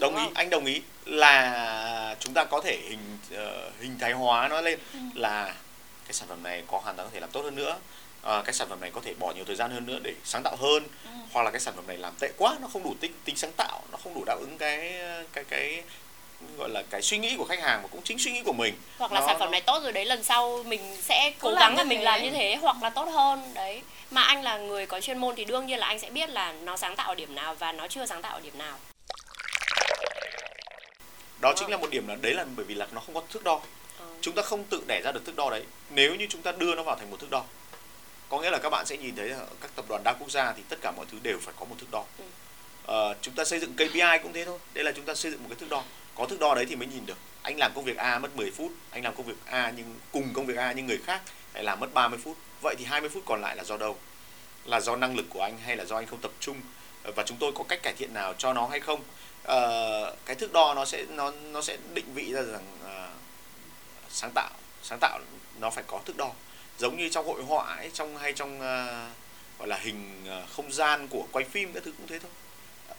đồng 0.00 0.16
ý. 0.16 0.22
anh 0.34 0.50
đồng 0.50 0.64
ý 0.64 0.82
là 1.04 2.16
chúng 2.20 2.34
ta 2.34 2.44
có 2.44 2.60
thể 2.60 2.78
hình 2.88 3.18
uh, 3.34 3.80
hình 3.80 3.98
thái 3.98 4.12
hóa 4.12 4.48
nó 4.48 4.60
lên 4.60 4.78
ừ. 4.92 4.98
là 5.14 5.54
cái 6.04 6.12
sản 6.12 6.28
phẩm 6.28 6.42
này 6.42 6.62
có 6.66 6.78
hoàn 6.78 6.96
toàn 6.96 7.08
có 7.08 7.14
thể 7.14 7.20
làm 7.20 7.30
tốt 7.30 7.42
hơn 7.42 7.54
nữa. 7.54 7.76
Uh, 8.18 8.44
cái 8.44 8.52
sản 8.52 8.68
phẩm 8.68 8.80
này 8.80 8.90
có 8.90 9.00
thể 9.04 9.14
bỏ 9.18 9.32
nhiều 9.32 9.44
thời 9.44 9.56
gian 9.56 9.70
hơn 9.70 9.86
nữa 9.86 9.98
để 10.02 10.14
sáng 10.24 10.42
tạo 10.42 10.56
hơn. 10.56 10.82
Ừ. 11.04 11.10
hoặc 11.32 11.42
là 11.42 11.50
cái 11.50 11.60
sản 11.60 11.74
phẩm 11.76 11.86
này 11.86 11.96
làm 11.96 12.12
tệ 12.20 12.30
quá 12.36 12.56
nó 12.60 12.68
không 12.68 12.82
đủ 12.82 12.94
tính 13.00 13.12
tính 13.24 13.36
sáng 13.36 13.52
tạo 13.56 13.82
nó 13.92 13.98
không 14.04 14.14
đủ 14.14 14.24
đáp 14.24 14.36
ứng 14.40 14.58
cái 14.58 14.94
cái 15.32 15.44
cái 15.44 15.82
gọi 16.58 16.68
là 16.70 16.82
cái 16.90 17.02
suy 17.02 17.18
nghĩ 17.18 17.36
của 17.36 17.44
khách 17.44 17.62
hàng 17.62 17.82
và 17.82 17.88
cũng 17.88 18.00
chính 18.04 18.18
suy 18.18 18.32
nghĩ 18.32 18.42
của 18.42 18.52
mình. 18.52 18.74
Hoặc 18.98 19.12
là 19.12 19.20
nó, 19.20 19.26
sản 19.26 19.36
phẩm 19.38 19.50
này 19.50 19.60
tốt 19.60 19.82
rồi 19.82 19.92
đấy 19.92 20.04
lần 20.04 20.24
sau 20.24 20.62
mình 20.66 20.96
sẽ 21.02 21.32
cố 21.38 21.54
gắng 21.54 21.76
là 21.76 21.84
mình 21.84 22.02
làm 22.02 22.22
như 22.22 22.30
thế 22.30 22.56
hoặc 22.56 22.76
là 22.82 22.90
tốt 22.90 23.04
hơn 23.04 23.54
đấy. 23.54 23.82
Mà 24.10 24.22
anh 24.22 24.42
là 24.42 24.58
người 24.58 24.86
có 24.86 25.00
chuyên 25.00 25.18
môn 25.18 25.36
thì 25.36 25.44
đương 25.44 25.66
nhiên 25.66 25.78
là 25.78 25.86
anh 25.86 25.98
sẽ 25.98 26.10
biết 26.10 26.30
là 26.30 26.52
nó 26.52 26.76
sáng 26.76 26.96
tạo 26.96 27.08
ở 27.08 27.14
điểm 27.14 27.34
nào 27.34 27.54
và 27.54 27.72
nó 27.72 27.88
chưa 27.88 28.06
sáng 28.06 28.22
tạo 28.22 28.32
ở 28.32 28.40
điểm 28.40 28.58
nào 28.58 28.76
đó 31.40 31.52
chính 31.56 31.70
là 31.70 31.76
một 31.76 31.90
điểm 31.90 32.08
là 32.08 32.16
đấy 32.22 32.34
là 32.34 32.44
bởi 32.56 32.64
vì 32.64 32.74
là 32.74 32.88
nó 32.92 33.00
không 33.00 33.14
có 33.14 33.22
thước 33.30 33.44
đo. 33.44 33.60
Ờ. 33.98 34.06
chúng 34.20 34.34
ta 34.34 34.42
không 34.42 34.64
tự 34.64 34.82
đẻ 34.86 35.00
ra 35.04 35.12
được 35.12 35.24
thước 35.26 35.36
đo 35.36 35.50
đấy. 35.50 35.64
Nếu 35.90 36.14
như 36.14 36.26
chúng 36.30 36.42
ta 36.42 36.52
đưa 36.52 36.74
nó 36.74 36.82
vào 36.82 36.96
thành 36.96 37.10
một 37.10 37.20
thước 37.20 37.30
đo 37.30 37.44
có 38.28 38.40
nghĩa 38.40 38.50
là 38.50 38.58
các 38.58 38.70
bạn 38.70 38.86
sẽ 38.86 38.96
nhìn 38.96 39.16
thấy 39.16 39.32
các 39.60 39.70
tập 39.76 39.84
đoàn 39.88 40.02
đa 40.04 40.12
quốc 40.12 40.30
gia 40.30 40.52
thì 40.52 40.62
tất 40.68 40.76
cả 40.80 40.90
mọi 40.90 41.06
thứ 41.12 41.18
đều 41.22 41.38
phải 41.40 41.54
có 41.58 41.64
một 41.64 41.76
thước 41.78 41.86
đo. 41.90 42.04
À, 42.86 43.14
chúng 43.22 43.34
ta 43.34 43.44
xây 43.44 43.60
dựng 43.60 43.72
KPI 43.74 44.18
cũng 44.22 44.32
thế 44.32 44.44
thôi. 44.44 44.58
Đây 44.74 44.84
là 44.84 44.92
chúng 44.92 45.04
ta 45.04 45.14
xây 45.14 45.30
dựng 45.30 45.42
một 45.42 45.46
cái 45.48 45.56
thước 45.60 45.70
đo. 45.70 45.82
Có 46.14 46.26
thước 46.26 46.40
đo 46.40 46.54
đấy 46.54 46.66
thì 46.68 46.76
mới 46.76 46.88
nhìn 46.88 47.06
được. 47.06 47.18
Anh 47.42 47.58
làm 47.58 47.72
công 47.74 47.84
việc 47.84 47.96
A 47.96 48.18
mất 48.18 48.36
10 48.36 48.50
phút 48.50 48.72
anh 48.90 49.04
làm 49.04 49.14
công 49.14 49.26
việc 49.26 49.36
A 49.44 49.72
nhưng 49.76 49.94
cùng 50.12 50.34
công 50.34 50.46
việc 50.46 50.56
A 50.56 50.72
nhưng 50.72 50.86
người 50.86 50.98
khác 51.04 51.22
lại 51.54 51.64
làm 51.64 51.80
mất 51.80 51.94
30 51.94 52.18
phút. 52.24 52.36
Vậy 52.62 52.74
thì 52.78 52.84
20 52.84 53.10
phút 53.10 53.22
còn 53.26 53.40
lại 53.40 53.56
là 53.56 53.64
do 53.64 53.76
đâu? 53.76 53.96
Là 54.64 54.80
do 54.80 54.96
năng 54.96 55.16
lực 55.16 55.26
của 55.28 55.42
anh 55.42 55.58
hay 55.58 55.76
là 55.76 55.84
do 55.84 55.96
anh 55.96 56.06
không 56.06 56.20
tập 56.20 56.30
trung? 56.40 56.60
Và 57.16 57.22
chúng 57.22 57.36
tôi 57.40 57.52
có 57.54 57.64
cách 57.68 57.82
cải 57.82 57.94
thiện 57.98 58.14
nào 58.14 58.34
cho 58.38 58.52
nó 58.52 58.66
hay 58.66 58.80
không 58.80 59.00
uh, 59.42 60.18
cái 60.26 60.36
thước 60.36 60.52
đo 60.52 60.74
nó 60.74 60.84
sẽ 60.84 61.04
nó 61.08 61.30
nó 61.30 61.62
sẽ 61.62 61.76
định 61.94 62.14
vị 62.14 62.32
ra 62.32 62.42
rằng 62.42 62.66
uh, 62.84 63.10
sáng 64.10 64.30
tạo 64.34 64.50
sáng 64.82 64.98
tạo 64.98 65.20
nó 65.60 65.70
phải 65.70 65.84
có 65.86 66.00
thước 66.04 66.16
đo. 66.16 66.30
Giống 66.78 66.96
như 66.96 67.08
trong 67.08 67.26
hội 67.26 67.42
họa 67.42 67.76
ấy, 67.76 67.90
trong 67.94 68.16
hay 68.16 68.32
trong 68.32 68.54
uh, 68.56 69.58
gọi 69.58 69.68
là 69.68 69.76
hình 69.76 70.24
uh, 70.42 70.50
không 70.50 70.72
gian 70.72 71.08
của 71.08 71.26
quay 71.32 71.44
phim 71.44 71.72
các 71.72 71.82
thứ 71.84 71.92
cũng 71.98 72.06
thế 72.06 72.18
thôi. 72.18 72.30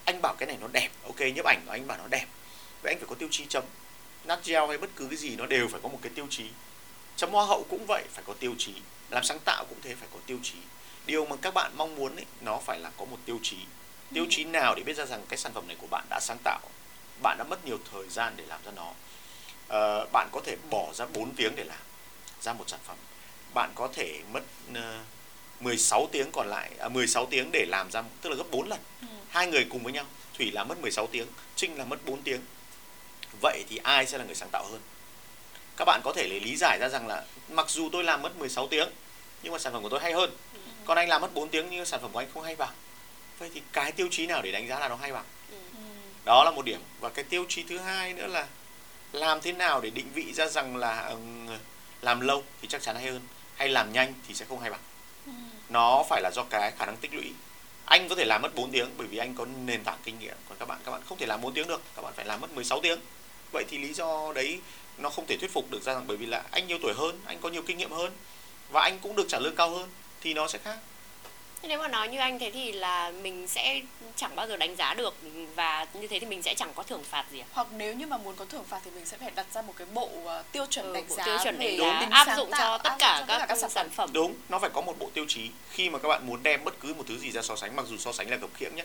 Anh 0.06 0.22
bảo 0.22 0.36
cái 0.38 0.48
này 0.48 0.58
nó 0.62 0.68
đẹp 0.72 0.90
ok 1.04 1.20
nhiếp 1.20 1.46
ảnh 1.46 1.62
của 1.66 1.72
anh 1.72 1.88
bảo 1.88 1.98
nó 1.98 2.08
đẹp. 2.08 2.26
Vậy 2.82 2.94
anh 2.94 3.00
phải 3.00 3.08
có 3.10 3.16
tiêu 3.16 3.30
chí 3.32 3.46
chấm. 3.50 3.64
Nát 4.26 4.40
gel 4.46 4.68
hay 4.68 4.78
bất 4.78 4.90
cứ 4.96 5.08
cái 5.08 5.18
gì 5.18 5.36
nó 5.36 5.46
đều 5.46 5.68
phải 5.68 5.80
có 5.84 5.90
một 5.90 6.00
cái 6.02 6.12
tiêu 6.16 6.28
chí. 6.30 6.46
Chấm 7.16 7.32
hoa 7.32 7.46
hậu 7.46 7.66
cũng 7.70 7.86
vậy 7.88 8.04
phải 8.14 8.24
có 8.28 8.34
tiêu 8.40 8.56
chí. 8.58 8.74
Làm 9.10 9.24
sáng 9.24 9.40
tạo 9.40 9.66
cũng 9.70 9.78
thế 9.82 9.96
phải 9.96 10.08
có 10.14 10.20
tiêu 10.26 10.38
chí. 10.44 10.56
Điều 11.06 11.26
mà 11.26 11.36
các 11.42 11.54
bạn 11.54 11.72
mong 11.78 11.96
muốn 11.96 12.16
ấy, 12.16 12.26
nó 12.42 12.58
phải 12.66 12.80
là 12.80 12.92
có 12.98 13.06
một 13.06 13.18
tiêu 13.26 13.40
chí 13.44 13.58
tiêu 14.14 14.26
chí 14.30 14.44
nào 14.44 14.76
để 14.76 14.84
biết 14.84 14.98
ra 14.98 15.06
rằng 15.06 15.22
cái 15.30 15.38
sản 15.38 15.54
phẩm 15.54 15.68
này 15.68 15.78
của 15.80 15.88
bạn 15.88 16.06
đã 16.10 16.20
sáng 16.22 16.38
tạo? 16.44 16.60
Bạn 17.22 17.38
đã 17.38 17.44
mất 17.44 17.66
nhiều 17.66 17.78
thời 17.92 18.10
gian 18.10 18.34
để 18.38 18.44
làm 18.48 18.60
ra 18.66 18.72
nó. 18.76 18.92
À, 19.68 20.06
bạn 20.12 20.30
có 20.32 20.42
thể 20.46 20.56
bỏ 20.70 20.94
ra 20.94 21.06
4 21.14 21.32
tiếng 21.36 21.56
để 21.56 21.64
làm 21.64 21.82
ra 22.42 22.54
một 22.54 22.70
sản 22.70 22.80
phẩm. 22.84 22.98
Bạn 23.54 23.72
có 23.76 23.90
thể 23.94 24.20
mất 24.34 24.44
uh, 24.72 24.76
ờ, 24.76 25.00
16 25.60 26.10
tiếng 26.12 26.32
còn 26.32 26.48
lại 26.48 26.72
à, 26.80 26.90
16 26.90 27.26
tiếng 27.26 27.50
để 27.52 27.66
làm 27.70 27.92
ra 27.92 28.04
tức 28.22 28.30
là 28.30 28.36
gấp 28.36 28.52
4 28.52 28.68
lần. 28.68 28.80
Ừ. 29.02 29.08
hai 29.30 29.48
người 29.48 29.68
cùng 29.70 29.84
với 29.84 29.94
nhau 29.94 30.06
thủy 30.38 30.52
làm 30.52 30.68
mất 30.68 30.82
16 30.82 31.08
tiếng 31.08 31.28
trinh 31.56 31.78
là 31.78 31.86
mất 31.86 32.06
4 32.06 32.22
tiếng. 32.22 32.42
Vậy 33.42 33.64
thì 33.70 33.78
ai 33.78 34.06
sẽ 34.06 34.18
là 34.18 34.24
người 34.24 34.36
sáng 34.36 34.50
tạo 34.52 34.66
hơn? 34.72 34.82
Các 35.78 35.86
bạn 35.86 36.02
có 36.04 36.14
thể 36.14 36.28
lấy 36.28 36.40
lý 36.40 36.56
giải 36.56 36.78
ra 36.82 36.90
rằng 36.90 37.08
là 37.08 37.24
mặc 37.50 37.70
dù 37.70 37.90
tôi 37.92 38.04
làm 38.04 38.22
mất 38.22 38.38
16 38.38 38.68
tiếng 38.68 38.90
nhưng 39.44 39.54
mà 39.54 39.60
sản 39.60 39.74
phẩm 39.74 39.84
của 39.84 39.90
tôi 39.90 40.00
hay 40.00 40.14
hơn. 40.14 40.32
Ừ. 40.54 40.60
còn 40.86 40.98
anh 40.98 41.10
làm 41.10 41.22
mất 41.22 41.34
4 41.34 41.50
tiếng 41.50 41.68
nhưng 41.70 41.86
sản 41.86 42.02
phẩm 42.02 42.12
của 42.12 42.20
anh 42.20 42.28
không 42.34 42.44
hay 42.44 42.56
bằng 42.56 42.74
vậy 43.40 43.50
thì 43.54 43.62
cái 43.74 43.92
tiêu 43.92 44.08
chí 44.12 44.28
nào 44.28 44.42
để 44.42 44.52
đánh 44.52 44.68
giá 44.68 44.80
là 44.80 44.88
nó 44.88 44.96
hay 44.96 45.12
bằng? 45.12 45.26
Ừ. 45.52 45.58
đó 46.26 46.44
là 46.44 46.52
một 46.52 46.66
điểm. 46.66 46.82
Và 47.00 47.10
cái 47.10 47.24
tiêu 47.24 47.46
chí 47.50 47.64
thứ 47.64 47.78
hai 47.78 48.14
nữa 48.14 48.28
là 48.28 48.48
làm 49.12 49.42
thế 49.42 49.52
nào 49.52 49.82
để 49.82 49.90
định 49.90 50.08
vị 50.14 50.34
ra 50.34 50.48
rằng 50.48 50.76
là 50.76 51.16
làm 52.02 52.20
lâu 52.20 52.44
thì 52.62 52.68
chắc 52.68 52.82
chắn 52.82 52.96
hay 52.96 53.06
hơn 53.06 53.22
hay 53.56 53.70
làm 53.70 53.94
nhanh 53.94 54.14
thì 54.28 54.34
sẽ 54.34 54.46
không 54.50 54.60
hay 54.60 54.70
bằng. 54.70 54.82
Ừ. 55.26 55.32
nó 55.70 56.04
phải 56.10 56.22
là 56.22 56.32
do 56.36 56.44
cái 56.44 56.72
khả 56.78 56.86
năng 56.86 56.98
tích 56.98 57.14
lũy. 57.14 57.32
Anh 57.86 58.10
có 58.10 58.16
thể 58.16 58.26
làm 58.26 58.42
mất 58.42 58.56
4 58.56 58.72
tiếng 58.72 58.90
bởi 58.98 59.08
vì 59.08 59.18
anh 59.18 59.34
có 59.36 59.46
nền 59.66 59.84
tảng 59.84 60.00
kinh 60.04 60.20
nghiệm. 60.20 60.36
Còn 60.50 60.58
các 60.60 60.68
bạn 60.68 60.80
các 60.86 60.92
bạn 60.92 61.02
không 61.06 61.18
thể 61.18 61.26
làm 61.26 61.42
4 61.42 61.54
tiếng 61.54 61.68
được 61.68 61.82
các 61.96 62.02
bạn 62.02 62.14
phải 62.16 62.26
làm 62.26 62.42
mất 62.42 62.52
16 62.52 62.82
tiếng. 62.82 63.00
Vậy 63.52 63.64
thì 63.70 63.78
lý 63.78 63.94
do 63.94 64.34
đấy 64.34 64.60
nó 64.98 65.10
không 65.10 65.26
thể 65.26 65.38
thuyết 65.38 65.52
phục 65.54 65.72
được 65.72 65.84
ra 65.84 65.94
rằng 65.94 66.04
bởi 66.08 66.18
vì 66.18 66.26
là 66.26 66.44
anh 66.52 66.68
nhiều 66.68 66.78
tuổi 66.82 66.94
hơn 66.98 67.20
anh 67.26 67.40
có 67.42 67.50
nhiều 67.50 67.62
kinh 67.62 67.78
nghiệm 67.78 67.92
hơn 67.92 68.12
và 68.72 68.82
anh 68.82 69.00
cũng 69.00 69.16
được 69.16 69.26
trả 69.30 69.40
lương 69.40 69.56
cao 69.56 69.70
hơn 69.70 69.90
thì 70.22 70.34
nó 70.34 70.48
sẽ 70.48 70.60
khác 70.64 70.78
Thế 71.62 71.70
nếu 71.70 71.80
mà 71.80 71.88
nói 71.88 72.08
như 72.08 72.20
anh 72.20 72.40
thế 72.40 72.52
thì 72.52 72.72
là 72.72 73.12
mình 73.12 73.48
sẽ 73.48 73.82
chẳng 74.16 74.36
bao 74.36 74.48
giờ 74.48 74.58
đánh 74.58 74.76
giá 74.76 74.94
được 74.94 75.16
và 75.56 75.88
như 75.94 76.08
thế 76.08 76.20
thì 76.20 76.28
mình 76.28 76.42
sẽ 76.42 76.54
chẳng 76.56 76.72
có 76.76 76.84
thưởng 76.84 77.04
phạt 77.04 77.26
gì 77.32 77.40
à? 77.40 77.46
hoặc 77.54 77.68
nếu 77.78 77.94
như 77.94 78.08
mà 78.08 78.18
muốn 78.18 78.36
có 78.36 78.46
thưởng 78.46 78.64
phạt 78.64 78.80
thì 78.86 78.92
mình 78.92 79.06
sẽ 79.06 79.18
phải 79.18 79.32
đặt 79.32 79.46
ra 79.54 79.62
một 79.62 79.74
cái 79.78 79.88
bộ 79.94 80.10
uh, 80.24 80.52
tiêu 80.52 80.66
chuẩn 80.70 80.86
Ừ, 80.86 80.94
đánh 80.94 81.06
bộ 81.10 81.16
giá 81.16 81.26
tiêu 81.26 81.38
chuẩn 81.44 81.60
đánh 81.60 81.78
giá 81.80 82.08
áp 82.12 82.28
dụng 82.38 82.52
tạo, 82.52 82.60
cho 82.60 82.78
tất 82.78 82.96
cả 83.00 83.26
các, 83.28 83.58
sản 83.70 83.90
phẩm. 83.90 84.10
đúng 84.14 84.36
nó 84.50 84.60
phải 84.60 84.70
có 84.74 84.82
một 84.82 85.00
bộ 85.00 85.10
tiêu 85.14 85.26
chí. 85.28 85.50
Khi 85.72 85.90
mà 85.90 86.00
các 86.00 86.08
bạn 86.08 86.28
muốn 86.28 86.44
đem 86.44 86.64
bất 86.64 86.80
cứ 86.80 86.94
một 86.94 87.04
thứ 87.08 87.18
gì 87.18 87.32
ra 87.32 87.42
so 87.42 87.56
sánh 87.56 87.76
mặc 87.76 87.86
dù 87.90 87.98
so 87.98 88.12
sánh 88.12 88.30
là 88.30 88.38
gập 88.38 88.50
khiễng 88.54 88.76
nhé 88.76 88.84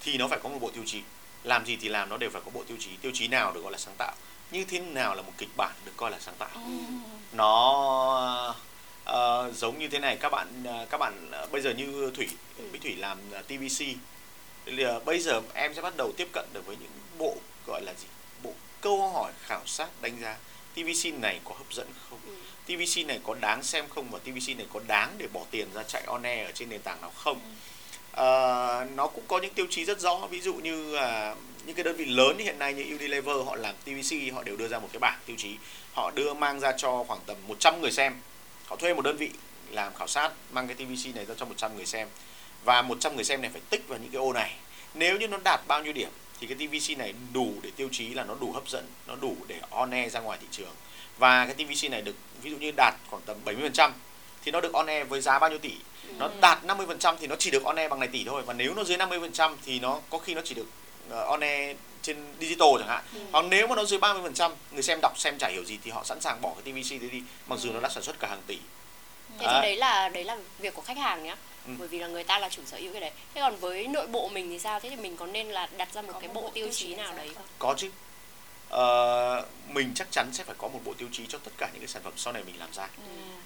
thì 0.00 0.16
nó 0.16 0.28
phải 0.28 0.38
có 0.42 0.48
một 0.48 0.58
bộ 0.60 0.70
tiêu 0.70 0.82
chí. 0.86 1.02
Làm 1.44 1.66
gì 1.66 1.76
thì 1.80 1.88
làm 1.88 2.08
nó 2.08 2.16
đều 2.16 2.30
phải 2.30 2.42
có 2.44 2.50
bộ 2.54 2.62
tiêu 2.68 2.76
chí. 2.80 2.90
Tiêu 3.00 3.12
chí 3.14 3.28
nào 3.28 3.52
được 3.52 3.60
gọi 3.62 3.72
là 3.72 3.78
sáng 3.78 3.94
tạo. 3.98 4.12
Như 4.50 4.64
thế 4.64 4.78
nào 4.78 5.14
là 5.14 5.22
một 5.22 5.32
kịch 5.38 5.48
bản 5.56 5.72
được 5.84 5.92
coi 5.96 6.10
là 6.10 6.18
sáng 6.20 6.34
tạo? 6.38 6.48
Nó 7.32 8.54
ờ, 9.04 9.52
giống 9.54 9.78
như 9.78 9.88
thế 9.88 9.98
này 9.98 10.16
các 10.16 10.28
bạn 10.28 10.48
ờ, 10.64 10.86
các 10.90 10.98
bạn 10.98 11.28
ờ, 11.32 11.46
bây 11.52 11.60
giờ 11.60 11.70
như 11.70 12.10
thủy 12.14 12.28
mỹ 12.72 12.78
thủy 12.82 12.96
làm 12.96 13.18
tvc 13.48 13.84
bây 15.04 15.20
giờ 15.20 15.40
em 15.54 15.74
sẽ 15.74 15.82
bắt 15.82 15.94
đầu 15.96 16.12
tiếp 16.16 16.28
cận 16.32 16.44
được 16.52 16.66
với 16.66 16.76
những 16.80 16.90
bộ 17.18 17.36
gọi 17.66 17.82
là 17.82 17.92
gì? 17.94 18.06
Bộ 18.42 18.52
câu 18.80 19.08
hỏi 19.08 19.32
khảo 19.46 19.62
sát 19.66 19.88
đánh 20.02 20.20
giá 20.20 20.36
tvc 20.74 21.20
này 21.20 21.40
có 21.44 21.54
hấp 21.54 21.72
dẫn 21.72 21.88
không? 22.10 22.18
Ừ. 22.26 22.34
tvc 22.66 23.06
này 23.06 23.20
có 23.24 23.34
đáng 23.40 23.62
xem 23.62 23.84
không 23.88 24.10
và 24.10 24.18
tvc 24.18 24.56
này 24.56 24.66
có 24.72 24.80
đáng 24.86 25.14
để 25.18 25.26
bỏ 25.32 25.40
tiền 25.50 25.68
ra 25.74 25.82
chạy 25.82 26.02
on 26.06 26.22
air 26.22 26.48
ở 26.48 26.52
trên 26.52 26.68
nền 26.68 26.80
tảng 26.80 27.00
nào 27.00 27.10
không? 27.16 27.40
Ờ, 28.12 28.86
nó 28.94 29.06
cũng 29.06 29.24
có 29.28 29.38
những 29.38 29.54
tiêu 29.54 29.66
chí 29.70 29.84
rất 29.84 30.00
rõ 30.00 30.26
ví 30.30 30.40
dụ 30.40 30.54
như 30.54 30.94
là 30.94 31.34
những 31.66 31.76
cái 31.76 31.84
đơn 31.84 31.96
vị 31.96 32.04
lớn 32.04 32.38
hiện 32.38 32.58
nay 32.58 32.74
như 32.74 32.82
Unilever 32.82 33.36
họ 33.46 33.56
làm 33.56 33.74
TVC 33.84 34.34
họ 34.34 34.42
đều 34.42 34.56
đưa 34.56 34.68
ra 34.68 34.78
một 34.78 34.88
cái 34.92 35.00
bảng 35.00 35.18
tiêu 35.26 35.36
chí. 35.38 35.56
Họ 35.92 36.10
đưa 36.14 36.34
mang 36.34 36.60
ra 36.60 36.72
cho 36.76 37.04
khoảng 37.08 37.20
tầm 37.26 37.36
100 37.48 37.80
người 37.80 37.92
xem 37.92 38.14
họ 38.66 38.76
thuê 38.76 38.94
một 38.94 39.02
đơn 39.02 39.16
vị 39.16 39.30
làm 39.70 39.94
khảo 39.94 40.08
sát 40.08 40.30
mang 40.52 40.66
cái 40.66 40.76
TVC 40.76 41.14
này 41.14 41.24
ra 41.24 41.34
cho 41.36 41.46
100 41.46 41.76
người 41.76 41.86
xem. 41.86 42.08
Và 42.64 42.82
100 42.82 43.14
người 43.14 43.24
xem 43.24 43.42
này 43.42 43.50
phải 43.50 43.60
tích 43.70 43.88
vào 43.88 43.98
những 43.98 44.10
cái 44.10 44.18
ô 44.18 44.32
này. 44.32 44.56
Nếu 44.94 45.18
như 45.18 45.28
nó 45.28 45.38
đạt 45.44 45.60
bao 45.66 45.82
nhiêu 45.82 45.92
điểm 45.92 46.10
thì 46.40 46.46
cái 46.46 46.56
TVC 46.56 46.98
này 46.98 47.14
đủ 47.32 47.54
để 47.62 47.70
tiêu 47.76 47.88
chí 47.92 48.14
là 48.14 48.24
nó 48.24 48.34
đủ 48.40 48.52
hấp 48.52 48.68
dẫn 48.68 48.86
nó 49.06 49.16
đủ 49.16 49.36
để 49.46 49.60
on 49.70 49.90
air 49.90 50.12
ra 50.12 50.20
ngoài 50.20 50.38
thị 50.40 50.46
trường. 50.50 50.74
Và 51.18 51.46
cái 51.46 51.54
TVC 51.54 51.90
này 51.90 52.02
được 52.02 52.14
ví 52.42 52.50
dụ 52.50 52.56
như 52.56 52.72
đạt 52.76 52.94
khoảng 53.10 53.22
tầm 53.26 53.36
70% 53.44 53.90
thì 54.44 54.52
nó 54.52 54.60
được 54.60 54.72
on 54.72 54.86
air 54.86 55.08
với 55.08 55.20
giá 55.20 55.38
bao 55.38 55.50
nhiêu 55.50 55.58
tỷ? 55.58 55.72
Nó 56.18 56.30
đạt 56.40 56.64
50% 56.64 57.16
thì 57.20 57.26
nó 57.26 57.36
chỉ 57.36 57.50
được 57.50 57.64
on 57.64 57.76
air 57.76 57.90
bằng 57.90 58.00
này 58.00 58.08
tỷ 58.08 58.24
thôi. 58.24 58.42
Và 58.46 58.54
nếu 58.54 58.74
nó 58.74 58.84
dưới 58.84 58.98
50% 58.98 59.54
thì 59.64 59.80
nó 59.80 60.00
có 60.10 60.18
khi 60.18 60.34
nó 60.34 60.40
chỉ 60.44 60.54
được 60.54 60.66
ờ, 61.10 61.24
on 61.24 61.40
air 61.40 61.76
trên 62.04 62.16
digital 62.40 62.68
chẳng 62.78 62.88
hạn 62.88 63.04
hoặc 63.32 63.44
nếu 63.50 63.66
mà 63.66 63.76
nó 63.76 63.84
dưới 63.84 63.98
30% 64.00 64.50
người 64.72 64.82
xem 64.82 64.98
đọc 65.02 65.18
xem 65.18 65.38
chả 65.38 65.48
hiểu 65.48 65.64
gì 65.64 65.78
thì 65.84 65.90
họ 65.90 66.04
sẵn 66.04 66.20
sàng 66.20 66.40
bỏ 66.40 66.52
cái 66.54 66.62
TVC 66.72 66.90
đấy 67.00 67.10
đi 67.12 67.22
mặc 67.46 67.58
dù 67.58 67.72
nó 67.72 67.80
đã 67.80 67.88
sản 67.88 68.02
xuất 68.02 68.18
cả 68.20 68.28
hàng 68.28 68.42
tỷ 68.46 68.58
Thế 69.38 69.46
Đấy. 69.46 69.54
thì 69.54 69.60
đấy 69.62 69.76
là 69.76 70.08
đấy 70.08 70.24
là 70.24 70.36
việc 70.58 70.74
của 70.74 70.82
khách 70.82 70.96
hàng 70.96 71.22
nhá. 71.24 71.36
Ừ. 71.66 71.72
Bởi 71.78 71.88
vì 71.88 71.98
là 71.98 72.06
người 72.06 72.24
ta 72.24 72.38
là 72.38 72.48
chủ 72.48 72.62
sở 72.66 72.76
hữu 72.76 72.92
cái 72.92 73.00
đấy. 73.00 73.10
Thế 73.34 73.40
còn 73.40 73.56
với 73.56 73.86
nội 73.86 74.06
bộ 74.06 74.28
mình 74.28 74.50
thì 74.50 74.58
sao? 74.58 74.80
Thế 74.80 74.90
thì 74.90 74.96
mình 74.96 75.16
có 75.16 75.26
nên 75.26 75.46
là 75.48 75.68
đặt 75.76 75.92
ra 75.92 76.02
một 76.02 76.12
Có 76.12 76.18
cái 76.20 76.28
một 76.28 76.34
bộ 76.34 76.40
bộ 76.40 76.50
tiêu 76.54 76.64
tiêu 76.66 76.72
chí 76.74 76.94
nào 76.94 77.14
đấy 77.16 77.30
không? 77.34 77.44
có 77.58 77.74
chứ 77.78 77.90
Ờ, 78.68 79.46
mình 79.68 79.92
chắc 79.94 80.10
chắn 80.10 80.30
sẽ 80.32 80.44
phải 80.44 80.54
có 80.58 80.68
một 80.68 80.80
bộ 80.84 80.94
tiêu 80.98 81.08
chí 81.12 81.26
cho 81.28 81.38
tất 81.38 81.50
cả 81.58 81.68
những 81.72 81.80
cái 81.80 81.88
sản 81.88 82.02
phẩm 82.02 82.12
sau 82.16 82.32
này 82.32 82.42
mình 82.46 82.58
làm 82.58 82.72
ra 82.72 82.88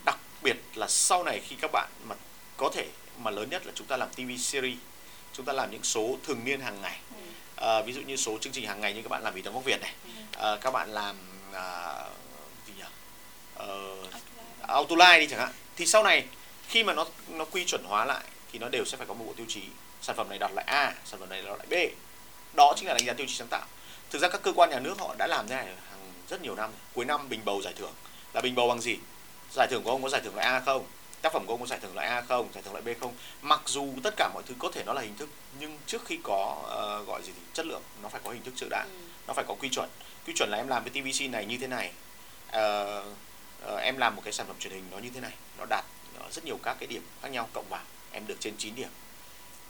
đặc 0.05 0.19
biệt 0.43 0.57
là 0.75 0.87
sau 0.89 1.25
này 1.25 1.41
khi 1.49 1.57
các 1.61 1.71
bạn 1.73 1.89
mà 2.09 2.15
có 2.57 2.71
thể 2.75 2.87
mà 3.19 3.31
lớn 3.31 3.51
nhất 3.51 3.67
là 3.67 3.73
chúng 3.75 3.87
ta 3.87 3.97
làm 3.97 4.09
TV 4.11 4.31
series 4.39 4.79
chúng 5.33 5.47
ta 5.47 5.53
làm 5.53 5.71
những 5.71 5.83
số 5.85 6.17
thường 6.27 6.41
niên 6.45 6.61
hàng 6.61 6.83
ngày 6.83 6.99
Ờ, 7.61 7.83
ví 7.83 7.93
dụ 7.93 8.01
như 8.01 8.17
số 8.17 8.39
chương 8.41 8.53
trình 8.53 8.67
hàng 8.67 8.81
ngày 8.81 8.93
như 8.93 9.03
các 9.03 9.09
bạn 9.09 9.23
làm 9.23 9.35
vì 9.35 9.43
Đấng 9.43 9.55
gốc 9.55 9.65
Việt 9.65 9.81
này. 9.81 9.93
Ờ, 10.33 10.59
các 10.61 10.71
bạn 10.71 10.91
làm 10.91 11.17
à, 11.53 11.95
gì 12.67 12.73
nhỉ? 12.77 12.85
Ờ, 13.55 13.97
Autoline 14.69 15.21
đi 15.21 15.27
chẳng 15.31 15.41
hạn. 15.41 15.53
Thì 15.77 15.87
sau 15.87 16.03
này 16.03 16.25
khi 16.69 16.85
mà 16.85 16.93
nó 16.93 17.07
nó 17.29 17.45
quy 17.45 17.65
chuẩn 17.65 17.85
hóa 17.85 18.05
lại 18.05 18.25
thì 18.53 18.59
nó 18.59 18.69
đều 18.69 18.85
sẽ 18.85 18.97
phải 18.97 19.07
có 19.07 19.15
một 19.15 19.25
bộ 19.27 19.33
tiêu 19.37 19.47
chí. 19.49 19.63
Sản 20.03 20.17
phẩm 20.17 20.29
này 20.29 20.39
đặt 20.39 20.53
lại 20.55 20.65
A 20.69 20.95
sản 21.05 21.21
phẩm 21.21 21.29
này 21.29 21.43
đặt 21.43 21.59
lại 21.59 21.67
B. 21.71 21.75
Đó 22.57 22.75
chính 22.77 22.89
là 22.89 22.95
đánh 22.95 23.07
giá 23.07 23.13
tiêu 23.13 23.27
chí 23.27 23.35
sáng 23.35 23.49
tạo. 23.49 23.67
Thực 24.11 24.19
ra 24.19 24.29
các 24.29 24.43
cơ 24.43 24.53
quan 24.53 24.71
nhà 24.71 24.81
nước 24.81 24.99
họ 24.99 25.15
đã 25.19 25.27
làm 25.27 25.49
thế 25.49 25.57
này 25.57 25.67
hàng 25.67 26.13
rất 26.29 26.43
nhiều 26.43 26.55
năm. 26.55 26.71
Cuối 26.95 27.05
năm 27.05 27.29
bình 27.29 27.41
bầu 27.45 27.63
giải 27.63 27.75
thưởng. 27.77 27.93
Là 28.33 28.41
bình 28.41 28.55
bầu 28.55 28.69
bằng 28.69 28.81
gì? 28.81 28.97
Giải 29.53 29.67
thưởng 29.71 29.83
của 29.83 29.91
ông 29.91 30.03
có 30.03 30.09
giải 30.09 30.21
thưởng 30.25 30.35
loại 30.35 30.47
A 30.47 30.61
không 30.61 30.87
tác 31.23 31.33
phẩm 31.33 31.47
của 31.47 31.53
ông 31.53 31.61
có 31.61 31.67
giải 31.67 31.79
thưởng 31.83 31.95
loại 31.95 32.09
A 32.09 32.21
không 32.21 32.49
giải 32.55 32.63
thưởng 32.63 32.73
loại 32.75 32.83
B 32.95 33.01
không? 33.01 33.15
Mặc 33.43 33.61
dù 33.67 33.89
tất 34.03 34.15
cả 34.17 34.31
mọi 34.35 34.43
thứ 34.47 34.55
có 34.59 34.71
thể 34.75 34.83
nó 34.87 34.93
là 34.93 35.03
hình 35.03 35.17
thức 35.17 35.29
nhưng 35.61 35.79
trước 35.87 36.05
khi 36.05 36.19
có 36.23 36.63
ờ, 36.69 37.03
gọi 37.07 37.23
gì 37.23 37.33
thì 37.37 37.43
chất 37.55 37.67
lượng 37.67 37.83
nó 38.03 38.09
phải 38.09 38.21
có 38.25 38.31
hình 38.31 38.43
thức 38.43 38.55
trước 38.57 38.67
đã. 38.71 38.87
Nó 39.27 39.35
phải 39.35 39.45
có 39.49 39.55
quy 39.55 39.69
chuẩn. 39.69 39.89
Quy 40.27 40.33
chuẩn 40.37 40.51
là 40.51 40.57
em 40.57 40.69
làm 40.69 40.85
cái 40.85 41.03
TVC 41.03 41.31
này 41.31 41.47
như 41.47 41.59
thế 41.61 41.67
này. 41.67 41.93
Ờ, 42.51 43.05
ờ, 43.63 43.77
em 43.79 43.97
làm 43.97 44.17
một 44.17 44.23
cái 44.25 44.33
sản 44.33 44.47
phẩm 44.47 44.57
truyền 44.61 44.73
hình 44.73 44.85
nó 44.91 44.99
như 44.99 45.11
thế 45.15 45.21
này. 45.21 45.33
Nó 45.59 45.65
đạt 45.71 45.85
ờ, 46.19 46.27
rất 46.33 46.45
nhiều 46.45 46.59
các 46.63 46.77
cái 46.81 46.87
điểm 46.87 47.03
khác 47.23 47.29
nhau 47.29 47.49
cộng 47.53 47.69
vào 47.69 47.83
em 48.13 48.27
được 48.27 48.37
trên 48.41 48.55
9 48.59 48.75
điểm. 48.75 48.89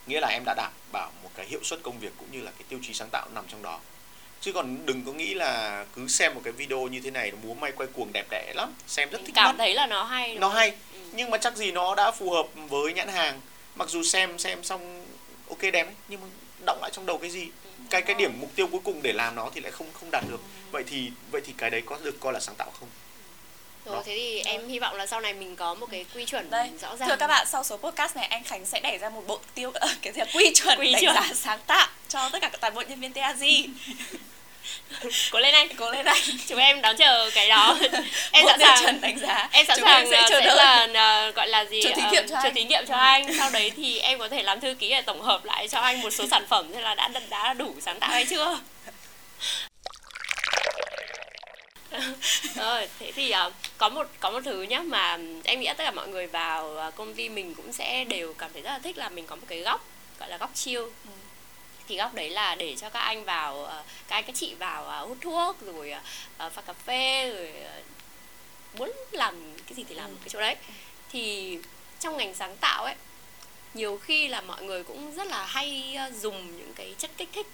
Nghĩa 0.06 0.20
là 0.20 0.28
em 0.28 0.42
đã 0.46 0.54
đảm 0.54 0.72
bảo 0.92 1.10
một 1.22 1.30
cái 1.34 1.46
hiệu 1.46 1.60
suất 1.64 1.82
công 1.82 1.98
việc 1.98 2.12
cũng 2.18 2.28
như 2.32 2.40
là 2.40 2.50
cái 2.50 2.64
tiêu 2.68 2.78
chí 2.82 2.94
sáng 2.94 3.08
tạo 3.12 3.28
nằm 3.34 3.44
trong 3.48 3.62
đó. 3.62 3.80
Chứ 4.40 4.52
còn 4.52 4.86
đừng 4.86 5.04
có 5.04 5.12
nghĩ 5.12 5.34
là 5.34 5.84
cứ 5.96 6.08
xem 6.08 6.34
một 6.34 6.40
cái 6.44 6.52
video 6.52 6.86
như 6.86 7.00
thế 7.00 7.10
này 7.10 7.30
nó 7.30 7.38
múa 7.42 7.54
may 7.54 7.72
quay 7.72 7.88
cuồng 7.92 8.12
đẹp 8.12 8.26
đẽ 8.30 8.52
lắm 8.56 8.72
xem 8.86 9.10
rất 9.10 9.20
thích 9.26 9.32
Cảm 9.34 9.44
mắt. 9.46 9.54
thấy 9.58 9.74
là 9.74 9.86
nó 9.86 10.02
hay. 10.04 10.34
nó 10.34 10.48
hay. 10.48 10.70
Ừ. 10.70 10.76
nhưng 11.18 11.30
mà 11.30 11.38
chắc 11.38 11.56
gì 11.56 11.72
nó 11.72 11.94
đã 11.94 12.10
phù 12.10 12.30
hợp 12.30 12.46
với 12.68 12.92
nhãn 12.92 13.08
hàng 13.08 13.40
mặc 13.74 13.88
dù 13.88 14.02
xem 14.02 14.38
xem 14.38 14.64
xong 14.64 15.04
ok 15.48 15.58
đẹp 15.72 15.84
ấy, 15.86 15.94
nhưng 16.08 16.20
mà 16.20 16.26
động 16.66 16.78
lại 16.82 16.90
trong 16.94 17.06
đầu 17.06 17.18
cái 17.18 17.30
gì 17.30 17.48
cái 17.90 18.02
cái 18.02 18.14
điểm 18.14 18.32
mục 18.40 18.50
tiêu 18.56 18.66
cuối 18.66 18.80
cùng 18.84 19.02
để 19.02 19.12
làm 19.12 19.34
nó 19.34 19.50
thì 19.54 19.60
lại 19.60 19.72
không 19.72 19.86
không 19.92 20.10
đạt 20.12 20.24
được 20.30 20.40
vậy 20.70 20.84
thì 20.90 21.10
vậy 21.30 21.40
thì 21.44 21.52
cái 21.58 21.70
đấy 21.70 21.82
có 21.86 21.98
được 22.02 22.20
coi 22.20 22.32
là 22.32 22.40
sáng 22.40 22.54
tạo 22.54 22.70
không 22.80 22.88
Rồi 23.84 23.96
Đó. 23.96 24.02
thế 24.06 24.14
thì 24.16 24.40
em 24.40 24.68
hy 24.68 24.78
vọng 24.78 24.94
là 24.96 25.06
sau 25.06 25.20
này 25.20 25.34
mình 25.34 25.56
có 25.56 25.74
một 25.74 25.86
cái 25.90 26.06
quy 26.14 26.24
chuẩn 26.24 26.50
đây 26.50 26.70
rõ 26.82 26.96
ràng. 26.96 27.08
thưa 27.08 27.16
các 27.16 27.26
bạn 27.26 27.46
sau 27.50 27.64
số 27.64 27.76
podcast 27.76 28.16
này 28.16 28.24
anh 28.26 28.44
Khánh 28.44 28.66
sẽ 28.66 28.80
đẩy 28.80 28.98
ra 28.98 29.08
một 29.10 29.22
bộ 29.26 29.40
tiêu 29.54 29.72
cái 30.02 30.12
gì 30.12 30.18
là 30.20 30.26
quy 30.34 30.52
chuẩn 30.54 30.78
Quy 30.80 30.92
đánh 30.92 31.02
chuẩn. 31.02 31.14
giá 31.14 31.30
sáng 31.34 31.58
tạo 31.66 31.88
cho 32.08 32.28
tất 32.32 32.38
cả 32.42 32.48
các 32.48 32.60
toàn 32.60 32.74
bộ 32.74 32.82
nhân 32.88 33.00
viên 33.00 33.12
TAG 33.12 33.38
Cố 35.30 35.38
lên 35.38 35.54
anh. 35.54 35.68
cố 35.76 35.90
lên 35.90 36.04
anh. 36.06 36.22
Chúng 36.48 36.58
em 36.58 36.80
đón 36.80 36.96
chờ 36.96 37.30
cái 37.34 37.48
đó. 37.48 37.78
em 38.32 38.46
sẵn 38.46 38.60
sàng. 38.60 39.00
đánh 39.00 39.18
giá. 39.18 39.48
Em 39.52 39.66
sẵn 39.66 39.78
Chúng 39.78 39.86
sàng 39.88 40.02
em 40.02 40.10
sẽ 40.10 40.16
ờ, 40.16 40.26
chờ 40.28 40.40
sẽ 40.40 40.54
là 40.54 40.88
ờ, 40.94 41.30
gọi 41.30 41.48
là 41.48 41.64
gì 41.64 41.82
Chờ 41.82 41.90
thí 41.96 42.02
ờ, 42.02 42.10
nghiệm 42.12 42.28
cho 42.28 42.34
chờ 42.34 42.48
anh. 42.48 42.54
thí 42.54 42.64
nghiệm 42.64 42.86
cho 42.88 42.94
anh. 42.94 43.34
Sau 43.38 43.50
đấy 43.50 43.72
thì 43.76 43.98
em 43.98 44.18
có 44.18 44.28
thể 44.28 44.42
làm 44.42 44.60
thư 44.60 44.74
ký 44.74 44.88
để 44.90 45.02
tổng 45.02 45.22
hợp 45.22 45.44
lại 45.44 45.68
cho 45.68 45.80
anh 45.80 46.00
một 46.00 46.10
số 46.10 46.26
sản 46.30 46.46
phẩm 46.48 46.72
thế 46.74 46.80
là 46.80 46.94
đã 46.94 47.10
đã 47.30 47.54
đủ 47.54 47.74
sáng 47.80 48.00
tạo 48.00 48.10
hay 48.10 48.24
chưa. 48.24 48.58
Rồi 52.56 52.88
thế 52.98 53.12
thì 53.12 53.30
ờ, 53.30 53.50
có 53.78 53.88
một 53.88 54.06
có 54.20 54.30
một 54.30 54.40
thứ 54.44 54.62
nhá 54.62 54.82
mà 54.82 55.18
em 55.44 55.60
nghĩ 55.60 55.66
tất 55.66 55.84
cả 55.84 55.90
mọi 55.90 56.08
người 56.08 56.26
vào 56.26 56.92
công 56.96 57.14
ty 57.14 57.28
mình 57.28 57.54
cũng 57.54 57.72
sẽ 57.72 58.04
đều 58.04 58.34
cảm 58.38 58.50
thấy 58.52 58.62
rất 58.62 58.70
là 58.70 58.78
thích 58.78 58.98
là 58.98 59.08
mình 59.08 59.26
có 59.26 59.36
một 59.36 59.42
cái 59.48 59.58
góc 59.58 59.84
gọi 60.20 60.28
là 60.28 60.36
góc 60.36 60.50
chill 60.54 60.82
thì 61.88 61.96
góc 61.96 62.14
đấy 62.14 62.30
là 62.30 62.54
để 62.54 62.76
cho 62.76 62.90
các 62.90 63.00
anh 63.00 63.24
vào 63.24 63.64
ờ, 63.64 63.82
các 64.08 64.16
anh 64.16 64.24
các 64.24 64.36
chị 64.36 64.54
vào 64.54 64.84
ờ, 64.84 65.06
hút 65.06 65.18
thuốc 65.20 65.56
rồi 65.60 65.94
ờ, 66.38 66.50
pha 66.50 66.62
cà 66.62 66.72
phê 66.72 67.30
rồi 67.30 67.52
muốn 68.78 68.92
làm 69.12 69.34
cái 69.66 69.74
gì 69.74 69.84
thì 69.88 69.94
làm 69.94 70.10
cái 70.20 70.28
chỗ 70.28 70.40
đấy. 70.40 70.56
Thì 71.10 71.58
trong 72.00 72.16
ngành 72.16 72.34
sáng 72.34 72.56
tạo 72.56 72.84
ấy 72.84 72.94
nhiều 73.74 73.98
khi 74.04 74.28
là 74.28 74.40
mọi 74.40 74.62
người 74.62 74.84
cũng 74.84 75.14
rất 75.14 75.26
là 75.26 75.46
hay 75.46 75.98
dùng 76.20 76.56
những 76.58 76.72
cái 76.74 76.94
chất 76.98 77.10
kích 77.16 77.28
thích 77.32 77.46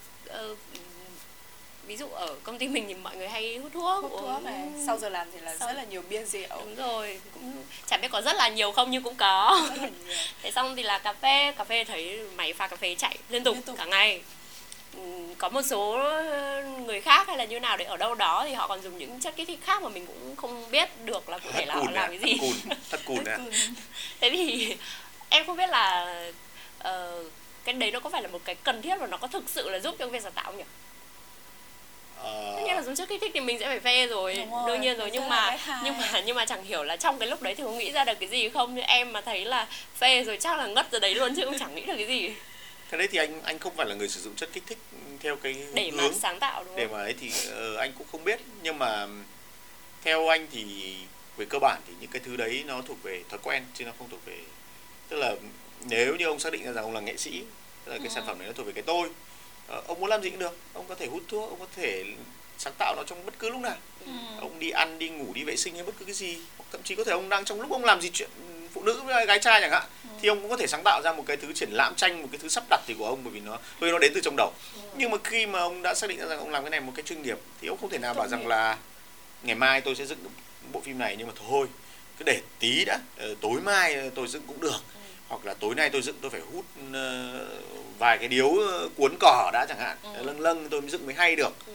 ví 1.87 1.97
dụ 1.97 2.07
ở 2.09 2.35
công 2.43 2.57
ty 2.57 2.67
mình 2.67 2.85
thì 2.87 2.93
mọi 2.93 3.15
người 3.17 3.27
hay 3.27 3.57
hút 3.57 3.71
thuốc 3.73 4.01
hút 4.03 4.11
thuốc 4.11 4.21
uống- 4.23 4.43
này 4.43 4.63
sau 4.85 4.97
giờ 4.97 5.09
làm 5.09 5.27
thì 5.33 5.39
là 5.39 5.55
Sau- 5.57 5.67
rất 5.67 5.73
là 5.73 5.83
nhiều 5.83 6.03
bia 6.09 6.23
rượu. 6.25 6.47
Đúng 6.49 6.75
rồi 6.75 7.19
cũng 7.33 7.53
chẳng 7.87 8.01
biết 8.01 8.07
có 8.11 8.21
rất 8.21 8.35
là 8.35 8.49
nhiều 8.49 8.71
không 8.71 8.91
nhưng 8.91 9.03
cũng 9.03 9.15
có. 9.15 9.61
Thế 10.41 10.51
xong 10.51 10.75
thì 10.75 10.83
là 10.83 10.99
cà 10.99 11.13
phê 11.13 11.51
cà 11.57 11.63
phê 11.63 11.83
thấy 11.83 12.19
máy 12.35 12.53
pha 12.53 12.67
cà 12.67 12.75
phê 12.75 12.95
chạy 12.95 13.17
liên 13.29 13.43
tục, 13.43 13.55
Liên 13.55 13.63
tục. 13.63 13.75
cả 13.77 13.85
ngày. 13.85 14.21
Ừm, 14.97 15.35
có 15.35 15.49
một 15.49 15.61
số 15.61 15.97
người 16.85 17.01
khác 17.01 17.27
hay 17.27 17.37
là 17.37 17.45
như 17.45 17.59
nào 17.59 17.77
đấy 17.77 17.85
ở 17.87 17.97
đâu 17.97 18.15
đó 18.15 18.43
thì 18.47 18.53
họ 18.53 18.67
còn 18.67 18.81
dùng 18.81 18.97
những 18.97 19.19
chất 19.19 19.35
kích 19.35 19.47
thích 19.47 19.59
khác 19.63 19.81
mà 19.81 19.89
mình 19.89 20.05
cũng 20.05 20.35
không 20.35 20.71
biết 20.71 20.89
được 21.05 21.29
là 21.29 21.37
cụ 21.37 21.49
thể 21.53 21.65
là 21.65 21.75
họ 21.75 21.91
làm 21.91 22.09
cái 22.09 22.17
gì. 22.19 22.37
cùn 22.41 22.75
thật 22.91 22.99
cùn 23.05 23.23
đấy 23.23 23.37
thế 24.21 24.29
thì 24.29 24.75
em 25.29 25.45
không 25.45 25.57
biết 25.57 25.69
là 25.69 26.15
ờ, 26.79 27.23
cái 27.63 27.73
đấy 27.73 27.91
nó 27.91 27.99
có 27.99 28.09
phải 28.09 28.21
là 28.21 28.27
một 28.27 28.41
cái 28.45 28.55
cần 28.55 28.81
thiết 28.81 28.95
và 28.99 29.07
nó 29.07 29.17
có 29.17 29.27
thực 29.27 29.43
sự 29.47 29.69
là 29.69 29.79
giúp 29.79 29.95
cho 29.99 30.07
việc 30.07 30.23
sáng 30.23 30.31
tạo 30.31 30.43
không 30.45 30.57
nhỉ? 30.57 30.63
Ờ, 30.63 30.67
tất 32.55 32.61
nhiên 32.65 32.75
là 32.75 32.81
dùng 32.81 32.95
chất 32.95 33.09
kích 33.09 33.21
thích 33.21 33.31
thì 33.33 33.39
mình 33.39 33.59
sẽ 33.59 33.65
phải 33.65 33.79
phê 33.79 34.07
rồi, 34.07 34.35
Đúng 34.35 34.51
rồi, 34.51 34.63
đương 34.67 34.81
nhiên 34.81 34.97
rồi 34.97 35.09
nhưng 35.13 35.29
mà 35.29 35.57
nhưng 35.83 35.97
mà 35.97 36.21
nhưng 36.25 36.35
mà 36.35 36.45
chẳng 36.45 36.63
hiểu 36.63 36.83
là 36.83 36.95
trong 36.95 37.19
cái 37.19 37.29
lúc 37.29 37.41
đấy 37.41 37.55
thì 37.55 37.63
không 37.63 37.77
nghĩ 37.77 37.91
ra 37.91 38.05
được 38.05 38.19
cái 38.19 38.29
gì 38.29 38.49
không? 38.49 38.75
Như 38.75 38.81
em 38.81 39.13
mà 39.13 39.21
thấy 39.21 39.45
là 39.45 39.67
phê 39.97 40.23
rồi 40.23 40.37
chắc 40.39 40.57
là 40.57 40.67
ngất 40.67 40.91
ra 40.91 40.99
đấy 40.99 41.15
luôn 41.15 41.35
chứ 41.35 41.45
cũng 41.45 41.59
chẳng 41.59 41.75
nghĩ 41.75 41.81
được 41.81 41.93
cái 41.97 42.07
gì. 42.07 42.31
Cái 42.89 42.97
đấy 42.97 43.07
thì 43.11 43.17
anh 43.17 43.41
anh 43.43 43.59
không 43.59 43.75
phải 43.75 43.85
là 43.85 43.95
người 43.95 44.09
sử 44.09 44.21
dụng 44.21 44.35
chất 44.35 44.49
kích 44.53 44.63
thích 44.67 44.77
theo 45.19 45.35
cái 45.35 45.55
để 45.73 45.91
mà 45.91 46.03
hướng. 46.03 46.13
sáng 46.13 46.39
tạo 46.39 46.63
đúng 46.63 46.75
để 46.75 46.87
không? 46.87 46.97
mà 46.97 47.03
ấy 47.03 47.15
thì 47.21 47.31
ờ, 47.51 47.75
anh 47.77 47.91
cũng 47.97 48.07
không 48.11 48.23
biết. 48.23 48.39
Nhưng 48.61 48.79
mà 48.79 49.07
theo 50.03 50.27
anh 50.27 50.47
thì 50.51 50.93
về 51.37 51.45
cơ 51.45 51.59
bản 51.59 51.81
thì 51.87 51.93
những 51.99 52.09
cái 52.09 52.21
thứ 52.25 52.35
đấy 52.35 52.63
nó 52.67 52.81
thuộc 52.81 53.03
về 53.03 53.21
thói 53.29 53.39
quen 53.43 53.63
chứ 53.73 53.85
nó 53.85 53.91
không 53.99 54.09
thuộc 54.09 54.25
về 54.25 54.37
tức 55.09 55.17
là 55.17 55.35
nếu 55.89 56.15
như 56.15 56.25
ông 56.25 56.39
xác 56.39 56.53
định 56.53 56.63
ra 56.65 56.71
rằng 56.71 56.83
ông 56.83 56.93
là 56.93 56.99
nghệ 56.99 57.17
sĩ 57.17 57.43
tức 57.85 57.91
là 57.91 57.97
cái 57.97 58.09
sản 58.09 58.23
phẩm 58.27 58.39
đấy 58.39 58.47
nó 58.47 58.53
thuộc 58.53 58.65
về 58.65 58.71
cái 58.71 58.83
tôi 58.87 59.09
ông 59.67 59.99
muốn 59.99 60.09
làm 60.09 60.21
gì 60.21 60.29
cũng 60.29 60.39
được 60.39 60.57
ông 60.73 60.85
có 60.89 60.95
thể 60.95 61.05
hút 61.07 61.23
thuốc 61.27 61.49
ông 61.49 61.59
có 61.59 61.65
thể 61.75 62.03
sáng 62.57 62.73
tạo 62.77 62.95
nó 62.97 63.03
trong 63.07 63.25
bất 63.25 63.33
cứ 63.39 63.49
lúc 63.49 63.61
nào 63.61 63.75
Ừ. 64.05 64.11
ông 64.39 64.59
đi 64.59 64.69
ăn 64.69 64.99
đi 64.99 65.09
ngủ 65.09 65.33
đi 65.33 65.43
vệ 65.43 65.55
sinh 65.55 65.73
hay 65.75 65.83
bất 65.83 65.91
cứ 65.99 66.05
cái 66.05 66.13
gì 66.13 66.37
thậm 66.71 66.81
chí 66.83 66.95
có 66.95 67.03
thể 67.03 67.11
ông 67.11 67.29
đang 67.29 67.45
trong 67.45 67.61
lúc 67.61 67.71
ông 67.71 67.85
làm 67.85 68.01
gì 68.01 68.09
chuyện 68.13 68.29
phụ 68.73 68.83
nữ 68.83 69.01
với 69.05 69.25
gái 69.25 69.39
trai 69.39 69.61
chẳng 69.61 69.71
hạn 69.71 69.83
ừ. 70.03 70.09
thì 70.21 70.27
ông 70.27 70.41
cũng 70.41 70.49
có 70.49 70.57
thể 70.57 70.67
sáng 70.67 70.81
tạo 70.85 71.01
ra 71.03 71.13
một 71.13 71.23
cái 71.27 71.37
thứ 71.37 71.53
triển 71.53 71.69
lãm 71.71 71.95
tranh 71.95 72.21
một 72.21 72.27
cái 72.31 72.39
thứ 72.41 72.47
sắp 72.49 72.63
đặt 72.69 72.81
thì 72.87 72.93
của 72.99 73.05
ông 73.07 73.19
bởi 73.23 73.33
vì 73.33 73.39
nó 73.39 73.51
bởi 73.79 73.89
vì 73.89 73.91
nó 73.91 73.99
đến 73.99 74.11
từ 74.15 74.21
trong 74.23 74.35
đầu 74.37 74.53
ừ. 74.75 74.81
nhưng 74.97 75.11
mà 75.11 75.17
khi 75.23 75.45
mà 75.45 75.59
ông 75.59 75.81
đã 75.81 75.93
xác 75.95 76.07
định 76.09 76.19
ra 76.19 76.25
rằng 76.25 76.39
ông 76.39 76.49
làm 76.49 76.63
cái 76.63 76.69
này 76.69 76.79
một 76.81 76.91
cái 76.95 77.03
chuyên 77.03 77.21
nghiệp 77.21 77.37
thì 77.61 77.67
ông 77.67 77.77
không 77.81 77.89
thể 77.89 77.97
nào 77.97 78.13
bảo 78.13 78.27
rằng 78.27 78.47
là 78.47 78.77
ngày 79.43 79.55
mai 79.55 79.81
tôi 79.81 79.95
sẽ 79.95 80.05
dựng 80.05 80.19
bộ 80.71 80.81
phim 80.81 80.97
này 80.99 81.15
nhưng 81.17 81.27
mà 81.27 81.33
thôi 81.47 81.67
cứ 82.17 82.23
để 82.25 82.41
tí 82.59 82.85
đã 82.85 82.99
ờ, 83.17 83.35
tối 83.41 83.61
mai 83.61 84.09
tôi 84.15 84.27
dựng 84.27 84.41
cũng 84.47 84.61
được. 84.61 84.79
Hoặc 85.27 85.45
là 85.45 85.53
tối 85.53 85.75
nay 85.75 85.89
tôi 85.89 86.01
dựng 86.01 86.15
tôi 86.21 86.31
phải 86.31 86.41
hút 86.53 86.65
uh, 86.89 86.95
vài 87.99 88.17
cái 88.17 88.27
điếu 88.27 88.53
cuốn 88.95 89.15
cỏ 89.19 89.49
đã 89.53 89.65
chẳng 89.69 89.79
hạn 89.79 89.97
ừ. 90.03 90.23
lâng 90.23 90.39
lâng 90.39 90.69
tôi 90.69 90.81
mới 90.81 90.89
dựng 90.89 91.05
mới 91.05 91.15
hay 91.15 91.35
được 91.35 91.53
ừ. 91.67 91.73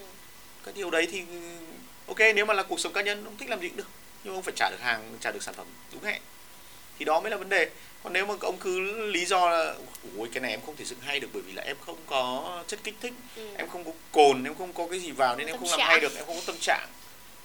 cái 0.65 0.75
điều 0.77 0.91
đấy 0.91 1.09
thì 1.13 1.23
ok 2.07 2.19
nếu 2.35 2.47
mà 2.47 2.55
là 2.55 2.63
cuộc 2.63 2.81
sống 2.81 2.93
cá 2.93 3.03
nhân 3.03 3.25
ông 3.25 3.37
thích 3.37 3.51
làm 3.51 3.61
gì 3.61 3.69
cũng 3.69 3.77
được 3.77 3.89
nhưng 4.25 4.35
ông 4.35 4.43
phải 4.43 4.55
trả 4.57 4.71
được 4.71 4.81
hàng 4.81 5.17
trả 5.21 5.31
được 5.31 5.43
sản 5.43 5.55
phẩm 5.55 5.67
đúng 5.93 6.05
hẹn 6.05 6.23
thì 6.99 7.05
đó 7.05 7.21
mới 7.21 7.31
là 7.31 7.37
vấn 7.37 7.49
đề 7.49 7.71
còn 8.03 8.13
nếu 8.13 8.27
mà 8.27 8.35
ông 8.41 8.57
cứ 8.61 8.81
lý 9.07 9.25
do 9.25 9.51
là 9.51 9.75
ôi 10.19 10.29
cái 10.33 10.41
này 10.41 10.51
em 10.51 10.61
không 10.67 10.77
thể 10.77 10.85
dựng 10.85 10.99
hay 11.01 11.21
được 11.21 11.29
bởi 11.33 11.43
vì 11.43 11.53
là 11.53 11.63
em 11.63 11.77
không 11.87 11.97
có 12.07 12.63
chất 12.67 12.81
kích 12.85 12.95
thích 13.01 13.13
ừ. 13.37 13.49
em 13.57 13.69
không 13.69 13.85
có 13.85 13.91
cồn 14.13 14.45
em 14.45 14.55
không 14.55 14.73
có 14.73 14.87
cái 14.91 15.01
gì 15.01 15.11
vào 15.11 15.37
nên 15.37 15.47
em 15.47 15.59
không 15.59 15.69
làm 15.71 15.81
hay 15.81 16.01
được 16.01 16.17
em 16.17 16.25
không 16.27 16.37
có 16.37 16.43
tâm 16.47 16.57
trạng 16.61 16.89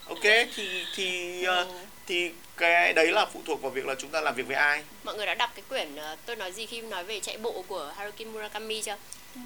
ok 0.08 0.22
thì 0.56 0.84
thì 0.94 1.42
ừ. 1.44 1.62
uh, 1.62 1.68
thì 2.06 2.32
cái 2.56 2.92
đấy 2.92 3.12
là 3.12 3.26
phụ 3.26 3.40
thuộc 3.46 3.62
vào 3.62 3.70
việc 3.70 3.86
là 3.86 3.94
chúng 3.98 4.10
ta 4.10 4.20
làm 4.20 4.34
việc 4.34 4.46
với 4.46 4.56
ai? 4.56 4.84
Mọi 5.04 5.14
người 5.14 5.26
đã 5.26 5.34
đọc 5.34 5.50
cái 5.54 5.62
quyển 5.68 5.94
uh, 5.94 6.18
tôi 6.26 6.36
nói 6.36 6.52
gì 6.52 6.66
khi 6.66 6.80
nói 6.80 7.04
về 7.04 7.20
chạy 7.20 7.38
bộ 7.38 7.64
của 7.68 7.92
Haruki 7.96 8.26
Murakami 8.26 8.82
chưa? 8.82 8.96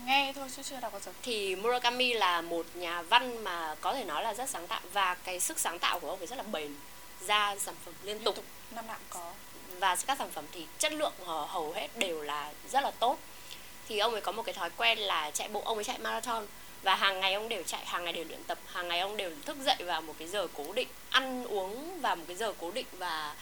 Nghe 0.06 0.32
thôi 0.34 0.48
chứ 0.56 0.62
chưa 0.62 0.80
đọc 0.80 0.92
bao 0.92 1.00
giờ. 1.00 1.12
Thì 1.22 1.56
Murakami 1.56 2.14
là 2.14 2.40
một 2.40 2.66
nhà 2.74 3.02
văn 3.02 3.44
mà 3.44 3.74
có 3.80 3.94
thể 3.94 4.04
nói 4.04 4.22
là 4.22 4.34
rất 4.34 4.50
sáng 4.50 4.66
tạo 4.66 4.80
và 4.92 5.14
cái 5.14 5.40
sức 5.40 5.58
sáng 5.58 5.78
tạo 5.78 6.00
của 6.00 6.08
ông 6.11 6.18
ấy 6.18 6.26
rất 6.26 6.36
là 6.36 6.42
bền 6.42 6.74
ra 7.26 7.56
sản 7.58 7.74
phẩm 7.84 7.94
liên, 8.04 8.16
liên 8.16 8.24
tục. 8.24 8.34
tục 8.34 8.44
năm 8.70 8.86
nào 8.86 8.96
có. 9.11 9.32
Và 9.78 9.96
các 10.06 10.18
sản 10.18 10.30
phẩm 10.30 10.44
thì 10.52 10.66
chất 10.78 10.92
lượng 10.92 11.12
hầu 11.24 11.72
hết 11.72 11.88
đều 11.96 12.22
là 12.22 12.52
rất 12.72 12.80
là 12.80 12.90
tốt. 12.90 13.18
Thì 13.88 13.98
ông 13.98 14.12
ấy 14.12 14.20
có 14.20 14.32
một 14.32 14.42
cái 14.42 14.52
thói 14.52 14.70
quen 14.76 14.98
là 14.98 15.30
chạy 15.30 15.48
bộ 15.48 15.62
ông 15.64 15.78
ấy 15.78 15.84
chạy 15.84 15.98
marathon 15.98 16.46
và 16.83 16.95
hàng 16.95 17.20
ngày 17.20 17.35
ông 17.35 17.49
đều 17.49 17.62
chạy 17.62 17.87
hàng 17.87 18.05
ngày 18.05 18.12
đều 18.12 18.24
luyện 18.24 18.45
tập 18.45 18.59
hàng 18.72 18.89
ngày 18.89 19.01
ông 19.01 19.16
đều 19.16 19.31
thức 19.45 19.57
dậy 19.64 19.76
vào 19.78 20.03
một 20.03 20.14
cái 20.18 20.28
giờ 20.28 20.47
cố 20.55 20.72
định 20.72 20.89
ăn 21.11 21.45
uống 21.45 22.01
vào 22.01 22.16
một 22.16 22.24
cái 22.26 22.37
giờ 22.37 22.53
cố 22.61 22.70
định 22.70 22.87
và 22.99 23.35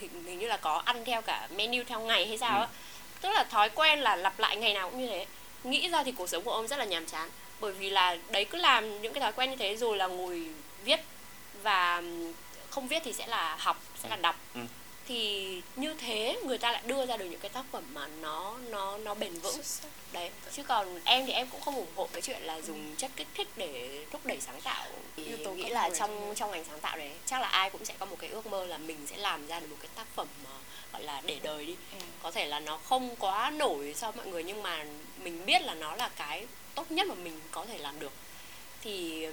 hình, 0.00 0.24
hình 0.24 0.38
như 0.38 0.46
là 0.46 0.56
có 0.56 0.82
ăn 0.84 1.04
theo 1.04 1.22
cả 1.22 1.48
menu 1.56 1.82
theo 1.86 2.00
ngày 2.00 2.26
hay 2.26 2.38
sao 2.38 2.58
ừ. 2.58 2.62
á 2.62 2.68
tức 3.20 3.30
là 3.30 3.44
thói 3.44 3.70
quen 3.70 4.00
là 4.00 4.16
lặp 4.16 4.38
lại 4.38 4.56
ngày 4.56 4.74
nào 4.74 4.90
cũng 4.90 5.00
như 5.00 5.06
thế 5.06 5.26
nghĩ 5.64 5.88
ra 5.88 6.02
thì 6.02 6.12
cuộc 6.12 6.28
sống 6.28 6.42
của 6.42 6.52
ông 6.52 6.68
rất 6.68 6.78
là 6.78 6.84
nhàm 6.84 7.06
chán 7.06 7.30
bởi 7.60 7.72
vì 7.72 7.90
là 7.90 8.16
đấy 8.30 8.44
cứ 8.44 8.58
làm 8.58 9.02
những 9.02 9.12
cái 9.12 9.20
thói 9.20 9.32
quen 9.32 9.50
như 9.50 9.56
thế 9.56 9.76
rồi 9.76 9.96
là 9.96 10.06
ngồi 10.06 10.46
viết 10.84 11.00
và 11.62 12.02
không 12.70 12.88
viết 12.88 13.02
thì 13.04 13.12
sẽ 13.12 13.26
là 13.26 13.56
học 13.56 13.82
sẽ 14.02 14.08
là 14.08 14.16
đọc 14.16 14.36
ừ. 14.54 14.60
Thì 15.08 15.62
như 15.76 15.94
thế 15.94 16.38
người 16.44 16.58
ta 16.58 16.72
lại 16.72 16.82
đưa 16.86 17.06
ra 17.06 17.16
được 17.16 17.24
những 17.24 17.40
cái 17.40 17.48
tác 17.48 17.64
phẩm 17.72 17.84
mà 17.92 18.06
nó 18.06 18.58
nó 18.70 18.98
nó 18.98 19.14
bền 19.14 19.32
vững. 19.32 19.60
Đấy 20.12 20.30
chứ 20.52 20.62
còn 20.62 21.00
em 21.04 21.26
thì 21.26 21.32
em 21.32 21.48
cũng 21.52 21.60
không 21.60 21.74
ủng 21.74 21.92
hộ 21.96 22.08
cái 22.12 22.22
chuyện 22.22 22.42
là 22.42 22.60
dùng 22.60 22.96
chất 22.96 23.10
kích 23.16 23.28
thích 23.34 23.48
để 23.56 24.04
thúc 24.10 24.26
đẩy 24.26 24.40
sáng 24.40 24.60
tạo. 24.60 24.86
Thì 25.16 25.24
nghĩ 25.56 25.68
là 25.68 25.90
trong 25.98 26.32
trong 26.36 26.50
ngành 26.50 26.64
sáng 26.64 26.80
tạo 26.80 26.96
đấy 26.96 27.10
chắc 27.26 27.40
là 27.40 27.48
ai 27.48 27.70
cũng 27.70 27.84
sẽ 27.84 27.94
có 27.98 28.06
một 28.06 28.16
cái 28.18 28.30
ước 28.30 28.46
mơ 28.46 28.64
là 28.66 28.78
mình 28.78 29.06
sẽ 29.06 29.16
làm 29.16 29.46
ra 29.46 29.60
được 29.60 29.66
một 29.70 29.76
cái 29.80 29.90
tác 29.94 30.06
phẩm 30.14 30.28
mà 30.44 30.50
gọi 30.92 31.02
là 31.02 31.22
để 31.26 31.38
đời 31.42 31.66
đi. 31.66 31.76
Ừ. 31.92 31.98
có 32.22 32.30
thể 32.30 32.46
là 32.46 32.60
nó 32.60 32.76
không 32.76 33.16
quá 33.16 33.50
nổi 33.50 33.94
so 33.96 34.10
với 34.10 34.24
mọi 34.24 34.32
người 34.32 34.44
nhưng 34.44 34.62
mà 34.62 34.84
mình 35.22 35.46
biết 35.46 35.62
là 35.62 35.74
nó 35.74 35.96
là 35.96 36.10
cái 36.16 36.46
tốt 36.74 36.90
nhất 36.90 37.06
mà 37.06 37.14
mình 37.14 37.40
có 37.50 37.66
thể 37.66 37.78
làm 37.78 38.00
được. 38.00 38.12
Thì 38.82 39.26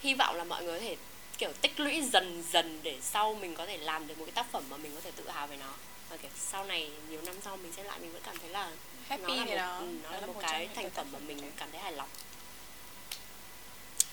hy 0.00 0.14
vọng 0.14 0.36
là 0.36 0.44
mọi 0.44 0.64
người 0.64 0.80
có 0.80 0.86
thể 0.86 0.96
kiểu 1.38 1.52
tích 1.60 1.80
lũy 1.80 2.02
dần 2.02 2.44
dần 2.52 2.80
để 2.82 2.98
sau 3.02 3.34
mình 3.34 3.54
có 3.54 3.66
thể 3.66 3.78
làm 3.78 4.06
được 4.06 4.18
một 4.18 4.24
cái 4.24 4.32
tác 4.32 4.46
phẩm 4.52 4.64
mà 4.70 4.76
mình 4.76 4.92
có 4.94 5.00
thể 5.00 5.10
tự 5.16 5.28
hào 5.28 5.46
về 5.46 5.56
nó 5.56 5.74
và 6.10 6.16
kiểu 6.16 6.30
sau 6.36 6.64
này 6.64 6.90
nhiều 7.08 7.20
năm 7.22 7.34
sau 7.44 7.56
mình 7.56 7.72
xem 7.72 7.86
lại 7.86 7.98
mình 7.98 8.12
vẫn 8.12 8.22
cảm 8.24 8.38
thấy 8.38 8.48
là 8.48 8.70
Happy 9.08 9.22
nó 9.26 9.34
là 9.34 9.44
một, 9.44 9.56
đó. 9.56 9.78
Ừ, 9.78 9.86
nó 10.02 10.10
là, 10.10 10.20
là 10.20 10.26
một, 10.26 10.34
một 10.34 10.40
cái 10.42 10.68
thành 10.74 10.90
phẩm 10.90 11.06
mà 11.12 11.18
mình 11.18 11.52
cảm 11.56 11.68
thấy 11.72 11.80
hài 11.80 11.92
lòng 11.92 12.08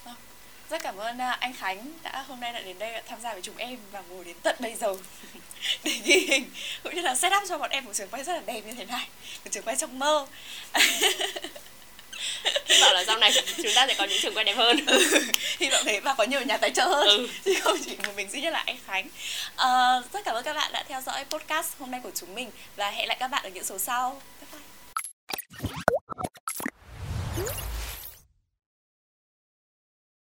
vâng. 0.03 0.15
rất 0.69 0.83
cảm 0.83 0.97
ơn 0.97 1.21
à, 1.21 1.37
anh 1.39 1.53
Khánh 1.53 1.91
đã 2.03 2.25
hôm 2.27 2.39
nay 2.39 2.53
đã 2.53 2.61
đến 2.61 2.79
đây 2.79 3.01
tham 3.07 3.21
gia 3.21 3.33
với 3.33 3.41
chúng 3.41 3.57
em 3.57 3.77
và 3.91 4.01
ngồi 4.01 4.25
đến 4.25 4.35
tận 4.43 4.55
bây 4.59 4.75
giờ 4.75 4.95
để 5.83 6.01
ghi 6.03 6.27
hình 6.29 6.49
cũng 6.83 6.95
như 6.95 7.01
là 7.01 7.15
set 7.15 7.33
up 7.37 7.43
cho 7.49 7.57
bọn 7.57 7.69
em 7.69 7.85
một 7.85 7.93
trường 7.93 8.09
quay 8.09 8.23
rất 8.23 8.33
là 8.33 8.41
đẹp 8.45 8.61
như 8.65 8.73
thế 8.73 8.85
này 8.85 9.07
một 9.45 9.51
trường 9.51 9.63
quay 9.63 9.75
trong 9.75 9.99
mơ 9.99 10.27
hy 12.65 12.81
vọng 12.81 12.93
là 12.93 13.03
sau 13.07 13.17
này 13.17 13.31
chúng 13.57 13.73
ta 13.75 13.87
sẽ 13.87 13.95
có 13.97 14.03
những 14.03 14.19
trường 14.21 14.33
quay 14.33 14.45
đẹp 14.45 14.53
hơn. 14.57 14.85
Ừ, 14.85 15.21
hy 15.59 15.69
vọng 15.69 15.81
thế. 15.85 15.99
Và 15.99 16.13
có 16.13 16.23
nhiều 16.23 16.41
nhà 16.41 16.57
tài 16.57 16.71
trợ 16.71 16.85
hơn. 16.85 17.07
Ừ. 17.07 17.27
chứ 17.45 17.53
không 17.61 17.77
chỉ 17.85 17.97
một 18.05 18.13
mình 18.15 18.29
duy 18.31 18.41
nhất 18.41 18.51
là 18.51 18.63
anh 18.65 18.77
khánh. 18.87 19.07
Uh, 19.53 20.13
rất 20.13 20.25
cảm 20.25 20.35
ơn 20.35 20.43
các 20.43 20.53
bạn 20.53 20.71
đã 20.71 20.83
theo 20.87 21.01
dõi 21.01 21.25
podcast 21.29 21.67
hôm 21.79 21.91
nay 21.91 21.99
của 22.03 22.11
chúng 22.15 22.35
mình. 22.35 22.51
Và 22.75 22.89
hẹn 22.89 23.07
lại 23.07 23.17
các 23.19 23.27
bạn 23.27 23.43
ở 23.43 23.49
những 23.49 23.63
số 23.63 23.77
sau. 23.77 24.21
Bye 24.41 24.47
bye. 24.51 24.61